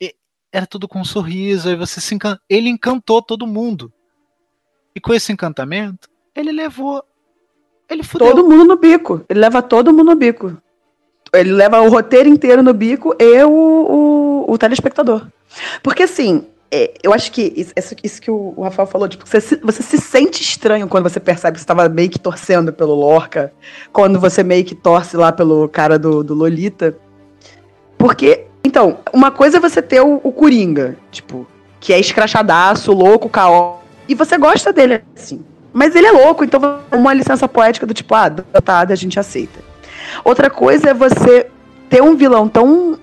Era 0.52 0.66
tudo 0.66 0.88
com 0.88 1.00
um 1.00 1.06
sorriso, 1.06 1.70
aí 1.70 1.76
você 1.76 2.02
se. 2.02 2.18
Ele 2.50 2.68
encantou 2.68 3.22
todo 3.22 3.46
mundo. 3.46 3.94
E 4.96 5.00
com 5.00 5.14
esse 5.14 5.32
encantamento, 5.32 6.10
ele 6.36 6.52
levou. 6.52 7.04
Ele 7.88 8.02
fudeu. 8.02 8.28
Todo 8.28 8.50
mundo 8.50 8.66
no 8.66 8.76
bico. 8.76 9.24
Ele 9.30 9.40
leva 9.40 9.62
todo 9.62 9.94
mundo 9.94 10.06
no 10.06 10.16
bico. 10.16 10.58
Ele 11.32 11.52
leva 11.54 11.80
o 11.80 11.90
roteiro 11.90 12.28
inteiro 12.28 12.64
no 12.64 12.74
bico 12.74 13.16
e 13.20 13.44
o, 13.44 13.52
o, 13.52 14.52
o 14.52 14.58
telespectador. 14.58 15.28
Porque 15.84 16.04
assim, 16.04 16.48
é, 16.72 16.96
eu 17.04 17.14
acho 17.14 17.32
que 17.32 17.54
isso, 17.56 17.96
isso, 18.04 18.22
que 18.22 18.32
o, 18.32 18.62
Rafael 18.62 18.88
falou, 18.88 19.08
tipo, 19.08 19.28
você, 19.28 19.40
você 19.58 19.84
se 19.84 20.00
sente 20.00 20.42
estranho 20.42 20.88
quando 20.88 21.04
você 21.04 21.20
percebe 21.20 21.54
que 21.54 21.60
você 21.60 21.64
estava 21.64 21.88
meio 21.88 22.10
que 22.10 22.20
torcendo 22.20 22.74
pelo 22.74 22.96
Lorca, 22.96 23.54
quando 23.94 24.20
você 24.20 24.44
meio 24.44 24.66
que 24.66 24.74
torce 24.74 25.16
lá 25.16 25.32
pelo 25.32 25.70
cara 25.70 26.00
do, 26.00 26.24
do 26.24 26.34
Lolita. 26.34 26.98
Porque, 27.98 28.48
então, 28.64 29.00
uma 29.12 29.32
coisa 29.32 29.58
é 29.58 29.60
você 29.60 29.82
ter 29.82 30.02
o, 30.02 30.22
o 30.24 30.32
Coringa, 30.32 30.98
tipo, 31.12 31.48
que 31.80 31.92
é 31.94 32.00
escrachadaço, 32.00 32.94
louco, 32.94 33.28
caó, 33.28 33.80
e 34.08 34.16
você 34.16 34.38
gosta 34.38 34.72
dele, 34.72 35.02
assim. 35.16 35.44
Mas 35.74 35.96
ele 35.96 36.08
é 36.08 36.12
louco, 36.12 36.44
então 36.44 36.80
uma 36.92 37.14
licença 37.14 37.48
poética 37.48 37.86
do 37.86 37.94
tipo, 37.94 38.14
ah, 38.14 38.30
dotada, 38.30 38.94
a 38.94 38.98
gente 38.98 39.20
aceita. 39.20 39.60
Outra 40.24 40.50
coisa 40.50 40.90
é 40.90 40.94
você 40.94 41.48
ter 41.90 42.02
um 42.02 42.16
vilão 42.16 42.48
tão 42.48 43.00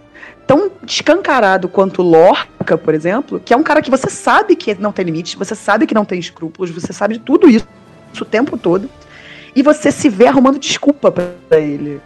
tão 0.46 0.70
escancarado 0.86 1.68
quanto 1.68 2.00
Lorca, 2.00 2.78
por 2.78 2.94
exemplo, 2.94 3.38
que 3.38 3.52
é 3.52 3.56
um 3.56 3.62
cara 3.62 3.82
que 3.82 3.90
você 3.90 4.08
sabe 4.08 4.56
que 4.56 4.74
não 4.76 4.90
tem 4.90 5.04
limites, 5.04 5.34
você 5.34 5.54
sabe 5.54 5.86
que 5.86 5.92
não 5.92 6.06
tem 6.06 6.18
escrúpulos, 6.18 6.70
você 6.70 6.90
sabe 6.90 7.18
de 7.18 7.20
tudo 7.20 7.50
isso, 7.50 7.68
isso 8.14 8.22
o 8.22 8.26
tempo 8.26 8.56
todo, 8.56 8.88
e 9.54 9.62
você 9.62 9.92
se 9.92 10.08
vê 10.08 10.26
arrumando 10.26 10.58
desculpa 10.58 11.12
para 11.12 11.60
ele. 11.60 12.00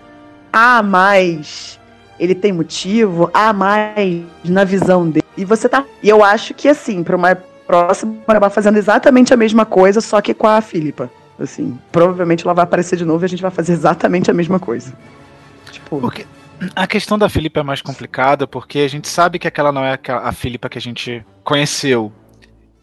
Ah, 0.52 0.82
mas 0.82 1.78
ele 2.22 2.36
tem 2.36 2.52
motivo, 2.52 3.28
ah, 3.34 3.52
mais 3.52 4.22
na 4.44 4.62
visão 4.62 5.10
dele. 5.10 5.26
E 5.36 5.44
você 5.44 5.68
tá. 5.68 5.84
E 6.00 6.08
eu 6.08 6.22
acho 6.22 6.54
que 6.54 6.68
assim, 6.68 7.02
para 7.02 7.16
uma 7.16 7.34
próxima, 7.66 8.14
vai 8.38 8.48
fazendo 8.48 8.76
exatamente 8.76 9.34
a 9.34 9.36
mesma 9.36 9.66
coisa, 9.66 10.00
só 10.00 10.20
que 10.20 10.32
com 10.32 10.46
a 10.46 10.60
Filipa. 10.60 11.10
Assim, 11.36 11.76
provavelmente 11.90 12.44
ela 12.44 12.54
vai 12.54 12.62
aparecer 12.62 12.96
de 12.96 13.04
novo 13.04 13.24
e 13.24 13.26
a 13.26 13.28
gente 13.28 13.42
vai 13.42 13.50
fazer 13.50 13.72
exatamente 13.72 14.30
a 14.30 14.34
mesma 14.34 14.60
coisa. 14.60 14.92
Tipo. 15.72 16.00
Porque 16.00 16.24
a 16.76 16.86
questão 16.86 17.18
da 17.18 17.28
Filipa 17.28 17.58
é 17.58 17.64
mais 17.64 17.82
complicada 17.82 18.46
porque 18.46 18.78
a 18.78 18.88
gente 18.88 19.08
sabe 19.08 19.40
que 19.40 19.48
aquela 19.48 19.72
não 19.72 19.84
é 19.84 19.98
a 20.06 20.30
Filipa 20.30 20.68
que 20.68 20.78
a 20.78 20.80
gente 20.80 21.26
conheceu. 21.42 22.12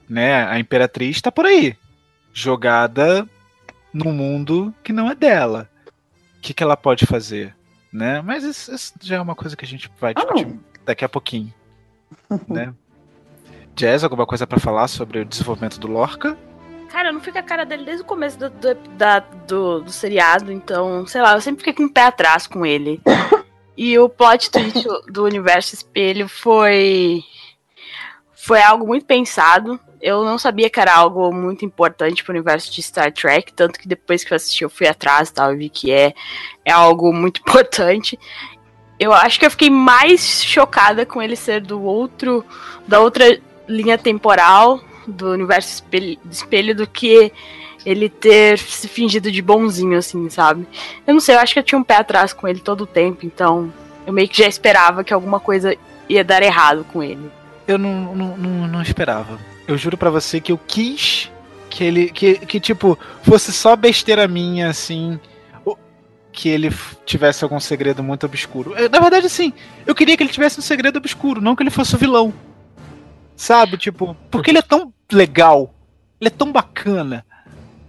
Né? 0.09 0.43
A 0.43 0.59
Imperatriz 0.59 1.15
está 1.15 1.31
por 1.31 1.45
aí, 1.45 1.77
jogada 2.33 3.25
num 3.93 4.11
mundo 4.11 4.73
que 4.83 4.91
não 4.91 5.09
é 5.09 5.15
dela. 5.15 5.69
O 6.37 6.41
que, 6.41 6.53
que 6.53 6.61
ela 6.61 6.75
pode 6.75 7.05
fazer? 7.05 7.55
Né? 7.91 8.21
Mas 8.21 8.43
isso, 8.43 8.73
isso 8.73 8.93
já 9.01 9.17
é 9.17 9.21
uma 9.21 9.35
coisa 9.35 9.55
que 9.55 9.65
a 9.65 9.67
gente 9.67 9.91
vai 9.99 10.11
ah, 10.11 10.19
discutir 10.19 10.59
daqui 10.85 11.03
a 11.03 11.09
pouquinho. 11.09 11.53
né? 12.47 12.73
Jazz, 13.75 14.03
alguma 14.03 14.25
coisa 14.25 14.45
para 14.45 14.59
falar 14.59 14.87
sobre 14.87 15.19
o 15.19 15.25
desenvolvimento 15.25 15.79
do 15.79 15.87
Lorca? 15.87 16.37
Cara, 16.89 17.09
eu 17.09 17.13
não 17.13 17.21
fico 17.21 17.37
a 17.37 17.43
cara 17.43 17.65
dele 17.65 17.85
desde 17.85 18.03
o 18.03 18.05
começo 18.05 18.37
do, 18.37 18.49
do, 18.49 18.73
da, 18.97 19.19
do, 19.19 19.81
do 19.81 19.91
seriado, 19.91 20.51
então, 20.51 21.05
sei 21.05 21.21
lá, 21.21 21.33
eu 21.33 21.41
sempre 21.41 21.59
fiquei 21.59 21.73
com 21.73 21.83
o 21.83 21.93
pé 21.93 22.03
atrás 22.03 22.47
com 22.47 22.65
ele. 22.65 22.99
E 23.77 23.97
o 23.97 24.09
plot 24.09 24.51
twist 24.51 24.85
do 25.07 25.23
universo 25.23 25.73
espelho 25.73 26.27
foi 26.27 27.23
foi 28.33 28.61
algo 28.61 28.85
muito 28.85 29.05
pensado. 29.05 29.79
Eu 30.01 30.23
não 30.23 30.37
sabia 30.37 30.69
que 30.69 30.79
era 30.79 30.95
algo 30.95 31.31
muito 31.33 31.65
importante 31.65 32.23
para 32.23 32.31
o 32.31 32.35
universo 32.35 32.71
de 32.71 32.81
Star 32.81 33.11
Trek, 33.11 33.51
tanto 33.53 33.79
que 33.79 33.87
depois 33.87 34.23
que 34.23 34.31
eu 34.31 34.35
assisti 34.35 34.63
eu 34.63 34.69
fui 34.69 34.87
atrás 34.87 35.29
e 35.29 35.33
tal, 35.33 35.53
e 35.53 35.57
vi 35.57 35.69
que 35.69 35.91
é, 35.91 36.13
é 36.63 36.71
algo 36.71 37.11
muito 37.11 37.41
importante. 37.45 38.17
Eu 38.99 39.13
acho 39.13 39.39
que 39.39 39.45
eu 39.45 39.51
fiquei 39.51 39.69
mais 39.69 40.43
chocada 40.43 41.05
com 41.05 41.21
ele 41.21 41.35
ser 41.35 41.61
do 41.61 41.81
outro 41.81 42.45
da 42.87 42.99
outra 42.99 43.39
linha 43.67 43.97
temporal 43.97 44.81
do 45.07 45.31
universo 45.31 45.75
espelho, 45.75 46.17
espelho 46.29 46.75
do 46.75 46.87
que 46.87 47.31
ele 47.85 48.09
ter 48.09 48.57
se 48.57 48.87
fingido 48.87 49.31
de 49.31 49.41
bonzinho, 49.41 49.97
assim, 49.97 50.29
sabe? 50.29 50.67
Eu 51.07 51.13
não 51.13 51.21
sei, 51.21 51.35
eu 51.35 51.39
acho 51.39 51.53
que 51.53 51.59
eu 51.59 51.63
tinha 51.63 51.79
um 51.79 51.83
pé 51.83 51.95
atrás 51.95 52.33
com 52.33 52.47
ele 52.47 52.59
todo 52.59 52.81
o 52.81 52.87
tempo, 52.87 53.25
então 53.25 53.71
eu 54.05 54.13
meio 54.13 54.27
que 54.27 54.37
já 54.37 54.47
esperava 54.47 55.03
que 55.03 55.13
alguma 55.13 55.39
coisa 55.39 55.75
ia 56.07 56.23
dar 56.23 56.43
errado 56.43 56.85
com 56.91 57.01
ele. 57.01 57.31
Eu 57.67 57.77
não, 57.77 58.15
não, 58.15 58.37
não, 58.37 58.67
não 58.67 58.81
esperava. 58.81 59.39
Eu 59.69 59.77
juro 59.77 59.95
para 59.95 60.09
você 60.09 60.41
que 60.41 60.51
eu 60.51 60.57
quis 60.57 61.31
que 61.69 61.83
ele. 61.83 62.09
Que, 62.09 62.39
que, 62.39 62.59
tipo, 62.59 62.97
fosse 63.21 63.53
só 63.53 63.75
besteira 63.75 64.27
minha, 64.27 64.67
assim. 64.67 65.19
Que 66.31 66.49
ele 66.49 66.69
tivesse 67.05 67.43
algum 67.43 67.59
segredo 67.59 68.01
muito 68.03 68.25
obscuro. 68.25 68.73
Na 68.89 68.99
verdade, 68.99 69.27
assim, 69.27 69.53
eu 69.85 69.93
queria 69.93 70.17
que 70.17 70.23
ele 70.23 70.31
tivesse 70.31 70.59
um 70.59 70.63
segredo 70.63 70.97
obscuro, 70.97 71.39
não 71.39 71.55
que 71.55 71.61
ele 71.61 71.69
fosse 71.69 71.93
o 71.93 71.99
vilão. 71.99 72.33
Sabe? 73.35 73.77
Tipo, 73.77 74.15
porque 74.31 74.49
ele 74.49 74.57
é 74.57 74.63
tão 74.63 74.91
legal. 75.11 75.71
Ele 76.19 76.29
é 76.29 76.31
tão 76.31 76.51
bacana. 76.51 77.23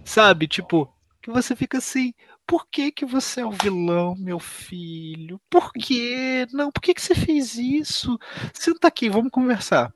Sabe? 0.05 0.47
Tipo, 0.47 0.87
que 1.19 1.31
você 1.31 1.55
fica 1.55 1.79
assim. 1.79 2.13
Por 2.45 2.67
que, 2.67 2.91
que 2.91 3.05
você 3.05 3.41
é 3.41 3.45
o 3.45 3.51
vilão, 3.51 4.13
meu 4.19 4.37
filho? 4.37 5.41
Por 5.49 5.71
quê? 5.73 6.45
Não, 6.53 6.71
por 6.71 6.81
que, 6.81 6.93
que 6.93 7.01
você 7.01 7.15
fez 7.15 7.55
isso? 7.55 8.19
Senta 8.53 8.87
aqui, 8.87 9.09
vamos 9.09 9.31
conversar. 9.31 9.91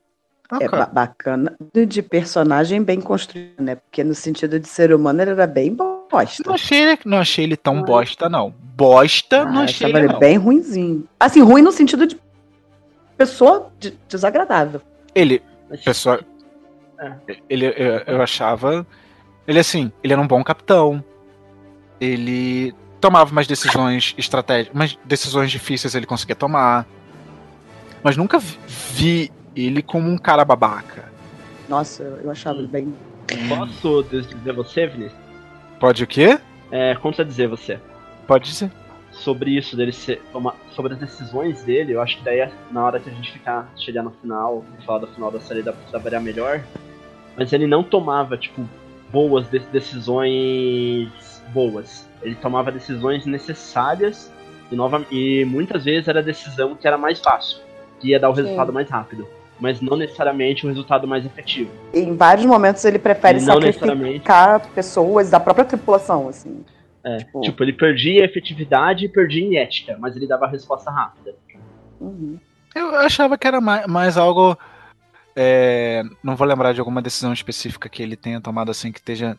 Okay. 0.52 0.66
É 0.66 0.86
bacana 0.86 1.56
de 1.88 2.02
personagem 2.02 2.82
bem 2.82 3.00
construído, 3.00 3.60
né? 3.60 3.76
Porque 3.76 4.04
no 4.04 4.14
sentido 4.14 4.60
de 4.60 4.68
ser 4.68 4.94
humano 4.94 5.22
ele 5.22 5.32
era 5.32 5.46
bem 5.46 5.74
bosta. 5.74 6.42
Não 6.46 6.54
achei, 6.54 6.98
não 7.04 7.18
achei 7.18 7.44
ele 7.44 7.56
tão 7.56 7.82
bosta, 7.82 8.28
não. 8.28 8.54
Bosta, 8.76 9.42
ah, 9.42 9.44
não 9.44 9.62
achei 9.62 9.88
ele, 9.88 10.06
não. 10.06 10.18
bem 10.18 10.36
ruinzinho. 10.36 11.08
Assim, 11.18 11.42
ruim 11.42 11.62
no 11.62 11.72
sentido 11.72 12.06
de 12.06 12.18
pessoa 13.16 13.72
desagradável. 14.08 14.80
Ele, 15.14 15.42
pessoa... 15.84 16.20
É. 16.98 17.12
Ele, 17.48 17.66
eu, 17.66 18.02
eu 18.06 18.22
achava 18.22 18.86
ele, 19.46 19.60
assim, 19.60 19.92
ele 20.02 20.12
era 20.12 20.20
um 20.20 20.26
bom 20.26 20.42
capitão. 20.42 21.02
Ele 22.00 22.74
tomava 23.00 23.30
umas 23.30 23.46
decisões 23.46 24.14
estratégicas, 24.18 24.74
umas 24.74 24.98
decisões 25.04 25.50
difíceis 25.50 25.94
ele 25.94 26.06
conseguia 26.06 26.34
tomar. 26.34 26.86
Mas 28.02 28.16
nunca 28.16 28.38
vi 28.38 29.30
ele 29.56 29.82
como 29.82 30.08
um 30.10 30.18
cara 30.18 30.44
babaca. 30.44 31.10
Nossa, 31.68 32.02
eu 32.02 32.30
achava 32.30 32.58
ele 32.58 32.68
bem. 32.68 32.94
Posso 33.48 34.04
dizer 34.04 34.52
você, 34.52 34.86
Vinícius? 34.86 35.20
Pode 35.80 36.04
o 36.04 36.06
quê? 36.06 36.38
É, 36.70 36.94
contradizer 36.94 37.48
você. 37.48 37.78
Pode 38.26 38.50
dizer. 38.50 38.70
Sobre 39.10 39.56
isso 39.56 39.76
dele 39.76 39.92
ser. 39.92 40.22
Uma, 40.32 40.54
sobre 40.72 40.92
as 40.92 40.98
decisões 40.98 41.62
dele, 41.62 41.94
eu 41.94 42.02
acho 42.02 42.18
que 42.18 42.24
daí 42.24 42.48
na 42.70 42.84
hora 42.84 43.00
que 43.00 43.08
a 43.08 43.12
gente 43.12 43.32
ficar, 43.32 43.70
chegar 43.76 44.02
no 44.02 44.10
final, 44.10 44.64
falar 44.84 45.00
do 45.00 45.06
final 45.08 45.30
da 45.30 45.40
série 45.40 45.62
dá 45.62 45.72
pra 45.72 45.98
variar 45.98 46.22
melhor. 46.22 46.62
Mas 47.36 47.52
ele 47.52 47.66
não 47.66 47.82
tomava, 47.82 48.36
tipo, 48.36 48.66
boas 49.10 49.48
decisões 49.48 51.10
boas. 51.52 52.08
Ele 52.22 52.34
tomava 52.34 52.72
decisões 52.72 53.26
necessárias 53.26 54.32
e, 54.70 54.76
nova, 54.76 55.04
e 55.10 55.44
muitas 55.44 55.84
vezes 55.84 56.08
era 56.08 56.20
a 56.20 56.22
decisão 56.22 56.74
que 56.74 56.86
era 56.86 56.98
mais 56.98 57.20
fácil, 57.20 57.58
que 58.00 58.08
ia 58.08 58.20
dar 58.20 58.30
o 58.30 58.34
Sim. 58.34 58.42
resultado 58.42 58.72
mais 58.72 58.88
rápido. 58.88 59.26
Mas 59.58 59.80
não 59.80 59.96
necessariamente 59.96 60.66
o 60.66 60.68
resultado 60.68 61.08
mais 61.08 61.24
efetivo. 61.24 61.70
Em 61.94 62.14
vários 62.14 62.44
momentos 62.44 62.84
ele 62.84 62.98
prefere 62.98 63.40
não 63.40 63.60
sacrificar 63.60 64.66
pessoas 64.74 65.30
da 65.30 65.40
própria 65.40 65.64
tripulação, 65.64 66.28
assim. 66.28 66.64
É, 67.02 67.18
tipo... 67.18 67.40
tipo, 67.40 67.62
ele 67.62 67.72
perdia 67.72 68.24
efetividade 68.24 69.06
e 69.06 69.08
perdia 69.08 69.44
em 69.44 69.56
ética, 69.56 69.96
mas 69.98 70.14
ele 70.16 70.26
dava 70.26 70.44
a 70.44 70.48
resposta 70.48 70.90
rápida. 70.90 71.34
Uhum. 72.00 72.38
Eu 72.74 72.94
achava 72.96 73.38
que 73.38 73.46
era 73.46 73.60
mais, 73.60 73.86
mais 73.86 74.18
algo 74.18 74.58
é, 75.38 76.02
não 76.22 76.34
vou 76.34 76.46
lembrar 76.46 76.72
de 76.72 76.80
alguma 76.80 77.02
decisão 77.02 77.30
específica 77.30 77.90
que 77.90 78.02
ele 78.02 78.16
tenha 78.16 78.40
tomado 78.40 78.70
assim 78.70 78.90
que 78.90 78.98
esteja 78.98 79.38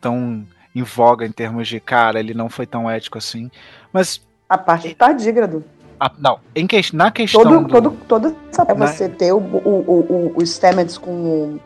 tão 0.00 0.46
em 0.72 0.82
voga 0.82 1.26
em 1.26 1.32
termos 1.32 1.66
de 1.66 1.80
cara, 1.80 2.20
ele 2.20 2.34
não 2.34 2.48
foi 2.48 2.66
tão 2.66 2.88
ético 2.88 3.18
assim. 3.18 3.50
Mas 3.92 4.24
A 4.48 4.56
parte 4.56 4.88
do 4.88 4.94
tardígrado. 4.94 5.64
Ah, 6.06 6.12
não, 6.18 6.38
em 6.54 6.66
que, 6.66 6.78
na 6.94 7.10
questão. 7.10 7.42
Todo, 7.42 7.60
do, 7.62 7.68
todo, 7.68 7.90
todo 8.06 8.28
é 8.68 8.74
Na- 8.74 8.86
você 8.86 9.08
ter 9.08 9.32
o, 9.32 9.38
o, 9.38 10.32
o, 10.32 10.32
o, 10.36 10.46
Stamets 10.46 10.98
com 10.98 11.10
o, 11.10 11.60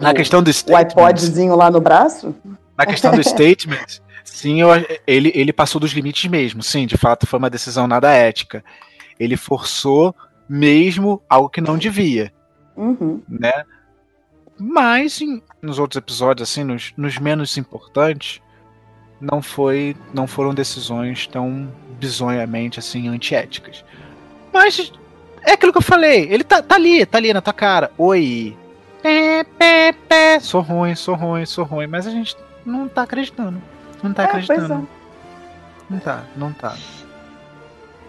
na 0.00 0.10
o- 0.10 0.14
questão 0.14 0.42
do 0.42 0.48
o 0.48 0.52
statement. 0.52 0.90
iPodzinho 0.90 1.54
lá 1.54 1.70
no 1.70 1.80
braço. 1.80 2.34
Na 2.76 2.84
questão 2.84 3.12
do 3.12 3.22
statement, 3.22 4.00
sim, 4.24 4.60
eu, 4.60 4.68
ele, 5.06 5.30
ele 5.32 5.52
passou 5.52 5.80
dos 5.80 5.92
limites 5.92 6.28
mesmo. 6.28 6.60
Sim, 6.60 6.86
de 6.86 6.96
fato 6.96 7.24
foi 7.24 7.38
uma 7.38 7.48
decisão 7.48 7.86
nada 7.86 8.10
ética. 8.10 8.64
Ele 9.18 9.36
forçou 9.36 10.12
mesmo 10.48 11.22
algo 11.28 11.48
que 11.48 11.60
não 11.60 11.78
devia, 11.78 12.32
Uhum. 12.76 13.22
né? 13.28 13.52
Mas 14.58 15.20
em- 15.20 15.40
nos 15.62 15.78
outros 15.78 15.98
episódios, 15.98 16.50
assim, 16.50 16.64
nos, 16.64 16.92
nos 16.96 17.16
menos 17.18 17.56
importantes, 17.56 18.40
não 19.20 19.42
foi, 19.42 19.96
não 20.12 20.26
foram 20.26 20.54
decisões 20.54 21.26
tão 21.26 21.68
bizonhamente 21.98 22.78
assim 22.78 23.08
antiéticas. 23.08 23.84
Mas 24.52 24.92
é 25.42 25.52
aquilo 25.52 25.72
que 25.72 25.78
eu 25.78 25.82
falei. 25.82 26.28
Ele 26.30 26.44
tá, 26.44 26.62
tá 26.62 26.74
ali, 26.76 27.04
tá 27.04 27.18
ali 27.18 27.32
na 27.32 27.40
tua 27.40 27.52
cara. 27.52 27.90
Oi. 27.98 28.56
Pé, 29.02 29.44
pé, 29.58 29.92
pé. 30.08 30.40
Sou 30.40 30.60
ruim, 30.60 30.94
sou 30.94 31.14
ruim, 31.14 31.46
sou 31.46 31.64
ruim. 31.64 31.86
Mas 31.86 32.06
a 32.06 32.10
gente 32.10 32.36
não 32.64 32.88
tá 32.88 33.02
acreditando. 33.02 33.60
Não 34.02 34.12
tá 34.12 34.22
É, 34.24 34.26
acreditando. 34.26 34.74
é. 34.74 34.98
Não 35.90 35.98
tá, 36.00 36.24
não 36.36 36.52
tá. 36.52 36.76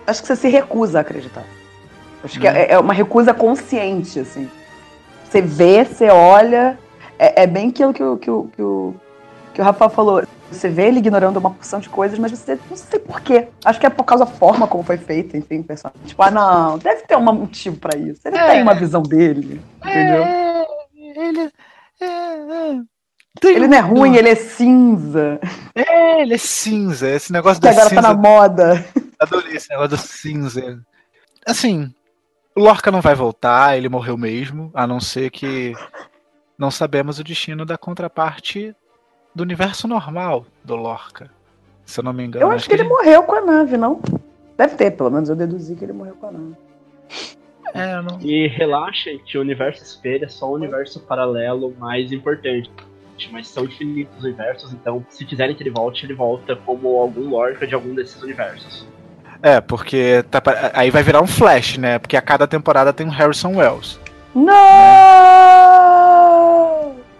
Acho 0.06 0.22
que 0.22 0.28
você 0.28 0.36
se 0.36 0.48
recusa 0.50 0.98
a 1.00 1.02
acreditar. 1.02 1.44
Acho 2.24 2.40
que 2.40 2.48
Hum. 2.48 2.52
é, 2.52 2.72
é 2.74 2.80
uma 2.80 2.94
recusa 2.94 3.34
consciente, 3.34 4.20
assim. 4.20 4.50
Você 5.24 5.42
vê, 5.42 5.86
você 5.86 6.10
olha. 6.10 6.78
É, 7.18 7.44
é 7.44 7.48
bem 7.48 7.70
aquilo 7.70 7.94
que 7.94 8.04
o, 8.04 8.18
que, 8.18 8.30
o, 8.30 8.50
que, 8.56 8.62
o, 8.62 8.96
que 9.54 9.62
o 9.62 9.64
Rafael 9.64 9.90
falou. 9.90 10.24
Você 10.52 10.68
vê 10.70 10.88
ele 10.88 11.00
ignorando 11.00 11.38
uma 11.38 11.52
porção 11.52 11.80
de 11.80 11.88
coisas, 11.90 12.18
mas 12.18 12.32
você 12.32 12.58
não 12.70 12.76
sei 12.76 13.00
porquê. 13.00 13.48
Acho 13.64 13.80
que 13.80 13.86
é 13.86 13.90
por 13.90 14.04
causa 14.04 14.26
da 14.26 14.32
forma 14.32 14.68
como 14.68 14.84
foi 14.84 14.98
feito, 14.98 15.38
enfim, 15.38 15.62
pessoal. 15.62 15.94
Tipo, 16.06 16.22
ah, 16.24 16.32
não, 16.32 16.78
deve 16.78 17.04
ter 17.04 17.16
um 17.16 17.22
motivo 17.22 17.78
pra 17.78 17.98
isso. 17.98 18.22
Ele 18.28 18.38
É. 18.38 18.48
tem 18.52 18.62
uma 18.64 18.74
visão 18.74 19.02
dele, 19.04 19.62
entendeu? 19.78 20.24
É, 20.24 20.66
ele. 20.96 21.52
É, 22.02 22.06
é. 22.06 22.82
Tem 23.40 23.56
Ele 23.56 23.68
não 23.68 23.78
é 23.78 23.80
ruim, 23.82 24.16
ele 24.16 24.30
é 24.30 24.36
cinza. 24.36 25.40
É, 25.76 26.22
ele 26.22 26.34
é 26.34 26.38
cinza. 26.38 27.08
Esse 27.10 27.32
negócio 27.32 27.62
Que 27.62 27.68
da 27.68 27.72
agora 27.72 27.90
cinza. 27.90 28.02
tá 28.02 28.08
na 28.10 28.14
moda. 28.16 28.86
Adorei 29.20 29.56
esse 29.56 29.70
negócio 29.70 29.92
do 29.92 29.98
cinza. 29.98 30.82
Assim, 31.46 31.94
o 32.56 32.62
Lorca 32.62 32.92
não 32.92 33.02
vai 33.02 33.16
voltar, 33.16 33.78
ele 33.78 33.88
morreu 33.88 34.18
mesmo, 34.18 34.72
a 34.74 34.86
não 34.88 35.00
ser 35.00 35.30
que 35.30 35.74
não 36.58 36.70
sabemos 36.72 37.20
o 37.20 37.24
destino 37.24 37.66
da 37.66 37.78
contraparte 37.78 38.76
do 39.34 39.44
universo 39.44 39.88
normal 39.88 40.46
do 40.64 40.76
Lorca. 40.76 41.30
Se 41.86 42.00
eu 42.00 42.04
não 42.04 42.14
me 42.14 42.24
engano. 42.24 42.46
Eu 42.46 42.52
acho 42.52 42.68
que 42.68 42.74
ele 42.74 42.84
ele 42.84 42.90
morreu 42.90 43.24
com 43.24 43.36
a 43.36 43.42
nave, 43.42 43.78
não? 43.78 44.02
Deve 44.58 44.76
ter, 44.76 44.92
pelo 44.92 45.10
menos 45.10 45.30
eu 45.30 45.36
deduzi 45.36 45.76
que 45.76 45.84
ele 45.84 45.94
morreu 45.94 46.16
com 46.16 46.28
a 46.28 46.32
nave. 46.32 46.56
É, 47.74 47.96
eu 47.96 48.04
não... 48.04 48.20
E 48.22 48.48
relaxem 48.48 49.20
que 49.20 49.38
o 49.38 49.42
universo 49.42 49.84
espelho 49.84 50.26
é 50.26 50.28
só 50.28 50.50
o 50.50 50.54
universo 50.54 51.00
paralelo 51.02 51.74
mais 51.80 52.12
importante. 52.12 52.70
Mas 53.32 53.50
são 53.50 53.66
infinitos 53.66 54.24
universos, 54.24 54.72
então 54.72 55.06
se 55.10 55.26
quiserem 55.26 55.54
que 55.54 55.62
ele 55.62 55.72
volte, 55.72 56.06
ele 56.06 56.14
volta 56.14 56.56
como 56.56 57.00
algum 57.00 57.30
Lorca 57.30 57.68
de 57.68 57.76
algum 57.76 57.94
desses 57.94 58.22
universos. 58.22 58.88
É, 59.42 59.60
porque 59.60 60.24
tá 60.32 60.42
aí 60.74 60.90
vai 60.90 61.04
virar 61.04 61.22
um 61.22 61.28
flash, 61.28 61.78
né? 61.78 62.00
Porque 62.00 62.16
a 62.16 62.22
cada 62.22 62.48
temporada 62.48 62.94
tem 62.94 63.06
um 63.06 63.10
Harrison 63.10 63.58
Wells. 63.58 64.00
Não! 64.34 66.09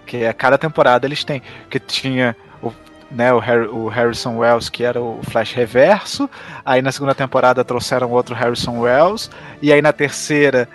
Que 0.10 0.26
a 0.26 0.34
cada 0.34 0.58
temporada 0.58 1.06
eles 1.06 1.24
têm. 1.24 1.40
Que 1.70 1.80
tinha 1.80 2.36
o, 2.64 2.72
né, 3.12 3.32
o, 3.32 3.38
Harry- 3.38 3.68
o 3.68 3.88
Harrison 3.88 4.38
Wells, 4.40 4.68
que 4.72 4.84
era 4.84 5.00
o 5.00 5.20
Flash 5.30 5.54
Reverso. 5.54 6.28
Aí 6.66 6.82
na 6.82 6.92
segunda 6.92 7.14
temporada 7.14 7.64
trouxeram 7.64 8.10
outro 8.10 8.34
Harrison 8.34 8.80
Wells. 8.80 9.30
E 9.62 9.72
aí 9.72 9.84
na 9.84 9.94
terceira 9.94 10.68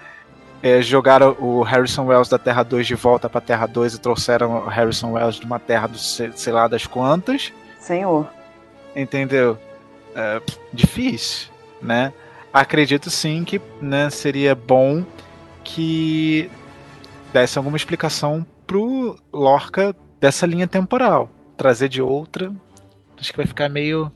eh, 0.63 0.81
jogaram 0.83 1.37
o 1.41 1.63
Harrison 1.65 2.05
Wells 2.07 2.29
da 2.31 2.39
Terra 2.39 2.63
2 2.63 2.87
de 2.87 2.95
volta 2.95 3.29
pra 3.29 3.41
Terra 3.41 3.67
2 3.67 3.95
e 3.95 3.99
trouxeram 3.99 4.53
o 4.65 4.69
Harrison 4.69 5.13
Wells 5.15 5.41
de 5.41 5.47
uma 5.47 5.59
Terra 5.59 5.89
do 5.89 5.99
sei, 5.99 6.31
sei 6.37 6.53
lá 6.53 6.69
das 6.69 6.87
quantas. 6.87 7.53
Senhor. 7.81 8.29
Entendeu? 8.95 9.59
É, 10.15 10.41
difícil, 10.73 11.49
né? 11.83 12.13
Acredito 12.53 13.11
sim 13.11 13.43
que 13.43 13.61
né, 13.83 14.09
seria 14.11 14.55
bom 14.55 15.05
que 15.65 16.49
desse 17.33 17.59
alguma 17.59 17.77
explicação 17.77 18.47
pro 18.67 19.19
Lorca 19.33 19.95
dessa 20.21 20.47
linha 20.47 20.67
temporal. 20.67 21.31
Trazer 21.57 21.89
de 21.89 22.03
outra, 22.03 22.53
acho 23.19 23.31
que 23.31 23.37
vai 23.37 23.47
ficar 23.47 23.69
meio 23.69 24.11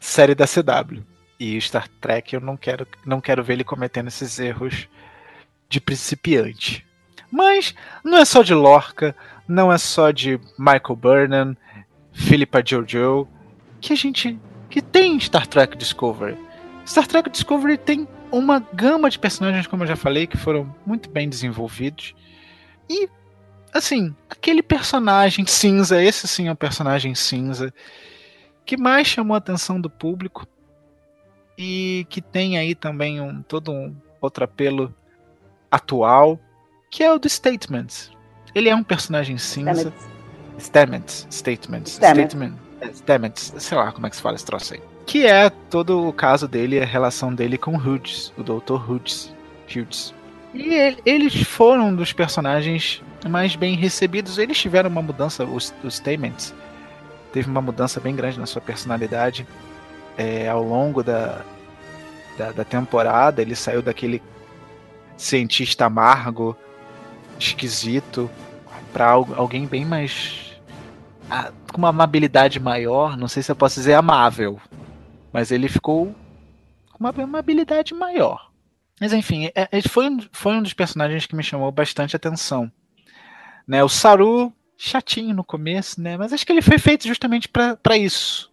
série 0.00 0.34
da 0.34 0.46
CW. 0.46 1.02
E 1.38 1.60
Star 1.60 1.88
Trek 2.00 2.34
eu 2.34 2.40
não 2.40 2.56
quero, 2.56 2.86
não 3.04 3.20
quero 3.20 3.42
ver 3.42 3.54
ele 3.54 3.64
cometendo 3.64 4.08
esses 4.08 4.38
erros 4.38 4.88
de 5.68 5.80
principiante. 5.80 6.86
Mas 7.30 7.74
não 8.04 8.18
é 8.18 8.24
só 8.24 8.42
de 8.42 8.54
Lorca, 8.54 9.16
não 9.48 9.72
é 9.72 9.78
só 9.78 10.10
de 10.10 10.38
Michael 10.58 10.96
Burnham, 10.96 11.56
Philippa 12.12 12.62
Jojo, 12.64 13.26
que 13.80 13.92
a 13.92 13.96
gente 13.96 14.38
que 14.68 14.80
tem 14.80 15.18
Star 15.18 15.46
Trek 15.46 15.76
Discovery. 15.76 16.36
Star 16.86 17.06
Trek 17.06 17.28
Discovery 17.30 17.78
tem 17.78 18.06
uma 18.30 18.60
gama 18.72 19.10
de 19.10 19.18
personagens, 19.18 19.66
como 19.66 19.82
eu 19.82 19.86
já 19.86 19.96
falei, 19.96 20.26
que 20.26 20.36
foram 20.36 20.74
muito 20.86 21.10
bem 21.10 21.28
desenvolvidos. 21.28 22.14
E, 22.88 23.08
assim, 23.72 24.14
aquele 24.28 24.62
personagem 24.62 25.46
cinza, 25.46 26.02
esse 26.02 26.28
sim 26.28 26.48
é 26.48 26.52
um 26.52 26.56
personagem 26.56 27.14
cinza, 27.14 27.72
que 28.64 28.76
mais 28.76 29.06
chamou 29.06 29.34
a 29.34 29.38
atenção 29.38 29.80
do 29.80 29.88
público 29.88 30.46
e 31.56 32.06
que 32.08 32.20
tem 32.20 32.58
aí 32.58 32.74
também 32.74 33.20
um 33.20 33.42
todo 33.42 33.72
um 33.72 33.94
outro 34.20 34.44
apelo 34.44 34.94
atual, 35.70 36.38
que 36.90 37.02
é 37.02 37.12
o 37.12 37.18
do 37.18 37.28
Statements. 37.28 38.10
Ele 38.54 38.68
é 38.68 38.76
um 38.76 38.82
personagem 38.82 39.38
cinza. 39.38 39.92
Stamets, 40.58 41.26
statements, 41.30 41.92
Stamets. 41.92 42.32
statement, 42.32 42.54
é, 42.80 42.88
stamets, 42.92 43.54
sei 43.56 43.78
lá 43.78 43.90
como 43.90 44.06
é 44.06 44.10
que 44.10 44.16
se 44.16 44.22
fala 44.22 44.36
esse 44.36 44.44
troço 44.44 44.74
aí. 44.74 44.82
Que 45.06 45.26
é 45.26 45.50
todo 45.50 46.08
o 46.08 46.12
caso 46.12 46.46
dele, 46.46 46.78
a 46.78 46.84
relação 46.84 47.34
dele 47.34 47.58
com 47.58 47.74
Hughes, 47.74 48.32
o 48.36 48.42
Dr. 48.42 48.74
Hughes. 48.74 49.34
Hughes. 49.68 50.14
E 50.54 50.74
ele- 50.74 51.02
eles 51.06 51.42
foram 51.42 51.88
um 51.88 51.96
dos 51.96 52.12
personagens 52.12 53.02
mais 53.28 53.56
bem 53.56 53.74
recebidos. 53.76 54.38
Eles 54.38 54.58
tiveram 54.58 54.90
uma 54.90 55.02
mudança, 55.02 55.44
os, 55.44 55.72
os 55.82 55.94
Stamets 55.94 56.54
teve 57.32 57.48
uma 57.48 57.62
mudança 57.62 57.98
bem 57.98 58.14
grande 58.14 58.38
na 58.38 58.44
sua 58.44 58.60
personalidade 58.60 59.46
é, 60.18 60.48
ao 60.48 60.62
longo 60.62 61.02
da, 61.02 61.42
da, 62.36 62.52
da 62.52 62.64
temporada. 62.64 63.40
Ele 63.40 63.56
saiu 63.56 63.80
daquele 63.80 64.22
cientista 65.16 65.86
amargo, 65.86 66.54
esquisito, 67.38 68.30
para 68.92 69.10
alguém 69.10 69.66
bem 69.66 69.84
mais. 69.86 70.60
com 71.72 71.78
uma 71.78 71.88
amabilidade 71.88 72.60
maior, 72.60 73.16
não 73.16 73.28
sei 73.28 73.42
se 73.42 73.50
eu 73.50 73.56
posso 73.56 73.76
dizer 73.76 73.94
amável, 73.94 74.60
mas 75.32 75.50
ele 75.50 75.68
ficou 75.68 76.14
com 76.92 76.98
uma 77.00 77.10
amabilidade 77.10 77.94
maior. 77.94 78.51
Mas 79.02 79.12
enfim, 79.12 79.46
é- 79.52 79.68
é- 79.72 79.82
foi, 79.82 80.08
um- 80.08 80.20
foi 80.30 80.52
um 80.52 80.62
dos 80.62 80.72
personagens 80.74 81.26
que 81.26 81.34
me 81.34 81.42
chamou 81.42 81.72
bastante 81.72 82.14
atenção. 82.14 82.70
Né, 83.66 83.82
o 83.82 83.88
Saru, 83.88 84.52
chatinho 84.78 85.34
no 85.34 85.42
começo, 85.42 86.00
né, 86.00 86.16
mas 86.16 86.32
acho 86.32 86.46
que 86.46 86.52
ele 86.52 86.62
foi 86.62 86.78
feito 86.78 87.08
justamente 87.08 87.48
para 87.48 87.96
isso. 87.96 88.48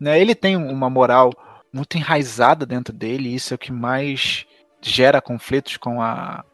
Né, 0.00 0.20
ele 0.20 0.34
tem 0.34 0.56
uma 0.56 0.90
moral 0.90 1.30
muito 1.72 1.96
enraizada 1.96 2.66
dentro 2.66 2.92
dele, 2.92 3.28
e 3.28 3.36
isso 3.36 3.54
é 3.54 3.56
o 3.56 3.58
que 3.58 3.70
mais 3.70 4.44
gera 4.82 5.20
conflitos 5.22 5.76
com 5.76 6.02
a, 6.02 6.44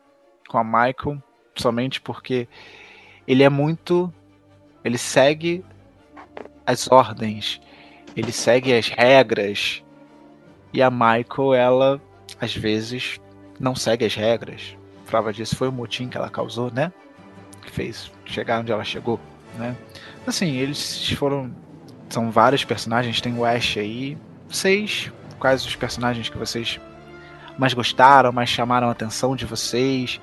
com 0.46 0.58
a 0.58 0.62
Michael, 0.62 1.22
somente 1.56 1.98
porque 1.98 2.46
ele 3.26 3.42
é 3.42 3.48
muito. 3.48 4.12
Ele 4.84 4.98
segue 4.98 5.64
as 6.66 6.92
ordens, 6.92 7.58
ele 8.14 8.32
segue 8.32 8.76
as 8.76 8.88
regras, 8.88 9.82
e 10.74 10.82
a 10.82 10.90
Michael, 10.90 11.54
ela, 11.54 12.02
às 12.38 12.54
vezes, 12.54 13.18
não 13.60 13.76
segue 13.76 14.06
as 14.06 14.14
regras. 14.14 14.74
Prova 15.06 15.32
disso 15.32 15.54
foi 15.54 15.68
o 15.68 15.72
motim 15.72 16.08
que 16.08 16.16
ela 16.16 16.30
causou, 16.30 16.70
né? 16.72 16.90
Que 17.62 17.70
fez 17.70 18.10
chegar 18.24 18.60
onde 18.60 18.72
ela 18.72 18.82
chegou, 18.82 19.20
né? 19.58 19.76
Assim, 20.26 20.56
eles 20.56 21.12
foram. 21.12 21.54
São 22.08 22.30
vários 22.30 22.64
personagens, 22.64 23.20
tem 23.20 23.36
o 23.36 23.44
Ash 23.44 23.76
aí. 23.76 24.16
Vocês, 24.48 25.12
quais 25.38 25.64
os 25.64 25.76
personagens 25.76 26.28
que 26.28 26.38
vocês 26.38 26.80
mais 27.56 27.74
gostaram, 27.74 28.32
mais 28.32 28.48
chamaram 28.48 28.88
a 28.88 28.92
atenção 28.92 29.36
de 29.36 29.44
vocês? 29.44 30.20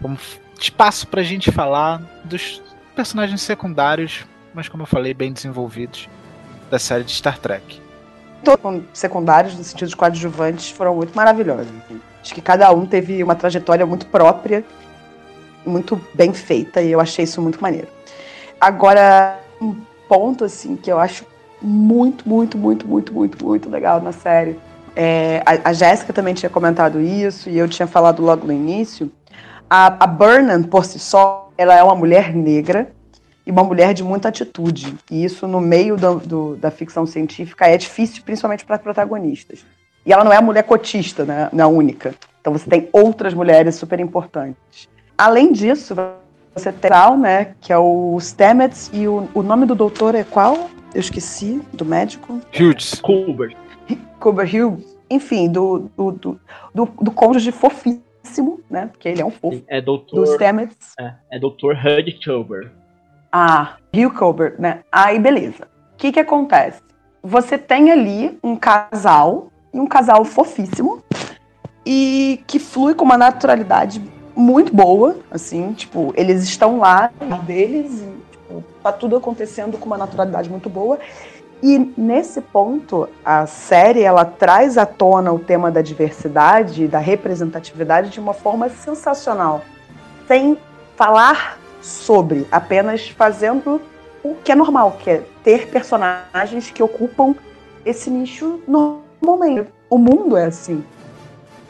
Vamos 0.00 0.40
espaço 0.58 1.06
pra 1.06 1.22
gente 1.22 1.50
falar 1.50 1.98
dos 2.24 2.62
personagens 2.94 3.42
secundários, 3.42 4.24
mas 4.54 4.68
como 4.68 4.82
eu 4.82 4.86
falei, 4.86 5.12
bem 5.12 5.32
desenvolvidos 5.32 6.08
da 6.70 6.78
série 6.78 7.04
de 7.04 7.12
Star 7.12 7.38
Trek. 7.38 7.80
Todos 8.44 8.82
secundários, 8.92 9.56
no 9.56 9.64
sentido 9.64 9.88
de 9.88 9.96
coadjuvantes, 9.96 10.70
foram 10.70 10.94
muito 10.94 11.14
maravilhosos. 11.14 11.66
enfim. 11.66 12.00
Acho 12.22 12.34
que 12.34 12.40
cada 12.40 12.70
um 12.72 12.86
teve 12.86 13.22
uma 13.22 13.34
trajetória 13.34 13.86
muito 13.86 14.06
própria, 14.06 14.64
muito 15.64 16.00
bem 16.14 16.32
feita, 16.32 16.80
e 16.80 16.92
eu 16.92 17.00
achei 17.00 17.24
isso 17.24 17.40
muito 17.40 17.60
maneiro. 17.60 17.88
Agora, 18.60 19.38
um 19.60 19.74
ponto, 20.08 20.44
assim, 20.44 20.76
que 20.76 20.90
eu 20.90 20.98
acho 20.98 21.24
muito, 21.62 22.28
muito, 22.28 22.58
muito, 22.58 22.86
muito, 22.86 23.12
muito, 23.12 23.44
muito 23.44 23.70
legal 23.70 24.00
na 24.00 24.12
série 24.12 24.58
é, 24.94 25.42
a, 25.46 25.70
a 25.70 25.72
Jéssica 25.72 26.12
também 26.12 26.34
tinha 26.34 26.50
comentado 26.50 27.00
isso, 27.00 27.48
e 27.48 27.58
eu 27.58 27.68
tinha 27.68 27.86
falado 27.86 28.22
logo 28.22 28.46
no 28.46 28.52
início. 28.52 29.10
A, 29.68 30.04
a 30.04 30.06
Burnham, 30.06 30.62
por 30.64 30.84
si 30.84 30.98
só, 30.98 31.50
ela 31.56 31.74
é 31.74 31.82
uma 31.82 31.94
mulher 31.94 32.34
negra 32.34 32.90
e 33.50 33.52
uma 33.52 33.64
mulher 33.64 33.92
de 33.92 34.04
muita 34.04 34.28
atitude. 34.28 34.96
E 35.10 35.24
isso, 35.24 35.48
no 35.48 35.60
meio 35.60 35.96
do, 35.96 36.20
do, 36.20 36.56
da 36.56 36.70
ficção 36.70 37.04
científica, 37.04 37.66
é 37.66 37.76
difícil, 37.76 38.22
principalmente 38.22 38.64
para 38.64 38.78
protagonistas. 38.78 39.66
E 40.06 40.12
ela 40.12 40.22
não 40.22 40.32
é 40.32 40.36
a 40.36 40.42
mulher 40.42 40.62
cotista, 40.62 41.24
né, 41.24 41.48
não 41.52 41.60
é 41.60 41.62
a 41.64 41.68
única. 41.68 42.14
Então 42.40 42.52
você 42.52 42.70
tem 42.70 42.88
outras 42.92 43.34
mulheres 43.34 43.74
super 43.74 43.98
importantes. 43.98 44.88
Além 45.18 45.52
disso, 45.52 45.94
você 46.54 46.72
tem 46.72 46.90
o 46.92 47.16
né, 47.16 47.54
que 47.60 47.72
é 47.72 47.76
o 47.76 48.16
Stamets, 48.20 48.88
e 48.94 49.08
o, 49.08 49.28
o 49.34 49.42
nome 49.42 49.66
do 49.66 49.74
doutor 49.74 50.14
é 50.14 50.22
qual? 50.22 50.70
Eu 50.94 51.00
esqueci, 51.00 51.60
do 51.72 51.84
médico. 51.84 52.40
Hughes. 52.54 53.00
Culber. 53.00 53.54
Culber 54.20 54.46
Hughes. 54.46 54.96
Enfim, 55.10 55.50
do, 55.50 55.90
do, 55.96 56.12
do, 56.12 56.40
do, 56.72 56.86
do 56.86 57.10
cônjuge 57.10 57.50
fofíssimo, 57.50 58.60
né? 58.70 58.86
Porque 58.86 59.08
ele 59.08 59.20
é 59.20 59.24
um 59.24 59.30
fofo. 59.30 59.60
É 59.66 59.80
doutor. 59.80 60.24
Do 60.24 60.32
Stamets. 60.32 60.94
É, 60.98 61.14
é 61.32 61.38
doutor 61.38 61.76
Hud 61.76 62.18
Culber. 62.24 62.70
Ah, 63.32 63.76
Hugh 63.94 64.10
Culber, 64.10 64.56
né? 64.58 64.80
Aí, 64.90 65.18
beleza. 65.18 65.68
O 65.94 65.96
que 65.96 66.12
que 66.12 66.20
acontece? 66.20 66.80
Você 67.22 67.58
tem 67.58 67.92
ali 67.92 68.38
um 68.42 68.56
casal, 68.56 69.48
e 69.72 69.78
um 69.78 69.86
casal 69.86 70.24
fofíssimo, 70.24 71.02
e 71.84 72.42
que 72.46 72.58
flui 72.58 72.94
com 72.94 73.04
uma 73.04 73.18
naturalidade 73.18 74.02
muito 74.34 74.74
boa, 74.74 75.16
assim, 75.30 75.72
tipo, 75.72 76.12
eles 76.16 76.42
estão 76.42 76.78
lá 76.78 77.10
deles 77.44 78.00
e 78.00 78.20
tipo, 78.30 78.64
tá 78.82 78.90
tudo 78.90 79.16
acontecendo 79.16 79.76
com 79.78 79.86
uma 79.86 79.98
naturalidade 79.98 80.48
muito 80.48 80.68
boa. 80.68 80.98
E 81.62 81.92
nesse 81.96 82.40
ponto, 82.40 83.06
a 83.22 83.46
série 83.46 84.02
ela 84.02 84.24
traz 84.24 84.78
à 84.78 84.86
tona 84.86 85.30
o 85.30 85.38
tema 85.38 85.70
da 85.70 85.82
diversidade, 85.82 86.88
da 86.88 86.98
representatividade 86.98 88.08
de 88.08 88.18
uma 88.18 88.32
forma 88.32 88.68
sensacional, 88.70 89.60
sem 90.26 90.56
falar 90.96 91.59
sobre, 91.80 92.46
apenas 92.50 93.08
fazendo 93.08 93.80
o 94.22 94.34
que 94.34 94.52
é 94.52 94.54
normal, 94.54 94.98
que 95.00 95.10
é 95.10 95.22
ter 95.42 95.68
personagens 95.68 96.70
que 96.70 96.82
ocupam 96.82 97.34
esse 97.84 98.10
nicho 98.10 98.62
normalmente. 98.66 99.70
O 99.88 99.98
mundo 99.98 100.36
é 100.36 100.44
assim. 100.44 100.84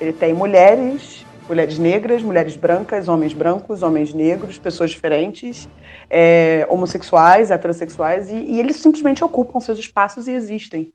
Ele 0.00 0.12
tem 0.12 0.34
mulheres, 0.34 1.24
mulheres 1.48 1.78
negras, 1.78 2.22
mulheres 2.22 2.56
brancas, 2.56 3.08
homens 3.08 3.32
brancos, 3.32 3.82
homens 3.82 4.14
negros, 4.14 4.58
pessoas 4.58 4.90
diferentes, 4.90 5.68
é, 6.08 6.66
homossexuais, 6.68 7.50
heterossexuais, 7.50 8.30
e, 8.30 8.34
e, 8.34 8.60
eles 8.60 8.76
simplesmente 8.76 9.22
ocupam 9.24 9.60
seus 9.60 9.78
espaços 9.78 10.26
e 10.26 10.32
existem. 10.32 10.92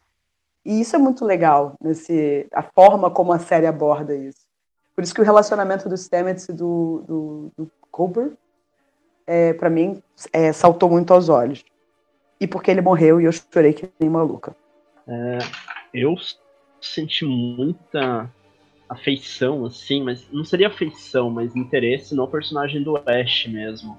E 0.66 0.82
isso 0.82 0.96
é 0.96 1.00
muito 1.00 1.24
legal, 1.24 1.76
nesse, 1.80 2.48
a 2.52 2.64
forma 2.64 3.12
como 3.12 3.32
a 3.32 3.40
série 3.40 3.68
aborda 3.68 4.16
isso. 4.16 4.46
Por 4.96 5.04
isso 5.04 5.14
que 5.14 5.22
o 5.22 5.26
relacionamento 5.26 5.88
do 5.88 5.96
Stamets 5.96 6.50
e 6.50 6.54
do, 6.54 7.04
do, 7.06 7.52
do 7.58 7.72
Cooper, 7.92 8.32
é, 9.28 9.54
para 9.54 9.70
mim, 9.70 10.02
é, 10.32 10.52
saltou 10.52 10.90
muito 10.90 11.14
aos 11.14 11.30
olhos. 11.30 11.64
E 12.40 12.48
porque 12.48 12.70
ele 12.70 12.82
morreu 12.82 13.20
e 13.20 13.26
eu 13.26 13.32
chorei 13.32 13.74
que 13.74 13.90
nem 14.00 14.10
maluca. 14.10 14.56
É, 15.08 15.38
eu 15.94 16.16
senti 16.82 17.26
muita 17.26 18.30
afeição, 18.88 19.66
assim, 19.66 20.04
mas 20.04 20.28
não 20.32 20.44
seria 20.44 20.68
afeição, 20.68 21.30
mas 21.30 21.56
interesse 21.56 22.14
no 22.16 22.28
personagem 22.28 22.84
do 22.84 22.98
Ash 22.98 23.48
mesmo. 23.48 23.98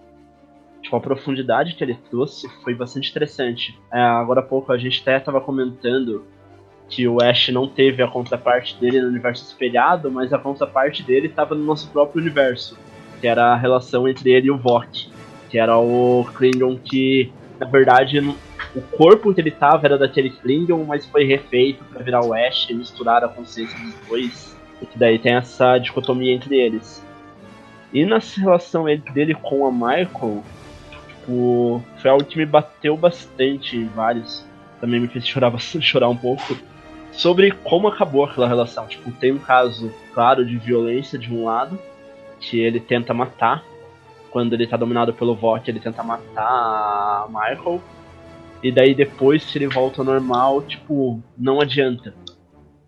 Tipo, 0.83 0.97
a 0.97 1.01
profundidade 1.01 1.75
que 1.75 1.83
ele 1.83 1.99
trouxe 2.11 2.49
foi 2.63 2.75
bastante 2.75 3.11
interessante. 3.11 3.77
É, 3.93 4.01
agora 4.01 4.41
há 4.41 4.45
pouco 4.45 4.73
a 4.73 4.79
gente 4.79 5.01
até 5.03 5.17
estava 5.17 5.41
comentando 5.41 6.25
que 6.89 7.09
o 7.09 7.21
Ash 7.21 7.49
não 7.49 7.67
teve 7.67 8.03
a 8.03 8.09
contraparte 8.09 8.79
dele 8.79 9.01
no 9.01 9.09
universo 9.09 9.45
espelhado, 9.45 10.11
mas 10.11 10.33
a 10.33 10.39
contraparte 10.39 11.03
dele 11.03 11.27
estava 11.27 11.55
no 11.55 11.65
nosso 11.65 11.91
próprio 11.91 12.21
universo, 12.21 12.79
que 13.21 13.27
era 13.27 13.47
a 13.47 13.57
relação 13.57 14.07
entre 14.07 14.31
ele 14.31 14.47
e 14.47 14.51
o 14.51 14.59
Vok, 14.59 15.11
que 15.49 15.59
era 15.59 15.79
o 15.79 16.27
Klingon 16.35 16.77
que, 16.77 17.33
na 17.59 17.67
verdade, 17.67 18.19
o 18.75 18.81
corpo 18.97 19.33
que 19.33 19.41
ele 19.41 19.49
estava 19.49 19.87
era 19.87 19.99
daquele 19.99 20.31
Klingon, 20.31 20.85
mas 20.85 21.07
foi 21.07 21.25
refeito 21.25 21.83
para 21.85 22.03
virar 22.03 22.25
o 22.25 22.35
Ash 22.35 22.69
e 22.69 22.75
misturar 22.75 23.25
a 23.25 23.29
consciência 23.29 23.79
dos 23.79 23.95
dois 24.09 24.57
e 24.81 24.87
que 24.87 24.99
daí 24.99 25.19
tem 25.19 25.35
essa 25.35 25.79
dicotomia 25.79 26.33
entre 26.33 26.57
eles. 26.57 27.05
E 27.93 28.05
nessa 28.05 28.41
relação 28.41 28.85
dele 28.85 29.35
com 29.35 29.67
a 29.67 29.73
Michael, 29.73 30.43
tipo, 30.91 31.83
foi 31.99 32.11
algo 32.11 32.25
que 32.25 32.37
me 32.37 32.47
bateu 32.47 32.97
bastante 32.97 33.77
em 33.77 33.87
vários. 33.87 34.45
Também 34.81 35.01
me 35.01 35.09
fez 35.09 35.27
chorar 35.27 35.53
chorar 35.59 36.09
um 36.09 36.17
pouco. 36.17 36.57
Sobre 37.13 37.51
como 37.51 37.89
acabou 37.89 38.25
aquela 38.25 38.47
relação. 38.47 38.87
Tipo, 38.87 39.11
tem 39.13 39.33
um 39.33 39.39
caso, 39.39 39.91
claro, 40.13 40.45
de 40.45 40.59
violência 40.59 41.19
de 41.19 41.33
um 41.33 41.45
lado, 41.45 41.79
que 42.41 42.61
ele 42.61 42.81
tenta 42.81 43.15
matar. 43.15 43.65
Quando 44.31 44.53
ele 44.53 44.67
tá 44.67 44.77
dominado 44.77 45.15
pelo 45.15 45.35
Vought, 45.35 45.71
ele 45.71 45.81
tenta 45.81 46.03
matar 46.03 47.27
Michael. 47.29 47.81
E 48.63 48.73
daí 48.73 48.95
depois, 48.95 49.43
se 49.43 49.59
ele 49.59 49.69
volta 49.69 50.01
ao 50.01 50.05
normal, 50.05 50.63
tipo, 50.63 51.23
não 51.37 51.61
adianta 51.61 52.15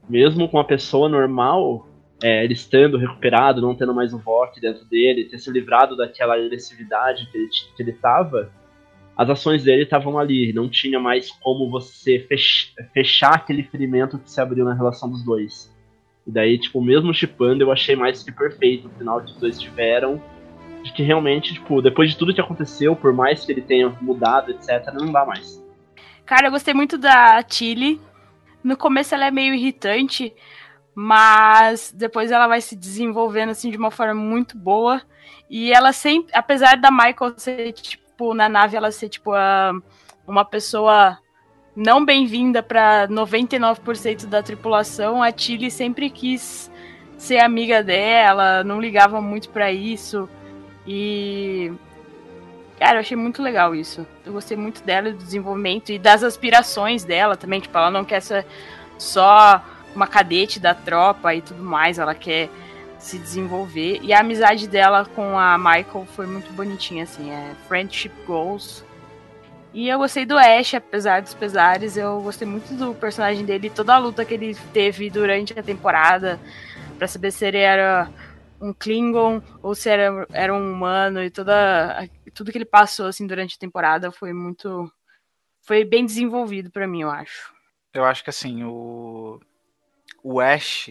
mesmo 0.09 0.49
com 0.49 0.59
a 0.59 0.65
pessoa 0.65 1.09
normal, 1.09 1.87
é, 2.23 2.45
ele 2.45 2.55
estando 2.55 2.97
recuperado, 2.97 3.61
não 3.61 3.75
tendo 3.75 3.95
mais 3.95 4.13
o 4.13 4.19
VOC 4.19 4.61
dentro 4.61 4.85
dele, 4.87 5.25
ter 5.25 5.39
se 5.39 5.51
livrado 5.51 5.97
daquela 5.97 6.35
agressividade 6.35 7.29
que 7.31 7.37
ele, 7.37 7.49
que 7.77 7.83
ele 7.83 7.93
tava, 7.93 8.51
as 9.17 9.29
ações 9.29 9.65
dele 9.65 9.83
estavam 9.83 10.19
ali, 10.19 10.53
não 10.53 10.69
tinha 10.69 10.99
mais 10.99 11.31
como 11.31 11.69
você 11.69 12.21
fech 12.21 12.73
fechar 12.95 13.35
aquele 13.35 13.65
ferimento 13.65 14.19
que 14.19 14.31
se 14.31 14.41
abriu 14.41 14.65
na 14.65 14.75
relação 14.75 15.11
dos 15.11 15.25
dois. 15.25 15.77
E 16.27 16.31
daí, 16.31 16.59
tipo, 16.59 16.81
mesmo 16.81 17.13
chipando, 17.13 17.63
eu 17.63 17.73
achei 17.73 17.97
mais 17.97 18.23
que 18.23 18.31
perfeito 18.31 18.87
o 18.87 18.91
final 18.91 19.21
que 19.21 19.33
os 19.33 19.37
dois 19.37 19.59
tiveram, 19.59 20.23
de 20.89 20.93
que 20.95 21.03
realmente, 21.03 21.55
tipo, 21.55 21.81
depois 21.81 22.11
de 22.11 22.17
tudo 22.17 22.35
que 22.35 22.41
aconteceu, 22.41 22.97
por 22.97 23.13
mais 23.13 23.45
que 23.45 23.53
ele 23.53 23.63
tenha 23.63 23.89
mudado, 24.01 24.51
etc., 24.51 24.93
não 24.93 25.13
dá 25.13 25.25
mais. 25.25 25.63
Cara, 26.27 26.49
eu 26.49 26.51
gostei 26.51 26.75
muito 26.75 26.99
da 26.99 27.43
Tilly, 27.43 28.01
no 28.63 28.77
começo 28.77 29.15
ela 29.15 29.27
é 29.27 29.31
meio 29.31 29.55
irritante, 29.55 30.35
mas 30.95 31.93
depois 31.97 32.31
ela 32.31 32.49
vai 32.49 32.61
se 32.61 32.75
desenvolvendo 32.75 33.51
assim 33.51 33.71
de 33.71 33.77
uma 33.77 33.91
forma 33.91 34.15
muito 34.15 34.57
boa. 34.57 35.01
E 35.49 35.73
ela 35.73 35.93
sempre, 35.93 36.33
apesar 36.35 36.77
da 36.77 36.91
Michael 36.91 37.35
ser 37.37 37.73
tipo 37.73 38.35
na 38.35 38.49
nave 38.49 38.77
ela 38.77 38.91
ser 38.91 39.09
tipo 39.09 39.33
a, 39.33 39.73
uma 40.27 40.45
pessoa 40.45 41.19
não 41.75 42.05
bem-vinda 42.05 42.63
para 42.63 43.07
99% 43.07 44.27
da 44.27 44.43
tripulação, 44.43 45.23
a 45.23 45.31
Tilly 45.31 45.71
sempre 45.71 46.11
quis 46.11 46.69
ser 47.17 47.39
amiga 47.39 47.83
dela, 47.83 48.65
não 48.65 48.81
ligava 48.81 49.21
muito 49.21 49.49
para 49.51 49.71
isso. 49.71 50.29
E 50.89 51.71
Cara, 52.79 52.95
eu 52.95 53.01
achei 53.01 53.17
muito 53.17 53.43
legal 53.43 53.75
isso. 53.75 54.07
Eu 54.25 54.33
gostei 54.33 54.57
muito 54.57 54.83
dela, 54.85 55.11
do 55.11 55.19
desenvolvimento 55.19 55.91
e 55.91 55.99
das 55.99 56.23
aspirações 56.23 57.03
dela 57.03 57.37
também. 57.37 57.61
Tipo, 57.61 57.77
ela 57.77 57.91
não 57.91 58.05
quer 58.05 58.21
ser 58.21 58.47
só 58.97 59.63
uma 59.95 60.07
cadete 60.07 60.61
da 60.61 60.75
tropa 60.75 61.35
e 61.35 61.43
tudo 61.43 61.63
mais, 61.63 61.99
ela 61.99 62.15
quer 62.15 62.49
se 62.99 63.19
desenvolver. 63.19 63.99
E 64.01 64.13
a 64.13 64.21
amizade 64.21 64.69
dela 64.69 65.05
com 65.05 65.37
a 65.37 65.59
Michael 65.59 66.07
foi 66.15 66.27
muito 66.27 66.53
bonitinha, 66.53 67.03
assim, 67.03 67.31
é 67.31 67.53
Friendship 67.67 68.13
Goals. 68.25 68.85
E 69.75 69.89
eu 69.89 69.99
gostei 69.99 70.25
do 70.25 70.39
Ash, 70.39 70.75
apesar 70.75 71.21
dos 71.21 71.35
pesares, 71.35 71.97
eu 71.97 72.21
gostei 72.23 72.47
muito 72.47 72.73
do 72.75 72.95
personagem 72.95 73.45
dele, 73.45 73.71
toda 73.71 73.95
a 73.95 73.99
luta 73.99 74.25
que 74.25 74.35
ele 74.35 74.57
teve 74.73 75.11
durante 75.11 75.59
a 75.59 75.63
temporada, 75.63 76.39
para 76.97 77.09
saber 77.09 77.33
se 77.33 77.45
ele 77.45 77.59
era 77.59 78.09
um 78.61 78.73
Klingon 78.73 79.43
ou 79.63 79.75
se 79.75 79.89
era, 79.89 80.27
era 80.33 80.55
um 80.55 80.73
humano 80.73 81.23
e 81.23 81.31
toda 81.31 82.09
tudo 82.35 82.53
que 82.53 82.59
ele 82.59 82.65
passou 82.65 83.07
assim 83.07 83.27
durante 83.27 83.57
a 83.57 83.59
temporada 83.59 84.11
foi 84.11 84.33
muito 84.33 84.91
foi 85.63 85.85
bem 85.85 86.05
desenvolvido 86.07 86.71
para 86.71 86.87
mim, 86.87 87.03
eu 87.03 87.11
acho. 87.11 87.53
Eu 87.93 88.05
acho 88.05 88.25
que 88.25 88.31
assim, 88.31 88.65
o 88.65 89.41
o 90.23 90.41
Ash, 90.41 90.91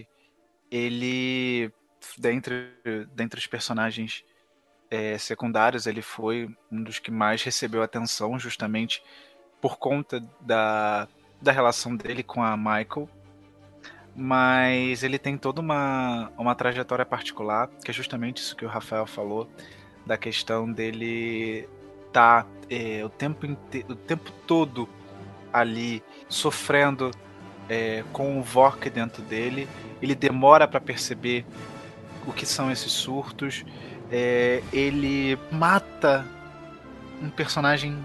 ele 0.72 1.72
dentre 2.18 2.72
dentre 3.14 3.40
os 3.40 3.48
personagens 3.48 4.24
é, 4.90 5.18
secundários, 5.18 5.86
ele 5.86 6.02
foi 6.02 6.50
um 6.72 6.82
dos 6.82 7.00
que 7.00 7.12
mais 7.12 7.44
recebeu 7.44 7.84
atenção 7.84 8.40
justamente 8.40 9.04
por 9.62 9.78
conta 9.78 10.20
da, 10.40 11.08
da 11.42 11.52
relação 11.52 11.96
dele 11.96 12.24
com 12.24 12.42
a 12.42 12.56
Michael. 12.56 13.10
Mas 14.20 15.04
ele 15.04 15.20
tem 15.20 15.38
toda 15.38 15.62
uma, 15.62 16.32
uma 16.36 16.56
trajetória 16.56 17.06
particular, 17.06 17.70
que 17.86 17.92
é 17.92 17.94
justamente 17.94 18.38
isso 18.38 18.56
que 18.56 18.66
o 18.66 18.68
Rafael 18.68 19.06
falou, 19.06 19.48
da 20.08 20.18
questão 20.18 20.72
dele 20.72 21.70
tá 22.12 22.48
é, 22.68 23.06
o, 23.06 23.10
tempo 23.10 23.46
o 23.88 23.96
tempo 23.96 24.32
todo 24.48 24.90
ali 25.54 26.02
sofrendo 26.28 27.12
é, 27.70 28.04
com 28.12 28.40
o 28.40 28.44
Vork 28.44 28.90
dentro 28.90 29.22
dele. 29.22 29.68
Ele 30.02 30.16
demora 30.16 30.68
para 30.68 30.80
perceber 30.80 31.46
o 32.26 32.34
que 32.34 32.46
são 32.46 32.72
esses 32.72 32.92
surtos. 32.92 33.64
É, 34.12 34.64
ele 34.74 35.38
mata 35.52 36.26
um 37.22 37.30
personagem 37.30 38.04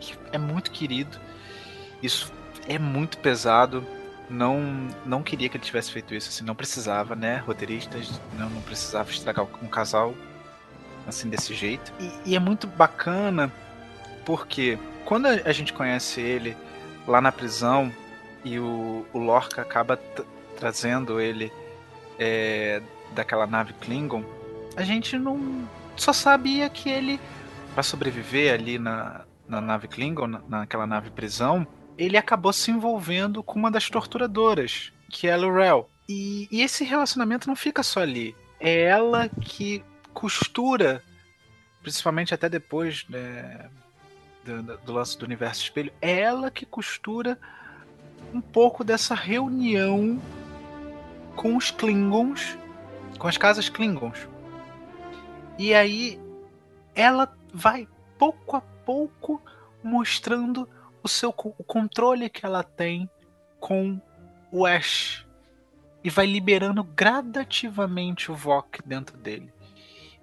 que 0.00 0.16
é 0.32 0.38
muito 0.38 0.70
querido. 0.70 1.18
Isso 2.02 2.32
é 2.66 2.78
muito 2.78 3.18
pesado. 3.18 3.86
Não 4.32 4.88
não 5.04 5.22
queria 5.22 5.48
que 5.48 5.56
ele 5.56 5.64
tivesse 5.64 5.92
feito 5.92 6.14
isso, 6.14 6.28
assim, 6.28 6.44
não 6.44 6.54
precisava, 6.54 7.14
né? 7.14 7.36
Roteiristas 7.38 8.20
não, 8.38 8.48
não 8.48 8.62
precisava 8.62 9.10
estragar 9.10 9.46
um 9.62 9.68
casal 9.68 10.14
assim 11.06 11.28
desse 11.28 11.54
jeito. 11.54 11.92
E, 12.00 12.30
e 12.30 12.36
é 12.36 12.38
muito 12.38 12.66
bacana 12.66 13.52
porque 14.24 14.78
quando 15.04 15.26
a 15.26 15.52
gente 15.52 15.72
conhece 15.72 16.20
ele 16.20 16.56
lá 17.06 17.20
na 17.20 17.30
prisão 17.30 17.92
e 18.44 18.58
o, 18.58 19.06
o 19.12 19.18
Lorca 19.18 19.62
acaba 19.62 19.98
trazendo 20.58 21.20
ele 21.20 21.52
é, 22.18 22.80
daquela 23.14 23.46
nave 23.46 23.72
Klingon, 23.74 24.24
a 24.76 24.82
gente 24.82 25.18
não 25.18 25.68
só 25.96 26.12
sabia 26.12 26.68
que 26.70 26.88
ele 26.88 27.20
para 27.74 27.82
sobreviver 27.82 28.54
ali 28.54 28.78
na, 28.78 29.22
na 29.48 29.60
nave 29.60 29.88
Klingon, 29.88 30.26
na, 30.26 30.40
naquela 30.48 30.86
nave 30.86 31.10
prisão, 31.10 31.66
ele 31.96 32.16
acabou 32.16 32.52
se 32.52 32.70
envolvendo 32.70 33.42
com 33.42 33.58
uma 33.58 33.70
das 33.70 33.88
torturadoras, 33.88 34.92
que 35.08 35.28
é 35.28 35.32
a 35.32 35.36
Lorel. 35.36 35.88
E, 36.08 36.48
e 36.50 36.62
esse 36.62 36.84
relacionamento 36.84 37.48
não 37.48 37.56
fica 37.56 37.82
só 37.82 38.00
ali. 38.00 38.34
É 38.58 38.84
ela 38.84 39.28
que 39.28 39.82
costura, 40.12 41.02
principalmente 41.82 42.34
até 42.34 42.48
depois 42.48 43.06
né, 43.08 43.70
do, 44.44 44.62
do 44.78 44.92
lance 44.92 45.18
do 45.18 45.24
universo 45.24 45.62
espelho, 45.62 45.92
é 46.00 46.20
ela 46.20 46.50
que 46.50 46.66
costura 46.66 47.38
um 48.32 48.40
pouco 48.40 48.84
dessa 48.84 49.14
reunião 49.14 50.20
com 51.36 51.56
os 51.56 51.70
Klingons, 51.70 52.56
com 53.18 53.26
as 53.26 53.36
casas 53.36 53.68
Klingons. 53.68 54.28
E 55.58 55.74
aí 55.74 56.20
ela 56.94 57.32
vai 57.52 57.86
pouco 58.18 58.56
a 58.56 58.60
pouco 58.60 59.40
mostrando 59.82 60.68
o 61.02 61.08
seu 61.08 61.30
o 61.30 61.64
controle 61.64 62.30
que 62.30 62.46
ela 62.46 62.62
tem 62.62 63.08
com 63.58 64.00
o 64.50 64.66
Ash 64.66 65.24
e 66.04 66.10
vai 66.10 66.26
liberando 66.26 66.82
gradativamente 66.82 68.30
o 68.30 68.34
Vok 68.34 68.80
dentro 68.84 69.16
dele. 69.16 69.52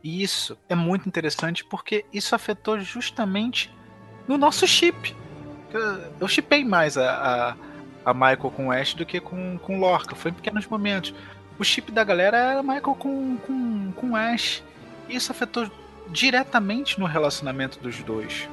E 0.03 0.21
isso 0.21 0.57
é 0.67 0.75
muito 0.75 1.07
interessante 1.07 1.63
porque 1.63 2.05
isso 2.13 2.35
afetou 2.35 2.79
justamente 2.79 3.73
no 4.27 4.37
nosso 4.37 4.67
chip. 4.67 5.15
Eu 6.19 6.27
chipei 6.27 6.63
mais 6.63 6.97
a, 6.97 7.55
a, 8.05 8.11
a, 8.11 8.13
Michael 8.13 8.51
com 8.51 8.67
o 8.67 8.71
Ash 8.71 8.93
do 8.93 9.05
que 9.05 9.19
com, 9.19 9.57
com 9.57 9.79
Lorca. 9.79 10.15
Foi 10.15 10.31
em 10.31 10.33
pequenos 10.33 10.65
momentos. 10.67 11.13
O 11.57 11.63
chip 11.63 11.91
da 11.91 12.03
galera 12.03 12.37
era 12.37 12.63
Michael 12.63 12.95
com, 12.95 13.37
com, 13.37 13.91
com 13.93 14.15
Ash. 14.15 14.63
E 15.07 15.15
isso 15.15 15.31
afetou 15.31 15.69
diretamente 16.09 16.99
no 16.99 17.05
relacionamento 17.05 17.79
dos 17.79 18.01
dois. 18.03 18.49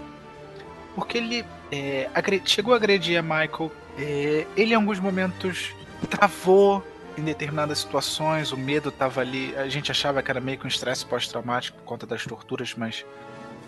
Porque 0.97 1.19
ele 1.19 1.45
é, 1.71 2.09
chegou 2.47 2.73
a 2.73 2.79
agredir 2.79 3.19
a 3.19 3.23
Michael. 3.23 3.71
É, 3.99 4.47
ele, 4.57 4.73
em 4.73 4.77
alguns 4.77 4.99
momentos, 4.99 5.75
travou 6.09 6.83
em 7.19 7.23
determinadas 7.23 7.81
situações. 7.81 8.51
O 8.51 8.57
medo 8.57 8.89
estava 8.89 9.21
ali. 9.21 9.55
A 9.57 9.69
gente 9.69 9.91
achava 9.91 10.23
que 10.23 10.31
era 10.31 10.41
meio 10.41 10.59
que 10.59 10.65
um 10.65 10.69
estresse 10.69 11.05
pós-traumático 11.05 11.77
por 11.77 11.85
conta 11.85 12.07
das 12.07 12.25
torturas, 12.25 12.75
mas 12.75 13.05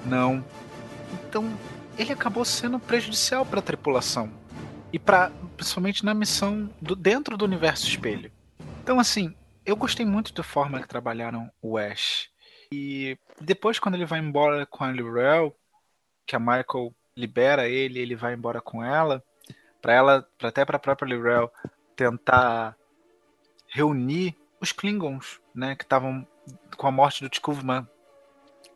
não. 0.06 0.42
Então, 1.28 1.54
ele 1.98 2.14
acabou 2.14 2.46
sendo 2.46 2.78
prejudicial 2.78 3.44
para 3.44 3.58
a 3.58 3.62
tripulação. 3.62 4.32
E 4.90 4.98
para 4.98 5.30
principalmente 5.54 6.06
na 6.06 6.14
missão 6.14 6.70
do, 6.80 6.96
dentro 6.96 7.36
do 7.36 7.44
universo 7.44 7.86
espelho. 7.86 8.32
Então, 8.82 8.98
assim, 8.98 9.34
eu 9.66 9.76
gostei 9.76 10.06
muito 10.06 10.32
da 10.32 10.42
forma 10.42 10.80
que 10.80 10.88
trabalharam 10.88 11.50
o 11.60 11.76
Ash. 11.76 12.30
E 12.72 13.18
depois, 13.38 13.78
quando 13.78 13.96
ele 13.96 14.06
vai 14.06 14.18
embora 14.18 14.64
com 14.64 14.82
a 14.82 14.90
Lirel, 14.90 15.54
que 16.26 16.34
a 16.34 16.38
Michael 16.38 16.94
libera 17.18 17.68
ele, 17.68 17.98
ele 17.98 18.14
vai 18.14 18.34
embora 18.34 18.60
com 18.60 18.84
ela, 18.84 19.22
para 19.82 19.92
ela, 19.92 20.28
pra, 20.38 20.48
até 20.48 20.64
para 20.64 20.76
a 20.76 20.80
própria 20.80 21.08
Lirel 21.08 21.52
tentar 21.96 22.76
reunir 23.66 24.36
os 24.60 24.72
Klingons, 24.72 25.40
né, 25.54 25.74
que 25.74 25.84
estavam 25.84 26.26
com 26.76 26.86
a 26.86 26.90
morte 26.90 27.22
do 27.22 27.28
Tikuvman, 27.28 27.86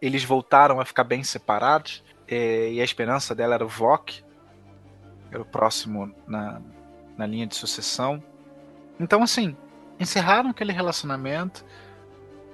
eles 0.01 0.25
voltaram 0.25 0.81
a 0.81 0.85
ficar 0.85 1.05
bem 1.05 1.23
separados, 1.23 2.03
é, 2.27 2.73
e 2.73 2.81
a 2.81 2.85
esperança 2.85 3.35
dela 3.35 3.55
era 3.55 3.65
o 3.65 3.69
Vok, 3.69 4.25
era 5.31 5.41
o 5.41 5.47
próximo 5.47 6.15
na, 6.27 6.61
na 7.17 7.27
linha 7.27 7.47
de 7.47 7.55
sucessão. 7.55 8.23
Então, 8.99 9.23
assim, 9.23 9.57
encerraram 9.99 10.51
aquele 10.51 10.73
relacionamento, 10.73 11.65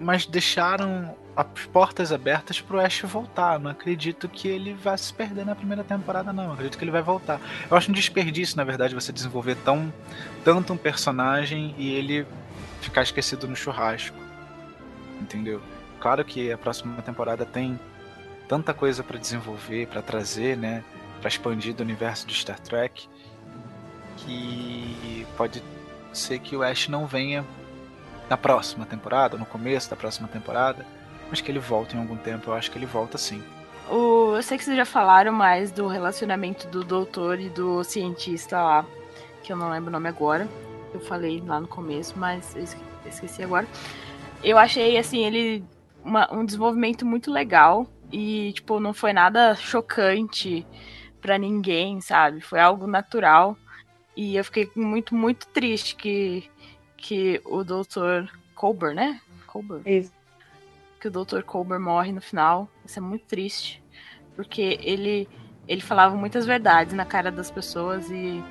mas 0.00 0.26
deixaram 0.26 1.16
as 1.36 1.66
portas 1.66 2.12
abertas 2.12 2.60
pro 2.60 2.80
Ash 2.80 3.00
voltar. 3.02 3.58
Não 3.58 3.70
acredito 3.70 4.28
que 4.28 4.48
ele 4.48 4.74
vá 4.74 4.96
se 4.96 5.12
perder 5.12 5.44
na 5.44 5.54
primeira 5.54 5.84
temporada, 5.84 6.32
não. 6.32 6.52
Acredito 6.52 6.76
que 6.76 6.84
ele 6.84 6.90
vai 6.90 7.02
voltar. 7.02 7.40
Eu 7.70 7.76
acho 7.76 7.90
um 7.90 7.94
desperdício, 7.94 8.56
na 8.56 8.64
verdade, 8.64 8.94
você 8.94 9.12
desenvolver 9.12 9.56
tão 9.64 9.92
tanto 10.44 10.72
um 10.72 10.76
personagem 10.76 11.74
e 11.78 11.92
ele 11.92 12.26
ficar 12.80 13.02
esquecido 13.02 13.46
no 13.46 13.54
churrasco. 13.54 14.16
Entendeu? 15.20 15.60
Claro 16.00 16.24
que 16.24 16.50
a 16.52 16.58
próxima 16.58 17.00
temporada 17.02 17.44
tem 17.44 17.78
tanta 18.48 18.72
coisa 18.72 19.02
para 19.02 19.18
desenvolver, 19.18 19.86
para 19.88 20.00
trazer, 20.00 20.56
né, 20.56 20.82
para 21.20 21.28
expandir 21.28 21.74
do 21.74 21.82
universo 21.82 22.26
de 22.26 22.34
Star 22.34 22.58
Trek, 22.58 23.08
que 24.16 25.26
pode 25.36 25.62
ser 26.12 26.38
que 26.38 26.56
o 26.56 26.62
Ash 26.62 26.88
não 26.88 27.06
venha 27.06 27.44
na 28.28 28.36
próxima 28.36 28.84
temporada, 28.84 29.36
no 29.36 29.46
começo 29.46 29.90
da 29.90 29.96
próxima 29.96 30.28
temporada, 30.28 30.84
mas 31.30 31.40
que 31.40 31.50
ele 31.50 31.58
volta 31.58 31.96
em 31.96 32.00
algum 32.00 32.16
tempo, 32.16 32.50
eu 32.50 32.54
acho 32.54 32.70
que 32.70 32.78
ele 32.78 32.86
volta 32.86 33.18
sim. 33.18 33.42
O, 33.90 34.36
eu 34.36 34.42
sei 34.42 34.58
que 34.58 34.64
vocês 34.64 34.76
já 34.76 34.84
falaram 34.84 35.32
mais 35.32 35.70
do 35.70 35.86
relacionamento 35.86 36.66
do 36.68 36.84
doutor 36.84 37.40
e 37.40 37.48
do 37.48 37.82
cientista 37.82 38.62
lá, 38.62 38.86
que 39.42 39.52
eu 39.52 39.56
não 39.56 39.70
lembro 39.70 39.88
o 39.88 39.92
nome 39.92 40.08
agora. 40.08 40.48
Eu 40.92 41.00
falei 41.00 41.42
lá 41.46 41.60
no 41.60 41.68
começo, 41.68 42.18
mas 42.18 42.54
eu 42.54 42.64
esqueci 43.06 43.42
agora. 43.42 43.66
Eu 44.42 44.58
achei, 44.58 44.96
assim, 44.96 45.24
ele 45.24 45.64
uma, 46.04 46.32
um 46.32 46.44
desenvolvimento 46.44 47.04
muito 47.04 47.30
legal 47.30 47.86
e, 48.12 48.52
tipo, 48.52 48.80
não 48.80 48.92
foi 48.92 49.12
nada 49.12 49.54
chocante 49.54 50.66
para 51.20 51.38
ninguém, 51.38 52.00
sabe? 52.00 52.40
Foi 52.40 52.60
algo 52.60 52.86
natural. 52.86 53.56
E 54.16 54.36
eu 54.36 54.44
fiquei 54.44 54.70
muito, 54.74 55.14
muito 55.14 55.46
triste 55.48 55.94
que 55.94 56.50
que 56.98 57.40
o 57.44 57.64
Dr. 57.64 58.30
Colbert, 58.54 58.94
né? 58.94 59.20
Colbert. 59.46 59.82
Isso. 59.86 60.12
Que 61.00 61.08
o 61.08 61.10
Dr. 61.10 61.42
Colbert 61.42 61.80
morre 61.80 62.12
no 62.12 62.20
final. 62.20 62.68
Isso 62.84 62.98
é 62.98 63.02
muito 63.02 63.24
triste. 63.24 63.82
Porque 64.36 64.78
ele, 64.82 65.28
ele 65.66 65.80
falava 65.80 66.14
muitas 66.14 66.44
verdades 66.44 66.92
na 66.92 67.06
cara 67.06 67.30
das 67.30 67.50
pessoas 67.50 68.10
e 68.10 68.42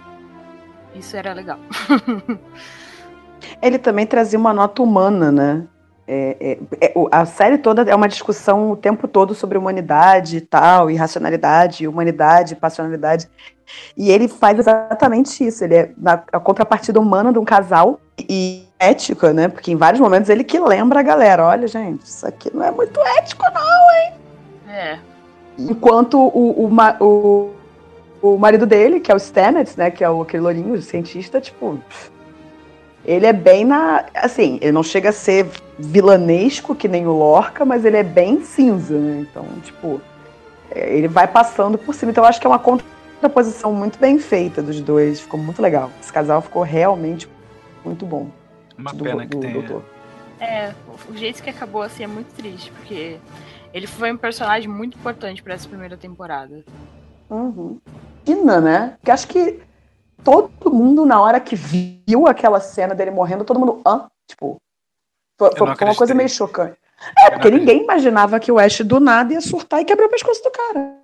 isso 0.96 1.16
era 1.16 1.34
legal. 1.34 1.60
ele 3.62 3.78
também 3.78 4.08
trazia 4.08 4.40
uma 4.40 4.54
nota 4.54 4.82
humana, 4.82 5.32
né? 5.32 5.68
É, 6.08 6.58
é, 6.80 6.88
é, 6.88 6.94
a 7.12 7.26
série 7.26 7.58
toda 7.58 7.82
é 7.82 7.94
uma 7.94 8.08
discussão 8.08 8.72
o 8.72 8.78
tempo 8.78 9.10
todo 9.10 9.36
sobre 9.36 9.58
humanidade 9.58 10.38
e 10.38 10.42
tal, 10.42 10.90
e 10.90 10.96
racionalidade, 10.96 11.86
humanidade, 11.86 12.56
passionalidade. 12.56 13.30
E 13.98 14.10
ele 14.10 14.30
faz 14.30 14.58
exatamente 14.58 15.46
isso. 15.46 15.66
Ele 15.66 15.76
é 15.76 15.92
na, 15.98 16.24
a 16.32 16.40
contrapartida 16.40 17.00
humana 17.00 17.34
de 17.34 17.40
um 17.40 17.44
casal 17.44 18.00
e 18.18 18.66
ética, 18.80 19.34
né? 19.34 19.50
Porque 19.50 19.72
em 19.72 19.76
vários 19.76 20.00
momentos 20.00 20.30
ele 20.30 20.46
que 20.46 20.58
lembra 20.58 21.02
a 21.02 21.04
galera: 21.04 21.46
olha, 21.46 21.68
gente, 21.68 22.06
isso 22.06 22.26
aqui 22.26 22.56
não 22.56 22.64
é 22.64 22.72
muito 22.72 23.00
ético, 23.18 23.44
não, 23.54 23.96
hein? 23.96 24.14
É. 24.70 25.00
Enquanto 25.60 26.18
o, 26.18 26.66
o, 26.66 27.04
o, 27.04 27.52
o 28.22 28.38
marido 28.38 28.66
dele, 28.66 29.02
que 29.02 29.12
é 29.12 29.16
o 29.16 29.20
Stamets, 29.20 29.76
né? 29.76 29.92
Que 29.92 30.06
é 30.06 30.10
o, 30.10 30.22
aquele 30.22 30.44
lourinho, 30.44 30.74
o 30.74 30.82
cientista, 30.82 31.42
tipo. 31.42 31.78
Ele 33.08 33.26
é 33.26 33.34
bem 33.34 33.64
na. 33.64 34.06
Assim, 34.14 34.60
ele 34.62 34.74
não 34.74 34.84
chega 34.84 35.10
a 35.10 35.14
ser 35.14 35.48
vilanesco 35.80 36.76
que 36.76 36.90
nem 36.90 37.08
o 37.08 37.14
Lorca, 37.14 37.64
mas 37.64 37.86
ele 37.86 37.96
é 37.96 38.04
bem 38.04 38.42
cinza, 38.42 38.98
né? 39.00 39.26
Então, 39.30 39.46
tipo. 39.64 40.02
É, 40.70 40.94
ele 40.94 41.08
vai 41.08 41.26
passando 41.26 41.78
por 41.78 41.96
cima. 41.96 42.12
Então, 42.12 42.26
eu 42.26 42.28
acho 42.28 42.42
que 42.42 42.46
é 42.46 42.50
uma 42.50 42.60
contraposição 42.60 43.72
muito 43.72 43.98
bem 43.98 44.20
feita 44.20 44.62
dos 44.62 44.82
dois. 44.82 45.22
Ficou 45.22 45.40
muito 45.40 45.62
legal. 45.62 45.90
Esse 46.02 46.12
casal 46.12 46.42
ficou 46.42 46.64
realmente 46.64 47.30
muito 47.86 48.06
bom. 48.06 48.28
Uma 48.78 48.94
do, 48.94 49.04
pena 49.06 49.26
que 49.26 49.30
do, 49.30 49.40
tenha. 49.40 49.82
É, 50.40 50.74
o 51.10 51.16
jeito 51.16 51.42
que 51.42 51.50
acabou 51.50 51.82
assim 51.82 52.04
é 52.04 52.08
muito 52.08 52.28
triste, 52.36 52.72
porque 52.72 53.18
ele 53.74 53.88
foi 53.88 54.12
um 54.12 54.18
personagem 54.18 54.70
muito 54.70 54.98
importante 54.98 55.42
para 55.42 55.54
essa 55.54 55.68
primeira 55.68 55.98
temporada. 55.98 56.64
Uhum. 57.30 57.80
Ina, 58.26 58.62
né? 58.62 58.94
Porque 59.00 59.12
acho 59.12 59.28
que 59.28 59.60
todo 60.24 60.72
mundo, 60.72 61.06
na 61.06 61.22
hora 61.22 61.40
que 61.40 61.56
viu 61.56 62.28
aquela 62.28 62.60
cena 62.60 62.94
dele 62.94 63.12
morrendo, 63.12 63.46
todo 63.46 63.60
mundo. 63.60 63.82
Hã? 63.86 64.08
Tipo. 64.28 64.58
Foi, 65.38 65.52
foi 65.56 65.68
uma 65.68 65.96
coisa 65.96 66.14
meio 66.14 66.30
chocante. 66.30 66.78
É, 67.18 67.30
porque 67.30 67.52
ninguém 67.52 67.84
imaginava 67.84 68.40
que 68.40 68.52
o 68.52 68.58
Ash 68.58 68.82
do 68.82 69.00
nada 69.00 69.34
ia 69.34 69.42
surtar 69.42 69.82
e 69.82 69.86
quebrar 69.86 70.08
o 70.08 70.10
pescoço 70.10 70.44
do 70.44 70.52
cara. 70.52 70.98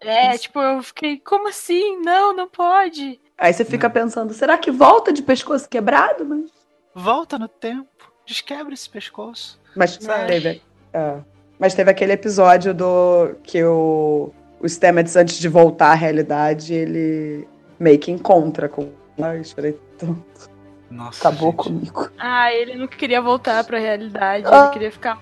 É, 0.00 0.36
tipo, 0.38 0.60
eu 0.60 0.82
fiquei, 0.82 1.18
como 1.18 1.48
assim? 1.48 2.00
Não, 2.00 2.34
não 2.34 2.48
pode. 2.48 3.20
Aí 3.36 3.52
você 3.52 3.64
fica 3.64 3.90
pensando, 3.90 4.32
será 4.32 4.56
que 4.56 4.70
volta 4.70 5.12
de 5.12 5.22
pescoço 5.22 5.68
quebrado? 5.68 6.24
Mas... 6.24 6.50
Volta 6.94 7.38
no 7.38 7.48
tempo, 7.48 7.88
desquebra 8.26 8.74
esse 8.74 8.88
pescoço. 8.88 9.60
Mas 9.74 9.96
teve, 9.96 10.62
é, 10.92 11.16
mas 11.58 11.74
teve 11.74 11.90
aquele 11.90 12.12
episódio 12.12 12.74
do 12.74 13.34
que 13.42 13.64
o, 13.64 14.32
o 14.60 14.68
Stamets, 14.68 15.16
antes 15.16 15.38
de 15.38 15.48
voltar 15.48 15.92
à 15.92 15.94
realidade, 15.94 16.74
ele 16.74 17.48
meio 17.82 17.98
que 17.98 18.10
encontra 18.10 18.68
com. 18.68 18.88
Ai, 19.20 19.42
chorei 19.44 19.78
tanto. 19.98 20.50
Nossa, 20.90 21.28
Acabou 21.28 21.50
gente. 21.50 21.56
comigo. 21.64 22.08
Ah, 22.18 22.52
ele 22.52 22.74
não 22.76 22.86
queria 22.86 23.20
voltar 23.20 23.64
pra 23.64 23.78
realidade, 23.78 24.44
Ah. 24.46 24.64
ele 24.64 24.72
queria 24.72 24.92
ficar. 24.92 25.18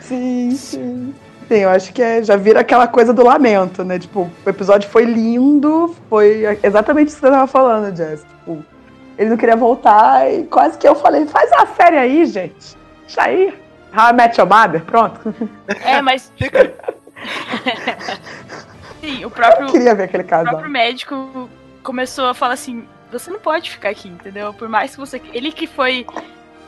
Sim, 0.00 0.50
sim. 0.52 1.14
Sim, 1.48 1.54
eu 1.56 1.68
acho 1.70 1.92
que 1.92 2.00
é, 2.00 2.22
já 2.22 2.36
vira 2.36 2.60
aquela 2.60 2.86
coisa 2.86 3.12
do 3.12 3.24
lamento, 3.24 3.82
né? 3.84 3.98
Tipo, 3.98 4.30
o 4.46 4.48
episódio 4.48 4.88
foi 4.88 5.04
lindo, 5.04 5.94
foi 6.08 6.44
exatamente 6.62 7.08
isso 7.08 7.16
que 7.16 7.26
você 7.26 7.32
tava 7.32 7.46
falando, 7.48 7.94
Jess. 7.96 8.22
Tipo, 8.22 8.64
ele 9.18 9.30
não 9.30 9.36
queria 9.36 9.56
voltar 9.56 10.32
e 10.32 10.44
quase 10.44 10.78
que 10.78 10.86
eu 10.86 10.94
falei, 10.94 11.26
faz 11.26 11.50
uma 11.50 11.66
série 11.74 11.96
aí, 11.98 12.24
gente. 12.24 12.76
Deixa 13.04 13.22
aí. 13.22 13.52
How 13.92 14.10
I 14.10 14.12
Met 14.12 14.40
Your 14.40 14.48
Mother, 14.48 14.84
pronto. 14.84 15.34
É, 15.84 16.00
mas. 16.00 16.32
Sim, 19.00 19.18
o 19.18 19.22
Eu 19.22 19.30
próprio, 19.30 19.66
queria 19.72 19.94
ver 19.94 20.04
aquele 20.04 20.22
o 20.22 20.26
casal. 20.26 20.52
próprio 20.52 20.70
médico 20.70 21.48
começou 21.82 22.26
a 22.26 22.34
falar 22.34 22.54
assim: 22.54 22.86
você 23.10 23.30
não 23.30 23.40
pode 23.40 23.70
ficar 23.70 23.88
aqui, 23.90 24.08
entendeu? 24.08 24.52
Por 24.54 24.68
mais 24.68 24.92
que 24.92 24.98
você. 24.98 25.20
Ele 25.32 25.50
que 25.52 25.66
foi. 25.66 26.06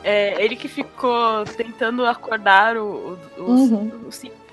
é, 0.03 0.43
ele 0.43 0.55
que 0.55 0.67
ficou 0.67 1.45
tentando 1.57 2.05
acordar 2.05 2.75
o, 2.77 3.17
o, 3.37 3.41
os- 3.43 3.71
Uhum. 3.71 3.91
os 4.07 4.15
cientistas. 4.15 4.43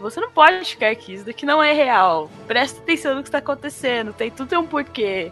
Você 0.00 0.20
não 0.20 0.30
pode 0.30 0.64
ficar 0.64 0.88
aqui, 0.90 1.14
isso 1.14 1.24
daqui 1.24 1.46
não 1.46 1.62
é 1.62 1.72
real. 1.72 2.28
Presta 2.46 2.80
atenção 2.80 3.14
no 3.14 3.22
que 3.22 3.28
está 3.28 3.38
acontecendo, 3.38 4.12
tem 4.12 4.30
tudo 4.30 4.48
tem 4.48 4.58
um 4.58 4.66
porquê. 4.66 5.30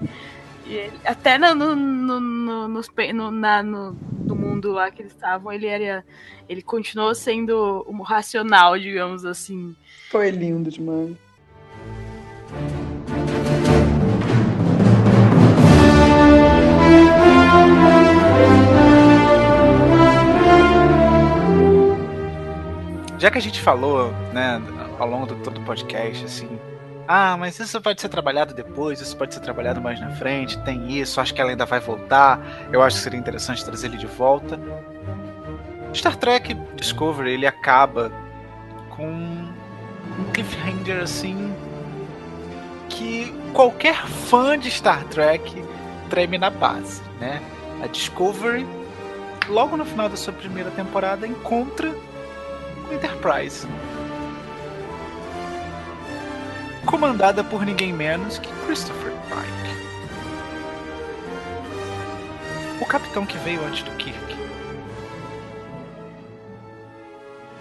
E 0.64 0.72
ele- 0.74 1.00
até 1.04 1.36
no, 1.38 1.54
no, 1.54 1.74
no, 1.74 2.20
no, 2.20 2.68
nos 2.68 2.88
no- 3.12 3.30
na- 3.32 3.62
no- 3.64 3.96
no 4.24 4.36
mundo 4.36 4.70
lá 4.72 4.90
que 4.90 5.02
eles 5.02 5.12
estavam, 5.12 5.52
ele 5.52 5.66
era. 5.66 6.04
Ele 6.48 6.62
continuou 6.62 7.14
sendo 7.14 7.84
um 7.88 8.02
racional, 8.02 8.78
digamos 8.78 9.24
assim. 9.24 9.74
Foi 10.10 10.30
lindo 10.30 10.70
demais. 10.70 11.16
Já 23.22 23.30
que 23.30 23.38
a 23.38 23.40
gente 23.40 23.60
falou, 23.60 24.10
né, 24.32 24.60
ao 24.98 25.08
longo 25.08 25.26
do 25.26 25.36
todo 25.36 25.58
o 25.58 25.64
podcast, 25.64 26.24
assim, 26.24 26.58
ah, 27.06 27.36
mas 27.36 27.56
isso 27.56 27.80
pode 27.80 28.00
ser 28.00 28.08
trabalhado 28.08 28.52
depois, 28.52 29.00
isso 29.00 29.16
pode 29.16 29.32
ser 29.32 29.38
trabalhado 29.38 29.80
mais 29.80 30.00
na 30.00 30.10
frente, 30.10 30.58
tem 30.64 30.98
isso, 30.98 31.20
acho 31.20 31.32
que 31.32 31.40
ela 31.40 31.50
ainda 31.50 31.64
vai 31.64 31.78
voltar, 31.78 32.40
eu 32.72 32.82
acho 32.82 32.96
que 32.96 33.02
seria 33.04 33.20
interessante 33.20 33.64
trazer 33.64 33.86
ele 33.86 33.96
de 33.96 34.08
volta. 34.08 34.58
Star 35.94 36.16
Trek 36.16 36.52
Discovery, 36.74 37.34
ele 37.34 37.46
acaba 37.46 38.10
com 38.90 39.06
um 39.06 40.24
cliffhanger, 40.34 41.00
assim, 41.00 41.54
que 42.88 43.32
qualquer 43.52 44.04
fã 44.04 44.58
de 44.58 44.68
Star 44.68 45.04
Trek 45.04 45.64
treme 46.10 46.38
na 46.38 46.50
base, 46.50 47.00
né? 47.20 47.40
A 47.80 47.86
Discovery, 47.86 48.66
logo 49.48 49.76
no 49.76 49.84
final 49.84 50.08
da 50.08 50.16
sua 50.16 50.32
primeira 50.32 50.72
temporada, 50.72 51.24
encontra 51.24 51.94
Enterprise. 52.92 53.66
Comandada 56.84 57.42
por 57.42 57.64
ninguém 57.64 57.92
menos 57.92 58.38
que 58.38 58.52
Christopher 58.66 59.12
Pike. 59.12 59.72
O 62.82 62.86
capitão 62.86 63.24
que 63.24 63.38
veio 63.38 63.64
antes 63.64 63.82
do 63.82 63.90
Kirk. 63.92 64.36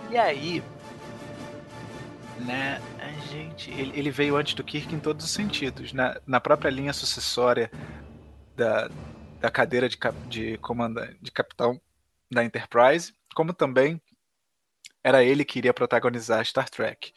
E 0.09 0.17
aí, 0.17 0.61
né, 2.39 2.81
a 2.99 3.11
gente, 3.27 3.71
ele, 3.71 3.97
ele 3.97 4.11
veio 4.11 4.35
antes 4.35 4.53
do 4.53 4.63
Kirk 4.63 4.93
em 4.93 4.99
todos 4.99 5.23
os 5.25 5.31
sentidos, 5.31 5.93
na, 5.93 6.19
na 6.27 6.41
própria 6.41 6.69
linha 6.69 6.91
sucessória 6.91 7.71
da, 8.55 8.89
da 9.39 9.49
cadeira 9.49 9.87
de, 9.87 9.97
cap, 9.97 10.17
de 10.27 10.57
comandante, 10.57 11.17
de 11.21 11.31
capitão 11.31 11.79
da 12.29 12.43
Enterprise, 12.43 13.13
como 13.33 13.53
também 13.53 14.01
era 15.03 15.23
ele 15.23 15.43
que 15.45 15.59
iria 15.59 15.73
protagonizar 15.73 16.45
Star 16.45 16.69
Trek. 16.69 17.13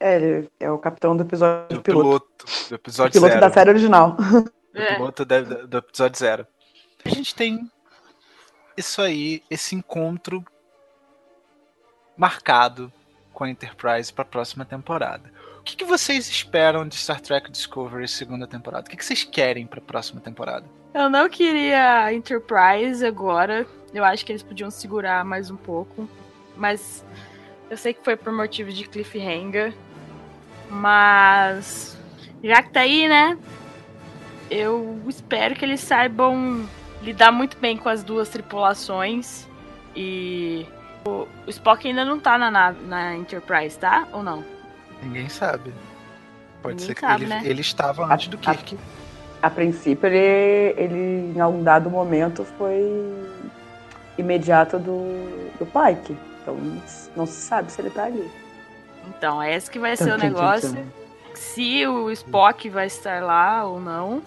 É, 0.00 0.16
ele 0.16 0.50
é 0.60 0.70
o 0.70 0.78
capitão 0.78 1.16
do 1.16 1.22
episódio 1.24 1.76
Do 1.76 1.82
piloto. 1.82 2.28
piloto, 2.36 2.68
do 2.68 2.74
episódio 2.76 3.12
piloto 3.12 3.32
zero. 3.34 3.40
da 3.40 3.50
série 3.52 3.70
original. 3.70 4.16
Do 4.72 4.80
É. 4.82 4.94
piloto 4.94 5.24
da- 5.24 5.40
do 5.40 5.78
episódio 5.78 6.18
zero. 6.18 6.46
A 7.04 7.08
gente 7.08 7.34
tem 7.34 7.68
isso 8.76 9.00
aí, 9.02 9.42
esse 9.50 9.74
encontro 9.74 10.44
marcado 12.16 12.92
com 13.32 13.44
a 13.44 13.50
Enterprise 13.50 14.12
para 14.12 14.22
a 14.22 14.26
próxima 14.26 14.64
temporada. 14.64 15.32
O 15.60 15.62
que, 15.62 15.76
que 15.76 15.84
vocês 15.84 16.28
esperam 16.28 16.86
de 16.86 16.96
Star 16.96 17.20
Trek 17.20 17.50
Discovery 17.50 18.08
segunda 18.08 18.46
temporada? 18.46 18.86
O 18.86 18.90
que, 18.90 18.96
que 18.96 19.04
vocês 19.04 19.24
querem 19.24 19.66
para 19.66 19.78
a 19.80 19.82
próxima 19.82 20.20
temporada? 20.20 20.64
Eu 20.94 21.08
não 21.10 21.28
queria 21.28 22.12
Enterprise 22.12 23.04
agora. 23.04 23.66
Eu 23.92 24.04
acho 24.04 24.24
que 24.24 24.32
eles 24.32 24.42
podiam 24.42 24.70
segurar 24.70 25.24
mais 25.24 25.50
um 25.50 25.56
pouco. 25.56 26.08
Mas 26.56 27.04
eu 27.70 27.76
sei 27.76 27.92
que 27.94 28.04
foi 28.04 28.16
por 28.16 28.32
motivo 28.32 28.70
de 28.72 28.84
cliffhanger. 28.88 29.74
Mas 30.70 31.96
já 32.42 32.62
que 32.62 32.70
tá 32.70 32.80
aí, 32.80 33.08
né? 33.08 33.38
Eu 34.50 35.00
espero 35.08 35.54
que 35.54 35.64
eles 35.64 35.80
saibam 35.80 36.66
lidar 37.02 37.32
muito 37.32 37.56
bem 37.58 37.76
com 37.76 37.88
as 37.88 38.02
duas 38.02 38.28
tripulações. 38.28 39.46
E 39.96 40.66
o, 41.06 41.26
o 41.46 41.50
Spock 41.50 41.86
ainda 41.86 42.04
não 42.04 42.18
tá 42.18 42.38
na, 42.38 42.50
nave, 42.50 42.84
na 42.86 43.16
Enterprise, 43.16 43.78
tá? 43.78 44.06
Ou 44.12 44.22
não? 44.22 44.44
Ninguém 45.02 45.28
sabe. 45.28 45.72
Pode 46.62 46.74
Ninguém 46.76 46.86
ser 46.88 46.94
que 46.94 47.00
sabe, 47.00 47.22
ele, 47.24 47.30
né? 47.30 47.42
ele 47.44 47.60
estava 47.60 48.12
antes 48.12 48.28
do 48.28 48.36
A- 48.44 48.50
a- 48.50 48.54
Kirk. 48.54 48.78
A 49.40 49.48
princípio, 49.48 50.06
ele, 50.08 50.74
ele 50.76 51.32
em 51.36 51.40
algum 51.40 51.62
dado 51.62 51.88
momento 51.88 52.44
foi 52.44 52.82
imediato 54.18 54.78
do, 54.80 55.50
do 55.58 55.66
Pike. 55.66 56.16
Então 56.52 56.82
não 57.16 57.26
se 57.26 57.40
sabe 57.42 57.70
se 57.70 57.80
ele 57.80 57.90
tá 57.90 58.04
ali. 58.04 58.30
Então, 59.08 59.42
é 59.42 59.54
esse 59.54 59.70
que 59.70 59.78
vai 59.78 59.96
ser 59.96 60.12
o 60.12 60.18
negócio. 60.18 60.76
se 61.34 61.86
o 61.86 62.10
Spock 62.10 62.68
vai 62.68 62.86
estar 62.86 63.22
lá 63.22 63.64
ou 63.64 63.80
não. 63.80 64.22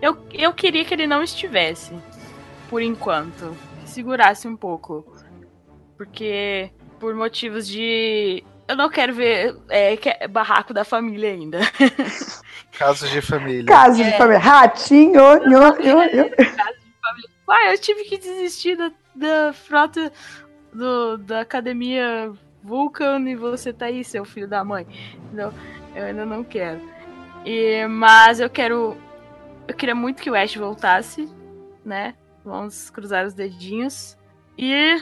Eu, 0.00 0.16
eu 0.32 0.52
queria 0.52 0.84
que 0.84 0.94
ele 0.94 1.06
não 1.06 1.22
estivesse, 1.22 1.92
por 2.68 2.80
enquanto. 2.80 3.56
Que 3.82 3.90
segurasse 3.90 4.48
um 4.48 4.56
pouco. 4.56 5.04
Porque, 5.96 6.70
por 6.98 7.14
motivos 7.14 7.66
de. 7.66 8.42
Eu 8.66 8.76
não 8.76 8.88
quero 8.88 9.12
ver 9.12 9.56
é, 9.68 9.96
que 9.96 10.08
é 10.08 10.28
barraco 10.28 10.72
da 10.72 10.84
família 10.84 11.30
ainda. 11.30 11.58
Casos 12.78 13.10
de 13.10 13.20
família. 13.20 13.66
Caso 13.66 13.96
de 13.96 14.08
É. 14.08 14.16
família. 14.16 14.38
Ratinho, 14.38 15.12
nho, 15.40 15.76
nho, 15.76 16.16
nho. 16.16 16.30
Ah, 17.48 17.72
eu 17.72 17.78
tive 17.78 18.04
que 18.04 18.16
desistir 18.16 18.76
da, 18.76 18.92
da 19.14 19.52
frota 19.52 20.10
do, 20.72 21.16
da 21.18 21.40
academia 21.40 22.32
Vulcan 22.62 23.20
e 23.28 23.34
você 23.34 23.72
tá 23.72 23.86
aí, 23.86 24.04
seu 24.04 24.24
filho 24.24 24.48
da 24.48 24.64
mãe. 24.64 24.86
Então, 25.32 25.52
eu 25.94 26.04
ainda 26.04 26.24
não 26.24 26.44
quero. 26.44 26.80
E, 27.44 27.86
mas 27.86 28.40
eu 28.40 28.50
quero. 28.50 28.96
Eu 29.66 29.74
queria 29.74 29.94
muito 29.94 30.22
que 30.22 30.30
o 30.30 30.34
Ash 30.34 30.54
voltasse, 30.54 31.28
né? 31.84 32.14
Vamos 32.44 32.90
cruzar 32.90 33.26
os 33.26 33.34
dedinhos. 33.34 34.16
E, 34.58 35.00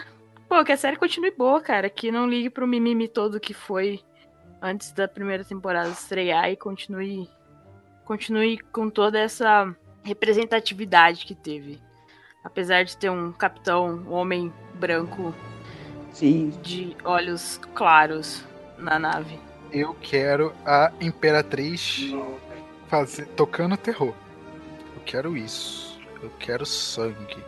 pô, 0.49 0.65
que 0.65 0.73
a 0.73 0.77
série 0.77 0.97
continue 0.97 1.31
boa, 1.31 1.61
cara. 1.61 1.89
Que 1.91 2.13
não 2.13 2.29
ligue 2.29 2.51
pro 2.51 2.67
mimimi 2.67 3.09
todo 3.09 3.41
que 3.41 3.55
foi 3.55 4.01
antes 4.61 4.93
da 4.93 5.09
primeira 5.09 5.45
temporada 5.45 5.89
estrear 5.89 6.51
e 6.51 6.57
continue. 6.57 7.29
Continue 8.05 8.59
com 8.73 8.89
toda 8.89 9.19
essa 9.19 9.75
representatividade 10.03 11.27
que 11.27 11.35
teve. 11.35 11.81
Apesar 12.43 12.85
de 12.85 12.97
ter 12.97 13.11
um 13.11 13.33
capitão, 13.33 14.05
um 14.07 14.13
homem 14.13 14.53
branco 14.75 15.35
Sim. 16.19 16.53
de 16.63 16.97
olhos 17.05 17.61
claros 17.75 18.45
na 18.77 18.99
nave. 18.99 19.39
Eu 19.73 19.95
quero 20.01 20.53
a 20.67 20.91
Imperatriz 21.01 22.13
fazer, 22.89 23.27
tocando 23.29 23.77
terror. 23.77 24.15
Eu 24.97 25.03
quero 25.05 25.37
isso. 25.37 26.01
Eu 26.21 26.31
quero 26.39 26.67
sangue. 26.67 27.45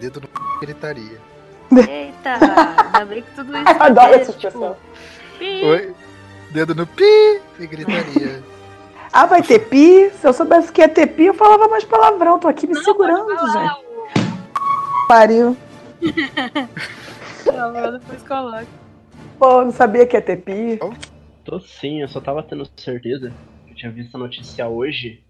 Dedo 0.00 0.20
no 0.20 0.26
p... 0.26 0.40
gritaria. 0.60 1.20
Eita, 1.70 2.32
ainda 2.34 3.04
bem 3.04 3.22
que 3.22 3.30
tudo 3.32 3.54
isso. 3.56 3.68
Eu 3.68 3.82
adoro 3.82 4.12
é, 4.12 4.16
essa 4.16 4.30
expressão. 4.32 4.76
pi. 5.38 5.64
Oi? 5.64 5.94
Dedo 6.50 6.74
no 6.74 6.86
pi 6.86 7.40
e 7.60 7.66
gritaria. 7.66 8.42
Ah, 9.12 9.26
vai 9.26 9.42
ter 9.42 9.60
pi? 9.60 10.10
Se 10.20 10.26
eu 10.26 10.32
soubesse 10.32 10.72
que 10.72 10.80
ia 10.80 10.88
ter 10.88 11.06
pi, 11.06 11.26
eu 11.26 11.34
falava 11.34 11.68
mais 11.68 11.84
palavrão. 11.84 12.40
Tô 12.40 12.48
aqui 12.48 12.66
me 12.66 12.76
segurando, 12.82 13.26
Pode 13.26 13.38
falar, 13.38 13.74
gente. 13.74 13.86
Pariu. 15.06 15.56
Não, 17.52 17.98
depois 17.98 18.22
coloco. 18.22 18.66
Pô, 19.38 19.62
não 19.64 19.70
sabia 19.72 20.06
que 20.06 20.16
ia 20.16 20.22
ter 20.22 20.36
pi. 20.38 20.78
Tô 21.44 21.58
sim, 21.60 22.02
eu 22.02 22.08
só 22.08 22.20
tava 22.20 22.42
tendo 22.42 22.68
certeza. 22.76 23.32
Eu 23.68 23.74
tinha 23.74 23.90
visto 23.90 24.14
a 24.14 24.18
notícia 24.18 24.68
hoje 24.68 25.24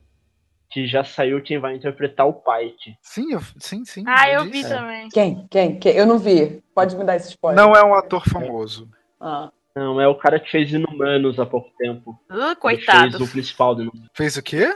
que 0.70 0.86
já 0.86 1.02
saiu 1.02 1.42
quem 1.42 1.58
vai 1.58 1.74
interpretar 1.74 2.26
o 2.28 2.32
Pike. 2.32 2.96
Sim, 3.02 3.32
eu, 3.32 3.40
sim, 3.58 3.84
sim. 3.84 4.04
Ah, 4.06 4.28
eu 4.30 4.44
vi 4.44 4.50
disse. 4.52 4.68
também. 4.68 5.08
Quem? 5.08 5.46
Quem? 5.50 5.78
Quem? 5.78 5.92
Eu 5.96 6.06
não 6.06 6.18
vi. 6.18 6.62
Pode 6.74 6.96
me 6.96 7.04
dar 7.04 7.16
esse 7.16 7.30
spoiler. 7.30 7.60
Não 7.64 7.74
é 7.74 7.84
um 7.84 7.94
ator 7.94 8.22
famoso. 8.28 8.88
Ah. 9.20 9.50
Não, 9.74 10.00
é 10.00 10.06
o 10.08 10.14
cara 10.16 10.38
que 10.40 10.50
fez 10.50 10.72
Inumanos 10.72 11.38
há 11.38 11.46
pouco 11.46 11.70
tempo. 11.78 12.18
Uh, 12.30 12.34
Ele 12.46 12.56
coitado. 12.56 13.10
fez 13.18 13.28
o 13.28 13.32
principal 13.32 13.74
do 13.74 13.82
Inumanos. 13.82 14.08
Fez 14.14 14.36
o 14.36 14.42
quê? 14.42 14.74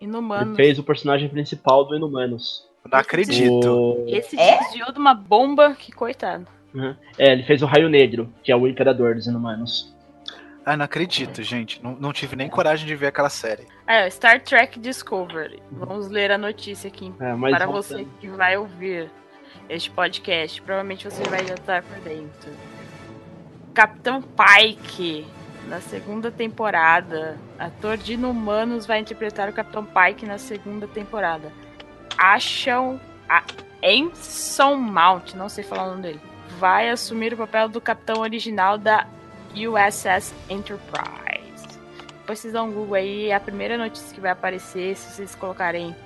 Inumanos. 0.00 0.48
Ele 0.48 0.56
fez 0.56 0.78
o 0.78 0.82
personagem 0.82 1.28
principal 1.28 1.84
do 1.84 1.94
Inumanos. 1.94 2.66
Não 2.90 2.98
acredito. 2.98 3.66
O- 3.68 4.04
Esse 4.08 4.38
É? 4.38 4.58
desviou 4.58 4.92
de 4.92 4.98
uma 4.98 5.12
bomba 5.14 5.74
que 5.74 5.92
coitado. 5.92 6.46
Uhum. 6.74 6.94
É, 7.18 7.32
ele 7.32 7.42
fez 7.42 7.62
o 7.62 7.66
Raio 7.66 7.88
Negro, 7.88 8.32
que 8.42 8.52
é 8.52 8.56
o 8.56 8.66
Imperador 8.66 9.14
dos 9.14 9.26
Inumanos. 9.26 9.94
Ah, 10.64 10.76
não 10.76 10.84
acredito, 10.84 11.42
gente. 11.42 11.82
Não, 11.82 11.92
não 11.96 12.12
tive 12.12 12.36
nem 12.36 12.48
coragem 12.48 12.86
de 12.86 12.94
ver 12.94 13.06
aquela 13.08 13.30
série. 13.30 13.66
É, 13.86 14.08
Star 14.10 14.40
Trek 14.42 14.78
Discovery. 14.78 15.60
Vamos 15.72 16.08
ler 16.08 16.30
a 16.30 16.38
notícia 16.38 16.88
aqui 16.88 17.12
É, 17.18 17.34
para 17.50 17.66
voltando. 17.66 17.72
você 17.72 18.06
que 18.20 18.28
vai 18.28 18.56
ouvir 18.56 19.10
este 19.68 19.90
podcast. 19.90 20.60
Provavelmente 20.62 21.04
você 21.10 21.22
vai 21.24 21.44
já 21.46 21.54
estar 21.54 21.82
por 21.82 21.98
dentro. 22.00 22.50
Capitão 23.74 24.22
Pike, 24.22 25.26
na 25.66 25.80
segunda 25.80 26.30
temporada. 26.30 27.38
Ator 27.58 27.96
de 27.96 28.12
Inumanos 28.14 28.86
vai 28.86 29.00
interpretar 29.00 29.48
o 29.48 29.52
Capitão 29.52 29.84
Pike 29.84 30.26
na 30.26 30.38
segunda 30.38 30.86
temporada. 30.86 31.50
Acham. 32.18 33.00
A 33.28 33.42
Anson 33.82 34.74
Mount, 34.74 35.34
não 35.34 35.48
sei 35.48 35.62
falar 35.64 35.84
o 35.84 35.90
nome 35.90 36.02
dele. 36.02 36.20
Vai 36.60 36.90
assumir 36.90 37.32
o 37.32 37.38
papel 37.38 37.70
do 37.70 37.80
capitão 37.80 38.20
original 38.20 38.76
da 38.76 39.06
USS 39.54 40.34
Enterprise. 40.50 41.66
Depois 42.18 42.38
vocês 42.38 42.52
dão 42.52 42.68
um 42.68 42.70
Google 42.70 42.96
aí, 42.96 43.30
é 43.30 43.34
a 43.34 43.40
primeira 43.40 43.78
notícia 43.78 44.14
que 44.14 44.20
vai 44.20 44.30
aparecer 44.30 44.94
se 44.94 45.10
vocês 45.10 45.34
colocarem 45.34 45.96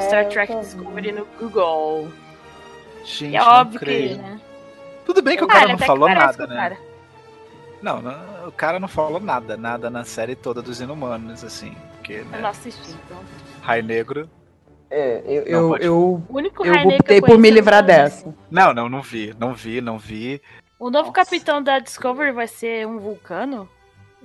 Star 0.00 0.28
Trek 0.28 0.52
Discovery 0.56 1.12
no 1.12 1.24
Google. 1.38 2.10
Gente, 3.04 3.36
é 3.36 3.38
não 3.38 3.46
óbvio 3.46 3.78
que, 3.78 3.84
creio. 3.84 4.16
né? 4.18 4.40
Tudo 5.06 5.22
bem 5.22 5.36
que 5.36 5.44
o 5.44 5.46
cara 5.46 5.66
ele 5.66 5.72
não 5.74 5.78
falou 5.78 6.08
nada, 6.08 6.46
né? 6.48 6.56
cara. 6.56 6.78
Não, 7.80 8.02
não, 8.02 8.48
o 8.48 8.52
cara 8.52 8.80
não 8.80 8.88
falou 8.88 9.20
nada, 9.20 9.56
nada 9.56 9.88
na 9.88 10.02
série 10.04 10.34
toda 10.34 10.60
dos 10.60 10.80
Inumanos, 10.80 11.44
assim. 11.44 11.76
Porque, 11.92 12.14
Eu 12.14 12.24
né? 12.24 12.40
não 12.40 12.48
assisti, 12.48 12.90
então. 12.90 13.18
Raio 13.62 13.84
Negro. 13.84 14.28
É, 14.94 15.22
eu, 15.24 15.42
eu, 15.44 15.68
pode- 15.70 15.84
eu, 15.86 16.22
O 16.28 16.36
único 16.36 16.66
eu 16.66 16.74
optei 16.74 17.20
por 17.22 17.38
me 17.38 17.48
é 17.48 17.50
livrar 17.50 17.82
dessa. 17.82 18.34
Não, 18.50 18.74
não, 18.74 18.88
não 18.90 19.00
vi. 19.00 19.34
Não 19.38 19.54
vi, 19.54 19.80
não 19.80 19.98
vi. 19.98 20.42
O 20.78 20.90
novo 20.90 21.08
Nossa. 21.08 21.12
capitão 21.24 21.62
da 21.62 21.78
Discovery 21.78 22.30
vai 22.32 22.46
ser 22.46 22.86
um 22.86 22.98
vulcano? 22.98 23.66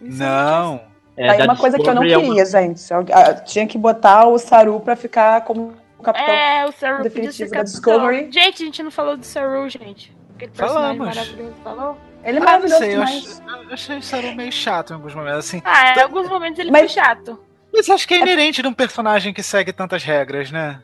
Isso 0.01 0.19
Não. 0.21 0.81
É, 1.15 1.29
Aí 1.29 1.37
da 1.37 1.45
uma 1.45 1.55
coisa 1.55 1.77
que 1.79 1.89
eu 1.89 1.95
não 1.95 2.03
é 2.03 2.17
uma- 2.17 2.25
queria, 2.27 2.45
gente. 2.45 2.81
Eu, 2.91 3.05
ah, 3.13 3.33
tinha 3.35 3.65
que 3.65 3.77
botar 3.77 4.27
o 4.27 4.37
Saru 4.37 4.79
pra 4.81 4.95
ficar 4.95 5.41
como 5.45 5.73
capitão. 6.03 6.33
É, 6.33 6.65
o 6.67 6.71
Saru 6.73 7.01
definitivo 7.01 7.49
da. 7.49 7.63
Discovery. 7.63 8.29
Gente, 8.31 8.61
a 8.61 8.65
gente 8.65 8.83
não 8.83 8.91
falou 8.91 9.15
do 9.17 9.25
Saru, 9.25 9.67
gente. 9.69 10.15
Aquele 10.35 10.51
personagem 10.51 10.97
Falamos. 10.97 11.15
maravilhoso. 11.15 11.53
Falou? 11.63 11.97
Ele 12.23 12.37
é 12.37 12.41
Ah, 12.41 12.45
maravilhoso 12.45 12.77
sei, 12.79 12.87
eu, 12.89 12.99
demais. 12.99 13.41
ach- 13.47 13.61
eu 13.67 13.73
achei 13.73 13.97
o 13.97 14.03
Saru 14.03 14.35
meio 14.35 14.51
chato 14.51 14.91
em 14.91 14.93
alguns 14.95 15.15
momentos, 15.15 15.39
assim. 15.39 15.61
Ah, 15.63 15.91
em 15.91 15.93
Tá- 15.95 16.03
alguns 16.03 16.27
momentos 16.29 16.59
ele 16.59 16.71
Mas- 16.71 16.93
foi 16.93 17.01
chato. 17.03 17.39
Mas 17.73 17.89
acho 17.89 18.07
que 18.07 18.13
é 18.13 18.19
inerente 18.19 18.61
de 18.61 18.67
um 18.67 18.73
personagem 18.73 19.33
que 19.33 19.43
segue 19.43 19.71
tantas 19.71 20.03
regras, 20.03 20.51
né? 20.51 20.81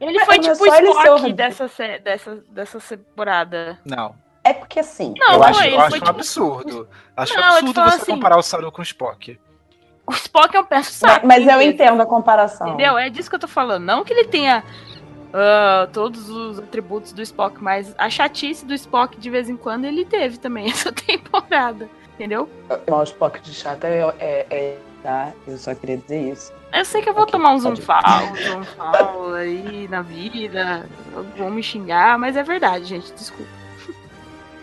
Ele 0.00 0.16
Mas 0.18 0.26
foi 0.26 0.38
não 0.38 0.50
é 0.50 0.54
tipo 0.54 0.64
o 0.64 0.98
Spock 1.00 1.32
dessa, 1.32 1.70
dessa, 2.02 2.44
dessa 2.50 2.96
temporada. 2.96 3.78
Não. 3.84 4.14
É 4.44 4.52
porque 4.52 4.80
assim. 4.80 5.14
Não, 5.18 5.32
eu 5.32 5.38
não, 5.38 5.46
acho, 5.46 5.64
eu 5.64 5.80
acho 5.80 5.96
um 5.96 5.98
tipo- 5.98 6.10
absurdo. 6.10 6.88
Acho 7.16 7.34
Não, 7.34 7.42
absurdo 7.58 7.74
você 7.82 7.96
assim- 7.96 8.12
comparar 8.12 8.36
o 8.38 8.42
Saru 8.42 8.70
com 8.72 8.80
o 8.80 8.84
Spock. 8.84 9.38
O 10.06 10.12
Spock 10.12 10.56
é 10.56 10.60
um 10.60 10.62
mas, 10.62 10.68
personagem. 10.68 11.26
mas 11.26 11.46
eu 11.46 11.60
entendo 11.62 12.00
a 12.02 12.06
comparação. 12.06 12.68
Entendeu? 12.68 12.96
É 12.98 13.10
disso 13.10 13.28
que 13.28 13.36
eu 13.36 13.40
tô 13.40 13.48
falando. 13.48 13.84
Não 13.84 14.04
que 14.04 14.12
ele 14.12 14.24
tenha 14.24 14.64
ah, 15.32 15.88
todos 15.92 16.28
os 16.30 16.58
atributos 16.58 17.12
do 17.12 17.20
Spock, 17.22 17.62
mas 17.62 17.94
a 17.98 18.08
chatice 18.08 18.64
do 18.64 18.72
Spock 18.74 19.18
de 19.18 19.28
vez 19.30 19.48
em 19.50 19.56
quando 19.56 19.84
ele 19.84 20.04
teve 20.04 20.38
também 20.38 20.66
essa 20.70 20.90
temporada. 20.92 21.88
Entendeu? 22.14 22.48
Não, 22.86 22.98
o 22.98 23.02
Spock 23.02 23.40
de 23.40 23.54
chato 23.54 23.84
é, 23.84 24.00
é, 24.18 24.46
é- 24.50 24.78
Tá? 25.02 25.32
Eu 25.46 25.56
só 25.58 25.74
queria 25.74 25.96
dizer 25.96 26.32
isso. 26.32 26.52
Eu 26.72 26.84
sei 26.84 27.00
que 27.00 27.08
eu 27.08 27.14
vou 27.14 27.22
Ok, 27.22 27.32
tomar 27.32 27.54
um 27.54 27.60
fall, 27.60 27.72
um 28.32 28.36
zoom 28.36 28.64
fall 28.64 29.34
aí 29.34 29.86
na 29.88 30.02
vida. 30.02 30.86
Vão 31.36 31.50
me 31.50 31.62
xingar, 31.62 32.18
mas 32.18 32.36
é 32.36 32.42
verdade, 32.42 32.84
gente. 32.84 33.12
Desculpa. 33.12 33.50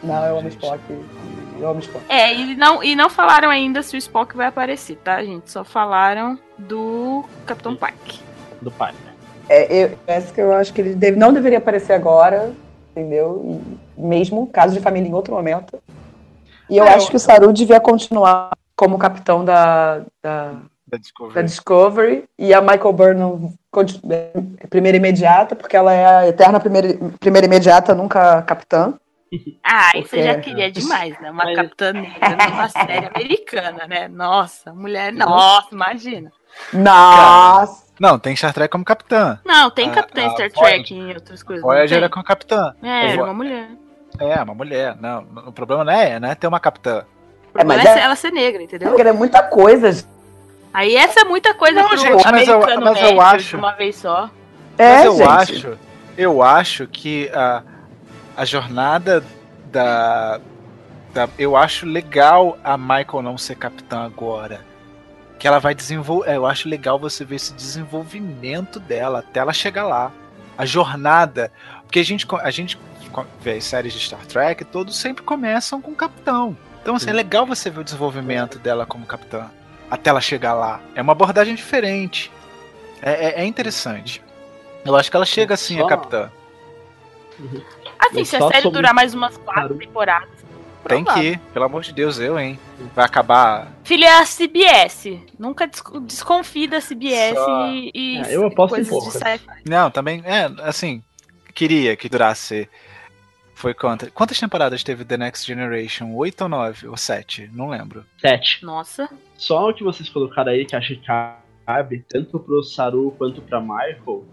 Não, 0.04 0.24
eu 0.26 0.38
amo 0.38 0.50
Gente. 0.50 0.62
Spock. 0.64 0.82
Eu 1.60 1.70
amo 1.70 1.80
Spock. 1.80 2.06
É, 2.10 2.34
e 2.36 2.56
não, 2.56 2.84
e 2.84 2.96
não 2.96 3.10
falaram 3.10 3.50
ainda 3.50 3.82
se 3.82 3.96
o 3.96 3.98
Spock 3.98 4.36
vai 4.36 4.48
aparecer, 4.48 4.98
tá, 4.98 5.24
gente? 5.24 5.50
Só 5.50 5.64
falaram 5.64 6.38
do 6.60 7.24
Capitão 7.46 7.76
Pike. 7.76 8.20
do 8.62 8.70
pai. 8.72 8.94
É, 9.50 9.84
eu, 9.86 9.98
essa 10.06 10.34
que 10.34 10.42
eu 10.42 10.54
acho 10.54 10.74
que 10.74 10.82
ele 10.82 10.96
deve- 10.96 11.18
não 11.18 11.32
deveria 11.34 11.58
aparecer 11.60 11.94
agora, 11.94 12.52
entendeu? 12.92 13.62
E 13.98 14.02
mesmo 14.02 14.46
caso 14.48 14.74
de 14.74 14.80
família 14.82 15.08
em 15.10 15.14
outro 15.14 15.34
momento. 15.34 15.82
E 16.70 16.78
eu 16.78 16.84
Ah, 16.84 16.94
acho 16.96 17.08
eu- 17.08 17.10
que 17.12 17.16
o 17.16 17.20
Saru 17.20 17.52
devia 17.54 17.80
continuar 17.80 18.52
como 18.76 18.98
capitão 18.98 19.44
da, 19.46 20.00
da, 20.22 20.52
Da 20.52 20.60
da 20.88 20.98
Discovery. 20.98 21.44
Discovery 21.46 22.24
e 22.38 22.54
a 22.54 22.62
Michael 22.62 22.94
Burnham 22.94 23.54
conti- 23.72 24.02
é 24.10 24.68
primeira 24.68 24.98
imediata, 24.98 25.56
porque 25.56 25.76
ela 25.76 25.92
é 25.94 26.06
a 26.06 26.28
eterna 26.28 26.60
primeira, 26.60 26.90
primeira 27.20 27.48
imediata, 27.48 27.94
nunca 27.96 28.42
capitã. 28.44 28.94
Ah, 29.64 29.90
Porque- 29.92 30.00
isso 30.06 30.16
eu 30.16 30.24
já 30.24 30.40
queria 30.40 30.72
demais, 30.72 31.20
né? 31.20 31.30
Uma 31.32 31.44
Mas- 31.46 31.56
capitã 31.56 31.92
negra 31.92 32.30
numa 32.50 32.70
série 32.70 33.08
americana, 33.08 33.86
né? 33.88 34.08
Nossa, 34.08 34.72
mulher, 34.74 35.12
nossa, 35.12 35.68
imagina. 35.74 36.32
Nossa! 36.72 37.86
Não, 38.00 38.20
tem 38.20 38.36
Star 38.36 38.54
Trek 38.54 38.72
como 38.72 38.86
capitã. 38.86 39.40
Não, 39.44 39.70
tem 39.72 39.90
capitã 39.92 40.28
a 40.28 40.30
Star 40.32 40.52
Trek 40.52 40.94
e 40.94 41.14
outras 41.14 41.42
coisas. 41.44 41.64
Voyager 41.64 41.98
era 41.98 42.10
como 42.10 42.24
capitã. 42.24 42.74
É, 42.84 43.12
era 43.12 43.24
uma 43.24 43.34
mulher. 43.34 43.70
É, 44.20 44.42
uma 44.44 44.54
mulher. 44.54 44.96
Não, 45.02 45.26
o 45.48 45.52
problema 45.52 45.84
não 45.84 45.92
é, 45.94 46.20
não 46.20 46.30
é 46.30 46.36
ter 46.36 46.48
uma 46.48 46.60
capitã. 46.60 47.04
Problema 47.60 47.84
mas 47.84 47.96
é, 47.96 48.00
é- 48.00 48.04
ela 48.04 48.16
ser 48.16 48.32
negra, 48.32 48.62
entendeu? 48.62 48.90
Porque 48.90 49.02
é 49.02 49.12
muita 49.14 49.42
coisa. 49.44 50.06
Aí 50.74 50.96
essa 50.96 51.22
é 51.22 51.24
muita 51.24 51.54
coisa 51.54 51.82
Não, 51.82 51.88
pro 51.90 51.98
gente, 51.98 52.12
mas 52.32 52.48
eu- 52.48 52.56
americano 52.56 52.86
mas 52.86 52.98
eu 52.98 53.04
médio 53.08 53.22
acho- 53.22 53.48
de 53.50 53.56
uma 53.56 53.72
vez 53.72 53.96
só. 53.96 54.30
É, 54.78 54.96
Mas 54.96 55.06
eu 55.06 55.16
gente. 55.18 55.30
acho, 55.30 55.78
eu 56.18 56.44
acho 56.44 56.88
que 56.88 57.30
a, 57.34 57.64
a 58.36 58.44
jornada 58.44 59.24
da, 59.72 60.40
da- 61.14 61.30
Eu 61.38 61.56
acho 61.56 61.86
legal 61.86 62.58
a 62.62 62.78
Michael 62.78 63.22
não 63.24 63.38
ser 63.38 63.56
capitã 63.56 64.04
agora. 64.06 64.60
Que 65.40 65.48
ela 65.48 65.60
vai 65.60 65.74
desenvolver. 65.74 66.30
Eu 66.36 66.46
acho 66.46 66.68
legal 66.68 67.00
você 67.00 67.24
ver 67.24 67.36
esse 67.36 67.54
desenvolvimento 67.54 68.80
dela 68.80 69.20
até 69.20 69.40
ela 69.40 69.54
chegar 69.54 69.86
lá. 69.86 70.12
A 70.58 70.66
jornada. 70.66 71.52
Porque 71.84 72.00
a 72.00 72.04
gente, 72.04 72.26
a 72.42 72.52
gente 72.52 72.78
vê 73.40 73.54
as 73.54 73.64
séries 73.64 73.94
de 73.94 74.00
Star 74.00 74.26
Trek, 74.26 74.66
todos 74.66 74.98
sempre 74.98 75.24
começam 75.24 75.82
com 75.82 75.92
o 75.92 75.96
capitão. 75.96 76.58
Então, 76.86 76.94
assim, 76.98 77.10
é 77.10 77.14
legal 77.14 77.48
você 77.48 77.68
ver 77.72 77.80
o 77.80 77.84
desenvolvimento 77.84 78.60
dela 78.60 78.86
como 78.86 79.08
capitã. 79.08 79.50
Até 79.90 80.12
ela 80.12 80.22
chegar 80.22 80.54
lá. 80.54 80.80
É 80.94 81.02
uma 81.02 81.14
abordagem 81.14 81.56
diferente. 81.56 82.32
É, 83.02 83.40
é- 83.40 83.42
é 83.42 83.46
interessante. 83.46 84.22
Eu 84.86 84.96
acho 84.96 85.10
que 85.10 85.16
ela 85.18 85.26
chega 85.26 85.56
assim, 85.56 85.78
a 85.80 85.82
Só- 85.82 85.88
capitã. 85.88 86.30
Assim, 88.00 88.20
Mas 88.20 88.30
se 88.30 88.36
a 88.36 88.40
série 88.42 88.62
sobre- 88.62 88.78
durar 88.78 88.94
mais 88.94 89.16
umas 89.16 89.36
quatro 89.36 89.62
Claro. 89.62 89.76
temporadas. 89.80 90.30
Tem 90.88 91.04
que 91.04 91.20
ir, 91.20 91.40
pelo 91.52 91.66
amor 91.66 91.82
de 91.82 91.92
Deus, 91.92 92.20
eu, 92.20 92.38
hein? 92.38 92.60
Vai 92.96 93.04
acabar. 93.06 93.68
Filha 93.84 94.06
é 94.06 94.20
a 94.20 94.26
CBS. 94.28 95.20
Nunca 95.40 95.66
des 95.66 95.82
desconfie 96.04 96.68
da 96.68 96.80
CBS 96.80 97.34
Só- 97.34 97.66
e, 97.70 97.92
e 97.96 98.18
É, 98.20 98.36
eu 98.36 98.46
aposto 98.46 98.80
em 98.80 98.86
poucas. 98.86 99.14
sci-fi. 99.14 99.48
Não, 99.68 99.90
também, 99.90 100.22
é, 100.24 100.52
assim, 100.62 101.02
queria 101.56 101.96
que 101.96 102.08
durasse. 102.08 102.70
Foi 103.56 103.74
quantas? 103.74 104.10
Quantas 104.10 104.40
temporadas 104.40 104.84
teve 104.84 105.06
The 105.06 105.18
Next 105.18 105.48
Generation? 105.48 106.14
Oito 106.14 106.42
ou 106.42 106.50
nove? 106.50 106.88
Ou 106.88 106.98
sete? 106.98 107.50
Não 107.54 107.70
lembro. 107.70 108.06
Sete. 108.20 108.64
Nossa. 108.64 109.10
Só 109.38 109.70
o 109.70 109.74
que 109.74 109.84
vocês 109.84 110.10
colocaram 110.10 110.52
aí, 110.52 110.66
que 110.66 110.76
acho 110.76 110.96
que 110.96 111.02
cabe, 111.66 112.06
tanto 112.10 112.38
pro 112.40 112.62
Saru 112.62 113.16
quanto 113.18 113.42
pra 113.42 113.62
Michael, 113.62 114.26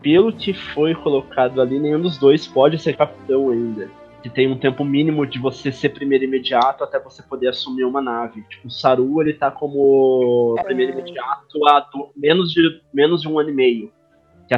pelo 0.00 0.32
que 0.32 0.54
foi 0.54 0.94
colocado 0.94 1.60
ali, 1.60 1.78
nenhum 1.78 2.00
dos 2.00 2.16
dois 2.18 2.46
pode 2.46 2.78
ser 2.78 2.96
capitão 2.96 3.50
ainda. 3.50 3.90
Que 4.22 4.30
tem 4.30 4.48
um 4.48 4.56
tempo 4.56 4.84
mínimo 4.84 5.26
de 5.26 5.40
você 5.40 5.72
ser 5.72 5.88
primeiro 5.88 6.22
imediato 6.24 6.84
até 6.84 6.96
você 7.00 7.20
poder 7.24 7.48
assumir 7.48 7.82
uma 7.84 8.00
nave. 8.00 8.42
Tipo, 8.48 8.68
o 8.68 8.70
Saru, 8.70 9.20
ele 9.20 9.34
tá 9.34 9.50
como 9.50 10.54
primeiro 10.64 10.92
imediato 10.92 11.66
há 11.66 11.80
do- 11.80 12.12
menos, 12.16 12.52
de, 12.52 12.80
menos 12.94 13.22
de 13.22 13.28
um 13.28 13.40
ano 13.40 13.50
e 13.50 13.52
meio. 13.52 13.92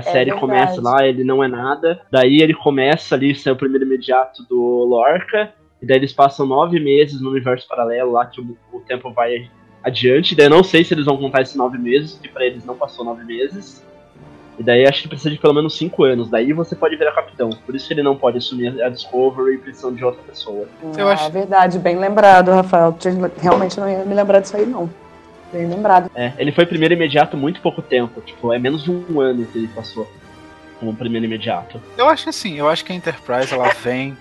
Que 0.02 0.08
a 0.08 0.12
série 0.12 0.30
verdade. 0.30 0.40
começa 0.40 0.82
lá, 0.82 1.06
ele 1.06 1.22
não 1.22 1.42
é 1.42 1.48
nada. 1.48 2.00
Daí 2.10 2.40
ele 2.40 2.54
começa 2.54 3.14
ali, 3.14 3.34
ser 3.34 3.50
o 3.50 3.56
primeiro 3.56 3.84
imediato 3.84 4.42
do 4.48 4.84
Lorca. 4.84 5.52
E 5.80 5.86
daí 5.86 5.98
eles 5.98 6.12
passam 6.12 6.46
nove 6.46 6.80
meses 6.80 7.20
no 7.20 7.30
universo 7.30 7.68
paralelo 7.68 8.12
lá, 8.12 8.26
que 8.26 8.40
o, 8.40 8.56
o 8.72 8.80
tempo 8.80 9.12
vai 9.12 9.48
adiante. 9.82 10.34
Daí 10.34 10.46
eu 10.46 10.50
não 10.50 10.64
sei 10.64 10.82
se 10.82 10.94
eles 10.94 11.04
vão 11.04 11.16
contar 11.16 11.42
esses 11.42 11.54
nove 11.54 11.78
meses, 11.78 12.18
que 12.20 12.28
pra 12.28 12.44
eles 12.44 12.64
não 12.64 12.74
passou 12.74 13.04
nove 13.04 13.24
meses. 13.24 13.84
E 14.58 14.62
daí 14.62 14.86
acho 14.86 15.02
que 15.02 15.08
precisa 15.08 15.30
de 15.30 15.38
pelo 15.38 15.52
menos 15.52 15.76
cinco 15.76 16.04
anos. 16.04 16.30
Daí 16.30 16.52
você 16.52 16.74
pode 16.76 16.96
virar 16.96 17.12
capitão. 17.12 17.50
Por 17.50 17.74
isso 17.74 17.86
que 17.86 17.94
ele 17.94 18.02
não 18.02 18.16
pode 18.16 18.38
assumir 18.38 18.82
a 18.82 18.88
Discovery 18.88 19.56
e 19.56 19.58
precisam 19.58 19.92
de 19.92 20.04
outra 20.04 20.22
pessoa. 20.22 20.66
Eu 20.96 21.08
ah, 21.08 21.12
acho- 21.12 21.30
verdade, 21.30 21.78
bem 21.78 21.98
lembrado, 21.98 22.50
Rafael. 22.50 22.96
Realmente 23.40 23.78
não 23.78 23.90
ia 23.90 24.04
me 24.04 24.14
lembrar 24.14 24.40
disso 24.40 24.56
aí, 24.56 24.64
não. 24.64 24.88
Bem 25.54 25.68
lembrado. 25.68 26.10
É, 26.16 26.32
ele 26.36 26.50
foi 26.50 26.66
primeiro 26.66 26.94
imediato 26.94 27.36
muito 27.36 27.60
pouco 27.60 27.80
tempo. 27.80 28.20
Tipo, 28.20 28.52
é 28.52 28.58
menos 28.58 28.82
de 28.82 28.90
um 28.90 29.20
ano 29.20 29.46
que 29.46 29.56
ele 29.56 29.68
passou 29.68 30.10
como 30.80 30.96
primeiro 30.96 31.24
imediato. 31.24 31.80
Eu 31.96 32.08
acho 32.08 32.24
que 32.24 32.30
assim, 32.30 32.58
eu 32.58 32.68
acho 32.68 32.84
que 32.84 32.92
a 32.92 32.96
Enterprise 32.96 33.54
ela 33.54 33.68
vem. 33.80 34.18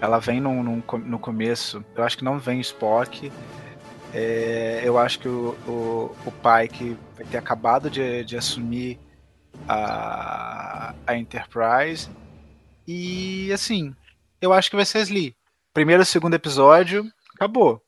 Ela 0.00 0.18
vem 0.18 0.40
num, 0.40 0.60
num 0.60 0.82
no 1.04 1.20
começo. 1.20 1.84
Eu 1.94 2.02
acho 2.02 2.18
que 2.18 2.24
não 2.24 2.36
vem 2.36 2.58
Spock. 2.58 3.30
É, 4.12 4.82
eu 4.84 4.98
acho 4.98 5.20
que 5.20 5.28
o, 5.28 5.56
o, 5.68 6.16
o 6.26 6.32
Pike 6.32 6.96
vai 7.16 7.24
ter 7.26 7.38
acabado 7.38 7.88
de, 7.88 8.24
de 8.24 8.36
assumir 8.36 8.98
a, 9.68 10.94
a 11.06 11.16
Enterprise. 11.16 12.10
E 12.88 13.52
assim, 13.52 13.94
eu 14.40 14.52
acho 14.52 14.68
que 14.68 14.74
vai 14.74 14.84
ser 14.84 14.98
Slee. 15.02 15.36
Primeiro 15.72 16.04
segundo 16.04 16.34
episódio, 16.34 17.06
acabou. 17.36 17.80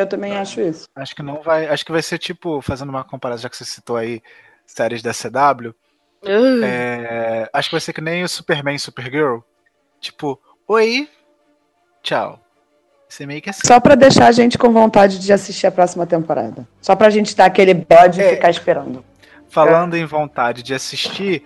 Eu 0.00 0.06
também 0.06 0.36
acho 0.36 0.60
isso. 0.60 0.88
Acho 0.94 1.14
que 1.14 1.22
não 1.22 1.42
vai. 1.42 1.66
Acho 1.66 1.84
que 1.84 1.92
vai 1.92 2.02
ser 2.02 2.18
tipo, 2.18 2.60
fazendo 2.60 2.88
uma 2.88 3.04
comparação, 3.04 3.42
já 3.42 3.48
que 3.48 3.56
você 3.56 3.64
citou 3.64 3.96
aí 3.96 4.22
séries 4.66 5.02
da 5.02 5.12
CW. 5.12 5.74
Uh. 6.22 6.64
É, 6.64 7.48
acho 7.52 7.68
que 7.68 7.74
vai 7.74 7.80
ser 7.80 7.92
que 7.92 8.00
nem 8.00 8.22
o 8.22 8.28
Superman 8.28 8.74
e 8.74 8.78
Supergirl. 8.78 9.38
Tipo, 10.00 10.40
oi, 10.68 11.08
tchau. 12.02 12.40
Você 13.08 13.26
meio 13.26 13.42
que 13.42 13.50
assim. 13.50 13.62
Só 13.66 13.80
pra 13.80 13.94
deixar 13.94 14.28
a 14.28 14.32
gente 14.32 14.56
com 14.56 14.72
vontade 14.72 15.18
de 15.18 15.32
assistir 15.32 15.66
a 15.66 15.72
próxima 15.72 16.06
temporada. 16.06 16.66
Só 16.80 16.94
pra 16.94 17.10
gente 17.10 17.34
dar 17.34 17.46
aquele 17.46 17.74
bode 17.74 18.20
É. 18.20 18.32
e 18.32 18.34
ficar 18.36 18.50
esperando. 18.50 19.04
Falando 19.48 19.96
em 19.96 20.04
vontade 20.04 20.62
de 20.62 20.72
assistir, 20.72 21.42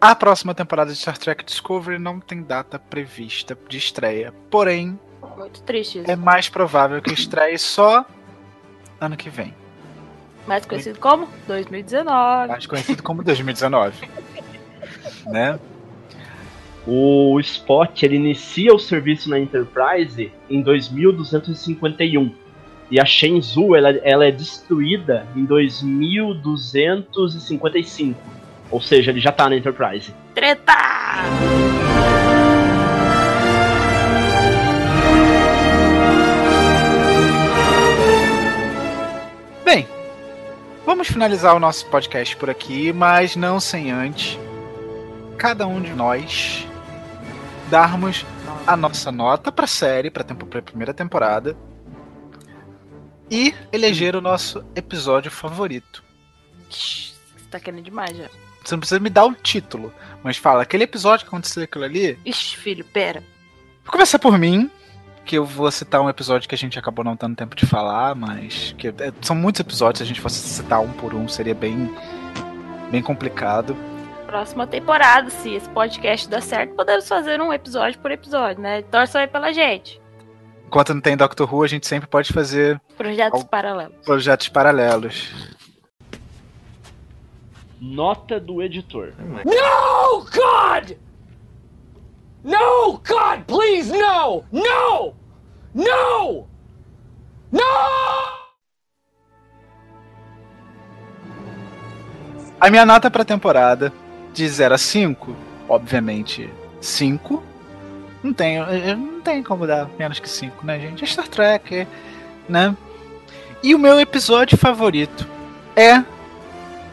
a 0.00 0.14
próxima 0.14 0.54
temporada 0.54 0.92
de 0.92 0.98
Star 0.98 1.18
Trek 1.18 1.44
Discovery 1.44 1.98
não 1.98 2.20
tem 2.20 2.42
data 2.42 2.78
prevista 2.78 3.58
de 3.68 3.76
estreia. 3.76 4.32
Porém, 4.48 4.98
Muito 5.36 5.62
triste 5.62 6.00
isso. 6.00 6.10
é 6.10 6.16
mais 6.16 6.48
provável 6.48 7.00
que 7.02 7.12
estreie 7.12 7.58
só 7.58 8.04
ano 9.00 9.16
que 9.16 9.30
vem. 9.30 9.54
Mais 10.46 10.64
conhecido 10.64 10.98
como 10.98 11.28
2019. 11.46 12.48
Mais 12.48 12.66
conhecido 12.66 13.02
como 13.02 13.22
2019. 13.22 14.08
né? 15.26 15.58
O 16.86 17.38
Spot 17.40 18.02
ele 18.02 18.16
inicia 18.16 18.74
o 18.74 18.78
serviço 18.78 19.28
na 19.28 19.38
Enterprise 19.38 20.32
em 20.48 20.62
2251 20.62 22.34
e 22.90 22.98
a 22.98 23.04
Shenzhou 23.04 23.76
ela, 23.76 23.90
ela 23.98 24.24
é 24.24 24.30
destruída 24.30 25.26
em 25.36 25.44
2255. 25.44 28.18
Ou 28.70 28.80
seja, 28.80 29.10
ele 29.10 29.20
já 29.20 29.30
tá 29.32 29.46
na 29.48 29.56
Enterprise. 29.56 30.14
Treta! 30.34 30.72
Vamos 40.88 41.08
finalizar 41.08 41.54
o 41.54 41.60
nosso 41.60 41.84
podcast 41.88 42.34
por 42.38 42.48
aqui, 42.48 42.94
mas 42.94 43.36
não 43.36 43.60
sem 43.60 43.90
antes 43.90 44.38
cada 45.36 45.66
um 45.66 45.82
de 45.82 45.92
nós 45.92 46.66
darmos 47.68 48.24
a 48.66 48.74
nossa 48.74 49.12
nota 49.12 49.52
pra 49.52 49.66
série, 49.66 50.10
pra, 50.10 50.24
tempo, 50.24 50.46
pra 50.46 50.62
primeira 50.62 50.94
temporada, 50.94 51.54
e 53.30 53.54
eleger 53.70 54.16
o 54.16 54.22
nosso 54.22 54.64
episódio 54.74 55.30
favorito. 55.30 56.02
Você 56.70 57.12
tá 57.50 57.60
querendo 57.60 57.84
demais 57.84 58.16
já. 58.16 58.30
Você 58.64 58.74
não 58.74 58.80
precisa 58.80 58.98
me 58.98 59.10
dar 59.10 59.26
o 59.26 59.34
título, 59.34 59.92
mas 60.24 60.38
fala, 60.38 60.62
aquele 60.62 60.84
episódio 60.84 61.26
que 61.26 61.28
aconteceu 61.28 61.64
aquilo 61.64 61.84
ali. 61.84 62.18
Ixi, 62.24 62.56
filho, 62.56 62.84
pera. 62.86 63.22
Vou 63.84 63.92
começar 63.92 64.18
por 64.18 64.38
mim, 64.38 64.70
que 65.28 65.36
eu 65.36 65.44
vou 65.44 65.70
citar 65.70 66.00
um 66.00 66.08
episódio 66.08 66.48
que 66.48 66.54
a 66.54 66.58
gente 66.58 66.78
acabou 66.78 67.04
não 67.04 67.14
tendo 67.14 67.36
tempo 67.36 67.54
de 67.54 67.66
falar, 67.66 68.14
mas 68.14 68.74
que 68.78 68.88
é- 68.88 69.12
são 69.20 69.36
muitos 69.36 69.60
episódios, 69.60 69.98
se 69.98 70.02
a 70.02 70.06
gente 70.06 70.20
fosse 70.22 70.36
citar 70.40 70.80
um 70.80 70.90
por 70.92 71.12
um 71.14 71.28
seria 71.28 71.54
bem, 71.54 71.94
bem 72.90 73.02
complicado. 73.02 73.76
Próxima 74.26 74.66
temporada, 74.66 75.28
se 75.30 75.54
esse 75.54 75.68
podcast 75.68 76.28
der 76.28 76.40
certo, 76.42 76.74
podemos 76.74 77.06
fazer 77.06 77.40
um 77.40 77.52
episódio 77.52 77.98
por 78.00 78.10
episódio, 78.10 78.60
né? 78.62 78.80
Torçam 78.82 79.20
aí 79.20 79.26
pela 79.26 79.52
gente. 79.52 80.00
Enquanto 80.66 80.92
não 80.94 81.00
tem 81.00 81.16
Doctor 81.16 81.52
Who, 81.52 81.62
a 81.62 81.66
gente 81.68 81.86
sempre 81.86 82.08
pode 82.08 82.32
fazer 82.32 82.80
Projetos 82.96 83.40
Al- 83.42 83.46
paralelos. 83.46 83.94
projetos 84.04 84.48
paralelos. 84.48 85.30
Nota 87.80 88.40
do 88.40 88.62
editor. 88.62 89.12
No, 89.18 90.24
God! 90.24 90.96
No, 92.48 92.98
God, 93.06 93.44
please, 93.46 93.92
no! 93.92 94.42
No! 94.50 95.14
No! 95.74 96.48
No! 97.52 97.60
A 102.58 102.70
minha 102.70 102.86
nota 102.86 103.10
pra 103.10 103.22
temporada, 103.22 103.92
de 104.32 104.48
0 104.48 104.74
a 104.74 104.78
5, 104.78 105.36
obviamente 105.68 106.48
5. 106.80 107.42
Não 108.22 108.32
tem, 108.32 108.56
eh, 108.56 108.96
não 108.96 109.20
tem 109.20 109.42
como 109.42 109.66
dar 109.66 109.86
menos 109.98 110.18
que 110.18 110.30
5, 110.30 110.64
né, 110.64 110.80
gente? 110.80 111.04
É 111.04 111.06
Star 111.06 111.28
Trek, 111.28 111.86
né? 112.48 112.74
E 113.62 113.74
o 113.74 113.78
meu 113.78 114.00
episódio 114.00 114.56
favorito 114.56 115.28
é 115.76 116.02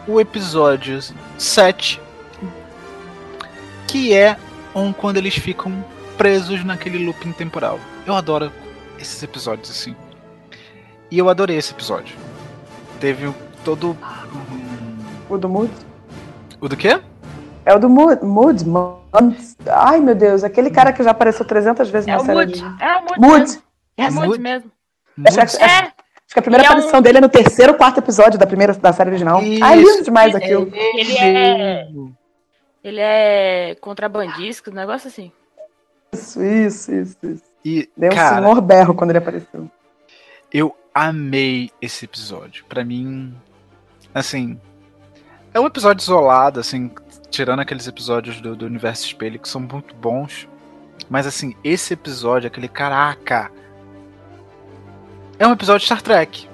o 0.06 0.20
episódio 0.20 1.00
7, 1.38 2.02
que 3.88 4.14
é 4.14 4.38
um 4.76 4.92
quando 4.94 5.18
eles 5.18 5.36
ficam 5.36 5.72
presos 6.18 6.64
naquele 6.64 7.04
looping 7.06 7.32
temporal. 7.32 7.80
Eu 8.06 8.14
adoro 8.16 8.52
esses 9.00 9.22
episódios 9.24 9.70
assim. 9.72 9.96
E 11.10 11.18
eu 11.18 11.30
adorei 11.30 11.58
esse 11.58 11.72
episódio. 11.74 12.16
Teve 13.00 13.34
todo 13.64 13.92
um- 13.92 15.34
O 15.34 15.38
do 15.38 15.50
Mood? 15.50 15.72
o 16.62 16.68
do 16.70 16.78
quê? 16.78 17.00
É 17.66 17.74
o 17.74 17.80
do 17.80 17.90
Mood, 17.90 18.24
Mood 18.24 18.64
mano. 18.68 19.00
Ai, 19.68 20.00
meu 20.00 20.14
Deus, 20.16 20.44
aquele 20.44 20.70
cara 20.70 20.94
que 20.94 21.02
já 21.04 21.12
apareceu 21.12 21.46
300 21.46 21.90
vezes 21.90 22.08
É 22.08 22.12
na 22.12 22.18
o 22.22 22.26
série. 22.26 22.38
Mood. 22.38 22.52
de- 22.54 22.84
É 22.84 22.98
o 22.98 23.02
Mood. 23.02 23.20
Mood. 23.20 23.40
mesmo. 23.40 23.62
É 23.98 24.10
o 24.10 24.14
Mood 24.14 24.28
Mood. 24.28 24.40
mesmo. 24.42 24.72
Acho, 25.28 25.42
acho- 25.42 25.58
É, 25.64 25.66
acho 25.80 25.94
que 26.34 26.40
a 26.40 26.42
primeira 26.42 26.64
é 26.66 26.68
aparição 26.68 27.02
dele 27.02 27.18
é 27.20 27.22
no 27.22 27.30
terceiro 27.30 27.72
ou 27.74 27.78
quarto 27.78 28.00
episódio 28.00 28.38
da 28.38 28.46
primeira 28.46 28.74
da 28.74 28.92
série 28.94 29.10
original. 29.12 29.40
Ai, 29.62 29.80
Isso. 29.80 29.92
lindo 29.92 30.04
demais 30.04 30.36
aquilo. 30.36 30.70
ele 30.74 31.18
é. 31.18 31.88
Ele 32.86 33.02
é 33.02 33.76
contrabandista, 33.82 34.70
um 34.70 34.74
negócio 34.76 35.08
assim. 35.08 35.32
Isso, 36.14 36.44
isso, 36.44 36.94
isso. 36.94 37.18
isso. 37.24 37.44
E, 37.66 37.90
Deu 37.98 38.12
um 38.12 38.16
cara, 38.16 38.36
senhor 38.36 38.62
berro 38.62 38.94
quando 38.94 39.10
ele 39.10 39.18
apareceu. 39.18 39.72
eu 40.54 40.78
amei 40.94 41.72
esse 41.82 42.06
episódio. 42.06 42.64
Pra 42.66 42.86
mim, 42.86 43.36
assim, 44.14 44.62
é 45.52 45.60
um 45.60 45.66
episódio 45.66 46.04
isolado, 46.04 46.60
assim, 46.60 46.92
tirando 47.32 47.62
aqueles 47.62 47.88
episódios 47.88 48.40
do, 48.40 48.56
do 48.56 48.68
Universo 48.68 49.04
Espelho 49.08 49.40
que 49.40 49.50
são 49.50 49.62
muito 49.62 49.96
bons. 49.96 50.48
Mas, 51.10 51.26
assim, 51.26 51.56
esse 51.64 51.96
episódio, 51.96 52.46
aquele 52.46 52.68
caraca, 52.68 53.52
é 55.40 55.48
um 55.48 55.54
episódio 55.54 55.80
de 55.80 55.86
Star 55.86 56.04
Trek. 56.04 56.48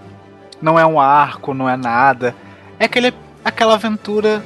Não 0.62 0.80
é 0.80 0.86
um 0.86 0.98
arco, 0.98 1.54
não 1.54 1.68
é 1.68 1.76
nada. 1.76 2.34
É 2.80 2.86
aquele, 2.86 3.14
aquela 3.44 3.74
aventura 3.74 4.42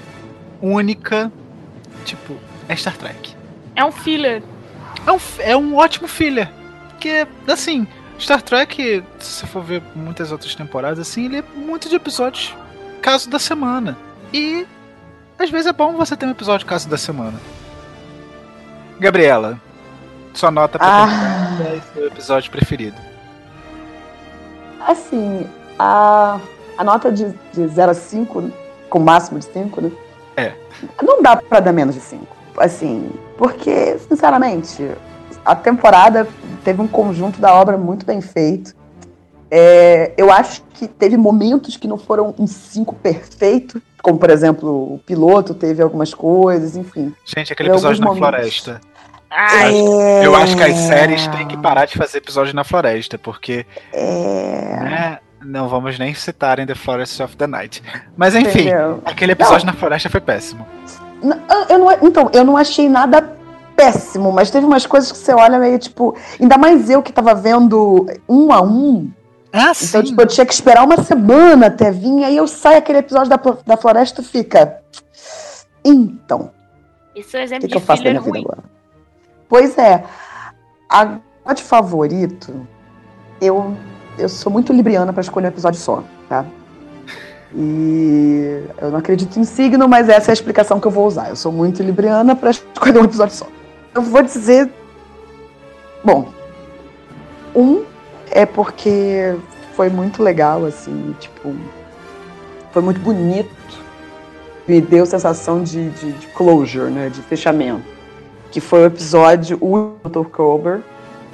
única, 0.60 1.32
tipo, 2.06 2.38
é 2.70 2.76
Star 2.76 2.96
Trek. 2.98 3.36
É 3.76 3.84
um 3.84 3.92
filler. 3.92 4.42
É 5.06 5.12
um, 5.12 5.18
é 5.40 5.58
um 5.58 5.76
ótimo 5.76 6.08
filler. 6.08 6.50
Porque, 6.90 7.28
assim, 7.48 7.86
Star 8.20 8.42
Trek, 8.42 9.04
se 9.20 9.30
você 9.32 9.46
for 9.48 9.62
ver 9.64 9.84
muitas 9.94 10.32
outras 10.32 10.56
temporadas, 10.56 11.00
assim, 11.00 11.26
ele 11.26 11.40
é 11.40 11.44
muito 11.56 11.90
de 11.90 11.96
episódios 11.96 12.56
caso 13.02 13.30
da 13.30 13.38
semana. 13.40 13.98
E 14.34 14.66
às 15.38 15.50
vezes 15.50 15.68
é 15.68 15.74
bom 15.74 15.94
você 15.94 16.16
ter 16.16 16.26
um 16.26 16.32
episódio 16.32 16.66
caso 16.66 16.88
da 16.88 16.98
semana. 16.98 17.38
Gabriela, 19.00 19.60
sua 20.34 20.50
nota 20.50 20.80
pra 20.80 20.88
Ah. 20.88 21.08
temporada 21.08 21.76
é 21.76 21.82
seu 21.94 22.08
episódio 22.08 22.50
preferido. 22.52 22.98
Assim, 24.80 25.48
a, 25.78 26.40
a 26.78 26.84
nota 26.84 27.12
de, 27.12 27.34
de 27.54 27.68
0 27.68 27.92
a 27.92 27.94
5, 27.94 28.52
com 28.90 29.00
máximo 29.00 29.40
de 29.40 29.46
5, 29.46 29.82
né? 29.82 29.92
É. 30.38 30.54
Não 31.02 31.22
dá 31.22 31.36
pra 31.38 31.60
dar 31.60 31.72
menos 31.74 31.96
de 31.96 32.02
5. 32.02 32.26
Assim, 32.58 33.10
porque, 33.38 33.98
sinceramente, 34.10 34.90
a 35.44 35.56
temporada 35.56 36.28
teve 36.64 36.82
um 36.82 36.88
conjunto 36.88 37.40
da 37.40 37.54
obra 37.54 37.78
muito 37.78 38.06
bem 38.06 38.22
feito. 38.22 38.74
É, 39.52 40.14
eu 40.18 40.32
acho 40.32 40.64
que 40.74 40.88
teve 40.88 41.16
momentos 41.18 41.78
que 41.78 41.88
não 41.88 41.98
foram 41.98 42.34
um 42.38 42.48
5 42.48 42.96
perfeito, 42.96 43.82
como, 44.02 44.18
por 44.18 44.30
exemplo, 44.30 44.96
o 44.96 45.00
piloto 45.00 45.54
teve 45.54 45.82
algumas 45.82 46.14
coisas, 46.14 46.76
enfim. 46.76 47.14
Gente, 47.26 47.54
aquele 47.54 47.70
episódio 47.70 48.02
na 48.02 48.08
momentos. 48.08 48.30
floresta. 48.30 48.82
Ai, 49.30 49.74
É, 49.76 50.26
Eu 50.26 50.36
acho 50.36 50.56
que 50.56 50.64
as 50.64 50.76
séries 50.76 51.28
têm 51.28 51.48
que 51.48 51.58
parar 51.58 51.86
de 51.86 51.98
fazer 51.98 52.20
episódio 52.20 52.54
na 52.56 52.64
floresta, 52.64 53.18
porque 53.18 53.66
É, 53.92 54.80
né, 54.82 55.20
não 55.44 55.68
vamos 55.68 55.98
nem 56.00 56.14
citar 56.14 56.60
em 56.60 56.66
The 56.66 56.76
Forest 56.76 57.22
of 57.24 57.36
the 57.38 57.48
Night. 57.48 57.84
Mas 58.18 58.36
enfim, 58.36 58.62
entendeu? 58.62 59.02
aquele 59.06 59.32
episódio 59.34 59.66
na 59.66 59.74
floresta 59.74 60.10
foi 60.10 60.22
péssimo. 60.22 60.66
N- 61.24 61.36
eu- 61.70 61.80
não, 61.80 61.92
então, 62.08 62.30
eu 62.34 62.44
não 62.44 62.58
achei 62.58 62.88
nada 62.90 63.22
péssimo, 63.76 64.32
mas 64.32 64.50
teve 64.50 64.66
umas 64.66 64.86
coisas 64.86 65.12
que 65.12 65.18
você 65.18 65.34
olha 65.34 65.60
meio 65.60 65.78
tipo. 65.80 66.16
Ainda 66.40 66.58
mais 66.58 66.90
eu 66.90 67.04
que 67.04 67.12
tava 67.12 67.34
vendo 67.36 68.06
um 68.28 68.52
a 68.52 68.62
um. 68.62 69.12
Ah, 69.52 69.72
Então, 69.72 70.02
sim. 70.02 70.04
tipo, 70.04 70.22
eu 70.22 70.28
tinha 70.28 70.46
que 70.46 70.54
esperar 70.54 70.84
uma 70.84 71.02
semana 71.04 71.68
até 71.68 71.90
vir, 71.92 72.24
aí 72.26 72.36
eu 72.38 72.48
saio 72.48 72.78
aquele 72.78 73.00
episódio 73.00 73.30
da, 73.30 73.40
da 73.66 73.78
floresta 73.78 74.22
e 74.22 74.24
fica. 74.26 74.82
Então, 75.84 76.52
isso 77.16 77.38
é 77.38 77.40
um 77.40 77.44
o 77.44 77.46
exemplo 77.46 77.62
que, 77.62 77.68
de 77.68 77.72
que 77.74 77.78
eu 77.78 77.82
faço 77.86 78.04
da 78.04 78.10
filler 78.10 78.22
minha 78.22 78.34
vida 78.34 78.48
agora? 78.52 78.64
Pois 79.48 79.78
é. 79.78 80.04
A 80.90 81.54
de 81.54 81.62
favorito, 81.64 82.68
eu 83.40 83.76
eu 84.18 84.30
sou 84.30 84.52
muito 84.52 84.74
libriana 84.74 85.12
para 85.12 85.22
escolher 85.22 85.48
um 85.48 85.50
episódio 85.50 85.80
só, 85.80 86.04
tá? 86.30 86.46
E 87.54 88.64
eu 88.82 88.92
não 88.92 88.98
acredito 88.98 89.40
em 89.40 89.44
signo, 89.46 89.88
mas 89.88 90.10
essa 90.10 90.30
é 90.30 90.32
a 90.32 90.34
explicação 90.34 90.80
que 90.80 90.88
eu 90.88 90.92
vou 90.92 91.08
usar. 91.08 91.30
Eu 91.30 91.36
sou 91.36 91.52
muito 91.52 91.82
libriana 91.82 92.36
para 92.36 92.50
escolher 92.50 93.00
um 93.00 93.06
episódio 93.06 93.36
só. 93.36 93.48
Eu 93.94 94.02
vou 94.02 94.22
dizer. 94.22 94.70
Bom, 96.04 96.28
um 97.56 97.84
é 98.30 98.46
porque 98.46 99.36
foi 99.74 99.90
muito 99.90 100.22
legal, 100.22 100.66
assim, 100.66 101.16
tipo. 101.20 101.56
Foi 102.72 102.82
muito 102.82 103.00
bonito. 103.00 103.50
Me 104.68 104.82
deu 104.82 105.06
sensação 105.06 105.64
de, 105.64 105.90
de, 105.92 106.12
de 106.12 106.28
closure, 106.28 106.92
né? 106.92 107.10
De 107.10 107.22
fechamento. 107.22 107.86
Que 108.52 108.60
foi 108.60 108.82
o 108.82 108.86
episódio, 108.86 109.58
o 109.62 109.96
Dr. 110.10 110.26
Cobra, 110.30 110.82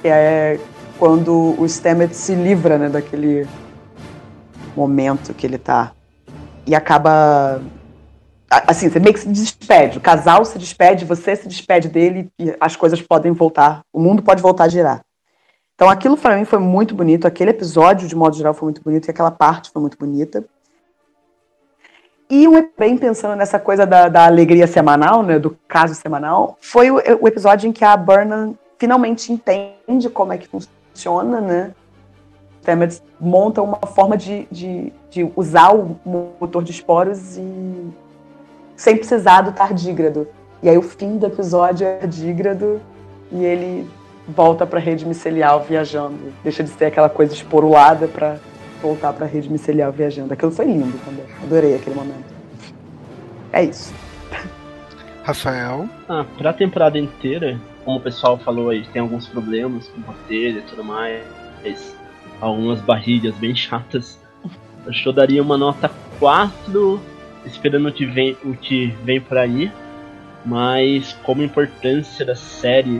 que 0.01 0.07
é 0.07 0.59
quando 1.01 1.55
o 1.59 1.67
Stamets 1.67 2.15
se 2.15 2.35
livra, 2.35 2.77
né, 2.77 2.87
daquele 2.87 3.47
momento 4.77 5.33
que 5.33 5.47
ele 5.47 5.57
tá. 5.57 5.93
E 6.63 6.75
acaba. 6.75 7.59
Assim, 8.47 8.87
você 8.87 8.99
meio 8.99 9.15
que 9.15 9.21
se 9.21 9.27
despede. 9.27 9.97
O 9.97 10.01
casal 10.01 10.45
se 10.45 10.59
despede, 10.59 11.03
você 11.03 11.35
se 11.35 11.47
despede 11.47 11.89
dele 11.89 12.29
e 12.37 12.55
as 12.59 12.75
coisas 12.75 13.01
podem 13.01 13.31
voltar. 13.31 13.81
O 13.91 13.99
mundo 13.99 14.21
pode 14.21 14.43
voltar 14.43 14.65
a 14.65 14.67
girar. 14.67 15.01
Então 15.73 15.89
aquilo 15.89 16.15
para 16.15 16.37
mim 16.37 16.45
foi 16.45 16.59
muito 16.59 16.93
bonito. 16.93 17.25
Aquele 17.25 17.49
episódio, 17.49 18.07
de 18.07 18.15
modo 18.15 18.35
geral, 18.35 18.53
foi 18.53 18.67
muito 18.67 18.83
bonito. 18.83 19.07
E 19.07 19.09
aquela 19.09 19.31
parte 19.31 19.71
foi 19.71 19.81
muito 19.81 19.97
bonita. 19.97 20.45
E 22.29 22.47
um, 22.47 22.69
bem 22.77 22.95
pensando 22.95 23.35
nessa 23.35 23.57
coisa 23.57 23.87
da, 23.87 24.07
da 24.07 24.27
alegria 24.27 24.67
semanal, 24.67 25.23
né, 25.23 25.39
do 25.39 25.57
caso 25.67 25.95
semanal, 25.95 26.59
foi 26.61 26.91
o, 26.91 27.01
o 27.21 27.27
episódio 27.27 27.67
em 27.67 27.71
que 27.71 27.83
a 27.83 27.97
Burnham 27.97 28.55
finalmente 28.77 29.33
entende 29.33 30.07
como 30.07 30.31
é 30.33 30.37
que 30.37 30.47
funciona, 30.47 30.80
né? 31.41 31.71
Stamets 32.61 33.01
monta 33.19 33.61
uma 33.61 33.79
forma 33.87 34.15
de, 34.15 34.47
de, 34.51 34.93
de, 35.09 35.31
usar 35.35 35.73
o 35.73 35.99
motor 36.05 36.63
de 36.63 36.71
esporos 36.71 37.37
e 37.37 37.91
sem 38.75 38.95
precisar 38.95 39.41
do 39.41 39.51
tardígrado. 39.51 40.27
E 40.61 40.69
aí 40.69 40.77
o 40.77 40.81
fim 40.81 41.17
do 41.17 41.25
episódio 41.25 41.87
é 41.87 41.97
tardígrado 41.97 42.79
e 43.31 43.43
ele 43.43 43.89
volta 44.27 44.65
para 44.65 44.79
a 44.79 44.81
rede 44.81 45.05
micelial 45.05 45.61
viajando. 45.61 46.17
Deixa 46.43 46.63
de 46.63 46.69
ser 46.69 46.85
aquela 46.85 47.09
coisa 47.09 47.33
esporulada 47.33 48.07
para 48.07 48.37
voltar 48.81 49.13
para 49.13 49.25
a 49.25 49.29
rede 49.29 49.49
micelial 49.49 49.91
viajando. 49.91 50.33
Aquilo 50.33 50.51
foi 50.51 50.65
lindo 50.65 50.97
também. 51.03 51.25
Adorei 51.43 51.75
aquele 51.75 51.95
momento. 51.95 52.31
É 53.51 53.63
isso. 53.63 53.93
Rafael? 55.23 55.87
Ah, 56.07 56.25
pra 56.37 56.53
temporada 56.53 56.97
inteira, 56.97 57.59
como 57.83 57.97
o 57.97 58.01
pessoal 58.01 58.37
falou 58.37 58.69
aí, 58.69 58.83
tem 58.85 59.01
alguns 59.01 59.27
problemas 59.27 59.87
com 59.87 60.01
roteiro 60.01 60.59
e 60.59 60.61
tudo 60.61 60.83
mais, 60.83 61.23
algumas 62.39 62.81
barrigas 62.81 63.35
bem 63.35 63.55
chatas. 63.55 64.19
Acho 64.87 65.03
que 65.03 65.09
eu 65.09 65.13
daria 65.13 65.41
uma 65.41 65.57
nota 65.57 65.91
4, 66.19 66.99
esperando 67.45 67.89
o 67.89 67.93
que 67.93 68.05
vem, 68.05 68.35
o 68.43 68.53
que 68.55 68.87
vem 69.03 69.21
por 69.21 69.37
aí. 69.37 69.71
Mas 70.43 71.13
como 71.23 71.43
importância 71.43 72.25
da 72.25 72.35
série, 72.35 72.99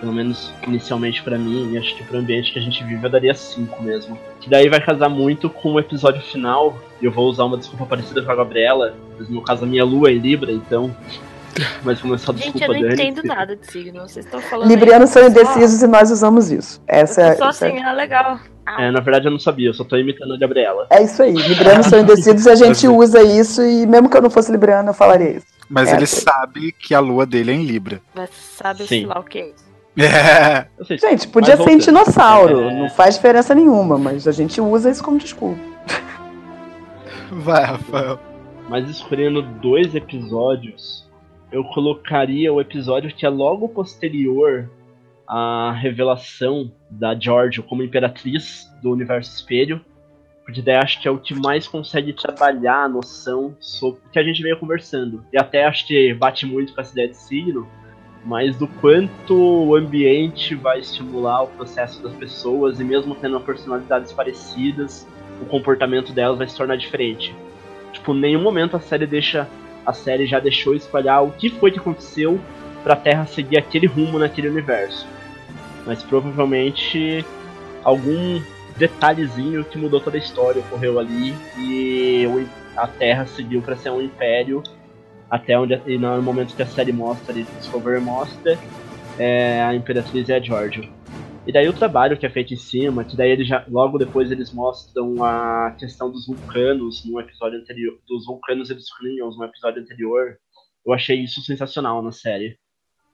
pelo 0.00 0.12
menos 0.12 0.52
inicialmente 0.66 1.22
para 1.22 1.36
mim, 1.38 1.70
e 1.72 1.78
acho 1.78 1.94
que 1.94 2.02
pro 2.02 2.18
ambiente 2.18 2.50
que 2.50 2.58
a 2.58 2.62
gente 2.62 2.82
vive, 2.82 3.04
eu 3.04 3.10
daria 3.10 3.34
5 3.34 3.82
mesmo. 3.82 4.18
Que 4.40 4.48
daí 4.48 4.70
vai 4.70 4.80
casar 4.80 5.10
muito 5.10 5.50
com 5.50 5.74
o 5.74 5.78
episódio 5.78 6.22
final, 6.22 6.78
e 7.00 7.04
eu 7.04 7.12
vou 7.12 7.28
usar 7.28 7.44
uma 7.44 7.58
desculpa 7.58 7.84
parecida 7.84 8.22
com 8.22 8.32
a 8.32 8.34
Gabriela, 8.34 8.96
mas 9.18 9.28
no 9.28 9.42
caso 9.42 9.64
a 9.64 9.66
minha 9.66 9.84
lua 9.84 10.10
é 10.10 10.14
Libra, 10.14 10.50
então 10.50 10.96
mas 11.82 12.00
como 12.00 12.14
essa 12.14 12.32
Gente, 12.32 12.52
desculpa 12.52 12.64
eu 12.66 12.72
não 12.82 12.88
dele. 12.88 13.02
entendo 13.02 13.22
nada 13.26 13.56
de 13.56 13.66
signo. 13.70 14.00
Vocês 14.02 14.24
estão 14.24 14.40
falando. 14.40 14.68
Librianos 14.68 15.14
aí, 15.16 15.22
são 15.22 15.22
só- 15.22 15.28
indecisos 15.28 15.82
e 15.82 15.86
nós 15.86 16.10
usamos 16.10 16.50
isso. 16.50 16.80
Essa 16.86 17.20
eu 17.20 17.26
é, 17.26 17.32
tô 17.32 17.38
só 17.44 17.48
essa 17.50 17.66
é- 17.66 17.70
assim, 17.72 17.82
ah, 17.82 17.92
legal. 17.92 18.38
Ah, 18.64 18.82
É, 18.84 18.90
na 18.90 19.00
verdade 19.00 19.26
eu 19.26 19.30
não 19.32 19.38
sabia, 19.40 19.68
eu 19.68 19.74
só 19.74 19.82
tô 19.84 19.96
imitando 19.96 20.34
a 20.34 20.38
Gabriela. 20.38 20.86
é 20.90 21.02
isso 21.02 21.22
aí. 21.22 21.32
Librianos 21.34 21.86
são 21.86 21.98
indecisos 22.00 22.46
e 22.46 22.50
a 22.50 22.54
gente 22.54 22.86
usa 22.88 23.20
isso, 23.22 23.60
e 23.62 23.86
mesmo 23.86 24.08
que 24.08 24.16
eu 24.16 24.22
não 24.22 24.30
fosse 24.30 24.52
libriana, 24.52 24.90
eu 24.90 24.94
falaria 24.94 25.30
isso. 25.36 25.46
Mas 25.68 25.88
É, 25.92 25.96
ele 25.96 26.06
sim. 26.06 26.20
sabe 26.20 26.72
que 26.72 26.94
a 26.94 27.00
lua 27.00 27.24
dele 27.26 27.50
é 27.50 27.54
em 27.54 27.64
Libra. 27.64 28.00
Mas 28.14 28.30
sabe 28.30 28.80
Sim. 28.80 28.86
sei 28.86 29.06
lá 29.06 29.18
o 29.18 29.24
que 29.24 29.38
é 29.38 29.46
isso. 29.48 29.72
É. 29.98 30.66
Gente, 30.96 31.28
podia 31.28 31.56
ser 31.56 31.64
voltando. 31.64 31.80
dinossauro, 31.80 32.60
É. 32.70 32.74
não 32.74 32.88
faz 32.90 33.16
diferença 33.16 33.54
nenhuma, 33.54 33.98
mas 33.98 34.26
a 34.28 34.32
gente 34.32 34.58
usa 34.60 34.90
isso 34.90 35.02
como 35.04 35.18
desculpa. 35.18 35.58
Vai, 37.30 37.64
Rafael. 37.64 38.18
mas 38.68 38.88
escolhendo 38.88 39.42
dois 39.42 39.94
episódios, 39.94 41.01
eu 41.52 41.62
colocaria 41.62 42.52
o 42.52 42.60
episódio 42.60 43.14
que 43.14 43.26
é 43.26 43.28
logo 43.28 43.68
posterior 43.68 44.70
à 45.28 45.72
revelação 45.72 46.72
da 46.90 47.14
Giorgio 47.14 47.62
como 47.62 47.82
imperatriz 47.82 48.66
do 48.82 48.90
universo 48.90 49.34
espelho. 49.34 49.80
Porque 50.44 50.62
daí 50.62 50.76
acho 50.76 51.00
que 51.00 51.06
é 51.06 51.10
o 51.10 51.18
que 51.18 51.34
mais 51.34 51.68
consegue 51.68 52.12
trabalhar 52.12 52.84
a 52.84 52.88
noção 52.88 53.54
sobre 53.60 54.00
o 54.00 54.10
que 54.10 54.18
a 54.18 54.24
gente 54.24 54.42
veio 54.42 54.58
conversando. 54.58 55.24
E 55.32 55.38
até 55.38 55.64
acho 55.64 55.86
que 55.86 56.12
bate 56.14 56.46
muito 56.46 56.74
com 56.74 56.80
essa 56.80 56.92
ideia 56.92 57.08
de 57.08 57.16
signo, 57.16 57.68
mas 58.24 58.56
do 58.56 58.66
quanto 58.66 59.34
o 59.34 59.76
ambiente 59.76 60.54
vai 60.54 60.80
estimular 60.80 61.42
o 61.42 61.48
processo 61.48 62.02
das 62.02 62.14
pessoas 62.14 62.80
e 62.80 62.84
mesmo 62.84 63.14
tendo 63.14 63.38
personalidades 63.40 64.12
parecidas, 64.12 65.06
o 65.40 65.44
comportamento 65.44 66.12
delas 66.12 66.38
vai 66.38 66.48
se 66.48 66.56
tornar 66.56 66.76
diferente. 66.76 67.32
Tipo, 67.92 68.12
em 68.14 68.20
nenhum 68.20 68.42
momento 68.42 68.76
a 68.76 68.80
série 68.80 69.06
deixa 69.06 69.48
a 69.84 69.92
série 69.92 70.26
já 70.26 70.38
deixou 70.38 70.74
espalhar 70.74 71.24
o 71.24 71.32
que 71.32 71.50
foi 71.50 71.70
que 71.70 71.78
aconteceu 71.78 72.40
pra 72.82 72.96
Terra 72.96 73.26
seguir 73.26 73.58
aquele 73.58 73.86
rumo 73.86 74.18
naquele 74.18 74.48
universo. 74.48 75.06
Mas 75.86 76.02
provavelmente 76.02 77.24
algum 77.82 78.40
detalhezinho 78.76 79.64
que 79.64 79.78
mudou 79.78 80.00
toda 80.00 80.16
a 80.16 80.20
história 80.20 80.60
ocorreu 80.60 80.98
ali 80.98 81.34
e 81.58 82.26
a 82.76 82.86
Terra 82.86 83.26
seguiu 83.26 83.60
pra 83.60 83.76
ser 83.76 83.90
um 83.90 84.00
império 84.00 84.62
até 85.30 85.58
onde 85.58 85.80
e 85.86 85.98
no 85.98 86.22
momento 86.22 86.54
que 86.54 86.62
a 86.62 86.66
série 86.66 86.92
mostra 86.92 87.38
e 87.38 87.42
Discovery 87.42 88.00
mostra 88.00 88.58
é, 89.18 89.62
a 89.62 89.74
Imperatriz 89.74 90.28
é 90.28 90.36
a 90.36 90.40
Giorgio. 90.40 90.88
E 91.44 91.52
daí 91.52 91.68
o 91.68 91.72
trabalho 91.72 92.16
que 92.16 92.24
é 92.24 92.30
feito 92.30 92.54
em 92.54 92.56
cima, 92.56 93.04
que 93.04 93.16
daí 93.16 93.30
eles 93.30 93.48
já, 93.48 93.64
logo 93.68 93.98
depois 93.98 94.30
eles 94.30 94.52
mostram 94.52 95.24
a 95.24 95.74
questão 95.76 96.10
dos 96.10 96.26
vulcanos 96.26 97.04
no 97.04 97.20
episódio 97.20 97.58
anterior, 97.58 97.98
dos 98.06 98.26
vulcanos 98.26 98.70
e 98.70 98.74
dos 98.74 98.92
Klingons 98.96 99.36
no 99.36 99.44
episódio 99.44 99.82
anterior. 99.82 100.38
Eu 100.86 100.92
achei 100.92 101.20
isso 101.20 101.40
sensacional 101.40 102.00
na 102.00 102.12
série. 102.12 102.56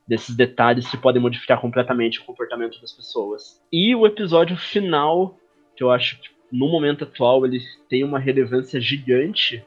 Desses 0.06 0.36
detalhes 0.36 0.90
que 0.90 0.96
podem 0.96 1.20
modificar 1.20 1.60
completamente 1.60 2.20
o 2.20 2.24
comportamento 2.24 2.80
das 2.80 2.92
pessoas. 2.92 3.62
E 3.72 3.94
o 3.94 4.06
episódio 4.06 4.56
final, 4.56 5.38
que 5.74 5.82
eu 5.82 5.90
acho 5.90 6.20
que 6.20 6.28
no 6.52 6.68
momento 6.68 7.04
atual 7.04 7.46
ele 7.46 7.60
tem 7.88 8.04
uma 8.04 8.18
relevância 8.18 8.80
gigante, 8.80 9.64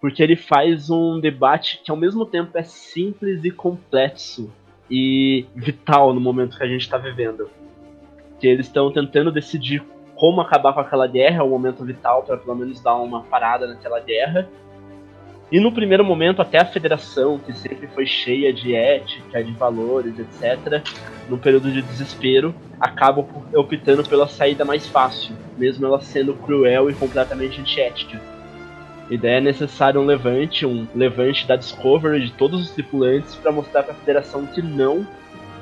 porque 0.00 0.22
ele 0.22 0.36
faz 0.36 0.88
um 0.88 1.18
debate 1.20 1.80
que 1.84 1.90
ao 1.90 1.96
mesmo 1.96 2.24
tempo 2.24 2.56
é 2.56 2.62
simples 2.62 3.44
e 3.44 3.50
complexo 3.50 4.52
e 4.88 5.46
vital 5.54 6.14
no 6.14 6.20
momento 6.20 6.56
que 6.56 6.62
a 6.62 6.68
gente 6.68 6.82
está 6.82 6.96
vivendo 6.96 7.48
que 8.38 8.46
eles 8.46 8.66
estão 8.66 8.92
tentando 8.92 9.32
decidir 9.32 9.82
como 10.14 10.40
acabar 10.40 10.72
com 10.72 10.80
aquela 10.80 11.06
guerra, 11.06 11.38
é 11.38 11.42
o 11.42 11.48
momento 11.48 11.84
vital 11.84 12.24
para 12.24 12.36
pelo 12.36 12.56
menos 12.56 12.80
dar 12.80 12.96
uma 12.96 13.22
parada 13.22 13.66
naquela 13.68 14.00
guerra. 14.00 14.48
E 15.50 15.60
no 15.60 15.72
primeiro 15.72 16.04
momento, 16.04 16.42
até 16.42 16.58
a 16.58 16.64
federação, 16.64 17.38
que 17.38 17.52
sempre 17.54 17.86
foi 17.86 18.04
cheia 18.04 18.52
de 18.52 18.74
ética, 18.74 19.42
de 19.42 19.52
valores, 19.52 20.18
etc., 20.18 20.82
no 21.28 21.38
período 21.38 21.70
de 21.70 21.80
desespero, 21.80 22.54
acaba 22.78 23.26
optando 23.54 24.06
pela 24.06 24.28
saída 24.28 24.64
mais 24.64 24.86
fácil, 24.86 25.34
mesmo 25.56 25.86
ela 25.86 26.00
sendo 26.00 26.34
cruel 26.34 26.90
e 26.90 26.94
completamente 26.94 27.60
antiética. 27.60 28.20
E 29.08 29.16
daí 29.16 29.36
é 29.36 29.40
necessário 29.40 30.00
um 30.00 30.04
levante, 30.04 30.66
um 30.66 30.86
levante 30.94 31.46
da 31.46 31.56
Discovery 31.56 32.26
de 32.26 32.32
todos 32.32 32.60
os 32.60 32.70
tripulantes 32.70 33.34
para 33.36 33.50
mostrar 33.50 33.82
para 33.84 33.92
a 33.92 33.96
federação 33.96 34.44
que 34.46 34.60
não 34.60 35.06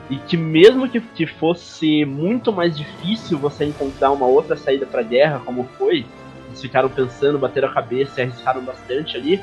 e 0.09 0.16
que 0.16 0.37
mesmo 0.37 0.89
que, 0.89 1.01
que 1.01 1.27
fosse 1.27 2.05
muito 2.05 2.53
mais 2.53 2.77
difícil 2.77 3.39
você 3.39 3.65
encontrar 3.65 4.12
uma 4.12 4.27
outra 4.27 4.57
saída 4.57 4.87
para 4.87 5.01
a 5.01 5.05
guerra, 5.05 5.43
como 5.45 5.65
foi, 5.77 6.07
eles 6.47 6.61
ficaram 6.61 6.89
pensando, 6.89 7.39
bateram 7.39 7.69
a 7.69 7.73
cabeça 7.73 8.20
e 8.20 8.24
arriscaram 8.24 8.62
bastante 8.62 9.16
ali, 9.16 9.43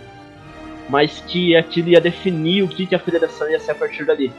mas 0.87 1.19
que 1.19 1.55
aquilo 1.55 1.89
ia 1.89 1.99
definir 1.99 2.63
o 2.63 2.67
que, 2.67 2.85
que 2.85 2.95
a 2.95 2.99
federação 2.99 3.49
ia 3.49 3.59
ser 3.59 3.71
a 3.71 3.75
partir 3.75 4.05
dali. 4.05 4.31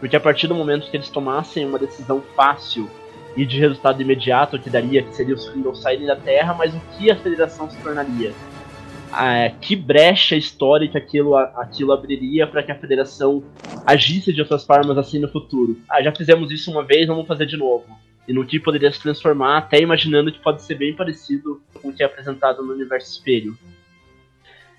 Porque 0.00 0.16
a 0.16 0.20
partir 0.20 0.48
do 0.48 0.54
momento 0.54 0.90
que 0.90 0.96
eles 0.96 1.08
tomassem 1.08 1.64
uma 1.64 1.78
decisão 1.78 2.20
fácil 2.34 2.90
e 3.36 3.46
de 3.46 3.58
resultado 3.58 4.02
imediato, 4.02 4.58
que 4.58 4.68
daria, 4.68 5.02
que 5.02 5.14
seria 5.14 5.34
os 5.34 5.48
Klingons 5.48 5.80
saírem 5.80 6.06
da 6.06 6.16
Terra, 6.16 6.54
mas 6.54 6.74
o 6.74 6.80
que 6.92 7.10
a 7.10 7.16
federação 7.16 7.70
se 7.70 7.76
tornaria? 7.78 8.32
Ah, 9.12 9.50
que 9.60 9.76
brecha 9.76 10.34
histórica 10.34 10.96
aquilo, 10.96 11.36
aquilo 11.36 11.92
abriria 11.92 12.46
para 12.46 12.62
que 12.62 12.72
a 12.72 12.78
federação 12.78 13.44
agisse 13.86 14.32
de 14.32 14.40
outras 14.40 14.64
formas 14.64 14.96
assim 14.96 15.18
no 15.18 15.28
futuro. 15.28 15.78
Ah, 15.88 16.02
já 16.02 16.14
fizemos 16.14 16.50
isso 16.50 16.70
uma 16.70 16.82
vez, 16.82 17.06
vamos 17.06 17.26
fazer 17.26 17.44
de 17.44 17.56
novo. 17.56 17.84
E 18.26 18.32
no 18.32 18.46
que 18.46 18.58
poderia 18.58 18.90
se 18.90 19.02
transformar, 19.02 19.58
até 19.58 19.80
imaginando 19.80 20.32
que 20.32 20.38
pode 20.38 20.62
ser 20.62 20.76
bem 20.76 20.94
parecido 20.94 21.60
com 21.74 21.88
o 21.88 21.92
que 21.92 22.02
é 22.02 22.06
apresentado 22.06 22.62
no 22.62 22.72
universo 22.72 23.12
espelho. 23.12 23.56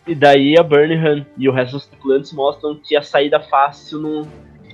E 0.07 0.15
daí 0.15 0.57
a 0.57 0.63
Burnham 0.63 1.25
e 1.37 1.47
o 1.47 1.51
resto 1.51 1.73
dos 1.73 1.85
tripulantes 1.85 2.33
mostram 2.33 2.75
que 2.75 2.95
a 2.95 3.01
saída 3.01 3.39
fácil 3.39 3.99
não 3.99 4.27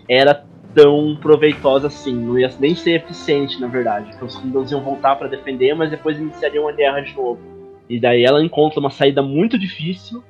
era 0.07 0.45
tão 0.73 1.17
proveitosa 1.19 1.87
assim, 1.87 2.15
não 2.15 2.39
ia 2.39 2.49
nem 2.59 2.75
ser 2.75 2.91
eficiente, 2.91 3.59
na 3.59 3.67
verdade. 3.67 4.09
Porque 4.11 4.25
os 4.25 4.35
Klingons 4.37 4.71
iam 4.71 4.81
voltar 4.81 5.15
para 5.17 5.27
defender, 5.27 5.73
mas 5.75 5.89
depois 5.89 6.17
iniciariam 6.17 6.63
uma 6.63 6.71
guerra 6.71 7.01
de 7.01 7.13
novo. 7.15 7.58
E 7.89 7.99
daí 7.99 8.23
ela 8.23 8.43
encontra 8.43 8.79
uma 8.79 8.91
saída 8.91 9.21
muito 9.21 9.57
difícil, 9.57 10.23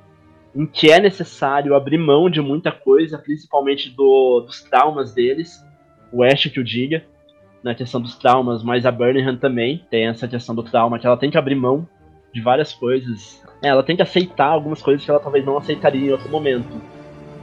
em 0.56 0.66
que 0.66 0.90
é 0.90 0.98
necessário 0.98 1.74
abrir 1.74 1.98
mão 1.98 2.30
de 2.30 2.40
muita 2.40 2.72
coisa, 2.72 3.18
principalmente 3.18 3.90
do, 3.90 4.40
dos 4.40 4.62
traumas 4.62 5.12
deles. 5.12 5.64
O 6.10 6.24
Ash 6.24 6.46
que 6.46 6.58
o 6.58 6.64
diga, 6.64 7.04
na 7.62 7.74
questão 7.74 8.00
dos 8.00 8.16
traumas, 8.16 8.62
mas 8.62 8.86
a 8.86 8.90
Burnham 8.90 9.36
também 9.36 9.84
tem 9.90 10.06
essa 10.06 10.26
questão 10.26 10.54
do 10.54 10.62
trauma, 10.62 10.98
que 10.98 11.06
ela 11.06 11.16
tem 11.16 11.30
que 11.30 11.38
abrir 11.38 11.54
mão 11.54 11.86
de 12.32 12.40
várias 12.40 12.72
coisas. 12.72 13.42
É, 13.62 13.68
ela 13.68 13.82
tem 13.82 13.94
que 13.94 14.02
aceitar 14.02 14.46
algumas 14.46 14.80
coisas 14.80 15.04
que 15.04 15.10
ela 15.10 15.20
talvez 15.20 15.44
não 15.44 15.58
aceitaria 15.58 16.08
em 16.08 16.12
outro 16.12 16.30
momento. 16.30 16.80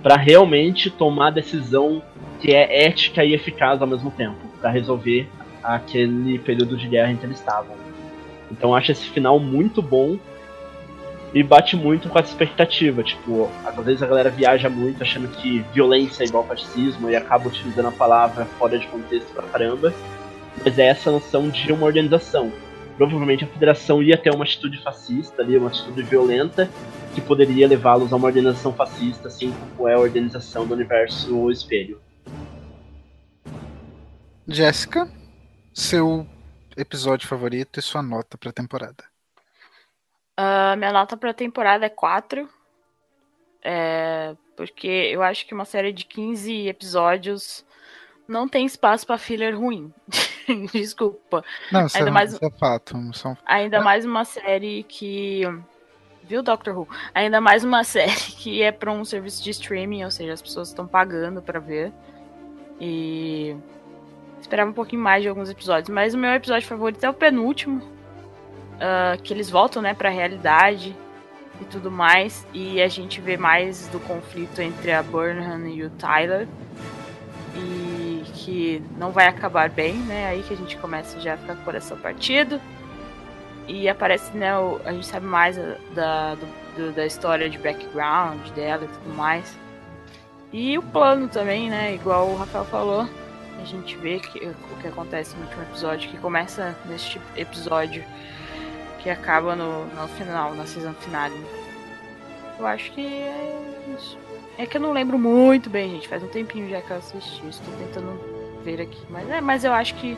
para 0.02 0.16
realmente 0.16 0.90
tomar 0.90 1.28
a 1.28 1.32
decisão 1.32 2.02
que 2.40 2.54
é 2.54 2.86
ética 2.86 3.26
e 3.26 3.34
eficaz 3.34 3.82
ao 3.82 3.88
mesmo 3.88 4.12
tempo, 4.12 4.38
para 4.62 4.70
resolver 4.70 5.28
aquele 5.64 6.40
período 6.40 6.78
de 6.78 6.88
guerra 6.88 7.12
em 7.12 7.18
que 7.18 7.26
eles 7.26 7.40
estavam. 7.40 7.87
Então 8.52 8.76
acho 8.76 8.92
esse 8.92 9.10
final 9.10 9.40
muito 9.40 9.82
bom 9.82 10.18
e 11.34 11.44
bate 11.44 11.76
muito 11.76 12.10
com 12.10 12.18
essa 12.18 12.32
expectativa. 12.32 13.04
Tipo, 13.04 13.50
às 13.66 13.76
vezes 13.86 14.02
a 14.02 14.08
galera 14.08 14.30
viaja 14.30 14.70
muito 14.70 15.02
achando 15.02 15.28
que 15.28 15.60
violência 15.74 16.24
é 16.24 16.28
igual 16.28 16.46
fascismo 16.46 17.10
e 17.10 17.16
acaba 17.16 17.48
utilizando 17.48 17.88
a 17.88 17.92
palavra 17.92 18.46
fora 18.58 18.78
de 18.78 18.88
contexto 18.88 19.34
pra 19.34 19.44
caramba. 19.44 19.94
Mas 20.64 20.80
é 20.80 20.88
essa 20.88 21.12
noção 21.12 21.50
de 21.50 21.72
uma 21.72 21.86
organização. 21.86 22.52
Provavelmente 22.96 23.44
a 23.44 23.48
federação 23.48 24.02
ia 24.02 24.18
ter 24.18 24.34
uma 24.34 24.44
atitude 24.44 24.82
fascista 24.82 25.44
ali, 25.44 25.56
uma 25.56 25.68
atitude 25.68 26.02
violenta, 26.02 26.68
que 27.14 27.22
poderia 27.22 27.68
levá-los 27.68 28.12
a 28.12 28.16
uma 28.16 28.28
organização 28.28 28.74
fascista, 28.74 29.28
assim 29.28 29.54
como 29.76 29.88
é 29.88 29.94
a 29.94 30.00
organização 30.00 30.66
do 30.66 30.74
universo 30.74 31.52
espelho. 31.52 32.00
Jéssica, 34.48 35.08
seu 35.74 36.26
episódio 36.78 37.28
favorito 37.28 37.80
e 37.80 37.82
sua 37.82 38.02
nota 38.02 38.38
pra 38.38 38.52
temporada. 38.52 39.04
Uh, 40.40 40.78
minha 40.78 40.94
nota 40.94 41.18
pra 41.18 41.34
temporada 41.34 41.86
é 41.86 41.90
4. 41.90 42.48
É, 43.64 44.36
porque 44.56 44.88
eu 44.88 45.22
acho 45.24 45.46
que 45.46 45.54
uma 45.54 45.66
série 45.66 45.92
de 45.92 46.06
15 46.06 46.68
episódios 46.68 47.66
não 48.28 48.48
tem 48.48 48.66
espaço 48.66 49.06
pra 49.06 49.18
filler 49.18 49.58
ruim. 49.58 49.92
Desculpa. 50.72 51.44
Não, 51.72 51.86
isso, 51.86 51.98
Ainda 51.98 52.10
é, 52.10 52.14
mais- 52.14 52.42
é 52.42 52.50
fato. 52.52 52.96
São... 53.14 53.38
Ainda 53.46 53.82
mais 53.82 54.06
uma 54.06 54.24
série 54.24 54.84
que. 54.84 55.42
Viu, 56.24 56.44
Doctor 56.44 56.78
Who? 56.78 56.88
Ainda 57.14 57.40
mais 57.42 57.64
uma 57.64 57.84
série 57.86 58.12
que 58.14 58.62
é 58.62 58.72
pra 58.72 58.92
um 58.92 59.04
serviço 59.04 59.44
de 59.44 59.50
streaming, 59.50 60.04
ou 60.04 60.12
seja, 60.12 60.34
as 60.34 60.42
pessoas 60.42 60.70
estão 60.70 60.88
pagando 60.88 61.42
pra 61.42 61.60
ver. 61.60 61.92
E. 62.80 63.56
Esperava 64.42 64.70
um 64.70 64.74
pouquinho 64.74 65.02
mais 65.02 65.22
de 65.24 65.30
alguns 65.30 65.50
episódios. 65.50 65.90
Mas 65.90 66.14
o 66.14 66.18
meu 66.18 66.32
episódio 66.32 66.68
favorito 66.68 67.04
é 67.04 67.10
o 67.10 67.14
penúltimo. 67.14 67.82
ah, 68.80 69.18
que 69.24 69.34
eles 69.34 69.50
voltam, 69.50 69.82
né, 69.82 69.94
pra 69.94 70.10
realidade 70.10 70.96
e 71.60 71.66
tudo 71.66 71.90
mais. 71.92 72.46
E 72.54 72.82
a 72.82 72.88
gente 72.88 73.20
vê 73.20 73.36
mais 73.38 73.88
do 73.88 74.00
conflito 74.00 74.62
entre 74.62 74.92
a 74.92 75.02
Burnham 75.02 75.68
e 75.68 75.84
o 75.84 75.90
Tyler. 75.90 76.48
E 77.56 78.24
que 78.34 78.84
não 78.98 79.12
vai 79.12 79.26
acabar 79.28 79.70
bem, 79.70 79.96
né? 79.96 80.28
Aí 80.30 80.44
que 80.44 80.54
a 80.54 80.58
gente 80.58 80.78
começa 80.78 81.20
já 81.20 81.34
a 81.34 81.38
ficar 81.38 81.56
com 81.56 81.62
o 81.62 81.66
coração 81.66 81.98
partido. 81.98 82.62
E 83.68 83.90
aparece, 83.90 84.36
né, 84.38 84.58
o- 84.58 84.80
a 84.86 84.94
gente 84.94 85.08
sabe 85.08 85.26
mais 85.26 85.58
da, 85.94 86.36
do- 86.36 86.92
da 86.94 87.06
história 87.06 87.50
de 87.50 87.58
background 87.58 88.48
dela 88.52 88.86
e 88.86 88.88
tudo 88.88 89.16
mais. 89.16 89.58
E 90.54 90.78
o 90.78 90.82
plano 90.84 91.28
também, 91.28 91.70
né, 91.70 91.94
igual 91.96 92.28
o 92.30 92.38
Rafael 92.38 92.64
falou, 92.66 93.10
a 93.62 93.66
gente 93.66 93.98
vê 93.98 94.20
que, 94.20 94.40
o 94.40 94.78
que 94.82 94.88
acontece 94.88 95.36
no 95.36 95.44
último 95.44 95.64
episódio, 95.64 96.10
que 96.10 96.18
começa 96.18 96.76
neste 96.86 97.20
episódio 97.36 98.04
que 99.00 99.10
acaba 99.10 99.56
no, 99.56 99.86
no 99.86 100.08
final, 100.10 100.54
na 100.54 100.66
season 100.66 100.94
finale. 100.94 101.36
Eu 102.60 102.66
acho 102.66 102.92
que 102.92 103.06
é 103.06 103.56
isso. 103.96 104.18
É 104.58 104.66
que 104.66 104.78
eu 104.78 104.82
não 104.82 104.92
lembro 104.92 105.18
muito 105.20 105.70
bem, 105.70 105.92
gente. 105.92 106.08
Faz 106.08 106.24
um 106.24 106.28
tempinho 106.28 106.70
já 106.70 106.82
que 106.82 106.92
eu 106.92 106.98
assisti. 106.98 107.48
Estou 107.48 107.74
tentando 107.76 108.20
ver 108.64 108.82
aqui. 108.82 109.02
Mas 109.10 109.30
é, 109.30 109.40
mas 109.40 109.64
eu 109.64 109.72
acho 109.72 109.96
que 109.96 110.18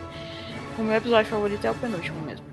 o 0.78 0.82
meu 0.82 0.96
episódio 0.96 1.30
favorito 1.30 1.66
é 1.66 1.72
o 1.72 1.76
penúltimo 1.76 2.20
mesmo. 2.22 2.46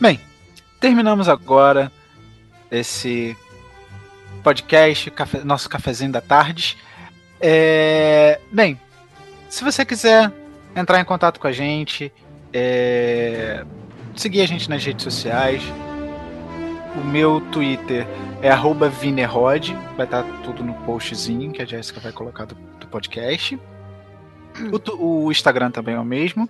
Bem, 0.00 0.20
terminamos 0.80 1.28
agora 1.28 1.90
esse 2.70 3.36
podcast, 4.44 5.10
café- 5.10 5.42
nosso 5.42 5.68
cafezinho 5.68 6.12
da 6.12 6.20
tarde. 6.20 6.76
É, 7.40 8.38
Bem, 8.52 8.78
se 9.48 9.64
você 9.64 9.84
quiser 9.84 10.30
entrar 10.76 11.00
em 11.00 11.04
contato 11.04 11.40
com 11.40 11.46
a 11.48 11.52
gente, 11.52 12.12
é, 12.52 13.64
seguir 14.14 14.42
a 14.42 14.46
gente 14.46 14.70
nas 14.70 14.84
redes 14.84 15.02
sociais, 15.02 15.62
o 16.96 17.04
meu 17.04 17.40
Twitter 17.50 18.06
é 18.40 18.50
arroba 18.50 18.88
Vinerod, 18.88 19.76
vai 19.96 20.06
estar 20.06 20.22
tudo 20.44 20.62
no 20.62 20.74
postzinho 20.84 21.50
que 21.52 21.62
a 21.62 21.64
Jéssica 21.64 21.98
vai 21.98 22.12
colocar 22.12 22.44
do, 22.44 22.54
do 22.54 22.86
podcast. 22.86 23.58
O, 24.98 25.24
o 25.26 25.32
Instagram 25.32 25.70
também 25.70 25.96
é 25.96 25.98
o 25.98 26.04
mesmo. 26.04 26.48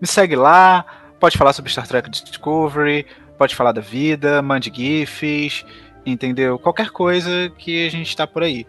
Me 0.00 0.06
segue 0.08 0.34
lá, 0.34 0.84
pode 1.20 1.38
falar 1.38 1.52
sobre 1.52 1.70
Star 1.70 1.86
Trek 1.86 2.10
Discovery, 2.10 3.06
pode 3.38 3.54
falar 3.54 3.70
da 3.70 3.80
vida, 3.80 4.42
mande 4.42 4.72
GIFs, 4.74 5.64
entendeu? 6.04 6.58
Qualquer 6.58 6.90
coisa 6.90 7.50
que 7.58 7.86
a 7.86 7.90
gente 7.90 8.16
tá 8.16 8.26
por 8.26 8.42
aí. 8.42 8.66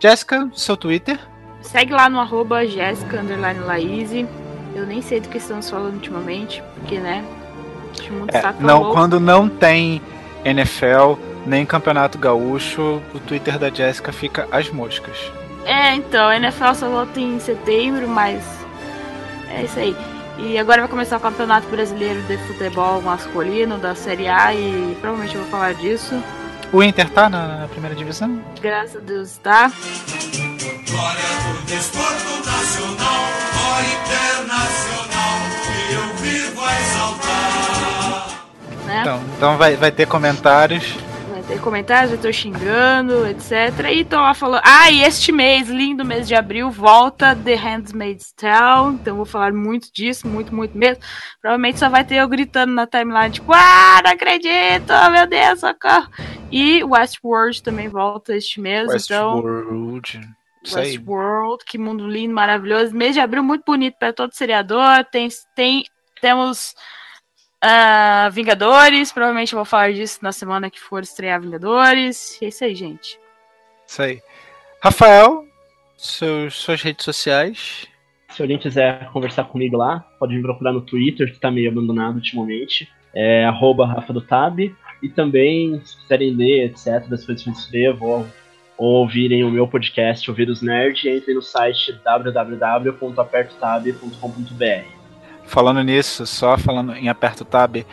Jéssica, 0.00 0.48
seu 0.54 0.76
Twitter? 0.76 1.18
Segue 1.60 1.92
lá 1.92 2.08
no 2.08 2.20
arroba 2.20 2.66
Jéssica. 2.66 3.22
Eu 4.74 4.86
nem 4.86 5.02
sei 5.02 5.20
do 5.20 5.28
que 5.28 5.38
estamos 5.38 5.68
falando 5.68 5.94
ultimamente, 5.94 6.62
porque, 6.74 6.98
né? 6.98 7.24
O 8.08 8.12
mundo 8.12 8.30
É, 8.32 8.36
está 8.36 8.52
não, 8.60 8.80
louco. 8.82 8.94
quando 8.94 9.18
não 9.18 9.48
tem 9.48 10.00
NFL 10.44 11.14
nem 11.46 11.64
Campeonato 11.66 12.18
Gaúcho, 12.18 13.02
o 13.14 13.18
Twitter 13.20 13.58
da 13.58 13.70
Jéssica 13.70 14.12
fica 14.12 14.46
as 14.52 14.70
moscas. 14.70 15.16
É, 15.64 15.94
então, 15.94 16.28
a 16.28 16.36
NFL 16.36 16.74
só 16.74 16.88
volta 16.88 17.18
em 17.18 17.40
setembro, 17.40 18.06
mas 18.08 18.44
é 19.50 19.64
isso 19.64 19.78
aí. 19.78 19.96
E 20.38 20.56
agora 20.56 20.82
vai 20.82 20.88
começar 20.88 21.16
o 21.16 21.20
Campeonato 21.20 21.66
Brasileiro 21.68 22.22
de 22.22 22.36
Futebol 22.38 23.02
Masculino 23.02 23.78
da 23.78 23.94
Série 23.94 24.28
A 24.28 24.54
e 24.54 24.96
provavelmente 25.00 25.34
eu 25.34 25.40
vou 25.42 25.50
falar 25.50 25.74
disso. 25.74 26.14
O 26.72 26.82
Inter 26.82 27.08
tá 27.08 27.28
na, 27.30 27.60
na 27.60 27.68
primeira 27.68 27.96
divisão? 27.96 28.42
Graças 28.60 28.96
a 28.96 29.00
Deus, 29.00 29.38
tá? 29.38 29.72
Glória 30.90 31.22
do 31.22 31.66
desporto 31.66 32.46
nacional, 32.46 33.24
ó 33.56 33.80
internacional, 33.80 35.38
que 35.64 35.94
eu 35.94 36.16
vivo 36.16 36.60
a 36.62 36.80
exaltar. 36.80 38.28
Né? 38.84 39.00
Então, 39.00 39.22
então 39.36 39.56
vai, 39.56 39.76
vai 39.76 39.90
ter 39.90 40.06
comentários. 40.06 40.98
Comentários, 41.56 42.12
eu 42.12 42.18
tô 42.18 42.30
xingando, 42.30 43.26
etc. 43.26 43.90
E 43.90 44.04
tô 44.04 44.16
lá 44.16 44.34
falando. 44.34 44.62
Ah, 44.64 44.90
e 44.90 45.02
este 45.02 45.32
mês, 45.32 45.68
lindo 45.68 46.04
mês 46.04 46.28
de 46.28 46.34
abril, 46.34 46.70
volta 46.70 47.34
The 47.34 47.54
Handmaid's 47.54 48.32
Tale. 48.32 48.94
Então 48.94 49.16
vou 49.16 49.24
falar 49.24 49.52
muito 49.52 49.92
disso, 49.92 50.28
muito, 50.28 50.54
muito 50.54 50.76
mesmo. 50.76 51.02
Provavelmente 51.40 51.78
só 51.78 51.88
vai 51.88 52.04
ter 52.04 52.16
eu 52.16 52.28
gritando 52.28 52.72
na 52.72 52.86
timeline, 52.86 53.30
tipo, 53.30 53.52
ah, 53.52 54.00
não 54.04 54.12
acredito, 54.12 54.92
meu 55.10 55.26
Deus, 55.26 55.60
socorro. 55.60 56.08
E 56.52 56.84
Westworld 56.84 57.62
também 57.62 57.88
volta 57.88 58.36
este 58.36 58.60
mês, 58.60 58.86
então. 59.04 59.36
Westworld. 59.36 60.20
Isso 60.62 60.78
aí. 60.78 60.86
Westworld, 60.92 61.64
que 61.64 61.78
mundo 61.78 62.06
lindo, 62.06 62.34
maravilhoso. 62.34 62.94
Mês 62.94 63.14
de 63.14 63.20
abril 63.20 63.42
muito 63.42 63.64
bonito 63.64 63.96
para 63.98 64.12
todo 64.12 64.34
seriador. 64.34 65.04
Tem, 65.10 65.28
tem, 65.54 65.84
temos 66.20 66.74
ah, 67.60 68.28
Vingadores. 68.32 69.12
Provavelmente 69.12 69.52
eu 69.52 69.58
vou 69.58 69.64
falar 69.64 69.92
disso 69.92 70.18
na 70.22 70.32
semana 70.32 70.70
que 70.70 70.80
for 70.80 71.02
estrear 71.02 71.40
Vingadores. 71.40 72.40
E 72.40 72.46
é 72.46 72.48
isso 72.48 72.64
aí, 72.64 72.74
gente. 72.74 73.20
Isso 73.86 74.02
aí. 74.02 74.20
Rafael, 74.82 75.46
seus, 75.96 76.54
suas 76.54 76.82
redes 76.82 77.04
sociais. 77.04 77.86
Se 78.30 78.42
alguém 78.42 78.58
quiser 78.58 79.08
conversar 79.10 79.44
comigo 79.44 79.76
lá, 79.76 80.00
pode 80.18 80.34
me 80.34 80.42
procurar 80.42 80.72
no 80.72 80.80
Twitter, 80.82 81.32
que 81.32 81.40
tá 81.40 81.50
meio 81.50 81.70
abandonado 81.70 82.16
ultimamente. 82.16 82.86
É 83.14 83.46
arroba 83.46 83.86
Rafa 83.86 84.12
do 84.12 84.20
Tab. 84.20 84.58
E 85.02 85.08
também, 85.08 85.80
se 85.84 85.96
quiserem 85.96 86.34
ler, 86.34 86.66
etc., 86.66 87.08
das 87.08 87.24
coisas 87.24 87.42
que 87.42 87.50
eu 87.50 87.54
escrevo, 87.54 88.06
ou, 88.06 88.26
ou 88.76 88.96
ouvirem 88.96 89.42
o 89.44 89.50
meu 89.50 89.66
podcast, 89.66 90.30
Ouvir 90.30 90.50
os 90.50 90.60
Nerd, 90.60 91.08
entrem 91.08 91.36
no 91.36 91.42
site 91.42 91.98
www.apertotab.com.br. 92.04 94.97
Falando 95.48 95.82
nisso, 95.82 96.26
só 96.26 96.58
falando 96.58 96.94
em 96.94 97.08
Aperto 97.08 97.42
Tab, 97.42 97.84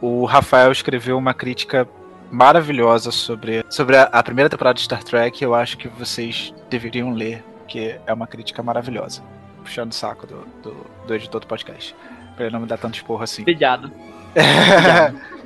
o 0.00 0.24
Rafael 0.24 0.72
escreveu 0.72 1.16
uma 1.16 1.32
crítica 1.32 1.88
maravilhosa 2.32 3.12
sobre, 3.12 3.64
sobre 3.70 3.96
a, 3.96 4.02
a 4.04 4.22
primeira 4.24 4.50
temporada 4.50 4.74
de 4.74 4.82
Star 4.82 5.04
Trek. 5.04 5.42
Eu 5.42 5.54
acho 5.54 5.78
que 5.78 5.86
vocês 5.86 6.52
deveriam 6.68 7.12
ler, 7.12 7.44
porque 7.60 8.00
é 8.04 8.12
uma 8.12 8.26
crítica 8.26 8.60
maravilhosa. 8.60 9.22
Puxando 9.62 9.92
o 9.92 9.94
saco 9.94 10.26
do, 10.26 10.44
do, 10.64 10.76
do 11.06 11.14
editor 11.14 11.40
do 11.40 11.46
podcast. 11.46 11.94
Pra 12.34 12.46
ele 12.46 12.52
não 12.52 12.60
me 12.60 12.66
dar 12.66 12.76
tanto 12.76 12.96
esporro 12.96 13.22
assim. 13.22 13.42
Obrigado. 13.42 13.90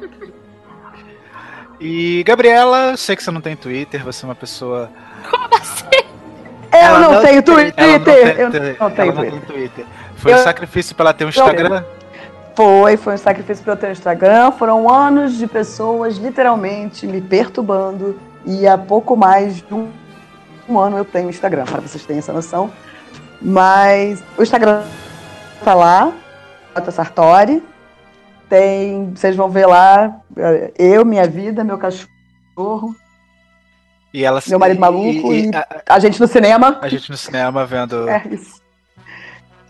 E 1.82 2.22
Gabriela, 2.24 2.94
sei 2.94 3.16
que 3.16 3.24
você 3.24 3.30
não 3.30 3.40
tem 3.40 3.56
Twitter, 3.56 4.04
você 4.04 4.26
é 4.26 4.28
uma 4.28 4.34
pessoa. 4.34 4.90
Como 5.30 5.48
assim? 5.54 5.86
Eu 6.70 7.00
não, 7.00 7.12
não 7.14 7.22
tenho 7.22 7.42
Twitter. 7.42 7.84
eu 8.38 8.48
não 8.78 8.90
tenho 8.90 9.40
Twitter. 9.40 9.86
Foi 10.20 10.32
um 10.32 10.36
Eu- 10.36 10.42
sacrifício 10.44 10.94
pra 10.94 11.04
ela 11.06 11.14
ter 11.14 11.24
um 11.24 11.28
Instagram. 11.28 11.82
Foi, 12.54 12.96
foi 12.96 13.14
um 13.14 13.18
sacrifício 13.18 13.64
para 13.64 13.72
eu 13.72 13.76
ter 13.76 13.86
um 13.88 13.92
Instagram. 13.92 14.50
Foram 14.52 14.92
anos 14.92 15.36
de 15.36 15.46
pessoas 15.46 16.16
literalmente 16.16 17.06
me 17.06 17.20
perturbando. 17.20 18.18
E 18.44 18.66
há 18.66 18.76
pouco 18.76 19.16
mais 19.16 19.56
de 19.56 19.74
um, 19.74 19.90
um 20.68 20.78
ano 20.78 20.98
eu 20.98 21.04
tenho 21.04 21.28
Instagram, 21.30 21.64
para 21.64 21.80
vocês 21.80 22.04
terem 22.04 22.18
essa 22.18 22.32
noção. 22.32 22.70
Mas 23.40 24.22
o 24.36 24.42
Instagram 24.42 24.82
tá 25.64 25.74
lá, 25.74 26.12
Jota 26.76 26.90
Sartori. 26.90 27.62
Tem, 28.48 29.10
vocês 29.14 29.36
vão 29.36 29.48
ver 29.48 29.66
lá, 29.66 30.16
eh, 30.36 30.72
eu, 30.76 31.04
minha 31.04 31.26
vida, 31.26 31.62
meu 31.62 31.78
cachorro, 31.78 32.94
E 34.12 34.24
ela 34.24 34.42
Meu 34.48 34.58
marido 34.58 34.80
maluco 34.80 35.32
e- 35.32 35.50
a, 35.54 35.94
a 35.94 35.98
gente 36.00 36.20
no 36.20 36.26
cinema. 36.26 36.78
a 36.82 36.88
gente 36.88 37.08
no 37.08 37.16
cinema 37.16 37.64
vendo 37.64 38.08
É 38.08 38.22
isso. 38.28 38.59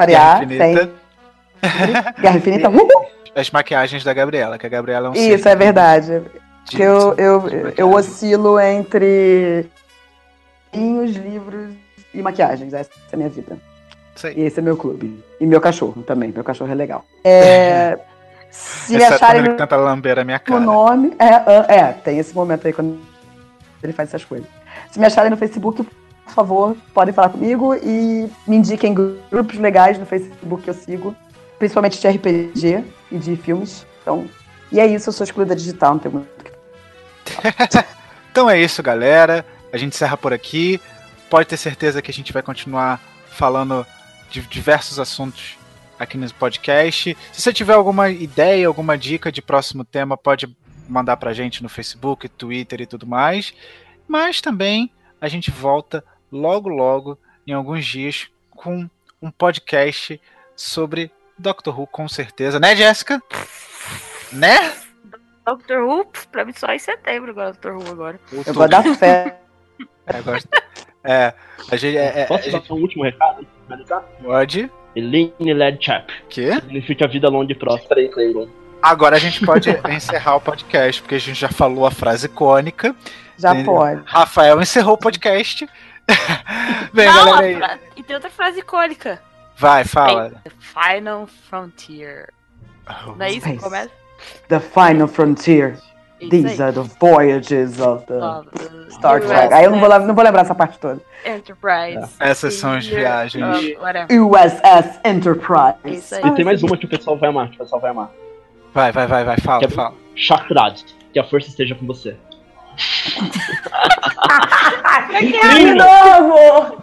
Guerra 0.06 0.34
Variar, 0.40 0.44
Infinita. 0.44 0.86
tem 1.60 2.12
Guerra 2.22 2.36
Infinita. 2.36 2.68
Uhul! 2.68 3.06
as 3.34 3.50
maquiagens 3.50 4.02
da 4.02 4.12
Gabriela, 4.12 4.58
que 4.58 4.66
a 4.66 4.68
Gabriela 4.68 5.06
é 5.06 5.10
um 5.10 5.12
Isso, 5.14 5.44
ser 5.44 5.50
é 5.50 5.56
verdade. 5.56 6.20
de- 6.20 6.76
Que 6.76 6.82
eu, 6.82 7.14
eu, 7.16 7.44
eu 7.76 7.90
oscilo 7.92 8.58
entre 8.60 9.66
vinhos, 10.72 11.12
livros 11.16 11.74
e 12.12 12.20
maquiagens. 12.22 12.72
Essa 12.74 12.90
é 13.10 13.14
a 13.14 13.16
minha 13.16 13.28
vida. 13.28 13.56
Aí. 14.24 14.34
E 14.36 14.40
esse 14.42 14.58
é 14.58 14.62
meu 14.62 14.76
clube. 14.76 15.22
E 15.40 15.46
meu 15.46 15.60
cachorro 15.60 16.02
também. 16.02 16.30
Meu 16.32 16.44
cachorro 16.44 16.70
é 16.70 16.74
legal. 16.74 17.04
É, 17.24 17.98
se 18.50 18.92
me 18.92 18.98
Exceto 18.98 19.12
quando 19.12 19.22
acharem 19.22 19.40
ele 19.42 19.48
no 19.50 19.56
tenta 19.56 19.76
lamber 19.76 20.18
a 20.18 20.24
minha 20.24 20.38
cara. 20.38 20.60
nome. 20.60 21.14
É, 21.18 21.74
é, 21.74 21.78
é, 21.78 21.92
tem 21.92 22.18
esse 22.18 22.34
momento 22.34 22.66
aí 22.66 22.72
quando 22.72 22.98
ele 23.82 23.92
faz 23.92 24.08
essas 24.10 24.24
coisas. 24.24 24.46
Se 24.90 24.98
me 24.98 25.06
acharem 25.06 25.30
no 25.30 25.36
Facebook, 25.36 25.86
por 26.30 26.34
favor, 26.34 26.76
podem 26.94 27.12
falar 27.12 27.28
comigo 27.28 27.74
e 27.74 28.30
me 28.46 28.56
indiquem 28.56 28.94
grupos 28.94 29.58
legais 29.58 29.98
no 29.98 30.06
Facebook 30.06 30.62
que 30.62 30.70
eu 30.70 30.74
sigo, 30.74 31.14
principalmente 31.58 32.00
de 32.00 32.08
RPG 32.08 32.84
e 33.12 33.18
de 33.18 33.36
filmes. 33.36 33.86
Então, 34.00 34.26
e 34.72 34.80
é 34.80 34.86
isso, 34.86 35.08
eu 35.08 35.12
sou 35.12 35.24
excluída 35.24 35.54
digital, 35.54 35.94
não 35.94 35.98
tem 35.98 36.12
muito 36.12 36.28
que 36.44 36.50
Então 38.30 38.48
é 38.48 38.60
isso, 38.60 38.82
galera. 38.82 39.44
A 39.72 39.76
gente 39.76 39.94
encerra 39.94 40.16
por 40.16 40.32
aqui. 40.32 40.80
Pode 41.28 41.48
ter 41.48 41.56
certeza 41.56 42.00
que 42.00 42.10
a 42.10 42.14
gente 42.14 42.32
vai 42.32 42.42
continuar 42.42 43.00
falando 43.30 43.86
de 44.30 44.40
diversos 44.42 44.98
assuntos 44.98 45.58
aqui 45.98 46.16
no 46.16 46.32
podcast. 46.34 47.16
Se 47.32 47.40
você 47.40 47.52
tiver 47.52 47.74
alguma 47.74 48.08
ideia, 48.08 48.66
alguma 48.66 48.96
dica 48.96 49.30
de 49.30 49.42
próximo 49.42 49.84
tema, 49.84 50.16
pode 50.16 50.56
mandar 50.88 51.16
pra 51.16 51.32
gente 51.32 51.62
no 51.62 51.68
Facebook, 51.68 52.28
Twitter 52.28 52.80
e 52.80 52.86
tudo 52.86 53.06
mais. 53.06 53.52
Mas 54.08 54.40
também 54.40 54.90
a 55.20 55.28
gente 55.28 55.50
volta 55.50 56.04
logo 56.30 56.68
logo 56.68 57.18
em 57.46 57.52
alguns 57.52 57.84
dias 57.84 58.28
com 58.50 58.88
um 59.20 59.30
podcast 59.30 60.20
sobre 60.54 61.10
Doctor 61.38 61.78
Who, 61.78 61.86
com 61.86 62.08
certeza, 62.08 62.60
né, 62.60 62.76
Jéssica? 62.76 63.22
Né? 64.32 64.72
Doctor 65.44 65.82
Who, 65.82 66.06
pra 66.30 66.44
mim 66.44 66.52
só 66.52 66.72
em 66.72 66.78
setembro 66.78 67.30
agora, 67.30 67.52
Doctor 67.52 67.76
Who 67.76 67.90
agora. 67.90 68.20
Eu 68.46 68.54
vou 68.54 68.68
dar 68.68 68.82
fé. 68.96 69.36
É, 70.06 70.20
gosto. 70.22 70.48
É, 71.04 71.32
a 71.70 71.76
gente, 71.76 71.96
é, 71.96 72.22
é, 72.22 72.24
Posso 72.26 72.48
a 72.48 72.52
dar 72.52 72.58
gente 72.58 72.72
um 72.72 72.76
último 72.76 73.04
recado? 73.04 73.46
pode. 74.22 74.70
Elaine 74.96 75.54
Ledchap. 75.54 76.12
Que? 76.28 76.52
Significa 76.54 77.06
vida 77.06 77.28
longa 77.28 77.52
e 77.52 77.54
próspera 77.54 78.02
em 78.02 78.10
Klingon. 78.10 78.48
Agora 78.82 79.16
a 79.16 79.18
gente 79.18 79.44
pode 79.44 79.70
encerrar 79.88 80.36
o 80.36 80.40
podcast, 80.40 81.00
porque 81.00 81.14
a 81.14 81.20
gente 81.20 81.38
já 81.38 81.48
falou 81.48 81.86
a 81.86 81.90
frase 81.90 82.26
icônica. 82.26 82.94
Já 83.38 83.52
Entendeu? 83.52 83.74
pode. 83.74 84.02
Rafael 84.04 84.60
encerrou 84.60 84.94
o 84.94 84.98
podcast. 84.98 85.68
Bem, 86.92 87.06
Não, 87.06 87.24
galera, 87.24 87.66
aí. 87.74 87.78
e 87.96 88.02
tem 88.02 88.14
outra 88.16 88.30
frase 88.30 88.60
icônica. 88.60 89.20
vai, 89.56 89.84
fala. 89.84 90.30
The 90.44 90.50
Final 90.58 91.26
Frontier. 91.48 92.28
Não 93.16 93.24
é 93.26 93.30
isso 93.32 93.46
que 93.46 93.56
começa? 93.58 93.90
The 94.48 94.60
Final 94.60 95.06
Frontier. 95.08 95.76
Isso 96.20 96.30
These 96.30 96.60
aí. 96.62 96.68
are 96.68 96.72
the 96.74 96.82
voyages 97.00 97.80
of 97.80 98.04
the 98.04 98.18
the 98.18 98.90
Star 98.90 99.20
Trek. 99.22 99.54
Aí 99.54 99.64
eu 99.64 99.70
não 99.70 99.80
vou, 99.80 99.88
não 100.00 100.14
vou 100.14 100.22
lembrar 100.22 100.42
essa 100.42 100.54
parte 100.54 100.78
toda. 100.78 101.00
Enterprise. 101.24 102.12
Essas 102.20 102.52
são 102.54 102.72
as 102.74 102.86
viagens. 102.86 103.42
USS 104.10 105.00
Enterprise. 105.04 105.76
Isso 105.84 106.14
aí. 106.16 106.26
E 106.26 106.34
tem 106.34 106.44
mais 106.44 106.62
uma 106.62 106.76
que 106.76 106.84
o 106.84 106.88
pessoal 106.88 107.16
vai 107.16 107.30
amar, 107.30 107.48
que 107.48 107.54
o 107.54 107.58
pessoal 107.58 107.80
vai 107.80 107.90
amar. 107.90 108.10
Vai, 108.74 108.92
vai, 108.92 109.06
vai, 109.06 109.24
vai, 109.24 109.38
fala, 109.38 109.60
Quer- 109.60 109.70
fala. 109.70 109.94
Chakrad. 110.14 110.82
Que 111.12 111.18
a 111.18 111.24
força 111.24 111.48
esteja 111.48 111.74
com 111.74 111.86
você. 111.86 112.16
De 115.20 115.74
novo! 115.74 116.82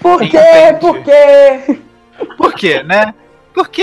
Por 0.00 0.20
quê? 0.20 0.38
Por 0.80 1.02
quê? 1.02 1.80
Por 2.36 2.54
quê, 2.54 2.82
né? 2.82 3.14
Porque. 3.52 3.82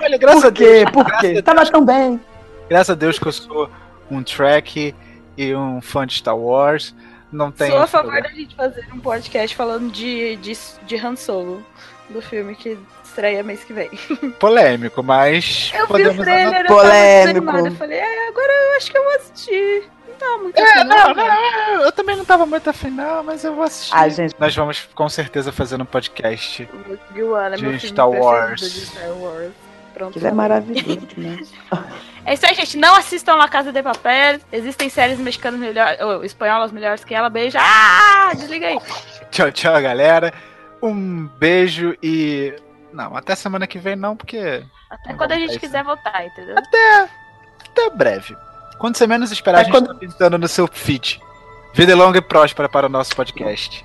Olha, 0.00 0.18
graças 0.18 0.44
a 0.44 0.48
Por 0.48 0.54
quê? 0.54 0.64
Deus. 0.64 0.90
Por 0.90 1.06
a 1.06 1.18
quê? 1.18 1.42
Tava 1.42 1.64
tão 1.70 1.84
bem. 1.84 2.20
Graças 2.68 2.90
a 2.90 2.94
Deus 2.94 3.18
que 3.18 3.26
eu 3.26 3.32
sou 3.32 3.70
um 4.10 4.22
track 4.22 4.94
e 5.36 5.54
um 5.54 5.80
fã 5.80 6.06
de 6.06 6.14
Star 6.14 6.36
Wars. 6.36 6.94
Não 7.30 7.50
tem. 7.50 7.70
Sou 7.70 7.80
a 7.80 7.86
favor 7.86 8.20
da 8.22 8.28
gente 8.28 8.54
fazer 8.54 8.86
um 8.92 9.00
podcast 9.00 9.56
falando 9.56 9.90
de, 9.90 10.36
de, 10.36 10.52
de 10.86 10.96
Han 10.96 11.16
Solo, 11.16 11.64
do 12.10 12.20
filme 12.20 12.54
que 12.54 12.78
estreia 13.02 13.42
mês 13.42 13.64
que 13.64 13.72
vem. 13.72 13.90
polêmico, 14.38 15.02
mas 15.02 15.70
Eu 15.74 15.78
vi 15.78 15.84
o 15.84 15.88
podemos 15.88 16.24
trailer, 16.24 16.60
eu 16.60 16.66
Polêmico. 16.66 17.56
Eu 17.56 17.72
falei, 17.72 17.98
é, 17.98 18.28
agora 18.28 18.52
eu 18.52 18.76
acho 18.76 18.90
que 18.90 18.98
eu 18.98 19.02
vou 19.02 19.14
assistir. 19.14 19.90
Não 20.22 20.36
tá 20.36 20.42
muito 20.42 20.58
É, 20.58 20.62
afim, 20.62 20.84
não, 20.84 20.96
não, 20.96 21.08
não, 21.08 21.14
cara. 21.14 21.72
eu 21.84 21.92
também 21.92 22.16
não 22.16 22.24
tava 22.24 22.46
muito 22.46 22.70
afim, 22.70 22.90
não, 22.90 23.22
mas 23.24 23.44
eu 23.44 23.54
vou 23.54 23.64
assistir. 23.64 23.94
Ai, 23.94 24.10
gente. 24.10 24.34
Nós 24.38 24.54
vamos 24.54 24.88
com 24.94 25.08
certeza 25.08 25.50
fazer 25.52 25.80
um 25.80 25.84
podcast. 25.84 26.62
É 26.62 26.66
De 27.06 27.22
meu 27.22 27.56
filme 27.56 27.80
Star 27.80 28.08
Wars. 28.08 28.60
de 28.60 28.86
Star 28.86 29.10
Wars. 29.12 29.52
Pronto. 29.94 30.18
Ele 30.18 30.26
é 30.26 30.32
maravilhoso, 30.32 31.08
né? 31.16 31.38
É 32.24 32.34
isso 32.34 32.46
aí, 32.46 32.54
gente. 32.54 32.76
Não 32.76 32.94
assistam 32.94 33.34
La 33.34 33.48
Casa 33.48 33.72
de 33.72 33.82
Papel. 33.82 34.38
Existem 34.52 34.88
séries 34.88 35.18
mexicanas 35.18 35.58
melhores, 35.58 36.00
ou 36.00 36.24
espanholas 36.24 36.70
melhores 36.70 37.02
que 37.04 37.12
ela. 37.12 37.28
Beijo. 37.28 37.58
Ah, 37.60 38.30
desliga 38.36 38.68
aí. 38.68 38.78
Tchau, 39.32 39.50
tchau, 39.50 39.82
galera. 39.82 40.32
Um 40.80 41.26
beijo 41.26 41.96
e. 42.00 42.54
Não, 42.92 43.16
até 43.16 43.34
semana 43.34 43.66
que 43.66 43.76
vem 43.78 43.96
não, 43.96 44.16
porque. 44.16 44.64
Até 44.88 45.14
quando 45.14 45.32
a 45.32 45.36
gente 45.36 45.58
quiser 45.58 45.82
voltar, 45.82 46.24
entendeu? 46.24 46.56
Até 46.58 47.08
breve. 47.94 48.36
Quando 48.82 48.96
você 48.98 49.06
menos 49.06 49.30
esperar, 49.30 49.58
a 49.58 49.60
É 49.60 49.64
gente 49.64 49.72
quando- 49.72 49.86
tá 49.86 49.94
pintando 49.94 50.36
no 50.36 50.48
seu 50.48 50.66
feed. 50.66 51.22
Vida 51.72 51.94
longa 51.94 52.18
e 52.18 52.20
próspera 52.20 52.68
para 52.68 52.86
o 52.86 52.90
nosso 52.90 53.14
podcast. 53.14 53.84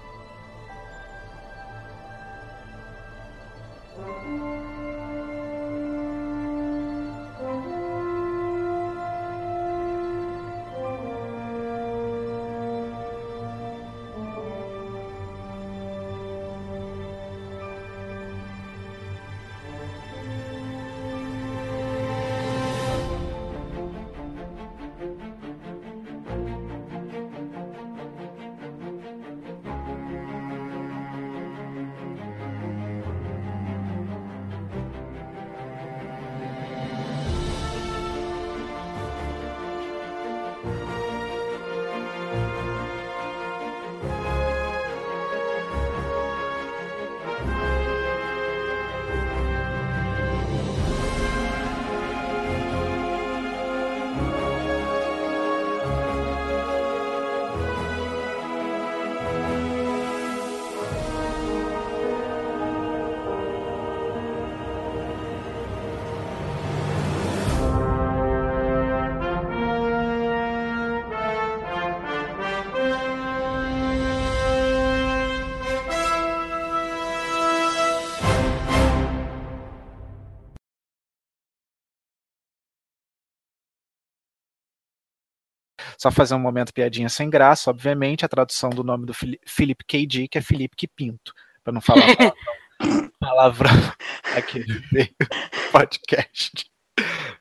Só 86.08 86.12
fazer 86.12 86.36
um 86.36 86.40
momento 86.40 86.74
piadinha 86.74 87.10
sem 87.10 87.30
graça, 87.30 87.70
obviamente, 87.70 88.24
a 88.24 88.30
tradução 88.30 88.70
do 88.70 88.82
nome 88.82 89.06
do 89.06 89.14
Felipe 89.46 89.84
KD, 89.84 90.30
que 90.30 90.38
é 90.38 90.42
Felipe 90.42 90.78
que 90.78 90.88
Pinto, 90.88 91.34
para 91.62 91.74
não 91.74 91.82
falar 91.82 92.06
palavrão, 92.16 93.12
palavrão 93.20 93.94
aqui 94.34 94.60
no 94.60 94.76
meio 94.94 95.10
do 95.20 95.28
podcast, 95.70 96.72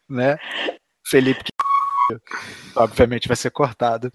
né? 0.09 0.37
Felipe 1.07 1.45
que 1.45 1.53
obviamente 2.75 3.29
vai 3.29 3.37
ser 3.37 3.51
cortado, 3.51 4.11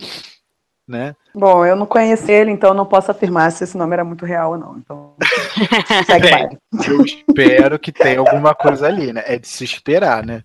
né? 0.86 1.16
Bom, 1.34 1.66
eu 1.66 1.78
não 1.78 1.86
conheci 1.86 2.30
ele, 2.30 2.52
então 2.52 2.74
não 2.74 2.86
posso 2.86 3.10
afirmar 3.10 3.54
se 3.54 3.64
esse 3.64 3.78
nome 3.78 3.94
era 3.94 4.04
muito 4.04 4.26
real 4.26 4.52
ou 4.52 4.58
não. 4.58 4.78
Então, 4.78 5.16
segue 6.06 6.30
Bem. 6.30 6.60
Eu 6.90 7.06
espero 7.06 7.80
que 7.80 7.94
tenha 7.94 8.20
alguma 8.20 8.54
coisa 8.54 8.86
ali, 8.86 9.14
né? 9.14 9.24
É 9.26 9.40
de 9.40 9.48
se 9.48 9.64
esperar, 9.64 10.26
né? 10.26 10.42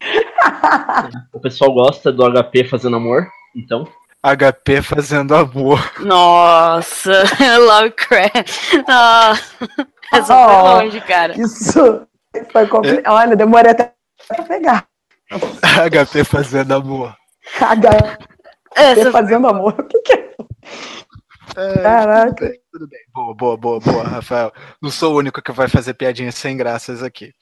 O 1.33 1.41
pessoal 1.41 1.74
gosta 1.74 2.12
do 2.12 2.23
HP 2.23 2.69
fazendo 2.69 2.95
amor, 2.95 3.27
então. 3.57 3.87
HP 4.23 4.83
fazendo 4.83 5.35
amor. 5.35 5.78
Nossa, 6.01 7.12
Lovecraft. 7.59 8.74
Nossa, 8.89 9.43
essa 10.12 10.35
Oh. 10.35 10.49
foi 10.49 10.85
longe, 10.85 11.01
cara. 11.03 11.41
Isso 11.41 12.07
foi 12.53 12.66
complicado. 12.66 13.12
Olha, 13.15 13.37
demorei 13.37 13.70
até 13.73 13.93
pra 14.28 14.43
pegar. 14.45 14.87
HP 15.91 16.24
fazendo 16.24 16.73
amor. 16.74 17.15
Cagar 17.59 18.19
Essa 18.74 19.11
fazendo 19.12 19.47
amor. 19.49 19.74
O 19.78 19.85
que, 19.85 20.01
que 20.01 20.12
é? 20.12 20.35
É, 21.57 21.78
Caraca. 21.83 22.35
Tudo 22.35 22.49
bem, 22.49 22.61
tudo 22.73 22.89
bem. 22.89 23.01
Boa, 23.15 23.35
boa, 23.35 23.57
boa, 23.57 23.81
boa, 23.81 24.05
Rafael. 24.05 24.53
Não 24.83 24.91
sou 24.91 25.15
o 25.15 25.19
único 25.19 25.41
que 25.41 25.53
vai 25.53 25.69
fazer 25.69 25.95
piadinhas 25.95 26.35
sem 26.35 26.57
graças 26.57 27.03
aqui. 27.03 27.33